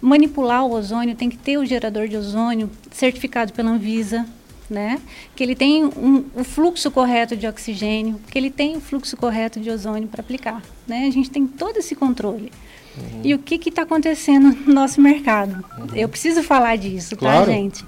manipular 0.00 0.64
o 0.64 0.72
ozônio, 0.72 1.14
tem 1.14 1.30
que 1.30 1.38
ter 1.38 1.56
o 1.56 1.64
gerador 1.64 2.06
de 2.06 2.16
ozônio 2.16 2.70
certificado 2.90 3.54
pela 3.54 3.70
Anvisa, 3.70 4.26
né? 4.68 5.00
Que 5.34 5.42
ele 5.42 5.54
tem 5.54 5.84
um, 5.84 6.24
o 6.34 6.44
fluxo 6.44 6.90
correto 6.90 7.36
de 7.36 7.46
oxigênio, 7.46 8.20
que 8.30 8.38
ele 8.38 8.50
tem 8.50 8.76
o 8.76 8.80
fluxo 8.80 9.16
correto 9.16 9.60
de 9.60 9.70
ozônio 9.70 10.08
para 10.08 10.20
aplicar, 10.20 10.62
né? 10.86 11.06
A 11.06 11.10
gente 11.10 11.30
tem 11.30 11.46
todo 11.46 11.78
esse 11.78 11.94
controle. 11.94 12.52
Uhum. 12.96 13.20
E 13.24 13.34
o 13.34 13.38
que 13.38 13.68
está 13.68 13.82
acontecendo 13.82 14.56
no 14.66 14.74
nosso 14.74 15.00
mercado? 15.00 15.64
Uhum. 15.78 15.86
Eu 15.94 16.08
preciso 16.08 16.42
falar 16.42 16.76
disso, 16.76 17.10
tá, 17.10 17.16
claro. 17.16 17.46
tá, 17.46 17.52
gente? 17.52 17.84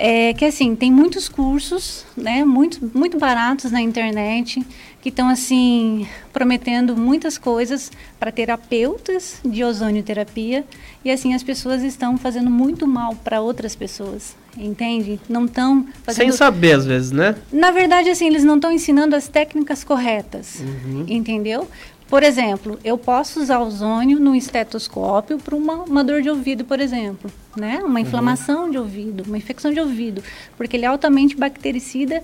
É 0.00 0.32
que 0.32 0.44
assim, 0.44 0.76
tem 0.76 0.92
muitos 0.92 1.28
cursos, 1.28 2.04
né, 2.16 2.44
muito, 2.44 2.78
muito 2.94 3.18
baratos 3.18 3.72
na 3.72 3.80
internet, 3.80 4.64
que 5.02 5.08
estão 5.08 5.28
assim, 5.28 6.06
prometendo 6.32 6.96
muitas 6.96 7.36
coisas 7.36 7.90
para 8.18 8.30
terapeutas 8.30 9.40
de 9.44 9.64
ozonioterapia, 9.64 10.64
e 11.04 11.10
assim 11.10 11.34
as 11.34 11.42
pessoas 11.42 11.82
estão 11.82 12.16
fazendo 12.16 12.48
muito 12.48 12.86
mal 12.86 13.16
para 13.16 13.40
outras 13.40 13.74
pessoas, 13.74 14.36
entende? 14.56 15.18
Não 15.28 15.46
estão 15.46 15.84
fazendo... 16.04 16.28
Sem 16.28 16.32
saber, 16.32 16.76
às 16.76 16.86
vezes, 16.86 17.10
né? 17.10 17.34
Na 17.52 17.72
verdade, 17.72 18.08
assim, 18.08 18.28
eles 18.28 18.44
não 18.44 18.54
estão 18.54 18.70
ensinando 18.70 19.16
as 19.16 19.26
técnicas 19.26 19.82
corretas, 19.82 20.60
uhum. 20.60 21.06
entendeu? 21.08 21.68
Por 22.08 22.22
exemplo, 22.22 22.78
eu 22.82 22.96
posso 22.96 23.40
usar 23.40 23.60
ozônio 23.60 24.18
no 24.18 24.34
estetoscópio 24.34 25.38
para 25.38 25.54
uma, 25.54 25.82
uma, 25.84 26.02
dor 26.02 26.22
de 26.22 26.30
ouvido, 26.30 26.64
por 26.64 26.80
exemplo, 26.80 27.30
né? 27.54 27.80
Uma 27.80 27.88
uhum. 27.90 27.98
inflamação 27.98 28.64
uhum. 28.64 28.70
de 28.70 28.78
ouvido, 28.78 29.24
uma 29.26 29.36
infecção 29.36 29.72
de 29.72 29.78
ouvido, 29.78 30.22
porque 30.56 30.76
ele 30.76 30.86
é 30.86 30.88
altamente 30.88 31.36
bactericida 31.36 32.22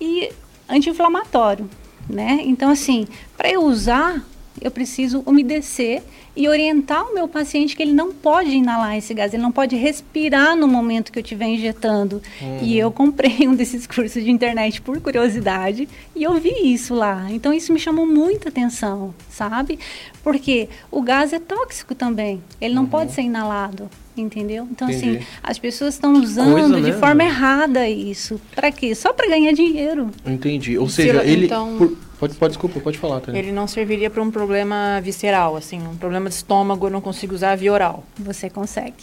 e 0.00 0.30
anti-inflamatório, 0.66 1.68
né? 2.08 2.40
Então, 2.44 2.70
assim, 2.70 3.06
para 3.36 3.50
eu 3.50 3.62
usar, 3.62 4.24
eu 4.58 4.70
preciso 4.70 5.22
umedecer 5.26 6.02
e 6.36 6.48
orientar 6.48 7.04
o 7.10 7.14
meu 7.14 7.26
paciente 7.26 7.74
que 7.74 7.82
ele 7.82 7.92
não 7.92 8.12
pode 8.12 8.50
inalar 8.50 8.96
esse 8.96 9.14
gás, 9.14 9.32
ele 9.32 9.42
não 9.42 9.50
pode 9.50 9.74
respirar 9.74 10.54
no 10.54 10.68
momento 10.68 11.10
que 11.10 11.18
eu 11.18 11.22
estiver 11.22 11.46
injetando. 11.46 12.22
Uhum. 12.40 12.58
E 12.62 12.78
eu 12.78 12.92
comprei 12.92 13.48
um 13.48 13.54
desses 13.54 13.86
cursos 13.86 14.22
de 14.22 14.30
internet 14.30 14.82
por 14.82 15.00
curiosidade 15.00 15.88
e 16.14 16.22
eu 16.22 16.34
vi 16.34 16.72
isso 16.72 16.94
lá. 16.94 17.26
Então 17.30 17.52
isso 17.52 17.72
me 17.72 17.78
chamou 17.78 18.06
muita 18.06 18.50
atenção, 18.50 19.14
sabe? 19.30 19.78
Porque 20.22 20.68
o 20.90 21.00
gás 21.00 21.32
é 21.32 21.38
tóxico 21.38 21.94
também, 21.94 22.42
ele 22.60 22.74
não 22.74 22.82
uhum. 22.82 22.88
pode 22.88 23.12
ser 23.12 23.22
inalado. 23.22 23.88
Entendeu? 24.18 24.66
Então, 24.70 24.88
assim, 24.88 25.10
Entendi. 25.10 25.16
assim, 25.18 25.26
as 25.42 25.58
pessoas 25.58 25.92
estão 25.92 26.14
usando 26.14 26.52
coisa, 26.52 26.76
de 26.76 26.90
né? 26.90 26.98
forma 26.98 27.22
errada 27.22 27.86
isso. 27.86 28.40
Para 28.54 28.72
quê? 28.72 28.94
Só 28.94 29.12
para 29.12 29.28
ganhar 29.28 29.52
dinheiro. 29.52 30.10
Entendi. 30.24 30.78
Ou 30.78 30.88
seja, 30.88 31.22
ele. 31.22 31.44
Então... 31.44 31.76
Por 31.76 32.05
Pode, 32.18 32.34
pode, 32.34 32.52
desculpa, 32.52 32.80
pode 32.80 32.98
falar. 32.98 33.20
Tânia. 33.20 33.38
Ele 33.38 33.52
não 33.52 33.66
serviria 33.66 34.08
para 34.08 34.22
um 34.22 34.30
problema 34.30 35.00
visceral, 35.02 35.56
assim, 35.56 35.80
um 35.86 35.96
problema 35.96 36.28
de 36.28 36.34
estômago, 36.34 36.86
eu 36.86 36.90
não 36.90 37.00
consigo 37.00 37.34
usar 37.34 37.54
via 37.56 37.72
oral. 37.72 38.04
Você 38.18 38.48
consegue. 38.48 38.94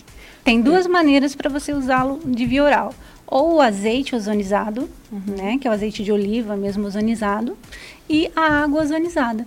Tem 0.44 0.60
duas 0.60 0.88
maneiras 0.88 1.36
para 1.36 1.50
você 1.50 1.72
usá-lo 1.74 2.20
de 2.26 2.46
via 2.46 2.64
oral. 2.64 2.94
Ou 3.28 3.56
o 3.56 3.62
azeite 3.62 4.16
ozonizado, 4.16 4.90
uhum. 5.12 5.36
né, 5.38 5.58
que 5.60 5.68
é 5.68 5.72
o 5.72 5.74
azeite 5.74 6.04
de 6.04 6.12
oliva 6.12 6.56
mesmo 6.56 6.86
ozonizado, 6.86 7.58
e 8.10 8.30
a 8.36 8.64
água 8.64 8.82
ozonizada. 8.82 9.46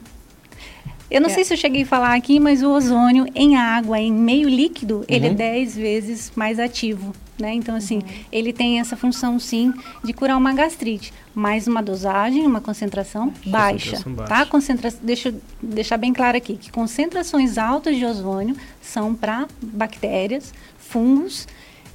Eu 1.11 1.21
não 1.21 1.29
é. 1.29 1.33
sei 1.33 1.45
se 1.45 1.53
eu 1.53 1.57
cheguei 1.57 1.83
a 1.83 1.87
falar 1.87 2.15
aqui, 2.15 2.41
mas 2.41 2.63
o 2.63 2.71
ozônio 2.71 3.27
em 3.35 3.57
água, 3.57 3.99
em 3.99 4.13
meio 4.13 4.49
líquido, 4.49 4.99
uhum. 4.99 5.05
ele 5.09 5.27
é 5.27 5.35
10 5.35 5.77
vezes 5.77 6.33
mais 6.35 6.59
ativo. 6.59 7.13
Né? 7.39 7.53
Então, 7.53 7.77
assim, 7.77 7.97
uhum. 7.97 8.25
ele 8.33 8.51
tem 8.53 8.81
essa 8.81 8.97
função, 8.97 9.39
sim, 9.39 9.73
de 10.03 10.13
curar 10.15 10.39
uma 10.39 10.55
gastrite, 10.55 11.13
mas 11.35 11.67
uma 11.67 11.83
dosagem, 11.83 12.47
uma 12.47 12.63
concentração 12.63 13.33
baixa, 13.45 14.03
baixa. 14.07 14.29
tá? 14.29 14.47
Concentra 14.47 14.91
deixa 15.03 15.29
eu 15.29 15.41
deixar 15.63 15.99
bem 15.99 16.15
claro 16.15 16.37
aqui, 16.39 16.57
que 16.57 16.71
concentrações 16.73 17.59
altas 17.59 17.97
de 17.97 18.07
ozônio 18.07 18.57
são 18.81 19.15
para 19.15 19.47
bactérias, 19.61 20.55
fungos 20.79 21.47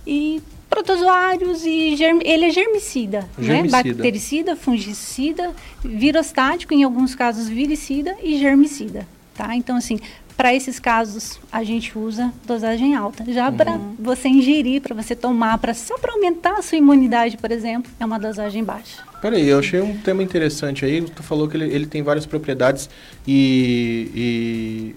e 0.06 0.42
protozoários 0.70 1.66
e 1.66 1.96
germ... 1.98 2.20
ele 2.24 2.46
é 2.46 2.50
germicida, 2.50 3.22
né? 3.38 3.44
germicida, 3.46 3.78
né? 3.78 3.94
Bactericida, 3.94 4.56
fungicida, 4.56 5.52
virostático, 5.84 6.74
em 6.74 6.84
alguns 6.84 7.14
casos 7.14 7.50
viricida 7.50 8.16
e 8.24 8.38
germicida, 8.38 9.08
tá? 9.36 9.54
Então, 9.56 9.76
assim, 9.76 10.00
para 10.42 10.56
esses 10.56 10.80
casos, 10.80 11.40
a 11.52 11.64
gente 11.64 11.96
usa 11.96 12.34
dosagem 12.48 12.96
alta. 12.96 13.24
Já 13.32 13.50
uhum. 13.50 13.58
para 13.58 13.80
você 14.00 14.28
ingerir, 14.28 14.82
para 14.82 14.96
você 14.96 15.16
tomar, 15.16 15.60
para 15.60 15.72
só 15.76 16.00
para 16.00 16.14
aumentar 16.14 16.58
a 16.58 16.64
sua 16.64 16.80
imunidade, 16.80 17.38
por 17.38 17.52
exemplo, 17.52 17.92
é 18.00 18.04
uma 18.04 18.18
dosagem 18.18 18.64
baixa. 18.64 19.04
Peraí, 19.22 19.48
eu 19.48 19.60
achei 19.60 19.80
um 19.80 19.96
tema 19.98 20.24
interessante 20.24 20.84
aí. 20.84 21.00
Tu 21.04 21.22
falou 21.22 21.48
que 21.48 21.56
ele, 21.56 21.66
ele 21.66 21.86
tem 21.86 22.02
várias 22.02 22.26
propriedades 22.26 22.90
e, 23.28 24.10
e 24.16 24.96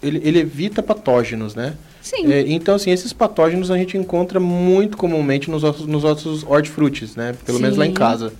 ele, 0.00 0.20
ele, 0.22 0.38
evita 0.38 0.80
patógenos, 0.80 1.56
né? 1.56 1.74
Sim. 2.00 2.32
É, 2.32 2.42
então, 2.46 2.76
assim, 2.76 2.92
esses 2.92 3.12
patógenos 3.12 3.72
a 3.72 3.76
gente 3.76 3.98
encontra 3.98 4.38
muito 4.38 4.96
comumente 4.96 5.50
nos, 5.50 5.64
nos 5.64 6.04
nossos 6.04 6.44
hortifrutis, 6.44 7.16
né? 7.16 7.34
Pelo 7.44 7.58
Sim. 7.58 7.64
menos 7.64 7.76
lá 7.76 7.86
em 7.86 7.92
casa. 7.92 8.32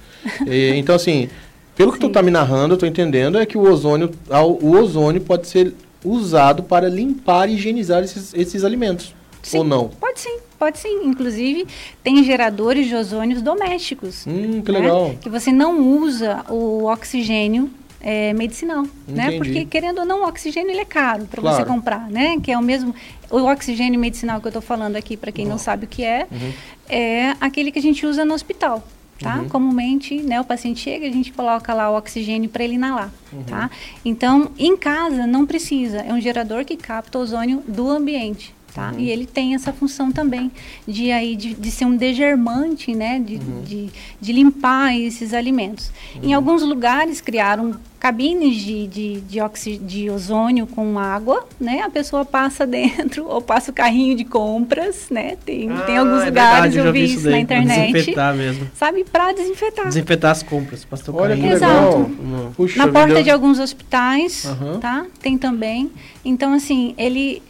e, 0.46 0.74
então, 0.76 0.94
assim, 0.94 1.28
pelo 1.74 1.90
que 1.90 1.98
Sim. 1.98 2.06
tu 2.06 2.12
tá 2.12 2.22
me 2.22 2.30
narrando, 2.30 2.74
eu 2.74 2.78
tô 2.78 2.86
entendendo, 2.86 3.36
é 3.36 3.44
que 3.44 3.58
o 3.58 3.62
ozônio, 3.62 4.12
o 4.60 4.76
ozônio 4.76 5.20
pode 5.20 5.48
ser 5.48 5.74
usado 6.04 6.62
para 6.62 6.88
limpar 6.88 7.48
e 7.48 7.54
higienizar 7.54 8.02
esses, 8.02 8.32
esses 8.34 8.64
alimentos. 8.64 9.14
Sim, 9.42 9.58
ou 9.58 9.64
não? 9.64 9.88
Pode 9.88 10.20
sim, 10.20 10.38
pode 10.58 10.78
sim. 10.78 11.02
Inclusive, 11.04 11.66
tem 12.02 12.22
geradores 12.22 12.86
de 12.86 12.94
ozônios 12.94 13.42
domésticos. 13.42 14.26
Hum, 14.26 14.62
que 14.62 14.72
né? 14.72 14.80
legal. 14.80 15.14
Que 15.20 15.28
você 15.28 15.50
não 15.50 15.80
usa 15.80 16.44
o 16.48 16.84
oxigênio 16.84 17.70
é, 18.00 18.32
medicinal, 18.32 18.82
né? 18.82 18.88
Entendi. 19.08 19.14
né? 19.16 19.36
Porque 19.38 19.64
querendo 19.66 19.98
ou 19.98 20.04
não, 20.04 20.22
o 20.22 20.28
oxigênio 20.28 20.70
ele 20.70 20.80
é 20.80 20.84
caro 20.84 21.26
para 21.26 21.40
claro. 21.40 21.56
você 21.56 21.64
comprar, 21.64 22.10
né? 22.10 22.38
Que 22.42 22.52
é 22.52 22.58
o 22.58 22.62
mesmo 22.62 22.94
o 23.30 23.44
oxigênio 23.44 23.98
medicinal 23.98 24.40
que 24.40 24.46
eu 24.46 24.50
estou 24.50 24.62
falando 24.62 24.96
aqui 24.96 25.16
para 25.16 25.30
quem 25.30 25.46
não 25.46 25.56
sabe 25.56 25.84
o 25.84 25.88
que 25.88 26.02
é, 26.02 26.26
uhum. 26.30 26.52
é 26.88 27.36
aquele 27.40 27.70
que 27.70 27.78
a 27.78 27.82
gente 27.82 28.04
usa 28.04 28.24
no 28.24 28.34
hospital 28.34 28.82
tá? 29.20 29.36
Uhum. 29.38 29.48
Comumente, 29.48 30.16
né, 30.22 30.40
o 30.40 30.44
paciente 30.44 30.80
chega, 30.80 31.06
a 31.06 31.10
gente 31.10 31.32
coloca 31.32 31.72
lá 31.72 31.90
o 31.90 31.96
oxigênio 31.96 32.48
para 32.48 32.64
ele 32.64 32.74
inalar, 32.74 33.12
uhum. 33.32 33.42
tá? 33.44 33.70
Então, 34.04 34.50
em 34.58 34.76
casa 34.76 35.26
não 35.26 35.46
precisa, 35.46 35.98
é 35.98 36.12
um 36.12 36.20
gerador 36.20 36.64
que 36.64 36.76
capta 36.76 37.18
o 37.18 37.22
ozônio 37.22 37.62
do 37.68 37.88
ambiente. 37.88 38.54
Tá? 38.74 38.92
Uhum. 38.92 39.00
E 39.00 39.10
ele 39.10 39.26
tem 39.26 39.54
essa 39.54 39.72
função 39.72 40.12
também 40.12 40.50
de, 40.86 41.10
aí, 41.10 41.34
de, 41.34 41.54
de 41.54 41.70
ser 41.70 41.84
um 41.84 41.96
degermante, 41.96 42.94
né? 42.94 43.18
de, 43.18 43.36
uhum. 43.36 43.62
de, 43.62 43.90
de 44.20 44.32
limpar 44.32 44.96
esses 44.96 45.34
alimentos. 45.34 45.90
Em 46.22 46.28
uhum. 46.28 46.36
alguns 46.36 46.62
lugares 46.62 47.20
criaram 47.20 47.74
cabines 48.00 48.56
de, 48.56 48.86
de, 48.86 49.20
de, 49.20 49.40
oxi, 49.42 49.76
de 49.76 50.08
ozônio 50.08 50.66
com 50.66 50.98
água, 50.98 51.46
né? 51.60 51.82
A 51.82 51.90
pessoa 51.90 52.24
passa 52.24 52.64
dentro 52.66 53.26
ou 53.28 53.42
passa 53.42 53.70
o 53.70 53.74
carrinho 53.74 54.16
de 54.16 54.24
compras, 54.24 55.08
né? 55.10 55.36
Tem, 55.44 55.70
ah, 55.70 55.82
tem 55.82 55.98
alguns 55.98 56.22
é 56.22 56.26
lugares, 56.26 56.74
verdade, 56.74 56.88
eu, 56.88 56.92
vi 56.92 57.04
isso 57.04 57.28
na 57.28 57.38
internet. 57.38 57.92
Desinfetar 57.92 58.34
mesmo. 58.34 58.70
Sabe, 58.74 59.04
para 59.04 59.32
desinfetar. 59.32 59.88
Desinfetar 59.88 60.30
as 60.30 60.42
compras. 60.42 60.82
Passou 60.82 61.14
Olha 61.16 61.36
que 61.36 61.44
Exato. 61.44 62.10
Puxa, 62.56 62.78
na 62.78 62.90
porta 62.90 63.14
deu... 63.14 63.22
de 63.22 63.30
alguns 63.30 63.58
hospitais, 63.58 64.46
uhum. 64.46 64.80
tá? 64.80 65.04
Tem 65.20 65.36
também. 65.36 65.90
Então, 66.24 66.54
assim, 66.54 66.94
ele 66.96 67.42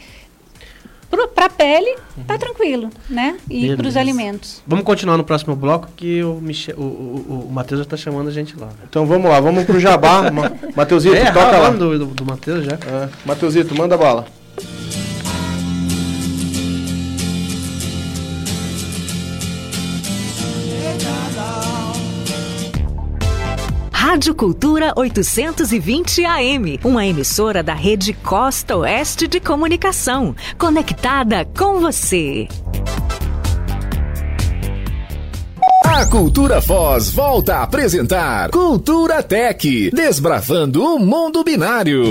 para 1.33 1.45
a 1.45 1.49
pele, 1.49 1.95
uhum. 2.17 2.23
tá 2.23 2.37
tranquilo, 2.37 2.89
né? 3.09 3.37
E 3.49 3.75
para 3.75 3.87
os 3.87 3.97
alimentos. 3.97 4.61
Vamos 4.65 4.85
continuar 4.85 5.17
no 5.17 5.23
próximo 5.23 5.55
bloco 5.55 5.89
que 5.95 6.23
o, 6.23 6.35
Michel, 6.35 6.75
o, 6.77 6.81
o, 6.81 7.47
o 7.47 7.51
Matheus 7.51 7.79
já 7.79 7.83
está 7.83 7.97
chamando 7.97 8.29
a 8.29 8.31
gente 8.31 8.57
lá. 8.57 8.69
Então 8.89 9.05
vamos 9.05 9.29
lá, 9.29 9.39
vamos 9.39 9.63
pro 9.65 9.79
Jabá. 9.79 10.31
Matheusito, 10.75 11.15
é, 11.15 11.31
toca 11.31 11.57
lá. 11.57 11.69
do, 11.69 11.99
do, 11.99 12.05
do 12.07 12.25
Matheus 12.25 12.65
já. 12.65 12.73
É, 12.73 13.09
Matheusito, 13.25 13.75
manda 13.75 13.97
bala. 13.97 14.25
Rádio 24.11 24.35
Cultura 24.35 24.91
820 24.97 26.25
AM, 26.25 26.77
uma 26.83 27.05
emissora 27.05 27.63
da 27.63 27.73
rede 27.73 28.11
Costa 28.11 28.75
Oeste 28.75 29.25
de 29.25 29.39
Comunicação, 29.39 30.35
conectada 30.57 31.45
com 31.57 31.79
você. 31.79 32.45
A 35.85 36.05
Cultura 36.07 36.61
Foz 36.61 37.09
volta 37.09 37.59
a 37.59 37.63
apresentar 37.63 38.51
Cultura 38.51 39.23
Tech, 39.23 39.91
desbravando 39.91 40.83
o 40.83 40.99
mundo 40.99 41.41
binário. 41.41 42.03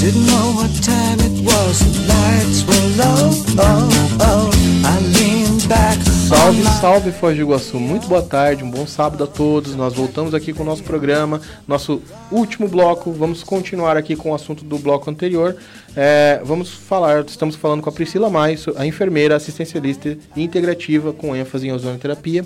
Didn't 0.00 0.30
know 0.30 0.54
what 0.54 0.80
time 0.80 1.20
it 1.26 1.44
was, 1.44 1.78
the 1.80 1.92
lights 2.08 2.64
were 2.64 2.88
low, 2.96 3.28
oh, 3.58 3.88
oh. 4.22 4.50
I 4.82 4.98
leaned 5.18 5.68
back 5.68 6.17
Salve, 6.28 6.62
salve 6.78 7.10
Foz 7.10 7.34
do 7.34 7.40
Iguaçu. 7.40 7.80
Muito 7.80 8.06
boa 8.06 8.20
tarde, 8.20 8.62
um 8.62 8.70
bom 8.70 8.86
sábado 8.86 9.24
a 9.24 9.26
todos. 9.26 9.74
Nós 9.74 9.94
voltamos 9.94 10.34
aqui 10.34 10.52
com 10.52 10.62
o 10.62 10.66
nosso 10.66 10.82
programa, 10.82 11.40
nosso 11.66 12.02
último 12.30 12.68
bloco. 12.68 13.10
Vamos 13.12 13.42
continuar 13.42 13.96
aqui 13.96 14.14
com 14.14 14.32
o 14.32 14.34
assunto 14.34 14.62
do 14.62 14.78
bloco 14.78 15.10
anterior. 15.10 15.56
É, 15.96 16.38
vamos 16.44 16.70
falar, 16.70 17.24
estamos 17.24 17.56
falando 17.56 17.80
com 17.80 17.88
a 17.88 17.92
Priscila 17.92 18.28
Mais, 18.28 18.66
a 18.76 18.84
enfermeira 18.84 19.36
assistencialista 19.36 20.18
integrativa 20.36 21.14
com 21.14 21.34
ênfase 21.34 21.66
em 21.66 21.72
ozonoterapia, 21.72 22.44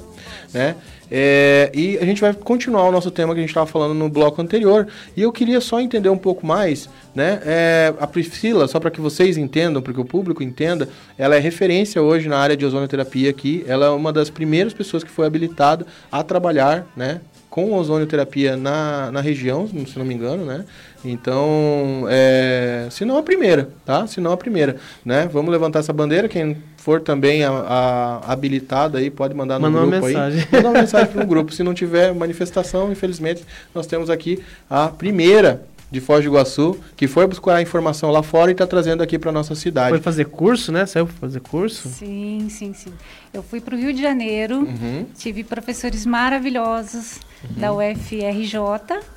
né? 0.54 0.76
É, 1.14 1.70
e 1.74 1.98
a 1.98 2.06
gente 2.06 2.22
vai 2.22 2.32
continuar 2.32 2.88
o 2.88 2.90
nosso 2.90 3.10
tema 3.10 3.34
que 3.34 3.40
a 3.40 3.42
gente 3.42 3.50
estava 3.50 3.66
falando 3.66 3.92
no 3.92 4.08
bloco 4.08 4.40
anterior. 4.40 4.88
E 5.14 5.20
eu 5.20 5.30
queria 5.30 5.60
só 5.60 5.78
entender 5.78 6.08
um 6.08 6.16
pouco 6.16 6.46
mais, 6.46 6.88
né? 7.14 7.38
É, 7.44 7.92
a 8.00 8.06
Priscila, 8.06 8.66
só 8.66 8.80
para 8.80 8.90
que 8.90 8.98
vocês 8.98 9.36
entendam, 9.36 9.82
para 9.82 9.92
que 9.92 10.00
o 10.00 10.06
público 10.06 10.42
entenda, 10.42 10.88
ela 11.18 11.36
é 11.36 11.38
referência 11.38 12.00
hoje 12.00 12.30
na 12.30 12.38
área 12.38 12.56
de 12.56 12.64
ozonoterapia 12.64 13.28
aqui. 13.28 13.62
Ela 13.68 13.86
é 13.86 13.90
uma 13.90 14.10
das 14.10 14.30
primeiras 14.30 14.72
pessoas 14.72 15.04
que 15.04 15.10
foi 15.10 15.26
habilitada 15.26 15.86
a 16.10 16.22
trabalhar, 16.22 16.86
né? 16.96 17.20
Com 17.50 17.74
ozonioterapia 17.74 18.56
na, 18.56 19.12
na 19.12 19.20
região, 19.20 19.68
se 19.68 19.98
não 19.98 20.06
me 20.06 20.14
engano, 20.14 20.46
né? 20.46 20.64
Então, 21.04 22.06
é, 22.08 22.86
se 22.90 23.04
não 23.04 23.18
a 23.18 23.22
primeira, 23.22 23.68
tá? 23.84 24.06
Se 24.06 24.18
não 24.18 24.32
a 24.32 24.36
primeira, 24.38 24.76
né? 25.04 25.28
Vamos 25.30 25.50
levantar 25.52 25.80
essa 25.80 25.92
bandeira, 25.92 26.26
quem 26.26 26.56
for 26.82 27.00
também 27.00 27.44
a, 27.44 27.50
a 27.50 28.32
habilitado 28.32 28.96
aí, 28.96 29.08
pode 29.08 29.34
mandar 29.34 29.60
no 29.60 29.70
Manda 29.70 29.86
grupo 29.86 29.96
uma 29.96 30.06
mensagem. 30.08 30.40
aí. 30.40 30.48
Manda 30.50 30.68
uma 30.68 30.80
mensagem 30.80 31.12
para 31.12 31.22
o 31.22 31.26
grupo. 31.26 31.52
Se 31.52 31.62
não 31.62 31.72
tiver 31.72 32.12
manifestação, 32.12 32.90
infelizmente, 32.90 33.44
nós 33.72 33.86
temos 33.86 34.10
aqui 34.10 34.42
a 34.68 34.88
primeira 34.88 35.62
de 35.92 36.00
Foz 36.00 36.24
do 36.24 36.30
Iguaçu, 36.30 36.76
que 36.96 37.06
foi 37.06 37.24
buscar 37.26 37.54
a 37.54 37.62
informação 37.62 38.10
lá 38.10 38.20
fora 38.20 38.50
e 38.50 38.52
está 38.52 38.66
trazendo 38.66 39.00
aqui 39.00 39.16
para 39.16 39.30
nossa 39.30 39.54
cidade. 39.54 39.90
Foi 39.90 40.00
fazer 40.00 40.24
curso, 40.24 40.72
né? 40.72 40.84
Saiu 40.84 41.06
fazer 41.06 41.38
curso? 41.38 41.88
Sim, 41.88 42.48
sim, 42.50 42.72
sim. 42.72 42.92
Eu 43.32 43.44
fui 43.44 43.60
para 43.60 43.76
o 43.76 43.78
Rio 43.78 43.92
de 43.92 44.02
Janeiro, 44.02 44.60
uhum. 44.60 45.06
tive 45.16 45.44
professores 45.44 46.04
maravilhosos 46.04 47.20
uhum. 47.44 47.60
da 47.60 47.72
UFRJ, 47.72 48.56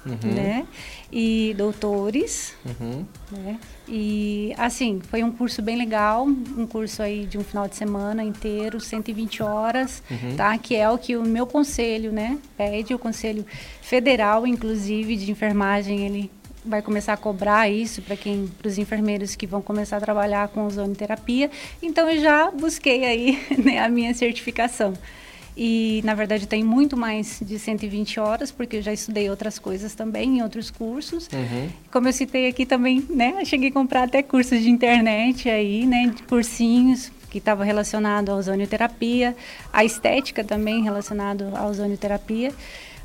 uhum. 0.05 0.33
né? 0.35 0.67
E 1.11 1.55
doutores, 1.57 2.53
uhum. 2.63 3.05
né? 3.31 3.57
E, 3.87 4.53
assim, 4.57 4.99
foi 5.09 5.23
um 5.23 5.31
curso 5.31 5.61
bem 5.61 5.77
legal, 5.77 6.25
um 6.25 6.65
curso 6.65 7.03
aí 7.03 7.25
de 7.25 7.37
um 7.37 7.43
final 7.43 7.67
de 7.67 7.75
semana 7.75 8.23
inteiro, 8.23 8.79
120 8.79 9.43
horas, 9.43 10.01
uhum. 10.09 10.35
tá? 10.35 10.57
Que 10.57 10.75
é 10.75 10.89
o 10.89 10.97
que 10.97 11.15
o 11.15 11.23
meu 11.23 11.45
conselho, 11.45 12.11
né, 12.11 12.37
pede, 12.57 12.93
o 12.93 12.99
Conselho 12.99 13.45
Federal, 13.81 14.47
inclusive, 14.47 15.15
de 15.15 15.29
Enfermagem, 15.29 16.05
ele 16.05 16.31
vai 16.65 16.81
começar 16.81 17.13
a 17.13 17.17
cobrar 17.17 17.69
isso 17.69 18.01
para 18.01 18.17
quem 18.17 18.47
para 18.57 18.67
os 18.67 18.77
enfermeiros 18.77 19.35
que 19.35 19.45
vão 19.45 19.61
começar 19.61 19.97
a 19.97 20.01
trabalhar 20.01 20.47
com 20.47 20.65
ozonoterapia. 20.65 21.51
Então 21.81 22.09
eu 22.09 22.19
já 22.19 22.49
busquei 22.49 23.05
aí 23.05 23.39
né, 23.63 23.79
a 23.79 23.87
minha 23.87 24.13
certificação. 24.13 24.93
E 25.57 26.01
na 26.03 26.13
verdade 26.13 26.47
tem 26.47 26.63
muito 26.63 26.97
mais 26.97 27.39
de 27.41 27.57
120 27.57 28.19
horas, 28.19 28.51
porque 28.51 28.77
eu 28.77 28.81
já 28.81 28.91
estudei 28.91 29.29
outras 29.29 29.57
coisas 29.57 29.95
também 29.95 30.37
em 30.37 30.41
outros 30.41 30.69
cursos. 30.69 31.29
Uhum. 31.31 31.69
Como 31.91 32.07
eu 32.07 32.13
citei 32.13 32.47
aqui 32.47 32.65
também, 32.65 33.05
né, 33.09 33.43
cheguei 33.45 33.69
a 33.69 33.71
comprar 33.71 34.03
até 34.03 34.21
cursos 34.21 34.61
de 34.61 34.69
internet 34.69 35.49
aí, 35.49 35.85
né, 35.85 36.11
de 36.13 36.23
cursinhos 36.23 37.11
que 37.29 37.37
estava 37.37 37.63
relacionado 37.63 38.29
à 38.29 38.35
ozonioterapia, 38.35 39.35
a 39.71 39.83
estética 39.83 40.43
também 40.43 40.83
relacionado 40.83 41.51
à 41.53 41.65
ozonioterapia. 41.65 42.53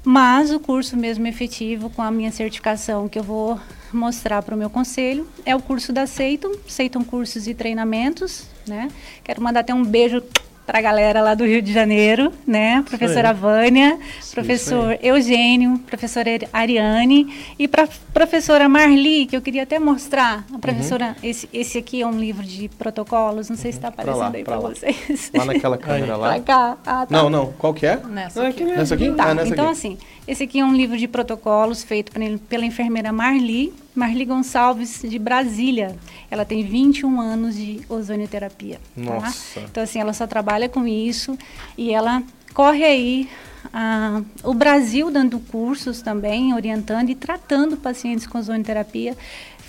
Mas 0.02 0.50
o 0.50 0.58
curso 0.58 0.96
mesmo 0.96 1.26
efetivo, 1.26 1.90
com 1.90 2.00
a 2.00 2.10
minha 2.10 2.32
certificação, 2.32 3.08
que 3.08 3.18
eu 3.18 3.22
vou 3.22 3.60
mostrar 3.92 4.40
para 4.42 4.54
o 4.54 4.58
meu 4.58 4.70
conselho, 4.70 5.28
é 5.44 5.54
o 5.54 5.60
curso 5.60 5.92
da 5.92 6.06
Seiton, 6.06 6.52
Seiton 6.66 7.04
Cursos 7.04 7.46
e 7.46 7.54
Treinamentos, 7.54 8.46
né? 8.66 8.88
Quero 9.22 9.42
mandar 9.42 9.60
até 9.60 9.74
um 9.74 9.84
beijo 9.84 10.22
para 10.70 10.78
a 10.78 10.82
galera 10.82 11.20
lá 11.20 11.34
do 11.34 11.44
Rio 11.44 11.60
de 11.60 11.72
Janeiro, 11.72 12.32
né? 12.46 12.84
Professora 12.88 13.32
Vânia, 13.32 13.98
professor 14.32 14.96
Eugênio, 15.02 15.80
professora 15.80 16.30
Ariane 16.52 17.54
e 17.58 17.66
para 17.66 17.88
professora 18.14 18.68
Marli, 18.68 19.26
que 19.26 19.36
eu 19.36 19.42
queria 19.42 19.64
até 19.64 19.80
mostrar. 19.80 20.44
A 20.54 20.58
professora, 20.60 21.06
uhum. 21.06 21.28
esse, 21.28 21.48
esse 21.52 21.76
aqui 21.76 22.02
é 22.02 22.06
um 22.06 22.16
livro 22.16 22.44
de 22.44 22.68
protocolos, 22.68 23.50
não 23.50 23.56
sei 23.56 23.72
se 23.72 23.78
está 23.78 23.88
aparecendo 23.88 24.16
pra 24.16 24.28
lá, 24.28 24.32
aí 24.32 24.44
para 24.44 24.58
vocês. 24.58 25.32
Lá 25.34 25.44
naquela 25.44 25.74
câmera 25.76 26.16
lá. 26.16 26.34
Pra 26.34 26.40
cá. 26.40 26.78
Ah, 26.86 27.04
tá. 27.04 27.06
Não, 27.10 27.28
não. 27.28 27.52
Qual 27.58 27.74
que 27.74 27.84
é? 27.84 27.96
Nessa 27.96 28.46
aqui. 28.46 28.62
Nessa 28.62 28.94
aqui? 28.94 29.10
Tá. 29.10 29.24
Ah, 29.24 29.34
nessa 29.34 29.48
então, 29.48 29.64
aqui. 29.64 29.72
assim, 29.72 29.98
esse 30.30 30.44
aqui 30.44 30.60
é 30.60 30.64
um 30.64 30.72
livro 30.72 30.96
de 30.96 31.08
protocolos 31.08 31.82
feito 31.82 32.12
pela 32.48 32.64
enfermeira 32.64 33.12
Marli, 33.12 33.74
Marli 33.92 34.24
Gonçalves, 34.24 35.02
de 35.02 35.18
Brasília. 35.18 35.96
Ela 36.30 36.44
tem 36.44 36.62
21 36.62 37.20
anos 37.20 37.56
de 37.56 37.80
ozonioterapia. 37.88 38.76
Tá? 38.94 39.02
Nossa. 39.02 39.58
Tá? 39.58 39.66
Então, 39.68 39.82
assim, 39.82 39.98
ela 39.98 40.12
só 40.12 40.28
trabalha 40.28 40.68
com 40.68 40.86
isso 40.86 41.36
e 41.76 41.92
ela 41.92 42.22
corre 42.54 42.84
aí 42.84 43.28
ah, 43.74 44.22
o 44.44 44.54
Brasil 44.54 45.10
dando 45.10 45.40
cursos 45.40 46.00
também, 46.00 46.54
orientando 46.54 47.10
e 47.10 47.16
tratando 47.16 47.76
pacientes 47.76 48.24
com 48.24 48.38
ozonioterapia. 48.38 49.16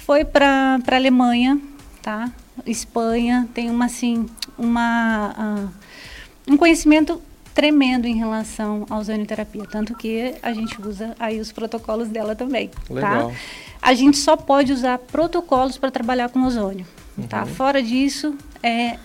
Foi 0.05 0.23
para 0.23 0.79
a 0.87 0.95
Alemanha, 0.95 1.59
tá? 2.03 2.31
Espanha, 2.67 3.49
tem 3.51 3.67
uma, 3.67 3.85
assim, 3.85 4.27
uma, 4.59 5.33
ah, 5.35 5.67
um 6.47 6.55
conhecimento 6.55 7.19
tremendo 7.53 8.05
em 8.05 8.15
relação 8.15 8.85
à 8.89 8.97
ozonioterapia, 8.97 9.65
tanto 9.69 9.95
que 9.95 10.35
a 10.41 10.53
gente 10.53 10.81
usa 10.81 11.15
aí 11.19 11.39
os 11.39 11.51
protocolos 11.51 12.07
dela 12.07 12.35
também, 12.35 12.67
tá? 12.69 12.93
Legal. 12.93 13.29
tá? 13.29 13.35
A 13.81 13.93
gente 13.93 14.17
só 14.17 14.37
pode 14.37 14.71
usar 14.71 14.97
protocolos 14.99 15.77
para 15.77 15.91
trabalhar 15.91 16.29
com 16.29 16.43
ozônio, 16.43 16.85
tá? 16.85 17.21
uhum. 17.21 17.27
tá? 17.27 17.45
Fora 17.45 17.81
disso, 17.81 18.35
é, 18.61 18.97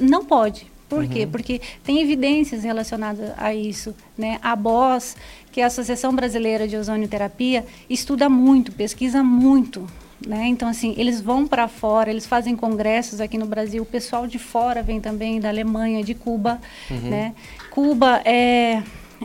não 0.00 0.24
pode. 0.24 0.66
Por 0.88 1.02
uhum. 1.02 1.08
quê? 1.08 1.26
Porque 1.26 1.60
tem 1.82 2.00
evidências 2.00 2.62
relacionadas 2.62 3.32
a 3.36 3.52
isso, 3.52 3.94
né? 4.16 4.38
A 4.40 4.54
BOS, 4.54 5.16
que 5.50 5.60
é 5.60 5.64
a 5.64 5.66
Associação 5.66 6.14
Brasileira 6.14 6.68
de 6.68 6.76
Ozonioterapia, 6.76 7.66
estuda 7.90 8.28
muito, 8.28 8.70
pesquisa 8.70 9.22
muito, 9.22 9.86
né? 10.24 10.46
Então, 10.46 10.68
assim, 10.68 10.94
eles 10.96 11.20
vão 11.20 11.46
para 11.46 11.68
fora, 11.68 12.10
eles 12.10 12.26
fazem 12.26 12.56
congressos 12.56 13.20
aqui 13.20 13.36
no 13.36 13.46
Brasil, 13.46 13.82
o 13.82 13.86
pessoal 13.86 14.26
de 14.26 14.38
fora 14.38 14.82
vem 14.82 15.00
também, 15.00 15.40
da 15.40 15.48
Alemanha, 15.48 16.02
de 16.02 16.14
Cuba, 16.14 16.60
uhum. 16.90 17.10
né? 17.10 17.34
Cuba 17.70 18.22
é, 18.24 18.82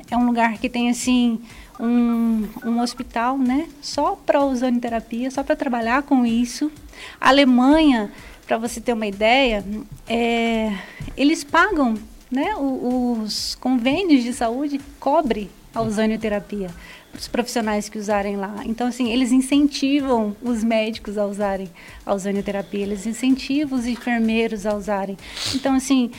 é 0.10 0.18
um 0.18 0.26
lugar 0.26 0.58
que 0.58 0.70
tem, 0.70 0.90
assim, 0.90 1.40
um, 1.80 2.48
um 2.66 2.80
hospital, 2.82 3.38
né? 3.38 3.68
Só 3.82 4.16
para 4.16 4.44
ozonoterapia, 4.44 5.32
só 5.32 5.44
para 5.44 5.56
trabalhar 5.56 6.04
com 6.04 6.26
isso. 6.26 6.72
A 7.20 7.30
Alemanha, 7.30 8.12
para 8.46 8.58
você 8.58 8.82
ter 8.82 8.94
uma 8.94 9.08
ideia, 9.08 9.64
é, 10.08 10.74
eles 11.16 11.44
pagam, 11.44 11.96
né? 12.30 12.56
os 12.56 13.56
convênios 13.56 14.24
de 14.24 14.34
saúde 14.34 14.80
cobre 15.00 15.50
a 15.74 15.82
ozonoterapia 15.82 16.70
os 17.18 17.28
profissionais 17.28 17.90
que 17.90 17.98
usarem 17.98 18.36
lá. 18.36 18.62
Então, 18.66 18.88
assim, 18.88 19.12
eles 19.12 19.32
incentivam 19.32 20.36
os 20.42 20.64
médicos 20.64 21.18
a 21.18 21.26
usarem 21.26 21.70
a 22.06 22.14
ozonoterapia, 22.14 22.82
eles 22.82 23.06
incentivam 23.06 23.78
os 23.78 23.86
enfermeiros 23.86 24.66
a 24.66 24.76
usarem. 24.76 25.18
Então, 25.54 25.76
assim, 25.76 26.12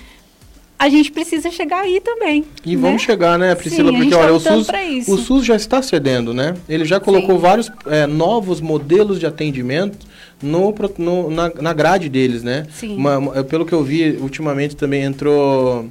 a 0.83 0.89
gente 0.89 1.13
precisa 1.13 1.49
chegar 1.51 1.83
aí 1.83 2.01
também. 2.01 2.45
E 2.65 2.75
né? 2.75 2.83
vamos 2.83 3.03
chegar, 3.03 3.39
né, 3.39 3.55
Priscila? 3.55 3.93
Sim, 3.93 3.99
porque 3.99 4.15
olha, 4.15 4.41
tá 4.41 4.55
o 4.57 4.65
SUS, 4.65 5.09
o 5.09 5.17
SUS 5.17 5.45
já 5.47 5.55
está 5.55 5.81
cedendo, 5.81 6.35
né? 6.35 6.55
Ele 6.69 6.85
já 6.85 6.99
colocou 6.99 7.37
Sim. 7.37 7.41
vários 7.41 7.71
é, 7.87 8.05
novos 8.05 8.61
modelos 8.61 9.21
de 9.21 9.27
atendimento 9.27 10.07
no, 10.43 10.75
no 10.99 11.31
na, 11.31 11.53
na, 11.55 11.73
grade 11.73 12.09
deles, 12.09 12.43
né? 12.43 12.67
Sim. 12.75 12.97
Uma, 12.97 13.45
pelo 13.45 13.65
que 13.65 13.73
eu 13.73 13.85
vi, 13.85 14.19
ultimamente 14.21 14.75
também 14.75 15.05
entrou 15.05 15.89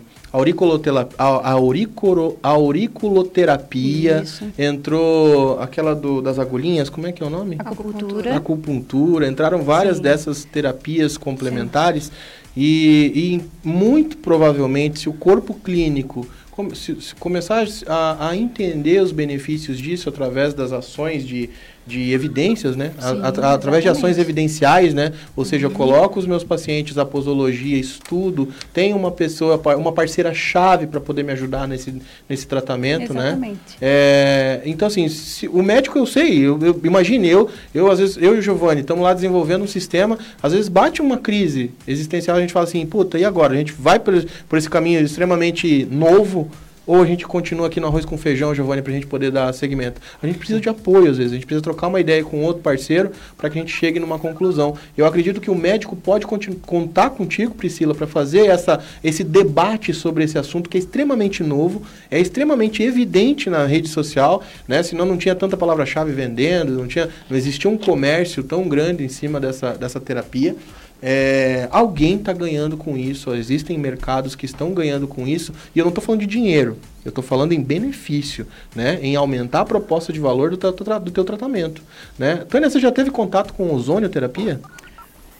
a, 1.17 1.23
a, 1.23 1.51
auricuro, 1.51 2.37
auriculoterapia, 2.41 4.21
Isso. 4.23 4.45
entrou 4.57 5.59
aquela 5.59 5.93
do, 5.93 6.21
das 6.21 6.39
agulhinhas, 6.39 6.89
como 6.89 7.07
é 7.07 7.11
que 7.11 7.21
é 7.21 7.25
o 7.25 7.29
nome? 7.29 7.57
Acupuntura. 7.59 8.35
Acupuntura, 8.35 9.27
entraram 9.27 9.61
várias 9.61 9.97
Sim. 9.97 10.03
dessas 10.03 10.45
terapias 10.45 11.17
complementares 11.17 12.11
e, 12.55 13.41
e 13.63 13.67
muito 13.67 14.17
provavelmente 14.17 15.01
se 15.01 15.09
o 15.09 15.13
corpo 15.13 15.53
clínico 15.53 16.25
se, 16.73 17.01
se 17.01 17.15
começar 17.15 17.65
a, 17.87 18.29
a, 18.29 18.37
entender 18.37 19.01
os 19.01 19.11
benefícios 19.11 19.79
disso 19.79 20.09
através 20.09 20.53
das 20.53 20.71
ações 20.71 21.25
de, 21.25 21.49
de 21.91 22.13
evidências, 22.13 22.75
né? 22.75 22.91
Sim, 22.97 23.19
a, 23.21 23.27
a, 23.27 23.53
através 23.53 23.83
de 23.83 23.89
ações 23.89 24.17
evidenciais, 24.17 24.93
né? 24.93 25.11
Ou 25.35 25.43
seja, 25.43 25.65
eu 25.65 25.71
coloco 25.71 26.17
os 26.17 26.25
meus 26.25 26.43
pacientes 26.43 26.97
a 26.97 27.05
posologia, 27.05 27.77
estudo, 27.77 28.47
tenho 28.73 28.95
uma 28.95 29.11
pessoa, 29.11 29.61
uma 29.75 29.91
parceira 29.91 30.33
chave 30.33 30.87
para 30.87 31.01
poder 31.01 31.23
me 31.23 31.33
ajudar 31.33 31.67
nesse, 31.67 32.01
nesse 32.29 32.47
tratamento, 32.47 33.13
né? 33.13 33.27
Exatamente. 33.27 33.57
né? 33.57 33.77
É, 33.81 34.61
então, 34.65 34.87
assim, 34.87 35.09
se, 35.09 35.47
o 35.47 35.61
médico 35.61 35.97
eu 35.97 36.05
sei, 36.05 36.39
eu, 36.39 36.57
eu 36.61 36.79
imagine, 36.83 37.27
eu, 37.27 37.49
eu 37.75 37.91
às 37.91 37.99
vezes, 37.99 38.17
eu 38.17 38.35
e 38.35 38.39
o 38.39 38.41
Giovanni, 38.41 38.81
estamos 38.81 39.03
lá 39.03 39.13
desenvolvendo 39.13 39.63
um 39.63 39.67
sistema, 39.67 40.17
às 40.41 40.53
vezes 40.53 40.69
bate 40.69 41.01
uma 41.01 41.17
crise 41.17 41.71
existencial, 41.85 42.37
a 42.37 42.41
gente 42.41 42.53
fala 42.53 42.65
assim, 42.65 42.85
puta, 42.85 43.19
e 43.19 43.25
agora? 43.25 43.53
A 43.53 43.57
gente 43.57 43.73
vai 43.73 43.99
por, 43.99 44.13
por 44.47 44.57
esse 44.57 44.69
caminho 44.69 45.01
extremamente 45.01 45.85
novo, 45.91 46.49
ou 46.85 47.01
a 47.01 47.05
gente 47.05 47.25
continua 47.25 47.67
aqui 47.67 47.79
no 47.79 47.87
arroz 47.87 48.05
com 48.05 48.17
feijão, 48.17 48.55
Giovanni, 48.55 48.81
para 48.81 48.91
a 48.91 48.95
gente 48.95 49.07
poder 49.07 49.31
dar 49.31 49.53
segmento. 49.53 50.01
A 50.21 50.25
gente 50.25 50.37
precisa 50.37 50.59
de 50.59 50.67
apoio, 50.67 51.11
às 51.11 51.17
vezes. 51.17 51.31
A 51.31 51.35
gente 51.35 51.45
precisa 51.45 51.63
trocar 51.63 51.87
uma 51.87 51.99
ideia 51.99 52.23
com 52.23 52.43
outro 52.43 52.61
parceiro 52.61 53.11
para 53.37 53.49
que 53.49 53.59
a 53.59 53.61
gente 53.61 53.73
chegue 53.73 53.99
numa 53.99 54.17
conclusão. 54.17 54.75
Eu 54.97 55.05
acredito 55.05 55.39
que 55.39 55.51
o 55.51 55.55
médico 55.55 55.95
pode 55.95 56.25
contar 56.25 57.11
contigo, 57.11 57.53
Priscila, 57.53 57.93
para 57.93 58.07
fazer 58.07 58.47
essa, 58.47 58.83
esse 59.03 59.23
debate 59.23 59.93
sobre 59.93 60.23
esse 60.23 60.37
assunto 60.37 60.69
que 60.69 60.77
é 60.77 60.79
extremamente 60.79 61.43
novo, 61.43 61.83
é 62.09 62.19
extremamente 62.19 62.81
evidente 62.81 63.49
na 63.49 63.65
rede 63.65 63.87
social, 63.87 64.43
né? 64.67 64.81
Senão 64.81 65.05
não 65.05 65.17
tinha 65.17 65.35
tanta 65.35 65.55
palavra-chave 65.55 66.11
vendendo, 66.11 66.73
não, 66.73 66.87
tinha, 66.87 67.09
não 67.29 67.37
existia 67.37 67.69
um 67.69 67.77
comércio 67.77 68.43
tão 68.43 68.67
grande 68.67 69.03
em 69.03 69.09
cima 69.09 69.39
dessa, 69.39 69.73
dessa 69.73 69.99
terapia. 69.99 70.55
É, 71.01 71.67
alguém 71.71 72.17
está 72.17 72.31
ganhando 72.31 72.77
com 72.77 72.95
isso, 72.95 73.33
existem 73.33 73.77
mercados 73.77 74.35
que 74.35 74.45
estão 74.45 74.73
ganhando 74.73 75.07
com 75.07 75.27
isso, 75.27 75.51
e 75.75 75.79
eu 75.79 75.85
não 75.85 75.89
estou 75.89 76.03
falando 76.03 76.21
de 76.21 76.27
dinheiro, 76.27 76.77
eu 77.03 77.09
estou 77.09 77.23
falando 77.23 77.53
em 77.53 77.61
benefício, 77.61 78.45
né? 78.75 78.99
em 79.01 79.15
aumentar 79.15 79.61
a 79.61 79.65
proposta 79.65 80.13
de 80.13 80.19
valor 80.19 80.51
do 80.51 80.57
teu, 80.57 80.71
do 80.71 81.11
teu 81.11 81.23
tratamento. 81.23 81.81
Né? 82.19 82.45
Tânia, 82.47 82.69
você 82.69 82.79
já 82.79 82.91
teve 82.91 83.09
contato 83.09 83.53
com 83.53 83.73
ozonioterapia? 83.73 84.61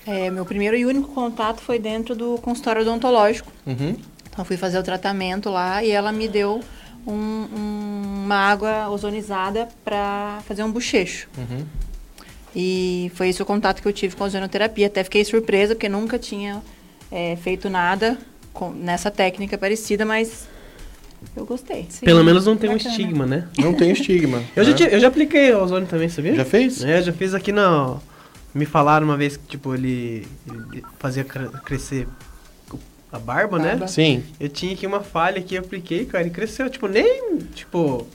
É, 0.05 0.31
meu 0.31 0.45
primeiro 0.45 0.75
e 0.75 0.85
único 0.85 1.09
contato 1.09 1.61
foi 1.61 1.77
dentro 1.77 2.15
do 2.15 2.39
consultório 2.39 2.81
odontológico. 2.81 3.51
Uhum. 3.67 3.95
Então, 4.31 4.43
fui 4.43 4.57
fazer 4.57 4.79
o 4.79 4.83
tratamento 4.83 5.49
lá 5.49 5.83
e 5.83 5.91
ela 5.91 6.11
me 6.11 6.27
deu 6.27 6.61
um, 7.05 7.13
um, 7.13 8.23
uma 8.25 8.35
água 8.35 8.89
ozonizada 8.89 9.67
para 9.83 10.39
fazer 10.47 10.63
um 10.63 10.71
bochecho. 10.71 11.27
Uhum. 11.37 11.65
E 12.55 13.11
foi 13.15 13.29
esse 13.29 13.41
o 13.41 13.45
contato 13.45 13.81
que 13.81 13.87
eu 13.87 13.93
tive 13.93 14.15
com 14.15 14.23
a 14.23 14.27
ozonoterapia. 14.27 14.87
Até 14.87 15.03
fiquei 15.03 15.23
surpresa, 15.23 15.73
porque 15.73 15.87
nunca 15.87 16.19
tinha 16.19 16.61
é, 17.11 17.35
feito 17.37 17.69
nada 17.69 18.17
com, 18.53 18.71
nessa 18.71 19.09
técnica 19.09 19.57
parecida, 19.57 20.05
mas 20.05 20.47
eu 21.35 21.45
gostei. 21.45 21.85
Sim, 21.89 22.05
Pelo 22.05 22.23
menos 22.23 22.45
não 22.45 22.57
tem 22.57 22.69
bacana. 22.69 22.89
um 22.89 22.91
estigma, 22.91 23.25
né? 23.25 23.47
Não 23.57 23.73
tem 23.73 23.91
estigma. 23.91 24.43
eu, 24.55 24.65
né? 24.65 24.77
já, 24.77 24.85
eu 24.87 24.99
já 24.99 25.07
apliquei 25.07 25.53
ozônio 25.53 25.87
também, 25.87 26.09
sabia? 26.09 26.35
Já 26.35 26.45
fez? 26.45 26.83
É, 26.83 27.01
já 27.01 27.13
fiz 27.13 27.33
aqui 27.33 27.51
na... 27.51 27.97
Me 28.53 28.65
falaram 28.65 29.05
uma 29.07 29.15
vez 29.15 29.37
que, 29.37 29.45
tipo, 29.47 29.73
ele, 29.73 30.27
ele 30.45 30.83
fazia 30.99 31.23
crescer 31.23 32.05
a 33.09 33.17
barba, 33.17 33.57
né? 33.57 33.69
barba, 33.69 33.85
né? 33.85 33.87
Sim. 33.87 34.23
Eu 34.37 34.49
tinha 34.49 34.73
aqui 34.73 34.85
uma 34.85 34.99
falha 35.01 35.41
que 35.41 35.55
eu 35.55 35.61
apliquei, 35.61 36.05
cara, 36.05 36.27
e 36.27 36.29
cresceu, 36.29 36.69
tipo, 36.69 36.87
nem, 36.87 37.37
tipo 37.53 38.05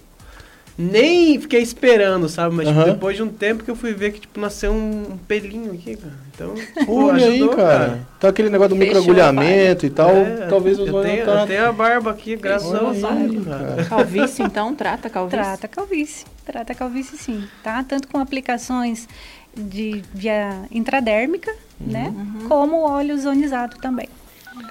nem 0.78 1.40
fiquei 1.40 1.62
esperando, 1.62 2.28
sabe? 2.28 2.54
Mas 2.54 2.68
tipo, 2.68 2.84
depois 2.84 3.16
de 3.16 3.22
um 3.22 3.28
tempo 3.28 3.64
que 3.64 3.70
eu 3.70 3.76
fui 3.76 3.94
ver 3.94 4.12
que 4.12 4.20
tipo, 4.20 4.38
nasceu 4.38 4.72
um, 4.72 5.12
um 5.12 5.18
pelinho 5.18 5.72
aqui, 5.72 5.96
cara. 5.96 6.14
Então, 6.34 6.54
pô, 6.84 7.06
Olha 7.06 7.26
ajudou, 7.26 7.50
aí, 7.50 7.56
cara. 7.56 7.78
cara. 7.78 8.06
Então 8.18 8.30
aquele 8.30 8.50
negócio 8.50 8.74
do 8.74 8.76
microagulhamento 8.76 9.86
e 9.86 9.90
tal, 9.90 10.10
é, 10.10 10.46
talvez 10.48 10.78
os 10.78 10.86
eu 10.86 11.02
tenho, 11.02 11.24
tá... 11.24 11.40
eu 11.40 11.46
tenho 11.46 11.68
a 11.68 11.72
barba 11.72 12.10
aqui, 12.10 12.36
graças 12.36 12.74
a 12.74 12.78
Deus. 12.78 13.88
Calvície, 13.88 14.42
então, 14.42 14.74
trata 14.74 15.08
calvície? 15.08 15.40
Trata 15.40 15.68
calvície. 15.68 16.26
Trata 16.44 16.74
calvície, 16.74 17.16
sim. 17.16 17.44
Tá? 17.62 17.82
Tanto 17.82 18.06
com 18.08 18.18
aplicações 18.18 19.08
de 19.56 20.02
via 20.12 20.62
intradérmica, 20.70 21.50
uhum. 21.80 21.86
né? 21.92 22.14
Uhum. 22.14 22.48
Como 22.48 22.82
óleo 22.82 23.14
ozonizado 23.14 23.78
também. 23.78 24.08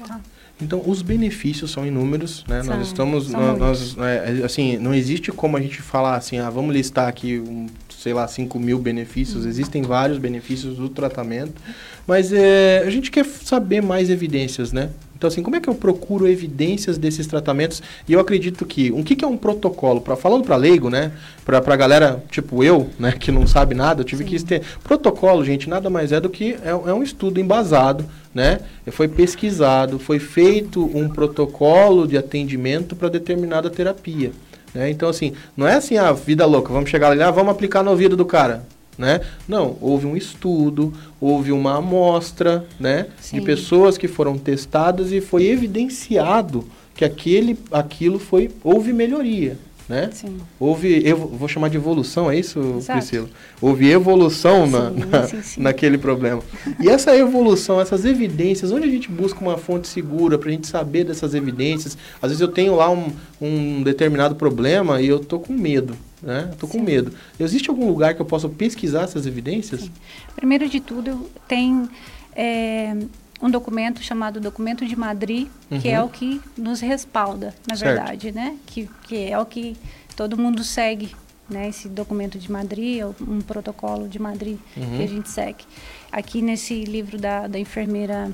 Tá. 0.08 0.20
Então, 0.62 0.82
os 0.86 1.02
benefícios 1.02 1.72
são 1.72 1.86
inúmeros, 1.86 2.46
né? 2.48 2.64
São, 2.64 2.78
nós 2.78 2.88
estamos, 2.88 3.30
nós, 3.30 3.58
nós 3.58 3.98
é, 3.98 4.44
assim, 4.44 4.78
não 4.78 4.94
existe 4.94 5.32
como 5.32 5.58
a 5.58 5.62
gente 5.62 5.82
falar 5.82 6.16
assim, 6.16 6.38
ah, 6.38 6.50
vamos 6.50 6.74
listar 6.74 7.08
aqui, 7.08 7.40
um, 7.40 7.68
sei 8.06 8.14
lá, 8.14 8.28
5 8.28 8.60
mil 8.60 8.78
benefícios. 8.78 9.46
Uhum. 9.46 9.50
Existem 9.50 9.82
vários 9.82 10.20
benefícios 10.20 10.78
do 10.78 10.88
tratamento, 10.88 11.60
mas 12.06 12.32
é, 12.32 12.84
a 12.86 12.90
gente 12.92 13.10
quer 13.10 13.26
saber 13.26 13.82
mais 13.82 14.12
evidências, 14.12 14.72
né? 14.72 14.92
Então, 15.18 15.28
assim, 15.28 15.42
como 15.42 15.56
é 15.56 15.60
que 15.60 15.68
eu 15.68 15.74
procuro 15.74 16.28
evidências 16.28 17.00
desses 17.00 17.26
tratamentos? 17.26 17.82
E 18.08 18.14
eu 18.14 18.20
acredito 18.20 18.64
que, 18.64 18.92
o 18.92 19.04
que, 19.04 19.16
que 19.16 19.26
é 19.26 19.28
um 19.28 19.38
protocolo? 19.38 20.02
Pra, 20.02 20.16
falando 20.16 20.44
para 20.44 20.56
leigo, 20.56 20.88
né? 20.88 21.14
Para 21.44 21.58
a 21.58 21.76
galera, 21.76 22.24
tipo 22.30 22.64
eu, 22.64 22.92
né, 23.00 23.12
que 23.14 23.32
não 23.32 23.48
sabe 23.48 23.74
nada, 23.74 24.02
eu 24.02 24.06
tive 24.06 24.24
Sim. 24.24 24.30
que 24.30 24.44
ter. 24.44 24.62
Protocolo, 24.84 25.44
gente, 25.44 25.68
nada 25.68 25.90
mais 25.90 26.12
é 26.12 26.22
do 26.22 26.30
que 26.30 26.54
é, 26.64 26.70
é 26.70 26.94
um 26.94 27.02
estudo 27.02 27.40
embasado, 27.40 28.06
né? 28.36 28.60
Foi 28.92 29.08
pesquisado, 29.08 29.98
foi 29.98 30.20
feito 30.20 30.86
um 30.96 31.10
protocolo 31.10 32.08
de 32.08 32.18
atendimento 32.20 32.96
para 32.96 33.10
determinada 33.10 33.68
terapia. 33.68 34.32
Né? 34.76 34.92
Então, 34.92 35.08
assim, 35.08 35.34
não 35.56 35.66
é 35.66 35.76
assim, 35.76 35.98
a 35.98 36.10
ah, 36.10 36.14
vida 36.14 36.46
louca, 36.46 36.72
vamos 36.72 36.90
chegar 36.90 37.16
lá, 37.18 37.28
ah, 37.28 37.32
vamos 37.32 37.52
aplicar 37.52 37.82
no 37.82 37.92
ouvido 37.92 38.18
do 38.18 38.26
cara. 38.26 38.64
Né? 38.98 39.22
Não, 39.48 39.78
houve 39.82 40.06
um 40.06 40.16
estudo, 40.16 40.94
houve 41.20 41.52
uma 41.52 41.78
amostra 41.78 42.66
né, 42.80 43.08
de 43.32 43.42
pessoas 43.42 43.98
que 43.98 44.08
foram 44.08 44.38
testadas 44.38 45.12
e 45.12 45.20
foi 45.20 45.46
evidenciado 45.46 46.66
que 46.94 47.04
aquele, 47.04 47.58
aquilo 47.72 48.20
foi, 48.20 48.52
houve 48.64 48.94
melhoria 48.94 49.58
né? 49.88 50.10
Sim. 50.12 50.38
Houve, 50.60 51.02
eu 51.08 51.16
vou 51.16 51.48
chamar 51.48 51.70
de 51.70 51.78
evolução, 51.78 52.30
é 52.30 52.38
isso, 52.38 52.60
Exato. 52.78 53.00
Priscila? 53.00 53.30
Houve 53.62 53.90
evolução 53.90 54.66
sim, 54.66 54.72
na, 54.72 54.90
na 54.90 55.28
sim, 55.28 55.62
naquele 55.62 55.98
problema. 55.98 56.42
E 56.80 56.90
essa 56.90 57.16
evolução, 57.16 57.80
essas 57.80 58.04
evidências, 58.06 58.72
onde 58.72 58.88
a 58.88 58.90
gente 58.90 59.10
busca 59.10 59.40
uma 59.40 59.58
fonte 59.58 59.88
segura 59.88 60.38
para 60.38 60.50
a 60.50 60.52
gente 60.52 60.68
saber 60.68 61.04
dessas 61.04 61.34
evidências? 61.36 61.98
Às 62.22 62.32
vezes 62.32 62.42
eu 62.42 62.48
tenho 62.48 62.76
lá 62.76 62.90
um, 62.90 63.12
um 63.40 63.84
determinado 63.84 64.36
problema 64.36 65.02
e 65.02 65.08
eu 65.08 65.20
tô 65.20 65.40
com 65.40 65.54
medo, 65.54 65.96
né? 66.22 66.50
Estou 66.52 66.68
com 66.68 66.82
medo. 66.82 67.12
Existe 67.40 67.70
algum 67.70 67.88
lugar 67.88 68.16
que 68.16 68.22
eu 68.22 68.26
possa 68.26 68.50
pesquisar 68.50 69.04
essas 69.04 69.28
evidências? 69.28 69.90
Primeiro 70.36 70.68
de 70.68 70.80
tudo, 70.80 71.30
tem 71.48 71.88
é, 72.36 72.96
um 73.42 73.50
documento 73.50 74.02
chamado 74.02 74.40
Documento 74.40 74.86
de 74.86 74.96
Madrid, 74.96 75.48
uhum. 75.70 75.80
que 75.80 75.90
é 75.90 76.00
uhum. 76.00 76.08
o 76.08 76.10
que 76.10 76.42
nos 76.58 76.80
respalda, 76.80 77.54
na 77.68 77.76
certo. 77.76 77.96
verdade, 77.96 78.32
né? 78.32 78.58
Que, 78.66 78.90
que 79.04 79.30
é 79.30 79.38
o 79.38 79.46
que 79.46 79.76
todo 80.16 80.38
mundo 80.38 80.64
segue, 80.64 81.16
né? 81.50 81.68
Esse 81.68 81.88
documento 81.90 82.40
de 82.40 82.52
Madrid, 82.52 83.04
um 83.22 83.42
protocolo 83.42 84.08
de 84.08 84.20
Madrid 84.20 84.58
uhum. 84.76 84.98
que 84.98 85.04
a 85.04 85.08
gente 85.08 85.30
segue. 85.30 85.66
Aqui 86.12 86.42
nesse 86.42 86.84
livro 86.86 87.18
da, 87.18 87.48
da 87.48 87.60
enfermeira 87.60 88.32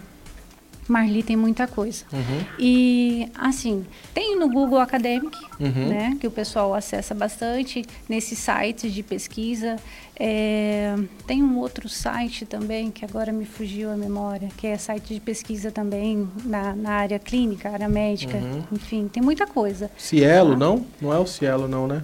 Marli 0.88 1.24
tem 1.24 1.36
muita 1.36 1.68
coisa. 1.68 2.04
Uhum. 2.12 2.46
E, 2.60 3.30
assim, 3.36 3.86
tem 4.14 4.38
no 4.38 4.50
Google 4.50 4.80
Academic, 4.80 5.38
uhum. 5.60 5.88
né, 5.88 6.18
que 6.20 6.28
o 6.28 6.32
pessoal 6.32 6.74
acessa 6.74 7.14
bastante, 7.14 7.84
nesses 8.10 8.38
sites 8.40 8.94
de 8.94 9.04
pesquisa. 9.04 9.78
É, 10.20 10.96
tem 11.26 11.42
um 11.42 11.58
outro 11.58 11.90
site 11.90 12.46
também, 12.46 12.92
que 12.92 13.04
agora 13.04 13.32
me 13.32 13.46
fugiu 13.46 13.92
a 13.92 13.96
memória, 13.96 14.50
que 14.58 14.68
é 14.68 14.78
site 14.78 15.14
de 15.14 15.20
pesquisa 15.20 15.72
também 15.72 16.28
na, 16.46 16.76
na 16.76 16.92
área 16.92 17.18
clínica, 17.18 17.70
área 17.70 17.90
médica, 17.90 18.38
uhum. 18.38 18.64
enfim, 18.72 19.08
tem 19.08 19.24
muita 19.24 19.48
coisa. 19.48 19.90
Cielo, 19.98 20.52
tá? 20.52 20.58
não? 20.58 20.86
Não 21.02 21.14
é 21.14 21.18
o 21.18 21.26
Cielo, 21.26 21.68
não, 21.68 21.88
né? 21.88 22.04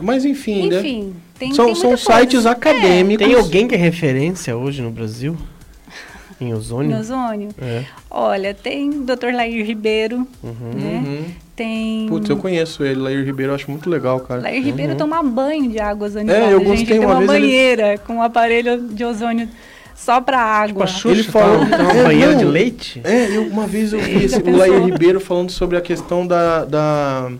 Mas 0.00 0.24
enfim, 0.24 0.68
né? 0.68 0.80
enfim 0.80 1.02
né? 1.04 1.12
Tem, 1.38 1.54
são, 1.54 1.66
tem 1.66 1.74
são 1.74 1.96
sites 1.96 2.46
acadêmicos. 2.46 3.24
É. 3.24 3.28
Tem 3.28 3.36
alguém 3.38 3.68
que 3.68 3.74
é 3.74 3.78
referência 3.78 4.56
hoje 4.56 4.82
no 4.82 4.90
Brasil? 4.90 5.36
Em 6.42 6.52
ozônio? 6.52 6.90
Em 6.90 7.00
ozônio. 7.00 7.48
É. 7.60 7.84
Olha, 8.10 8.52
tem 8.52 8.90
o 8.90 9.04
Dr. 9.04 9.32
Lair 9.32 9.64
Ribeiro, 9.64 10.26
uhum. 10.42 10.72
né? 10.74 11.02
Uhum. 11.06 11.24
Tem... 11.54 12.06
Putz, 12.08 12.28
eu 12.28 12.36
conheço 12.36 12.82
ele, 12.82 13.00
Lair 13.00 13.24
Ribeiro, 13.24 13.52
eu 13.52 13.54
acho 13.54 13.70
muito 13.70 13.88
legal, 13.88 14.18
cara. 14.20 14.40
Lair 14.40 14.58
uhum. 14.58 14.64
Ribeiro 14.64 14.96
toma 14.96 15.22
banho 15.22 15.70
de 15.70 15.78
água 15.78 16.06
ozonizada. 16.06 16.46
É, 16.46 16.52
eu 16.52 16.60
gostei 16.60 16.86
gente. 16.86 16.98
uma, 16.98 17.14
uma 17.14 17.18
vez 17.18 17.30
banheira 17.30 17.88
ele... 17.88 17.98
com 17.98 18.14
um 18.14 18.22
aparelho 18.22 18.88
de 18.88 19.04
ozônio 19.04 19.48
só 19.94 20.20
pra 20.20 20.40
água. 20.40 20.86
Tipo, 20.86 21.08
a 21.08 21.12
ele 21.12 21.22
falou 21.22 21.58
tem 21.66 21.80
uma 21.80 21.92
é, 21.92 22.04
banheira 22.04 22.34
de 22.34 22.44
leite? 22.44 23.00
É, 23.04 23.36
eu, 23.36 23.46
uma 23.46 23.66
vez 23.66 23.92
eu 23.92 24.00
vi 24.02 24.24
esse, 24.24 24.40
o 24.40 24.56
Lair 24.56 24.82
Ribeiro 24.84 25.20
falando 25.20 25.50
sobre 25.50 25.76
a 25.76 25.80
questão 25.80 26.26
da, 26.26 26.64
da 26.64 27.30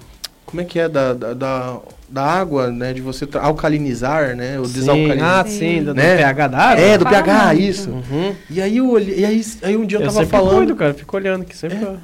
como 0.47 0.61
é 0.61 0.65
que 0.65 0.79
é 0.79 0.89
da, 0.89 1.13
da, 1.15 1.35
da 1.35 1.79
da 2.13 2.23
água, 2.23 2.71
né? 2.71 2.93
De 2.93 3.01
você 3.01 3.27
alcalinizar, 3.41 4.37
né? 4.37 4.61
O 4.61 4.65
desalcalinizar. 4.65 5.41
Ah, 5.41 5.45
sim, 5.49 5.83
do, 5.83 5.95
né? 5.95 6.15
do 6.15 6.19
pH 6.19 6.49
da 6.49 6.59
água. 6.59 6.85
É, 6.85 6.99
do 6.99 7.05
pH, 7.07 7.55
isso. 7.55 7.91
Uhum. 7.91 8.35
E 8.51 8.61
aí 8.61 8.77
eu 8.77 8.91
olhei, 8.91 9.21
e 9.21 9.25
aí, 9.25 9.43
aí 9.63 9.77
um 9.77 9.87
dia 9.87 9.99
eu, 9.99 10.03
eu 10.03 10.13
tava 10.13 10.27
falando. 10.27 10.59
Olho, 10.59 10.77
cara, 10.77 10.93
fico 10.93 11.17
olhando 11.17 11.45
que 11.47 11.57
sempre. 11.57 11.79
É. 11.79 11.97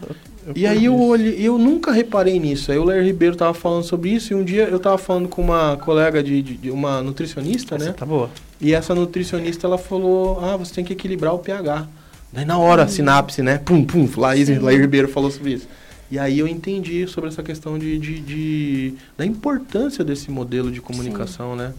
e 0.57 0.67
aí 0.67 0.87
eu 0.87 0.99
olhei, 0.99 1.37
eu 1.39 1.59
nunca 1.59 1.93
reparei 1.93 2.41
nisso. 2.41 2.73
Aí 2.73 2.79
o 2.79 2.85
Léo 2.85 3.05
Ribeiro 3.05 3.37
tava 3.37 3.53
falando 3.53 3.85
sobre 3.85 4.09
isso 4.09 4.33
e 4.33 4.35
um 4.35 4.43
dia 4.43 4.65
eu 4.65 4.79
tava 4.79 4.97
falando 4.97 5.29
com 5.29 5.43
uma 5.43 5.77
colega 5.77 6.23
de, 6.23 6.41
de, 6.41 6.57
de 6.57 6.71
uma 6.71 7.03
nutricionista, 7.03 7.75
Essa 7.75 7.85
né? 7.85 7.93
Tá 7.93 8.07
boa. 8.07 8.31
E 8.59 8.73
essa 8.73 8.95
nutricionista 8.95 9.67
ela 9.67 9.77
falou: 9.77 10.41
"Ah, 10.43 10.57
você 10.57 10.75
tem 10.75 10.85
que 10.85 10.95
equilibrar 10.95 11.35
o 11.35 11.39
pH". 11.39 11.87
Daí 12.33 12.47
na 12.47 12.57
hora, 12.57 12.85
hum. 12.85 12.89
sinapse, 12.89 13.43
né? 13.43 13.59
Pum, 13.59 13.85
pum, 13.85 14.09
Laís, 14.17 14.49
Laís 14.59 14.81
Ribeiro 14.81 15.09
falou 15.09 15.31
sobre 15.31 15.53
isso. 15.53 15.69
E 16.11 16.19
aí 16.19 16.39
eu 16.39 16.49
entendi 16.49 17.07
sobre 17.07 17.29
essa 17.29 17.43
questão 17.43 17.79
de, 17.79 17.99
de, 17.99 18.21
de 18.21 18.95
da 19.17 19.27
importância 19.27 20.03
desse 20.03 20.31
modelo 20.31 20.71
de 20.71 20.81
comunicação, 20.81 21.53
Sim. 21.53 21.59
né? 21.59 21.75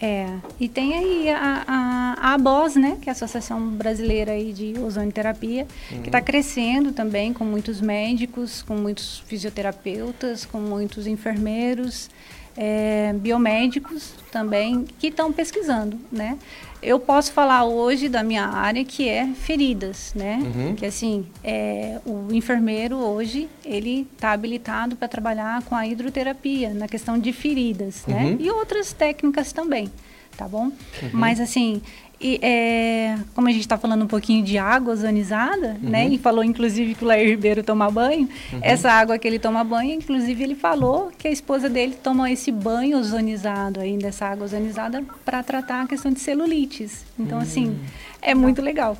É, 0.00 0.32
e 0.60 0.68
tem 0.68 0.94
aí 0.94 1.28
a, 1.28 1.64
a, 1.66 2.30
a 2.30 2.34
ABOS, 2.34 2.76
né, 2.76 2.98
que 3.02 3.08
é 3.08 3.10
a 3.10 3.12
Associação 3.12 3.60
Brasileira 3.70 4.30
aí 4.30 4.52
de 4.52 4.78
Ozonioterapia, 4.78 5.66
uhum. 5.90 6.02
que 6.02 6.08
está 6.08 6.20
crescendo 6.20 6.92
também 6.92 7.32
com 7.32 7.44
muitos 7.44 7.80
médicos, 7.80 8.62
com 8.62 8.76
muitos 8.76 9.24
fisioterapeutas, 9.26 10.46
com 10.46 10.60
muitos 10.60 11.08
enfermeiros, 11.08 12.08
é, 12.56 13.12
biomédicos 13.14 14.12
também, 14.30 14.84
que 15.00 15.08
estão 15.08 15.32
pesquisando, 15.32 15.98
né? 16.12 16.38
Eu 16.80 17.00
posso 17.00 17.32
falar 17.32 17.64
hoje 17.64 18.08
da 18.08 18.22
minha 18.22 18.46
área 18.46 18.84
que 18.84 19.08
é 19.08 19.26
feridas, 19.26 20.12
né? 20.14 20.38
Uhum. 20.42 20.74
Que 20.76 20.86
assim, 20.86 21.26
é, 21.42 22.00
o 22.06 22.32
enfermeiro 22.32 22.96
hoje 22.96 23.48
ele 23.64 24.06
está 24.14 24.32
habilitado 24.32 24.94
para 24.94 25.08
trabalhar 25.08 25.62
com 25.64 25.74
a 25.74 25.86
hidroterapia 25.86 26.72
na 26.72 26.86
questão 26.86 27.18
de 27.18 27.32
feridas, 27.32 28.04
né? 28.06 28.16
uhum. 28.16 28.30
né? 28.30 28.36
E 28.40 28.50
outras 28.50 28.92
técnicas 28.92 29.52
também, 29.52 29.90
tá 30.36 30.46
bom? 30.46 30.66
Uhum. 30.66 31.10
Mas 31.12 31.40
assim, 31.40 31.82
e, 32.20 32.40
é, 32.42 33.16
como 33.32 33.46
a 33.46 33.52
gente 33.52 33.60
está 33.60 33.78
falando 33.78 34.02
um 34.02 34.08
pouquinho 34.08 34.44
de 34.44 34.58
água 34.58 34.92
ozonizada, 34.92 35.76
uhum. 35.80 35.90
né? 35.90 36.08
E 36.08 36.18
falou 36.18 36.42
inclusive 36.42 36.96
que 36.96 37.04
o 37.04 37.06
Lair 37.06 37.28
Ribeiro 37.28 37.62
toma 37.62 37.88
banho. 37.90 38.28
Uhum. 38.52 38.58
Essa 38.60 38.90
água 38.90 39.16
que 39.18 39.28
ele 39.28 39.38
toma 39.38 39.62
banho, 39.62 39.92
inclusive 39.92 40.42
ele 40.42 40.56
falou 40.56 41.12
que 41.16 41.28
a 41.28 41.30
esposa 41.30 41.68
dele 41.68 41.96
toma 42.02 42.30
esse 42.30 42.50
banho 42.50 42.98
ozonizado 42.98 43.78
ainda, 43.78 44.08
essa 44.08 44.26
água 44.26 44.46
ozonizada, 44.46 45.04
para 45.24 45.44
tratar 45.44 45.82
a 45.82 45.86
questão 45.86 46.12
de 46.12 46.18
celulites. 46.18 47.04
Então, 47.16 47.38
assim, 47.38 47.68
hum. 47.68 47.78
é 48.20 48.34
muito 48.34 48.60
legal. 48.60 48.98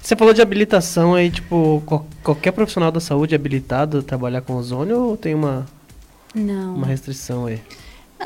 Você 0.00 0.16
falou 0.16 0.32
de 0.32 0.40
habilitação 0.40 1.14
aí, 1.14 1.30
tipo, 1.30 1.82
qualquer 2.22 2.52
profissional 2.52 2.90
da 2.90 3.00
saúde 3.00 3.34
é 3.34 3.36
habilitado 3.36 3.98
a 3.98 4.02
trabalhar 4.02 4.40
com 4.40 4.54
ozônio 4.54 5.00
ou 5.00 5.16
tem 5.18 5.34
uma, 5.34 5.66
Não. 6.34 6.76
uma 6.76 6.86
restrição 6.86 7.44
aí? 7.44 7.56
Não, 7.56 7.83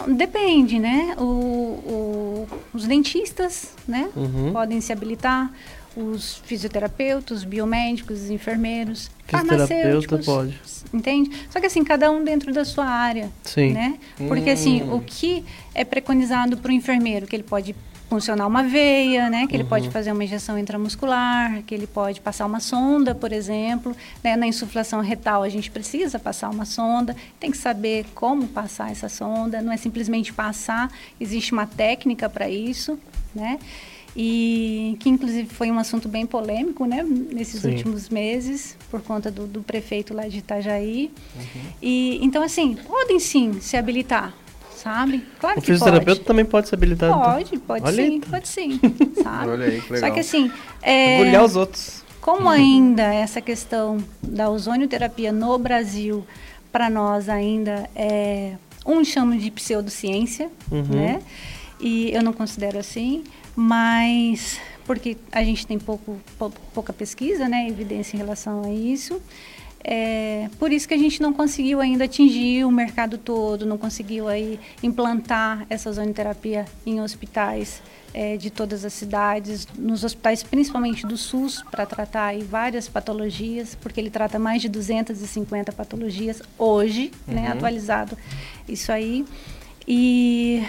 depende, 0.08 0.78
né? 0.78 1.14
O, 1.18 1.22
o, 1.22 2.48
os 2.74 2.86
dentistas, 2.86 3.74
né? 3.86 4.08
Uhum. 4.14 4.52
Podem 4.52 4.80
se 4.80 4.92
habilitar, 4.92 5.52
os 5.96 6.36
fisioterapeutas, 6.44 7.38
os 7.38 7.44
biomédicos, 7.44 8.22
os 8.22 8.30
enfermeiros, 8.30 9.10
farmacêuticos. 9.26 10.24
pode. 10.24 10.60
Entende? 10.92 11.30
Só 11.50 11.58
que 11.58 11.66
assim, 11.66 11.82
cada 11.82 12.10
um 12.10 12.22
dentro 12.22 12.52
da 12.52 12.64
sua 12.64 12.86
área. 12.86 13.30
Sim. 13.42 13.72
Né? 13.72 13.98
Porque 14.28 14.50
assim, 14.50 14.82
hum. 14.82 14.96
o 14.96 15.00
que 15.00 15.44
é 15.74 15.84
preconizado 15.84 16.56
para 16.56 16.70
o 16.70 16.72
enfermeiro? 16.72 17.26
Que 17.26 17.34
ele 17.34 17.42
pode 17.42 17.74
funcionar 18.08 18.46
uma 18.46 18.62
veia, 18.62 19.28
né? 19.28 19.46
Que 19.46 19.54
ele 19.54 19.64
pode 19.64 19.86
uhum. 19.86 19.92
fazer 19.92 20.12
uma 20.12 20.24
injeção 20.24 20.58
intramuscular, 20.58 21.62
que 21.64 21.74
ele 21.74 21.86
pode 21.86 22.20
passar 22.20 22.46
uma 22.46 22.58
sonda, 22.58 23.14
por 23.14 23.32
exemplo. 23.32 23.94
Né? 24.24 24.34
Na 24.34 24.46
insuflação 24.46 25.00
retal 25.00 25.42
a 25.42 25.48
gente 25.48 25.70
precisa 25.70 26.18
passar 26.18 26.50
uma 26.50 26.64
sonda, 26.64 27.14
tem 27.38 27.50
que 27.50 27.58
saber 27.58 28.06
como 28.14 28.48
passar 28.48 28.90
essa 28.90 29.08
sonda, 29.08 29.60
não 29.60 29.72
é 29.72 29.76
simplesmente 29.76 30.32
passar, 30.32 30.90
existe 31.20 31.52
uma 31.52 31.66
técnica 31.66 32.28
para 32.28 32.48
isso, 32.48 32.98
né? 33.34 33.58
E 34.16 34.96
que 35.00 35.08
inclusive 35.08 35.48
foi 35.48 35.70
um 35.70 35.78
assunto 35.78 36.08
bem 36.08 36.26
polêmico, 36.26 36.86
né? 36.86 37.02
Nesses 37.02 37.60
sim. 37.60 37.68
últimos 37.68 38.08
meses, 38.08 38.76
por 38.90 39.02
conta 39.02 39.30
do, 39.30 39.46
do, 39.46 39.62
prefeito 39.62 40.14
lá 40.14 40.26
de 40.26 40.38
Itajaí. 40.38 41.10
Uhum. 41.36 41.60
E 41.82 42.18
então 42.22 42.42
assim, 42.42 42.74
podem 42.74 43.20
sim 43.20 43.60
se 43.60 43.76
habilitar 43.76 44.34
sabe? 44.78 45.24
Claro 45.40 45.58
o 45.58 45.60
que 45.60 45.66
fisioterapeuta 45.66 46.24
também 46.24 46.44
pode 46.44 46.68
ser 46.68 46.74
habilitado? 46.74 47.12
Então. 47.12 47.32
Pode, 47.32 47.58
pode 47.58 47.84
Olha 47.84 48.04
sim, 48.04 48.12
aí. 48.12 48.20
pode 48.20 48.48
sim, 48.48 48.80
sabe? 49.22 49.50
Olha 49.50 49.66
aí, 49.66 49.80
que 49.80 49.92
legal. 49.92 50.08
Só 50.08 50.14
que 50.14 50.20
assim... 50.20 50.52
É, 50.82 51.42
os 51.42 51.56
outros. 51.56 52.04
Como 52.20 52.48
ainda 52.48 53.02
essa 53.02 53.40
questão 53.40 53.98
da 54.22 54.50
ozonioterapia 54.50 55.32
no 55.32 55.58
Brasil, 55.58 56.26
para 56.72 56.88
nós 56.90 57.28
ainda 57.28 57.88
é... 57.94 58.54
Um 58.86 59.04
chama 59.04 59.36
de 59.36 59.50
pseudociência, 59.50 60.50
uhum. 60.70 60.82
né? 60.82 61.20
E 61.78 62.10
eu 62.14 62.22
não 62.22 62.32
considero 62.32 62.78
assim, 62.78 63.22
mas 63.54 64.58
porque 64.88 65.18
a 65.30 65.44
gente 65.44 65.66
tem 65.66 65.78
pouco, 65.78 66.18
pouca 66.72 66.94
pesquisa, 66.94 67.46
né, 67.46 67.68
evidência 67.68 68.16
em 68.16 68.18
relação 68.18 68.64
a 68.64 68.70
isso. 68.70 69.20
É, 69.82 70.50
por 70.58 70.72
isso 70.72 70.86
que 70.88 70.94
a 70.94 70.98
gente 70.98 71.22
não 71.22 71.32
conseguiu 71.32 71.80
ainda 71.80 72.04
atingir 72.04 72.64
o 72.64 72.70
mercado 72.70 73.16
todo, 73.16 73.64
não 73.64 73.78
conseguiu 73.78 74.28
aí 74.28 74.58
implantar 74.82 75.64
essa 75.70 75.90
zonoterapia 75.92 76.66
em 76.84 77.00
hospitais 77.00 77.80
é, 78.12 78.36
de 78.36 78.50
todas 78.50 78.84
as 78.84 78.92
cidades, 78.92 79.66
nos 79.76 80.02
hospitais 80.02 80.42
principalmente 80.42 81.06
do 81.06 81.16
SUS, 81.16 81.62
para 81.70 81.86
tratar 81.86 82.26
aí 82.26 82.42
várias 82.42 82.88
patologias, 82.88 83.74
porque 83.74 84.00
ele 84.00 84.10
trata 84.10 84.38
mais 84.38 84.60
de 84.60 84.68
250 84.68 85.72
patologias 85.72 86.42
hoje, 86.58 87.12
né, 87.26 87.34
uhum. 87.34 87.42
né, 87.42 87.52
atualizado 87.52 88.18
isso 88.68 88.90
aí. 88.90 89.24
E 89.86 90.62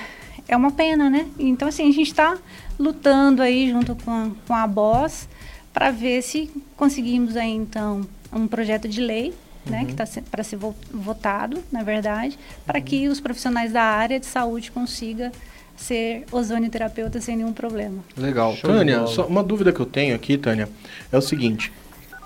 é 0.47 0.55
uma 0.55 0.71
pena, 0.71 1.09
né? 1.09 1.27
Então, 1.37 1.67
assim, 1.67 1.83
a 1.89 1.91
gente 1.91 2.07
está 2.07 2.37
lutando 2.77 3.41
aí 3.41 3.69
junto 3.69 3.95
com 3.95 4.11
a, 4.11 4.31
com 4.47 4.53
a 4.53 4.65
BOS 4.65 5.27
para 5.73 5.91
ver 5.91 6.21
se 6.21 6.49
conseguimos 6.75 7.35
aí, 7.35 7.51
então, 7.51 8.07
um 8.31 8.47
projeto 8.47 8.87
de 8.87 9.01
lei 9.01 9.33
né, 9.65 9.85
que 9.85 9.91
está 9.91 10.03
uhum. 10.03 10.23
para 10.29 10.43
ser 10.43 10.57
votado, 10.91 11.63
na 11.71 11.83
verdade, 11.83 12.37
para 12.65 12.79
uhum. 12.79 12.85
que 12.85 13.07
os 13.07 13.19
profissionais 13.19 13.71
da 13.71 13.83
área 13.83 14.19
de 14.19 14.25
saúde 14.25 14.71
consigam 14.71 15.31
ser 15.75 16.25
ozonioterapeuta 16.31 17.21
sem 17.21 17.37
nenhum 17.37 17.53
problema. 17.53 18.03
Legal. 18.17 18.55
Show 18.55 18.69
Tânia, 18.69 19.07
só 19.07 19.25
uma 19.25 19.43
dúvida 19.43 19.71
que 19.71 19.79
eu 19.79 19.85
tenho 19.85 20.13
aqui, 20.15 20.37
Tânia, 20.37 20.67
é 21.11 21.17
o 21.17 21.21
seguinte. 21.21 21.71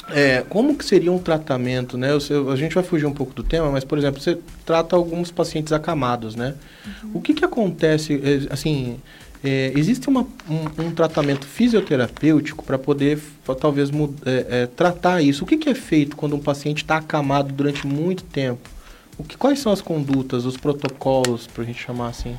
É, 0.10 0.44
como 0.50 0.76
que 0.76 0.84
seria 0.84 1.12
um 1.12 1.20
tratamento, 1.20 1.98
né? 1.98 2.20
Sei, 2.20 2.36
a 2.52 2.56
gente 2.56 2.76
vai 2.76 2.84
fugir 2.84 3.06
um 3.06 3.14
pouco 3.14 3.34
do 3.34 3.44
tema, 3.44 3.72
mas, 3.72 3.86
por 3.86 3.98
exemplo, 3.98 4.20
você 4.20 4.38
trata 4.66 4.96
alguns 4.96 5.32
pacientes 5.32 5.72
acamados, 5.72 6.36
né? 6.36 6.56
Uhum. 6.86 7.12
O 7.16 7.22
que 7.22 7.34
que 7.34 7.46
acontece, 7.46 8.16
é, 8.16 8.54
assim, 8.54 9.00
é, 9.44 9.74
existe 9.76 10.08
uma, 10.08 10.22
um, 10.50 10.86
um, 10.86 10.92
tratamento 10.92 11.46
fisioterapêutico 11.46 12.64
para 12.64 12.80
poder 12.80 13.20
talvez 13.60 13.90
é, 14.26 14.62
é, 14.62 14.68
tratar 14.68 15.22
isso? 15.22 15.44
O 15.44 15.48
que, 15.48 15.58
que, 15.58 15.70
é 15.70 15.76
feito 15.76 16.16
quando 16.16 16.36
um 16.36 16.40
paciente 16.40 16.78
está 16.78 16.98
acamado 16.98 17.52
durante 17.52 17.86
muito 17.86 18.24
tempo? 18.24 18.70
O 19.18 19.24
que, 19.24 19.38
quais 19.38 19.60
são 19.60 19.72
as 19.72 19.82
condutas, 19.82 20.46
os 20.46 20.56
protocolos, 20.56 21.46
para 21.46 21.64
a 21.64 21.66
gente 21.66 21.80
chamar 21.80 22.08
assim? 22.08 22.38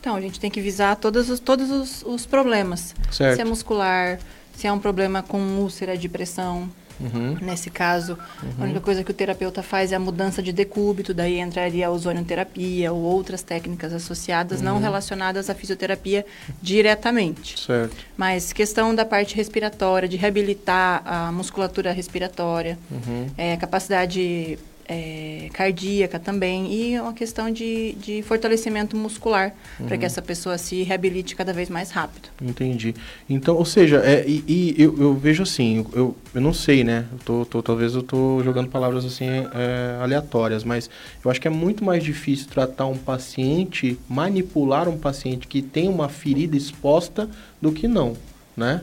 Então, 0.00 0.16
a 0.16 0.20
gente 0.20 0.40
tem 0.40 0.50
que 0.50 0.60
visar 0.60 0.96
todos 0.96 1.30
os, 1.30 1.38
todos 1.38 1.70
os, 1.70 2.02
os 2.02 2.26
problemas. 2.26 2.94
Certo. 3.10 3.36
Se 3.36 3.40
é 3.40 3.44
muscular, 3.44 4.18
se 4.56 4.66
é 4.66 4.72
um 4.72 4.78
problema 4.78 5.22
com 5.22 5.38
úlcera 5.58 5.96
de 5.96 6.08
pressão, 6.08 6.68
Uhum. 7.00 7.36
Nesse 7.40 7.70
caso, 7.70 8.18
uhum. 8.42 8.50
a 8.60 8.64
única 8.64 8.80
coisa 8.80 9.02
que 9.02 9.10
o 9.10 9.14
terapeuta 9.14 9.62
faz 9.62 9.92
é 9.92 9.96
a 9.96 10.00
mudança 10.00 10.42
de 10.42 10.52
decúbito, 10.52 11.12
daí 11.12 11.40
entraria 11.40 11.86
a 11.86 11.90
ozonioterapia 11.90 12.92
ou 12.92 13.00
outras 13.02 13.42
técnicas 13.42 13.92
associadas 13.92 14.58
uhum. 14.58 14.66
não 14.66 14.78
relacionadas 14.78 15.50
à 15.50 15.54
fisioterapia 15.54 16.24
diretamente. 16.62 17.60
Certo. 17.60 17.96
Mas 18.16 18.52
questão 18.52 18.94
da 18.94 19.04
parte 19.04 19.34
respiratória, 19.34 20.08
de 20.08 20.16
reabilitar 20.16 21.02
a 21.04 21.32
musculatura 21.32 21.92
respiratória, 21.92 22.78
uhum. 22.90 23.26
é, 23.36 23.56
capacidade 23.56 24.58
é, 24.86 25.48
cardíaca 25.52 26.18
também 26.18 26.72
e 26.72 27.00
uma 27.00 27.12
questão 27.12 27.50
de, 27.50 27.92
de 27.94 28.22
fortalecimento 28.22 28.96
muscular 28.96 29.54
uhum. 29.78 29.86
para 29.86 29.96
que 29.96 30.04
essa 30.04 30.20
pessoa 30.20 30.58
se 30.58 30.82
reabilite 30.82 31.34
cada 31.34 31.52
vez 31.52 31.68
mais 31.68 31.90
rápido. 31.90 32.28
Entendi. 32.40 32.94
Então, 33.28 33.56
ou 33.56 33.64
seja, 33.64 33.98
é, 34.04 34.24
e, 34.26 34.44
e 34.46 34.74
eu, 34.82 34.98
eu, 35.00 35.14
vejo 35.14 35.42
assim, 35.42 35.86
eu, 35.92 36.16
eu 36.34 36.40
não 36.40 36.52
sei, 36.52 36.84
né? 36.84 37.06
Eu 37.12 37.18
tô, 37.18 37.44
tô 37.44 37.62
talvez 37.62 37.94
eu 37.94 38.00
estou 38.00 38.42
jogando 38.42 38.68
palavras 38.68 39.04
assim 39.04 39.26
é, 39.26 39.98
aleatórias, 40.02 40.64
mas 40.64 40.90
eu 41.24 41.30
acho 41.30 41.40
que 41.40 41.48
é 41.48 41.50
muito 41.50 41.84
mais 41.84 42.02
difícil 42.02 42.48
tratar 42.48 42.86
um 42.86 42.96
paciente, 42.96 43.98
manipular 44.08 44.88
um 44.88 44.98
paciente 44.98 45.46
que 45.46 45.62
tem 45.62 45.88
uma 45.88 46.08
ferida 46.08 46.56
exposta 46.56 47.28
do 47.60 47.72
que 47.72 47.88
não, 47.88 48.14
né? 48.56 48.82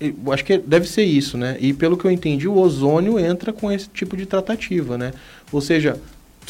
Eu 0.00 0.32
acho 0.32 0.44
que 0.44 0.58
deve 0.58 0.88
ser 0.88 1.02
isso, 1.02 1.36
né? 1.36 1.56
E 1.60 1.72
pelo 1.72 1.96
que 1.96 2.04
eu 2.04 2.10
entendi, 2.10 2.46
o 2.46 2.56
ozônio 2.56 3.18
entra 3.18 3.52
com 3.52 3.70
esse 3.70 3.88
tipo 3.88 4.16
de 4.16 4.26
tratativa, 4.26 4.96
né? 4.96 5.12
Ou 5.50 5.60
seja, 5.60 5.98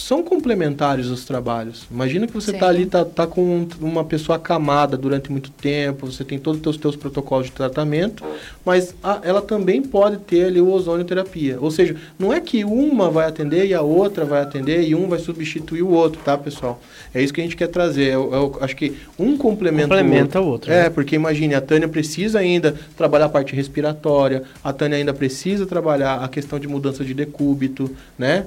são 0.02 0.22
complementares 0.22 1.06
os 1.06 1.24
trabalhos. 1.24 1.86
Imagina 1.90 2.26
que 2.26 2.32
você 2.32 2.50
está 2.50 2.68
ali, 2.68 2.86
tá, 2.86 3.04
tá 3.04 3.26
com 3.26 3.66
uma 3.80 4.04
pessoa 4.04 4.36
acamada 4.36 4.96
durante 4.96 5.30
muito 5.30 5.50
tempo, 5.50 6.06
você 6.06 6.24
tem 6.24 6.38
todos 6.38 6.58
os 6.58 6.62
teus, 6.62 6.76
teus 6.76 6.96
protocolos 6.96 7.46
de 7.46 7.52
tratamento, 7.52 8.24
mas 8.64 8.94
a, 9.02 9.20
ela 9.22 9.42
também 9.42 9.82
pode 9.82 10.18
ter 10.18 10.44
ali 10.44 10.60
o 10.60 10.70
ozonioterapia. 10.70 11.58
Ou 11.60 11.70
seja, 11.70 11.96
não 12.18 12.32
é 12.32 12.40
que 12.40 12.64
uma 12.64 13.10
vai 13.10 13.26
atender 13.26 13.66
e 13.66 13.74
a 13.74 13.82
outra 13.82 14.24
vai 14.24 14.42
atender 14.42 14.88
e 14.88 14.94
um 14.94 15.08
vai 15.08 15.18
substituir 15.18 15.82
o 15.82 15.90
outro, 15.90 16.20
tá, 16.24 16.36
pessoal? 16.36 16.80
É 17.12 17.22
isso 17.22 17.32
que 17.32 17.40
a 17.40 17.44
gente 17.44 17.56
quer 17.56 17.68
trazer. 17.68 18.12
Eu, 18.12 18.32
eu 18.32 18.58
acho 18.60 18.76
que 18.76 18.96
um 19.18 19.36
complementa, 19.36 19.88
complementa 19.88 20.40
o 20.40 20.46
outro. 20.46 20.48
O 20.48 20.52
outro 20.52 20.72
é, 20.72 20.84
né? 20.84 20.90
porque 20.90 21.16
imagine, 21.16 21.54
a 21.54 21.60
Tânia 21.60 21.88
precisa 21.88 22.38
ainda 22.38 22.74
trabalhar 22.96 23.26
a 23.26 23.28
parte 23.28 23.54
respiratória, 23.54 24.42
a 24.62 24.72
Tânia 24.72 24.98
ainda 24.98 25.12
precisa 25.12 25.66
trabalhar 25.66 26.22
a 26.22 26.28
questão 26.28 26.58
de 26.58 26.68
mudança 26.68 27.04
de 27.04 27.14
decúbito, 27.14 27.90
né? 28.18 28.46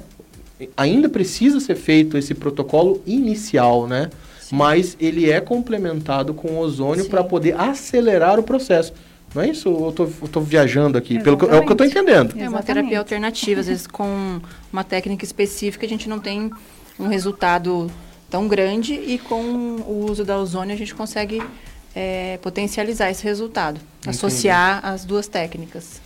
Ainda 0.76 1.10
precisa 1.10 1.60
ser 1.60 1.76
feito 1.76 2.18
esse 2.18 2.34
protocolo 2.34 3.02
inicial, 3.06 3.88
né? 3.88 4.10
Sim. 4.40 4.56
Mas 4.56 4.98
ele 5.00 5.30
é 5.30 5.40
complementado 5.40 6.34
com 6.34 6.58
ozônio 6.60 7.06
para 7.06 7.24
poder 7.24 7.60
acelerar 7.60 8.40
o 8.40 8.44
processo. 8.44 8.94
Não 9.34 9.42
é 9.42 9.50
isso? 9.50 9.70
Eu 9.70 9.90
estou 10.26 10.44
viajando 10.44 10.98
aqui, 10.98 11.20
pelo 11.24 11.38
que, 11.38 11.46
é 11.46 11.58
o 11.58 11.62
que 11.62 11.70
eu 11.70 11.72
estou 11.72 11.88
entendendo. 11.88 12.36
É 12.38 12.50
uma 12.50 12.62
terapia 12.62 13.00
alternativa, 13.00 13.62
às 13.62 13.68
vezes 13.68 13.88
com 13.88 14.42
uma 14.72 14.84
técnica 14.84 15.24
específica 15.24 15.86
a 15.86 15.90
gente 15.90 16.10
não 16.10 16.20
tem 16.20 16.52
um 17.00 17.08
resultado 17.08 17.90
tão 18.30 18.48
grande 18.48 18.94
e 18.94 19.18
com 19.18 19.42
o 19.42 20.06
uso 20.10 20.26
da 20.26 20.38
ozônio 20.38 20.74
a 20.74 20.78
gente 20.78 20.94
consegue 20.94 21.42
é, 21.96 22.38
potencializar 22.42 23.10
esse 23.10 23.24
resultado, 23.24 23.80
Entendi. 24.00 24.18
associar 24.18 24.86
as 24.86 25.06
duas 25.06 25.28
técnicas. 25.28 26.02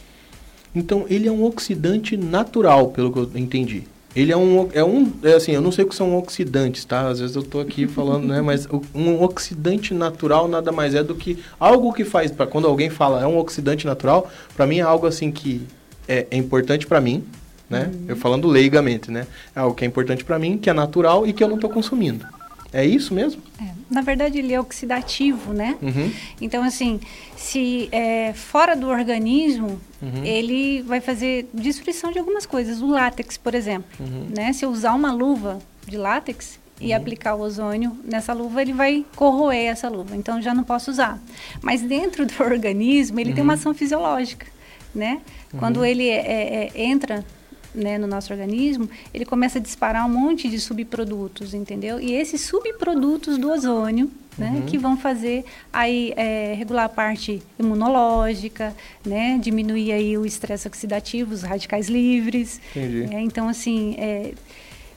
Então 0.73 1.05
ele 1.09 1.27
é 1.27 1.31
um 1.31 1.43
oxidante 1.43 2.15
natural, 2.17 2.89
pelo 2.89 3.11
que 3.11 3.19
eu 3.19 3.31
entendi. 3.35 3.83
Ele 4.15 4.31
é 4.31 4.37
um, 4.37 4.69
é 4.71 4.83
um, 4.83 5.11
é 5.23 5.33
assim, 5.33 5.51
eu 5.51 5.61
não 5.61 5.71
sei 5.71 5.83
o 5.83 5.89
que 5.89 5.95
são 5.95 6.17
oxidantes, 6.17 6.85
tá? 6.85 7.07
Às 7.07 7.19
vezes 7.19 7.35
eu 7.35 7.41
estou 7.41 7.59
aqui 7.59 7.85
falando, 7.87 8.27
né? 8.27 8.41
Mas 8.41 8.67
um 8.93 9.21
oxidante 9.21 9.93
natural 9.93 10.47
nada 10.47 10.71
mais 10.71 10.95
é 10.95 11.03
do 11.03 11.15
que 11.15 11.43
algo 11.59 11.91
que 11.91 12.05
faz, 12.05 12.31
para 12.31 12.47
quando 12.47 12.67
alguém 12.67 12.89
fala 12.89 13.21
é 13.21 13.27
um 13.27 13.37
oxidante 13.37 13.85
natural, 13.85 14.31
para 14.55 14.65
mim 14.65 14.77
é 14.77 14.81
algo 14.81 15.05
assim 15.05 15.31
que 15.31 15.67
é, 16.07 16.27
é 16.31 16.37
importante 16.37 16.87
para 16.87 17.01
mim, 17.01 17.23
né? 17.69 17.91
Uhum. 17.93 18.05
Eu 18.07 18.15
falando 18.15 18.47
leigamente, 18.47 19.11
né? 19.11 19.27
É 19.55 19.59
algo 19.59 19.75
que 19.75 19.83
é 19.83 19.87
importante 19.87 20.23
para 20.23 20.39
mim, 20.39 20.57
que 20.57 20.69
é 20.69 20.73
natural 20.73 21.27
e 21.27 21.33
que 21.33 21.43
eu 21.43 21.47
não 21.47 21.55
estou 21.55 21.69
consumindo. 21.69 22.25
É 22.73 22.85
isso 22.85 23.13
mesmo? 23.13 23.41
É. 23.61 23.69
Na 23.89 24.01
verdade, 24.01 24.39
ele 24.39 24.53
é 24.53 24.59
oxidativo, 24.59 25.53
né? 25.53 25.77
Uhum. 25.81 26.11
Então, 26.41 26.63
assim, 26.63 26.99
se 27.35 27.87
é 27.91 28.33
fora 28.33 28.75
do 28.75 28.87
organismo, 28.87 29.79
uhum. 30.01 30.23
ele 30.23 30.81
vai 30.81 30.99
fazer 30.99 31.47
destruição 31.53 32.11
de 32.11 32.19
algumas 32.19 32.45
coisas. 32.45 32.81
O 32.81 32.87
látex, 32.87 33.37
por 33.37 33.55
exemplo, 33.55 33.89
uhum. 33.99 34.27
né? 34.35 34.51
Se 34.51 34.65
eu 34.65 34.69
usar 34.69 34.93
uma 34.93 35.11
luva 35.11 35.59
de 35.87 35.97
látex 35.97 36.59
e 36.81 36.89
uhum. 36.89 36.97
aplicar 36.97 37.35
o 37.35 37.41
ozônio 37.41 37.97
nessa 38.03 38.33
luva, 38.33 38.61
ele 38.61 38.73
vai 38.73 39.05
corroer 39.15 39.67
essa 39.67 39.87
luva. 39.87 40.15
Então, 40.15 40.41
já 40.41 40.53
não 40.53 40.63
posso 40.63 40.91
usar. 40.91 41.19
Mas 41.61 41.81
dentro 41.81 42.25
do 42.25 42.33
organismo, 42.43 43.19
ele 43.19 43.33
tem 43.33 43.43
uma 43.43 43.53
uhum. 43.53 43.59
ação 43.59 43.73
fisiológica, 43.73 44.47
né? 44.93 45.21
Quando 45.57 45.77
uhum. 45.77 45.85
ele 45.85 46.07
é, 46.09 46.15
é, 46.15 46.71
é, 46.75 46.83
entra 46.83 47.23
né, 47.75 47.97
no 47.97 48.07
nosso 48.07 48.31
organismo, 48.33 48.89
ele 49.13 49.25
começa 49.25 49.59
a 49.59 49.61
disparar 49.61 50.05
um 50.05 50.09
monte 50.09 50.49
de 50.49 50.59
subprodutos, 50.59 51.53
entendeu? 51.53 51.99
E 51.99 52.13
esses 52.13 52.41
subprodutos 52.41 53.37
do 53.37 53.51
ozônio, 53.51 54.09
né, 54.37 54.49
uhum. 54.49 54.61
que 54.63 54.77
vão 54.77 54.97
fazer 54.97 55.45
aí 55.71 56.13
é, 56.15 56.53
regular 56.57 56.85
a 56.85 56.89
parte 56.89 57.41
imunológica, 57.57 58.75
né, 59.05 59.39
diminuir 59.41 59.91
aí 59.91 60.17
o 60.17 60.25
estresse 60.25 60.67
oxidativo, 60.67 61.33
os 61.33 61.41
radicais 61.41 61.87
livres. 61.87 62.59
Entendi. 62.75 63.13
É, 63.13 63.21
então, 63.21 63.47
assim, 63.47 63.95
é, 63.97 64.33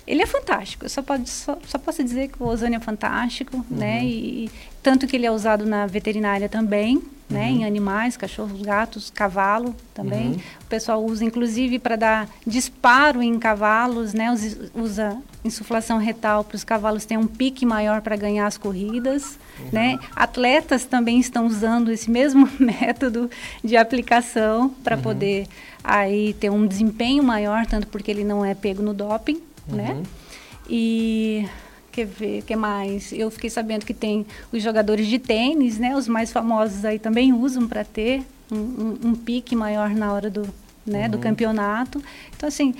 ele 0.08 0.22
é 0.22 0.26
fantástico. 0.26 0.86
Eu 0.86 0.88
só, 0.88 1.02
pode, 1.02 1.28
só, 1.28 1.58
só, 1.66 1.78
posso 1.78 2.02
dizer 2.02 2.28
que 2.28 2.42
o 2.42 2.46
ozônio 2.46 2.78
é 2.78 2.80
fantástico, 2.80 3.58
né, 3.58 3.62
uhum. 3.70 3.76
né, 3.76 4.04
e, 4.04 4.50
tanto 4.82 5.06
que 5.06 5.14
ele 5.14 5.26
é 5.26 5.30
usado 5.30 5.66
na 5.66 5.86
veterinária 5.86 6.48
também, 6.48 7.02
né, 7.28 7.42
uhum. 7.42 7.56
em 7.58 7.64
animais, 7.66 8.16
cachorros, 8.16 8.62
gatos, 8.62 9.10
cavalo 9.10 9.76
também. 9.92 10.28
Uhum. 10.28 10.40
O 10.62 10.64
pessoal 10.64 11.04
usa 11.04 11.26
inclusive 11.26 11.78
para 11.78 11.94
dar 11.94 12.28
disparo 12.46 13.22
em 13.22 13.38
cavalos, 13.38 14.14
né, 14.14 14.34
usa 14.74 15.18
insuflação 15.44 15.98
retal 15.98 16.42
para 16.42 16.56
os 16.56 16.64
cavalos 16.64 17.04
terem 17.04 17.22
um 17.22 17.26
pique 17.26 17.66
maior 17.66 18.00
para 18.00 18.16
ganhar 18.16 18.46
as 18.46 18.56
corridas, 18.56 19.38
uhum. 19.60 19.68
né? 19.72 19.98
Atletas 20.16 20.84
também 20.84 21.20
estão 21.20 21.46
usando 21.46 21.92
esse 21.92 22.10
mesmo 22.10 22.48
método 22.58 23.30
de 23.62 23.76
aplicação 23.76 24.70
para 24.82 24.96
uhum. 24.96 25.02
poder 25.02 25.46
aí 25.82 26.34
ter 26.34 26.50
um 26.50 26.66
desempenho 26.66 27.22
maior, 27.22 27.66
tanto 27.66 27.86
porque 27.86 28.10
ele 28.10 28.24
não 28.24 28.44
é 28.44 28.54
pego 28.54 28.82
no 28.82 28.92
doping, 28.92 29.40
né? 29.68 29.92
Uhum. 29.92 30.02
E 30.68 31.48
quer 31.92 32.06
ver, 32.06 32.42
que 32.42 32.54
mais? 32.54 33.12
Eu 33.12 33.30
fiquei 33.30 33.50
sabendo 33.50 33.84
que 33.84 33.94
tem 33.94 34.26
os 34.52 34.62
jogadores 34.62 35.06
de 35.06 35.18
tênis, 35.18 35.78
né? 35.78 35.96
Os 35.96 36.06
mais 36.06 36.30
famosos 36.30 36.84
aí 36.84 36.98
também 36.98 37.32
usam 37.32 37.66
para 37.66 37.84
ter 37.84 38.22
um, 38.50 38.56
um, 38.56 38.98
um, 39.04 39.14
pique 39.14 39.56
maior 39.56 39.90
na 39.90 40.12
hora 40.12 40.30
do, 40.30 40.42
né, 40.86 41.04
uhum. 41.04 41.10
do 41.10 41.18
campeonato. 41.18 42.02
Então, 42.36 42.48
assim, 42.48 42.74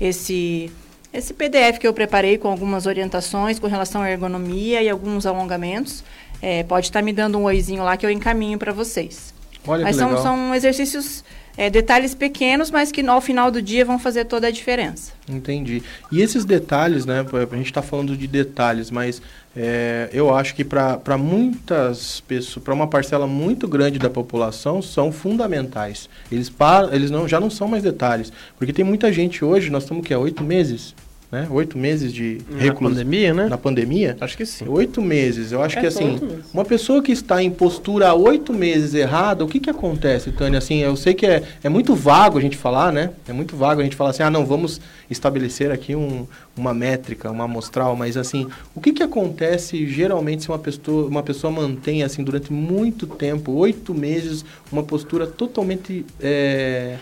esse, 0.00 0.72
esse 1.12 1.32
PDF 1.32 1.78
que 1.78 1.86
eu 1.86 1.94
preparei 1.94 2.36
com 2.36 2.48
algumas 2.48 2.86
orientações 2.86 3.60
com 3.60 3.68
relação 3.68 4.02
à 4.02 4.10
ergonomia 4.10 4.82
e 4.82 4.90
alguns 4.90 5.24
alongamentos, 5.24 6.02
é, 6.42 6.64
pode 6.64 6.86
estar 6.86 6.98
tá 6.98 7.04
me 7.04 7.12
dando 7.12 7.38
um 7.38 7.44
oizinho 7.44 7.84
lá 7.84 7.96
que 7.96 8.04
eu 8.04 8.10
encaminho 8.10 8.58
para 8.58 8.72
vocês. 8.72 9.32
Olha 9.66 9.84
Mas 9.84 9.96
são, 9.96 10.20
são 10.20 10.54
exercícios 10.54 11.24
é, 11.56 11.70
detalhes 11.70 12.14
pequenos, 12.14 12.70
mas 12.70 12.90
que 12.90 13.06
ao 13.06 13.20
final 13.20 13.50
do 13.50 13.62
dia 13.62 13.84
vão 13.84 13.98
fazer 13.98 14.24
toda 14.24 14.48
a 14.48 14.50
diferença. 14.50 15.12
Entendi. 15.28 15.82
E 16.10 16.20
esses 16.20 16.44
detalhes, 16.44 17.06
né? 17.06 17.20
A 17.20 17.56
gente 17.56 17.66
está 17.66 17.82
falando 17.82 18.16
de 18.16 18.26
detalhes, 18.26 18.90
mas 18.90 19.22
é, 19.56 20.08
eu 20.12 20.34
acho 20.34 20.54
que 20.54 20.64
para 20.64 21.16
muitas 21.16 22.20
pessoas, 22.20 22.64
para 22.64 22.74
uma 22.74 22.86
parcela 22.86 23.26
muito 23.26 23.68
grande 23.68 23.98
da 23.98 24.10
população, 24.10 24.82
são 24.82 25.12
fundamentais. 25.12 26.08
Eles, 26.30 26.50
para, 26.50 26.94
eles 26.94 27.10
não, 27.10 27.28
já 27.28 27.38
não 27.38 27.50
são 27.50 27.68
mais 27.68 27.82
detalhes. 27.82 28.32
Porque 28.58 28.72
tem 28.72 28.84
muita 28.84 29.12
gente 29.12 29.44
hoje, 29.44 29.70
nós 29.70 29.84
estamos 29.84 30.04
que 30.04 30.12
há 30.12 30.18
oito 30.18 30.42
meses 30.42 30.94
né? 31.34 31.48
Oito 31.50 31.76
meses 31.76 32.12
de 32.12 32.38
reclusão. 32.56 32.90
Na 32.90 33.04
pandemia, 33.04 33.34
né? 33.34 33.48
Na 33.48 33.58
pandemia? 33.58 34.16
Acho 34.20 34.36
que 34.36 34.46
sim. 34.46 34.64
Oito 34.68 35.02
meses. 35.02 35.50
Eu 35.50 35.60
acho 35.60 35.76
é 35.76 35.80
que 35.80 35.86
assim, 35.88 36.16
uma 36.52 36.64
pessoa 36.64 37.02
que 37.02 37.10
está 37.10 37.42
em 37.42 37.50
postura 37.50 38.08
há 38.08 38.14
oito 38.14 38.52
meses 38.52 38.94
errada, 38.94 39.44
o 39.44 39.48
que 39.48 39.58
que 39.58 39.68
acontece, 39.68 40.30
Tânia? 40.30 40.58
Assim, 40.58 40.78
eu 40.78 40.94
sei 40.96 41.12
que 41.12 41.26
é, 41.26 41.42
é 41.64 41.68
muito 41.68 41.92
vago 41.94 42.38
a 42.38 42.40
gente 42.40 42.56
falar, 42.56 42.92
né? 42.92 43.10
É 43.28 43.32
muito 43.32 43.56
vago 43.56 43.80
a 43.80 43.84
gente 43.84 43.96
falar 43.96 44.10
assim, 44.10 44.22
ah, 44.22 44.30
não, 44.30 44.46
vamos 44.46 44.80
estabelecer 45.10 45.72
aqui 45.72 45.96
um, 45.96 46.24
uma 46.56 46.72
métrica, 46.72 47.28
uma 47.30 47.44
amostral, 47.44 47.96
mas 47.96 48.16
assim, 48.16 48.46
o 48.72 48.80
que 48.80 48.92
que 48.92 49.02
acontece 49.02 49.88
geralmente 49.88 50.44
se 50.44 50.48
uma 50.48 50.58
pessoa, 50.58 51.08
uma 51.08 51.22
pessoa 51.22 51.50
mantém 51.50 52.04
assim 52.04 52.22
durante 52.22 52.52
muito 52.52 53.08
tempo, 53.08 53.50
oito 53.52 53.92
meses, 53.92 54.44
uma 54.70 54.84
postura 54.84 55.26
totalmente 55.26 56.06
é, 56.20 56.96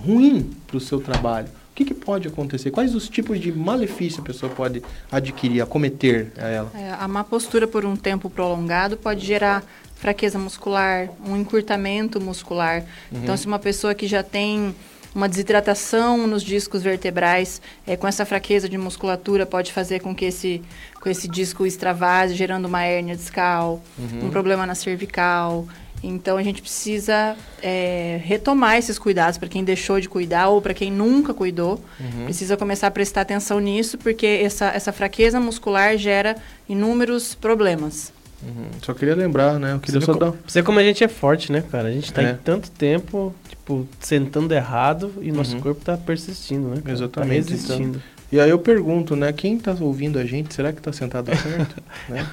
ruim 0.00 0.50
para 0.66 0.78
o 0.78 0.80
seu 0.80 0.98
trabalho? 0.98 1.48
O 1.76 1.78
que, 1.78 1.84
que, 1.84 1.94
pode 1.94 2.26
acontecer? 2.26 2.70
Quais 2.70 2.94
os 2.94 3.06
tipos 3.06 3.38
de 3.38 3.52
malefício 3.52 4.22
a 4.22 4.24
pessoa 4.24 4.50
pode 4.50 4.82
adquirir, 5.12 5.60
acometer 5.60 6.32
a 6.38 6.48
ela? 6.48 6.72
É, 6.74 6.96
a 6.98 7.06
má 7.06 7.22
postura 7.22 7.66
por 7.66 7.84
um 7.84 7.94
tempo 7.94 8.30
prolongado 8.30 8.96
pode 8.96 9.26
gerar 9.26 9.62
fraqueza 9.94 10.38
muscular, 10.38 11.10
um 11.22 11.36
encurtamento 11.36 12.18
muscular. 12.18 12.82
Uhum. 13.12 13.20
Então, 13.22 13.36
se 13.36 13.46
uma 13.46 13.58
pessoa 13.58 13.94
que 13.94 14.06
já 14.06 14.22
tem 14.22 14.74
uma 15.14 15.28
desidratação 15.28 16.26
nos 16.26 16.42
discos 16.42 16.82
vertebrais, 16.82 17.60
é, 17.86 17.94
com 17.94 18.08
essa 18.08 18.24
fraqueza 18.24 18.70
de 18.70 18.78
musculatura, 18.78 19.44
pode 19.44 19.70
fazer 19.70 20.00
com 20.00 20.14
que 20.14 20.24
esse, 20.24 20.62
com 20.98 21.10
esse 21.10 21.28
disco 21.28 21.66
extravase, 21.66 22.34
gerando 22.34 22.64
uma 22.64 22.84
hérnia 22.84 23.14
discal, 23.14 23.82
uhum. 23.98 24.28
um 24.28 24.30
problema 24.30 24.64
na 24.64 24.74
cervical. 24.74 25.68
Então 26.02 26.36
a 26.36 26.42
gente 26.42 26.60
precisa 26.60 27.36
é, 27.62 28.20
retomar 28.22 28.76
esses 28.76 28.98
cuidados 28.98 29.38
para 29.38 29.48
quem 29.48 29.64
deixou 29.64 30.00
de 30.00 30.08
cuidar 30.08 30.48
ou 30.48 30.60
para 30.60 30.74
quem 30.74 30.90
nunca 30.90 31.34
cuidou. 31.34 31.80
Uhum. 31.98 32.24
Precisa 32.24 32.56
começar 32.56 32.86
a 32.86 32.90
prestar 32.90 33.22
atenção 33.22 33.58
nisso, 33.58 33.98
porque 33.98 34.26
essa, 34.26 34.66
essa 34.66 34.92
fraqueza 34.92 35.40
muscular 35.40 35.96
gera 35.96 36.36
inúmeros 36.68 37.34
problemas. 37.34 38.12
Uhum. 38.42 38.66
Só 38.82 38.92
queria 38.92 39.14
lembrar, 39.14 39.58
né? 39.58 39.72
Eu 39.72 39.80
queria 39.80 40.00
você 40.00 40.06
só 40.06 40.14
dar... 40.14 40.32
Você 40.46 40.62
como 40.62 40.78
a 40.78 40.82
gente 40.82 41.02
é 41.02 41.08
forte, 41.08 41.50
né, 41.50 41.62
cara? 41.70 41.88
A 41.88 41.92
gente 41.92 42.04
está 42.04 42.22
é. 42.22 42.32
em 42.32 42.36
tanto 42.36 42.70
tempo, 42.70 43.34
tipo, 43.48 43.88
sentando 43.98 44.52
errado 44.54 45.12
e 45.20 45.32
nosso 45.32 45.56
uhum. 45.56 45.62
corpo 45.62 45.80
está 45.80 45.96
persistindo, 45.96 46.68
né? 46.68 46.80
Cara? 46.82 46.92
Exatamente. 46.92 47.44
Tá 47.44 47.50
resistindo. 47.50 47.98
Então... 47.98 48.15
E 48.30 48.40
aí 48.40 48.50
eu 48.50 48.58
pergunto, 48.58 49.14
né? 49.14 49.32
Quem 49.32 49.56
está 49.56 49.76
ouvindo 49.80 50.18
a 50.18 50.24
gente, 50.24 50.52
será 50.52 50.72
que 50.72 50.78
está 50.78 50.92
sentado 50.92 51.30
certo? 51.36 51.76
né? 52.08 52.26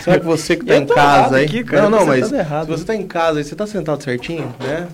Será 0.00 0.18
que 0.18 0.26
você 0.26 0.56
que 0.56 0.62
está 0.62 0.76
em 0.76 0.86
casa 0.86 1.36
aí... 1.36 1.44
Aqui, 1.44 1.62
cara, 1.62 1.88
não, 1.88 2.00
não, 2.00 2.06
mas 2.06 2.32
errado. 2.32 2.66
se 2.66 2.70
você 2.72 2.82
está 2.82 2.94
em 2.96 3.06
casa 3.06 3.40
e 3.40 3.44
você 3.44 3.54
está 3.54 3.66
sentado 3.66 4.02
certinho, 4.02 4.52
né? 4.58 4.88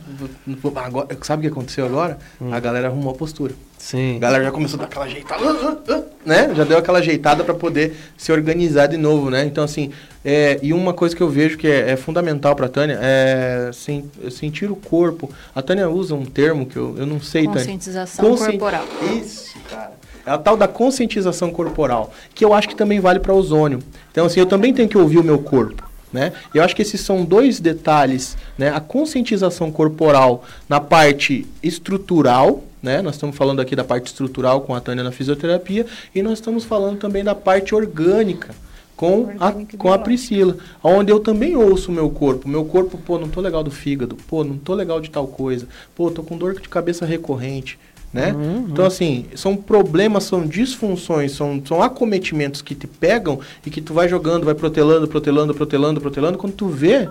Agora, 0.84 1.08
sabe 1.22 1.46
o 1.46 1.50
que 1.50 1.52
aconteceu 1.52 1.86
agora? 1.86 2.18
Hum. 2.40 2.52
A 2.52 2.60
galera 2.60 2.88
arrumou 2.88 3.12
a 3.12 3.16
postura. 3.16 3.54
Sim. 3.78 4.16
A 4.16 4.18
galera 4.18 4.44
já 4.44 4.50
começou 4.50 4.76
a 4.76 4.80
dar 4.80 4.86
aquela 4.86 5.04
ajeitada, 5.04 6.12
né? 6.26 6.52
Já 6.54 6.64
deu 6.64 6.76
aquela 6.76 6.98
ajeitada 6.98 7.44
para 7.44 7.54
poder 7.54 7.96
se 8.16 8.30
organizar 8.32 8.88
de 8.88 8.96
novo, 8.96 9.30
né? 9.30 9.44
Então, 9.44 9.62
assim, 9.62 9.92
é, 10.24 10.58
e 10.60 10.72
uma 10.72 10.92
coisa 10.92 11.14
que 11.14 11.22
eu 11.22 11.28
vejo 11.30 11.56
que 11.56 11.68
é, 11.68 11.92
é 11.92 11.96
fundamental 11.96 12.56
para 12.56 12.66
a 12.66 12.68
Tânia 12.68 12.98
é 13.00 13.70
sen, 13.72 14.10
sentir 14.30 14.70
o 14.70 14.76
corpo. 14.76 15.30
A 15.54 15.62
Tânia 15.62 15.88
usa 15.88 16.14
um 16.14 16.24
termo 16.24 16.66
que 16.66 16.76
eu, 16.76 16.96
eu 16.98 17.06
não 17.06 17.20
sei, 17.20 17.44
Tânia. 17.44 17.60
Conscientização 17.60 18.36
corporal. 18.36 18.84
Isso, 19.16 19.54
cara. 19.70 19.97
É 20.28 20.30
a 20.30 20.36
tal 20.36 20.58
da 20.58 20.68
conscientização 20.68 21.50
corporal, 21.50 22.12
que 22.34 22.44
eu 22.44 22.52
acho 22.52 22.68
que 22.68 22.76
também 22.76 23.00
vale 23.00 23.18
para 23.18 23.32
ozônio. 23.32 23.78
Então, 24.12 24.26
assim, 24.26 24.38
eu 24.38 24.44
também 24.44 24.74
tenho 24.74 24.86
que 24.86 24.98
ouvir 24.98 25.16
o 25.16 25.24
meu 25.24 25.38
corpo. 25.38 25.88
Né? 26.12 26.34
Eu 26.54 26.62
acho 26.62 26.76
que 26.76 26.82
esses 26.82 27.00
são 27.00 27.24
dois 27.24 27.60
detalhes, 27.60 28.36
né? 28.56 28.70
A 28.70 28.80
conscientização 28.80 29.70
corporal 29.70 30.44
na 30.68 30.80
parte 30.80 31.46
estrutural, 31.62 32.62
né? 32.82 33.00
Nós 33.00 33.14
estamos 33.14 33.36
falando 33.36 33.60
aqui 33.60 33.74
da 33.74 33.84
parte 33.84 34.06
estrutural 34.06 34.60
com 34.62 34.74
a 34.74 34.80
Tânia 34.80 35.02
na 35.02 35.12
fisioterapia 35.12 35.86
e 36.14 36.22
nós 36.22 36.34
estamos 36.34 36.64
falando 36.64 36.98
também 36.98 37.24
da 37.24 37.34
parte 37.34 37.74
orgânica 37.74 38.54
com 38.98 39.30
a, 39.38 39.52
com 39.78 39.92
a 39.92 39.98
Priscila, 39.98 40.56
onde 40.82 41.12
eu 41.12 41.20
também 41.20 41.56
ouço 41.56 41.90
o 41.90 41.94
meu 41.94 42.10
corpo. 42.10 42.48
Meu 42.48 42.64
corpo, 42.64 42.98
pô, 42.98 43.16
não 43.16 43.28
tô 43.28 43.40
legal 43.40 43.62
do 43.62 43.70
fígado, 43.70 44.16
pô, 44.26 44.42
não 44.42 44.58
tô 44.58 44.74
legal 44.74 45.00
de 45.00 45.08
tal 45.08 45.26
coisa, 45.26 45.68
pô, 45.94 46.10
tô 46.10 46.22
com 46.22 46.36
dor 46.36 46.60
de 46.60 46.68
cabeça 46.68 47.06
recorrente 47.06 47.78
né? 48.12 48.32
Uhum. 48.32 48.68
Então, 48.70 48.86
assim, 48.86 49.26
são 49.34 49.56
problemas, 49.56 50.24
são 50.24 50.46
disfunções, 50.46 51.32
são, 51.32 51.62
são 51.64 51.82
acometimentos 51.82 52.62
que 52.62 52.74
te 52.74 52.86
pegam 52.86 53.40
e 53.64 53.70
que 53.70 53.80
tu 53.80 53.92
vai 53.92 54.08
jogando, 54.08 54.44
vai 54.44 54.54
protelando, 54.54 55.06
protelando, 55.06 55.54
protelando, 55.54 56.00
protelando. 56.00 56.38
Quando 56.38 56.54
tu 56.54 56.68
vê, 56.68 57.08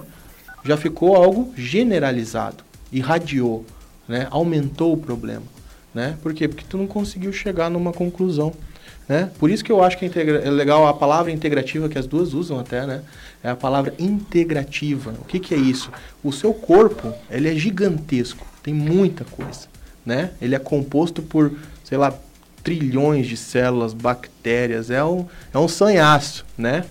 já 0.65 0.76
ficou 0.76 1.15
algo 1.15 1.53
generalizado, 1.56 2.64
irradiou, 2.91 3.65
né? 4.07 4.28
Aumentou 4.32 4.94
o 4.94 4.98
problema, 4.98 5.44
né? 5.94 6.18
Por 6.22 6.34
quê? 6.34 6.48
Porque 6.48 6.65
tu 6.68 6.78
não 6.78 6.88
conseguiu 6.88 7.32
chegar 7.32 7.69
numa 7.69 7.94
conclusão, 7.94 8.52
né? 9.07 9.30
Por 9.38 9.52
isso 9.52 9.64
que 9.64 9.72
eu 9.72 9.84
acho 9.84 9.99
que 9.99 10.06
é 10.06 10.49
legal 10.49 10.88
a 10.88 10.94
palavra 10.95 11.32
integrativa, 11.32 11.88
que 11.88 11.99
as 11.99 12.07
duas 12.07 12.34
usam 12.34 12.60
até, 12.60 12.88
né? 12.88 13.03
É 13.44 13.49
a 13.52 13.56
palavra 13.56 13.94
integrativa. 13.99 15.14
O 15.22 15.26
que, 15.26 15.40
que 15.40 15.53
é 15.53 15.57
isso? 15.57 15.91
O 16.24 16.32
seu 16.32 16.56
corpo, 16.56 17.14
ele 17.30 17.48
é 17.48 17.53
gigantesco, 17.53 18.45
tem 18.64 18.74
muita 18.74 19.24
coisa 19.26 19.77
né? 20.08 20.32
Ele 20.42 20.56
é 20.56 20.60
composto 20.60 21.22
por, 21.22 21.52
sei 21.84 21.98
lá, 21.98 22.18
trilhões 22.64 23.28
de 23.28 23.36
células, 23.36 23.94
bactérias, 23.94 24.90
é 24.90 25.04
um, 25.04 25.26
é 25.54 25.58
um 25.58 25.68
sanhaço, 25.68 26.46
né? 26.58 26.86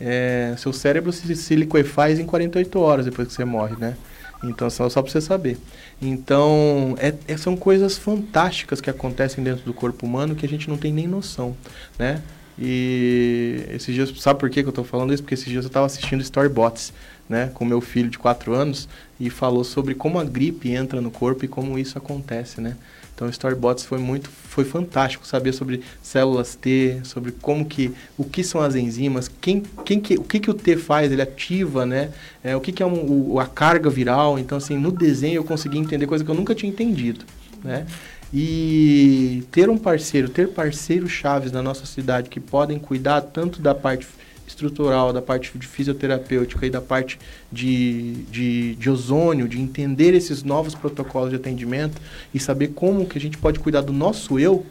É, 0.00 0.54
seu 0.58 0.72
cérebro 0.72 1.12
se, 1.12 1.34
se 1.36 1.54
liquefaz 1.54 2.18
em 2.18 2.26
48 2.26 2.80
horas 2.80 3.04
depois 3.04 3.28
que 3.28 3.34
você 3.34 3.44
morre, 3.44 3.76
né? 3.78 3.96
Então, 4.42 4.68
só, 4.68 4.88
só 4.88 5.00
para 5.02 5.10
você 5.10 5.20
saber. 5.20 5.56
Então, 6.02 6.96
é, 6.98 7.14
é, 7.28 7.36
são 7.36 7.56
coisas 7.56 7.96
fantásticas 7.96 8.80
que 8.80 8.90
acontecem 8.90 9.42
dentro 9.42 9.64
do 9.64 9.72
corpo 9.72 10.04
humano 10.04 10.34
que 10.34 10.44
a 10.44 10.48
gente 10.48 10.68
não 10.68 10.76
tem 10.76 10.92
nem 10.92 11.06
noção, 11.06 11.56
né? 11.96 12.20
E 12.60 13.64
esses 13.70 13.94
dias, 13.94 14.12
sabe 14.18 14.40
por 14.40 14.50
que, 14.50 14.62
que 14.62 14.66
eu 14.66 14.70
estou 14.70 14.84
falando 14.84 15.14
isso? 15.14 15.22
Porque 15.22 15.34
esses 15.34 15.46
dias 15.46 15.64
eu 15.64 15.68
estava 15.68 15.86
assistindo 15.86 16.20
Storybots, 16.22 16.92
né, 17.28 17.50
com 17.52 17.64
meu 17.64 17.80
filho 17.80 18.08
de 18.08 18.18
4 18.18 18.54
anos 18.54 18.88
e 19.20 19.28
falou 19.28 19.64
sobre 19.64 19.94
como 19.94 20.18
a 20.18 20.24
gripe 20.24 20.70
entra 20.70 21.00
no 21.00 21.10
corpo 21.10 21.44
e 21.44 21.48
como 21.48 21.78
isso 21.78 21.98
acontece, 21.98 22.60
né? 22.60 22.76
Então, 23.18 23.26
o 23.26 23.30
Storybots 23.32 23.84
foi 23.84 23.98
muito, 23.98 24.30
foi 24.30 24.64
fantástico 24.64 25.26
saber 25.26 25.52
sobre 25.52 25.82
células 26.00 26.54
T, 26.54 27.00
sobre 27.02 27.32
como 27.32 27.64
que, 27.64 27.90
o 28.16 28.22
que 28.22 28.44
são 28.44 28.60
as 28.60 28.76
enzimas, 28.76 29.28
quem, 29.40 29.64
quem 29.84 29.98
que, 30.00 30.14
o 30.14 30.22
que 30.22 30.38
que 30.38 30.48
o 30.48 30.54
T 30.54 30.76
faz, 30.76 31.10
ele 31.10 31.20
ativa, 31.20 31.84
né? 31.84 32.10
É, 32.44 32.54
o 32.54 32.60
que 32.60 32.70
que 32.70 32.80
é 32.80 32.86
um, 32.86 33.32
o, 33.32 33.40
a 33.40 33.46
carga 33.46 33.90
viral. 33.90 34.38
Então, 34.38 34.56
assim, 34.56 34.78
no 34.78 34.92
desenho 34.92 35.34
eu 35.34 35.42
consegui 35.42 35.78
entender 35.78 36.06
coisa 36.06 36.22
que 36.22 36.30
eu 36.30 36.34
nunca 36.34 36.54
tinha 36.54 36.70
entendido, 36.70 37.24
né? 37.64 37.88
E 38.32 39.42
ter 39.50 39.68
um 39.68 39.76
parceiro, 39.76 40.28
ter 40.28 40.50
parceiros 40.50 41.10
chaves 41.10 41.50
na 41.50 41.60
nossa 41.60 41.86
cidade 41.86 42.28
que 42.28 42.38
podem 42.38 42.78
cuidar 42.78 43.20
tanto 43.20 43.60
da 43.60 43.74
parte 43.74 44.06
estrutural, 44.48 45.12
da 45.12 45.22
parte 45.22 45.56
de 45.56 45.66
fisioterapêutica 45.66 46.66
e 46.66 46.70
da 46.70 46.80
parte 46.80 47.18
de, 47.52 48.14
de, 48.30 48.74
de, 48.74 48.90
ozônio, 48.90 49.46
de 49.46 49.60
entender 49.60 50.14
esses 50.14 50.42
novos 50.42 50.74
protocolos 50.74 51.30
de 51.30 51.36
atendimento 51.36 52.00
e 52.34 52.40
saber 52.40 52.68
como 52.68 53.06
que 53.06 53.18
a 53.18 53.20
gente 53.20 53.38
pode 53.38 53.58
cuidar 53.60 53.82
do 53.82 53.92
nosso 53.92 54.38
eu, 54.38 54.66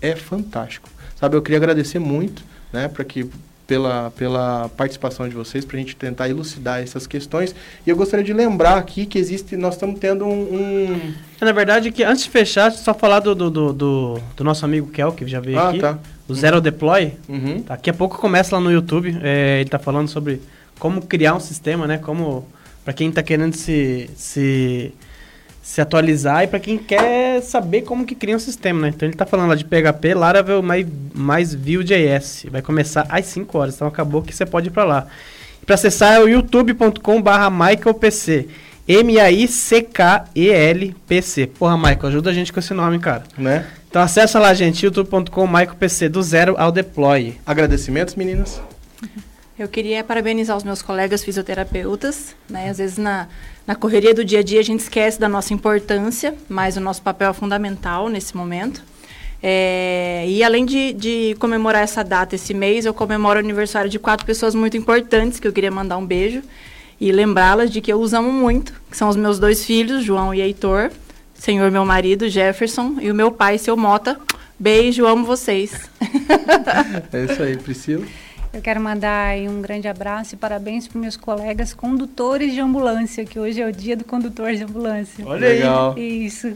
é 0.00 0.14
fantástico. 0.14 0.88
Sabe, 1.18 1.36
eu 1.36 1.42
queria 1.42 1.58
agradecer 1.58 1.98
muito, 1.98 2.44
né, 2.72 2.88
para 2.88 3.04
que 3.04 3.28
pela, 3.66 4.12
pela 4.12 4.68
participação 4.76 5.28
de 5.28 5.34
vocês, 5.34 5.64
para 5.64 5.76
a 5.76 5.80
gente 5.80 5.96
tentar 5.96 6.28
elucidar 6.28 6.80
essas 6.80 7.06
questões. 7.06 7.54
E 7.84 7.90
eu 7.90 7.96
gostaria 7.96 8.24
de 8.24 8.32
lembrar 8.32 8.76
aqui 8.76 9.06
que 9.06 9.18
existe, 9.18 9.56
nós 9.56 9.74
estamos 9.74 9.98
tendo 9.98 10.24
um, 10.24 10.30
um... 10.30 11.14
Na 11.40 11.52
verdade, 11.52 11.90
que 11.90 12.04
antes 12.04 12.24
de 12.24 12.30
fechar, 12.30 12.70
só 12.70 12.94
falar 12.94 13.20
do, 13.20 13.34
do, 13.34 13.50
do, 13.50 13.72
do, 13.72 14.20
do 14.36 14.44
nosso 14.44 14.64
amigo 14.64 14.88
Kel, 14.88 15.12
que 15.12 15.26
já 15.26 15.40
veio 15.40 15.58
ah, 15.58 15.70
aqui. 15.70 15.80
Tá. 15.80 15.98
O 16.28 16.34
Zero 16.34 16.60
Deploy. 16.60 17.12
Uhum. 17.28 17.62
Daqui 17.66 17.90
a 17.90 17.94
pouco 17.94 18.18
começa 18.18 18.56
lá 18.56 18.60
no 18.60 18.70
YouTube. 18.70 19.16
É, 19.22 19.56
ele 19.56 19.68
está 19.68 19.78
falando 19.78 20.08
sobre 20.08 20.40
como 20.78 21.00
criar 21.02 21.34
um 21.34 21.40
sistema, 21.40 21.86
né? 21.86 21.98
Como 21.98 22.46
para 22.84 22.92
quem 22.92 23.08
está 23.08 23.22
querendo 23.22 23.54
se, 23.54 24.10
se, 24.16 24.92
se 25.62 25.80
atualizar 25.80 26.44
e 26.44 26.46
para 26.46 26.60
quem 26.60 26.76
quer 26.78 27.42
saber 27.42 27.82
como 27.82 28.06
que 28.06 28.14
cria 28.14 28.36
um 28.36 28.40
sistema, 28.40 28.82
né? 28.82 28.88
Então 28.88 29.06
ele 29.06 29.14
está 29.14 29.26
falando 29.26 29.48
lá 29.48 29.56
de 29.56 29.64
PHP, 29.64 30.14
Laravel 30.14 30.62
mais, 30.62 30.86
mais 31.14 31.54
Vue.js. 31.54 32.46
Vai 32.50 32.62
começar 32.62 33.06
às 33.08 33.26
5 33.26 33.58
horas, 33.58 33.74
então 33.74 33.88
acabou 33.88 34.22
que 34.22 34.34
você 34.34 34.46
pode 34.46 34.68
ir 34.68 34.70
para 34.70 34.84
lá. 34.84 35.06
Para 35.64 35.74
acessar 35.74 36.14
é 36.14 36.20
o 36.20 36.28
youtube.com/michaelpc. 36.28 38.48
M-A-I-C-K-E-L-P-C. 38.88 39.86
Porra, 41.58 41.76
Michael, 41.76 42.06
ajuda 42.06 42.30
a 42.30 42.32
gente 42.32 42.52
com 42.52 42.60
esse 42.60 42.72
nome, 42.72 43.00
cara. 43.00 43.24
Né? 43.36 43.66
Então 43.88 44.02
acessa 44.02 44.38
lá, 44.38 44.52
gente, 44.52 44.84
youtube.com, 44.84 45.48
PC, 45.78 46.08
do 46.08 46.22
zero 46.22 46.54
ao 46.58 46.70
deploy. 46.70 47.38
Agradecimentos, 47.46 48.14
meninas? 48.14 48.60
Eu 49.58 49.68
queria 49.68 50.04
parabenizar 50.04 50.54
os 50.54 50.64
meus 50.64 50.82
colegas 50.82 51.24
fisioterapeutas, 51.24 52.36
né? 52.48 52.68
Às 52.68 52.76
vezes 52.76 52.98
na, 52.98 53.26
na 53.66 53.74
correria 53.74 54.12
do 54.12 54.22
dia 54.22 54.40
a 54.40 54.42
dia 54.42 54.60
a 54.60 54.62
gente 54.62 54.80
esquece 54.80 55.18
da 55.18 55.30
nossa 55.30 55.54
importância, 55.54 56.34
mas 56.46 56.76
o 56.76 56.80
nosso 56.80 57.00
papel 57.00 57.30
é 57.30 57.32
fundamental 57.32 58.10
nesse 58.10 58.36
momento. 58.36 58.82
É, 59.42 60.24
e 60.28 60.42
além 60.42 60.66
de, 60.66 60.92
de, 60.92 61.36
comemorar 61.38 61.82
essa 61.82 62.02
data 62.02 62.34
esse 62.34 62.52
mês, 62.52 62.84
eu 62.84 62.92
comemoro 62.92 63.38
o 63.38 63.42
aniversário 63.42 63.88
de 63.88 63.98
quatro 63.98 64.26
pessoas 64.26 64.54
muito 64.54 64.76
importantes 64.76 65.40
que 65.40 65.48
eu 65.48 65.52
queria 65.52 65.70
mandar 65.70 65.96
um 65.96 66.04
beijo 66.04 66.42
e 67.00 67.12
lembrá-las 67.12 67.70
de 67.70 67.80
que 67.80 67.92
eu 67.92 68.00
os 68.00 68.12
amo 68.12 68.32
muito, 68.32 68.72
que 68.90 68.96
são 68.96 69.08
os 69.08 69.16
meus 69.16 69.38
dois 69.38 69.64
filhos, 69.64 70.04
João 70.04 70.34
e 70.34 70.40
Heitor, 70.40 70.90
senhor 71.38 71.70
meu 71.70 71.84
marido, 71.84 72.28
Jefferson, 72.28 72.96
e 73.00 73.10
o 73.10 73.14
meu 73.14 73.30
pai, 73.30 73.58
seu 73.58 73.76
Mota. 73.76 74.18
Beijo, 74.58 75.06
amo 75.06 75.24
vocês. 75.24 75.90
é 77.12 77.24
isso 77.24 77.42
aí, 77.42 77.56
Priscila. 77.56 78.06
Eu 78.52 78.62
quero 78.62 78.80
mandar 78.80 79.36
um 79.36 79.60
grande 79.60 79.86
abraço 79.86 80.34
e 80.34 80.38
parabéns 80.38 80.88
para 80.88 80.98
meus 80.98 81.16
colegas 81.16 81.74
condutores 81.74 82.54
de 82.54 82.60
ambulância, 82.60 83.24
que 83.24 83.38
hoje 83.38 83.60
é 83.60 83.68
o 83.68 83.72
dia 83.72 83.94
do 83.94 84.04
condutor 84.04 84.54
de 84.54 84.64
ambulância. 84.64 85.26
Olha 85.26 85.48
Legal. 85.48 85.94
aí. 85.94 86.24
Isso. 86.24 86.54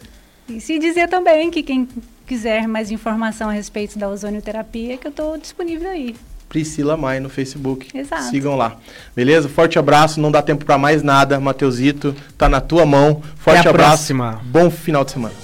E 0.49 0.61
se 0.61 0.79
dizer 0.79 1.09
também 1.09 1.51
que 1.51 1.63
quem 1.63 1.87
quiser 2.27 2.67
mais 2.67 2.91
informação 2.91 3.51
a 3.51 3.53
respeito 3.53 3.99
da 3.99 4.09
ozonioterapia, 4.09 4.97
que 4.97 5.07
eu 5.07 5.11
estou 5.11 5.37
disponível 5.37 5.91
aí. 5.91 6.17
Priscila 6.51 6.97
Mai 6.97 7.21
no 7.21 7.31
Facebook. 7.31 7.97
Exato. 7.97 8.25
Sigam 8.25 8.57
lá. 8.57 8.77
Beleza? 9.15 9.49
Forte 9.49 9.79
abraço, 9.79 10.21
não 10.21 10.33
dá 10.33 10.43
tempo 10.43 10.65
para 10.65 10.77
mais 10.77 11.01
nada. 11.01 11.39
Mateusito, 11.39 12.15
tá 12.37 12.49
na 12.49 12.61
tua 12.61 12.85
mão. 12.85 13.23
Forte 13.37 13.61
Até 13.61 13.69
a 13.69 13.71
abraço. 13.71 13.89
Próxima. 13.91 14.41
Bom 14.45 14.69
final 14.69 15.05
de 15.05 15.13
semana. 15.13 15.35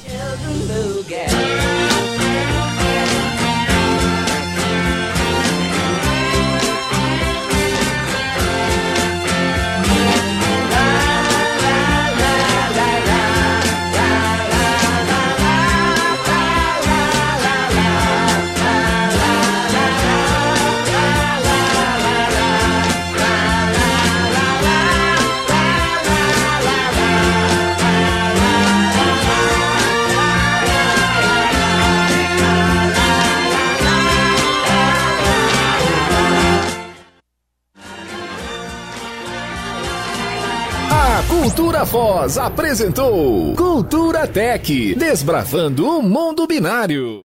Cultura 41.29 41.85
Foz 41.85 42.39
apresentou 42.39 43.53
Cultura 43.57 44.29
Tech, 44.29 44.95
desbravando 44.95 45.89
o 45.99 46.01
mundo 46.01 46.47
binário. 46.47 47.15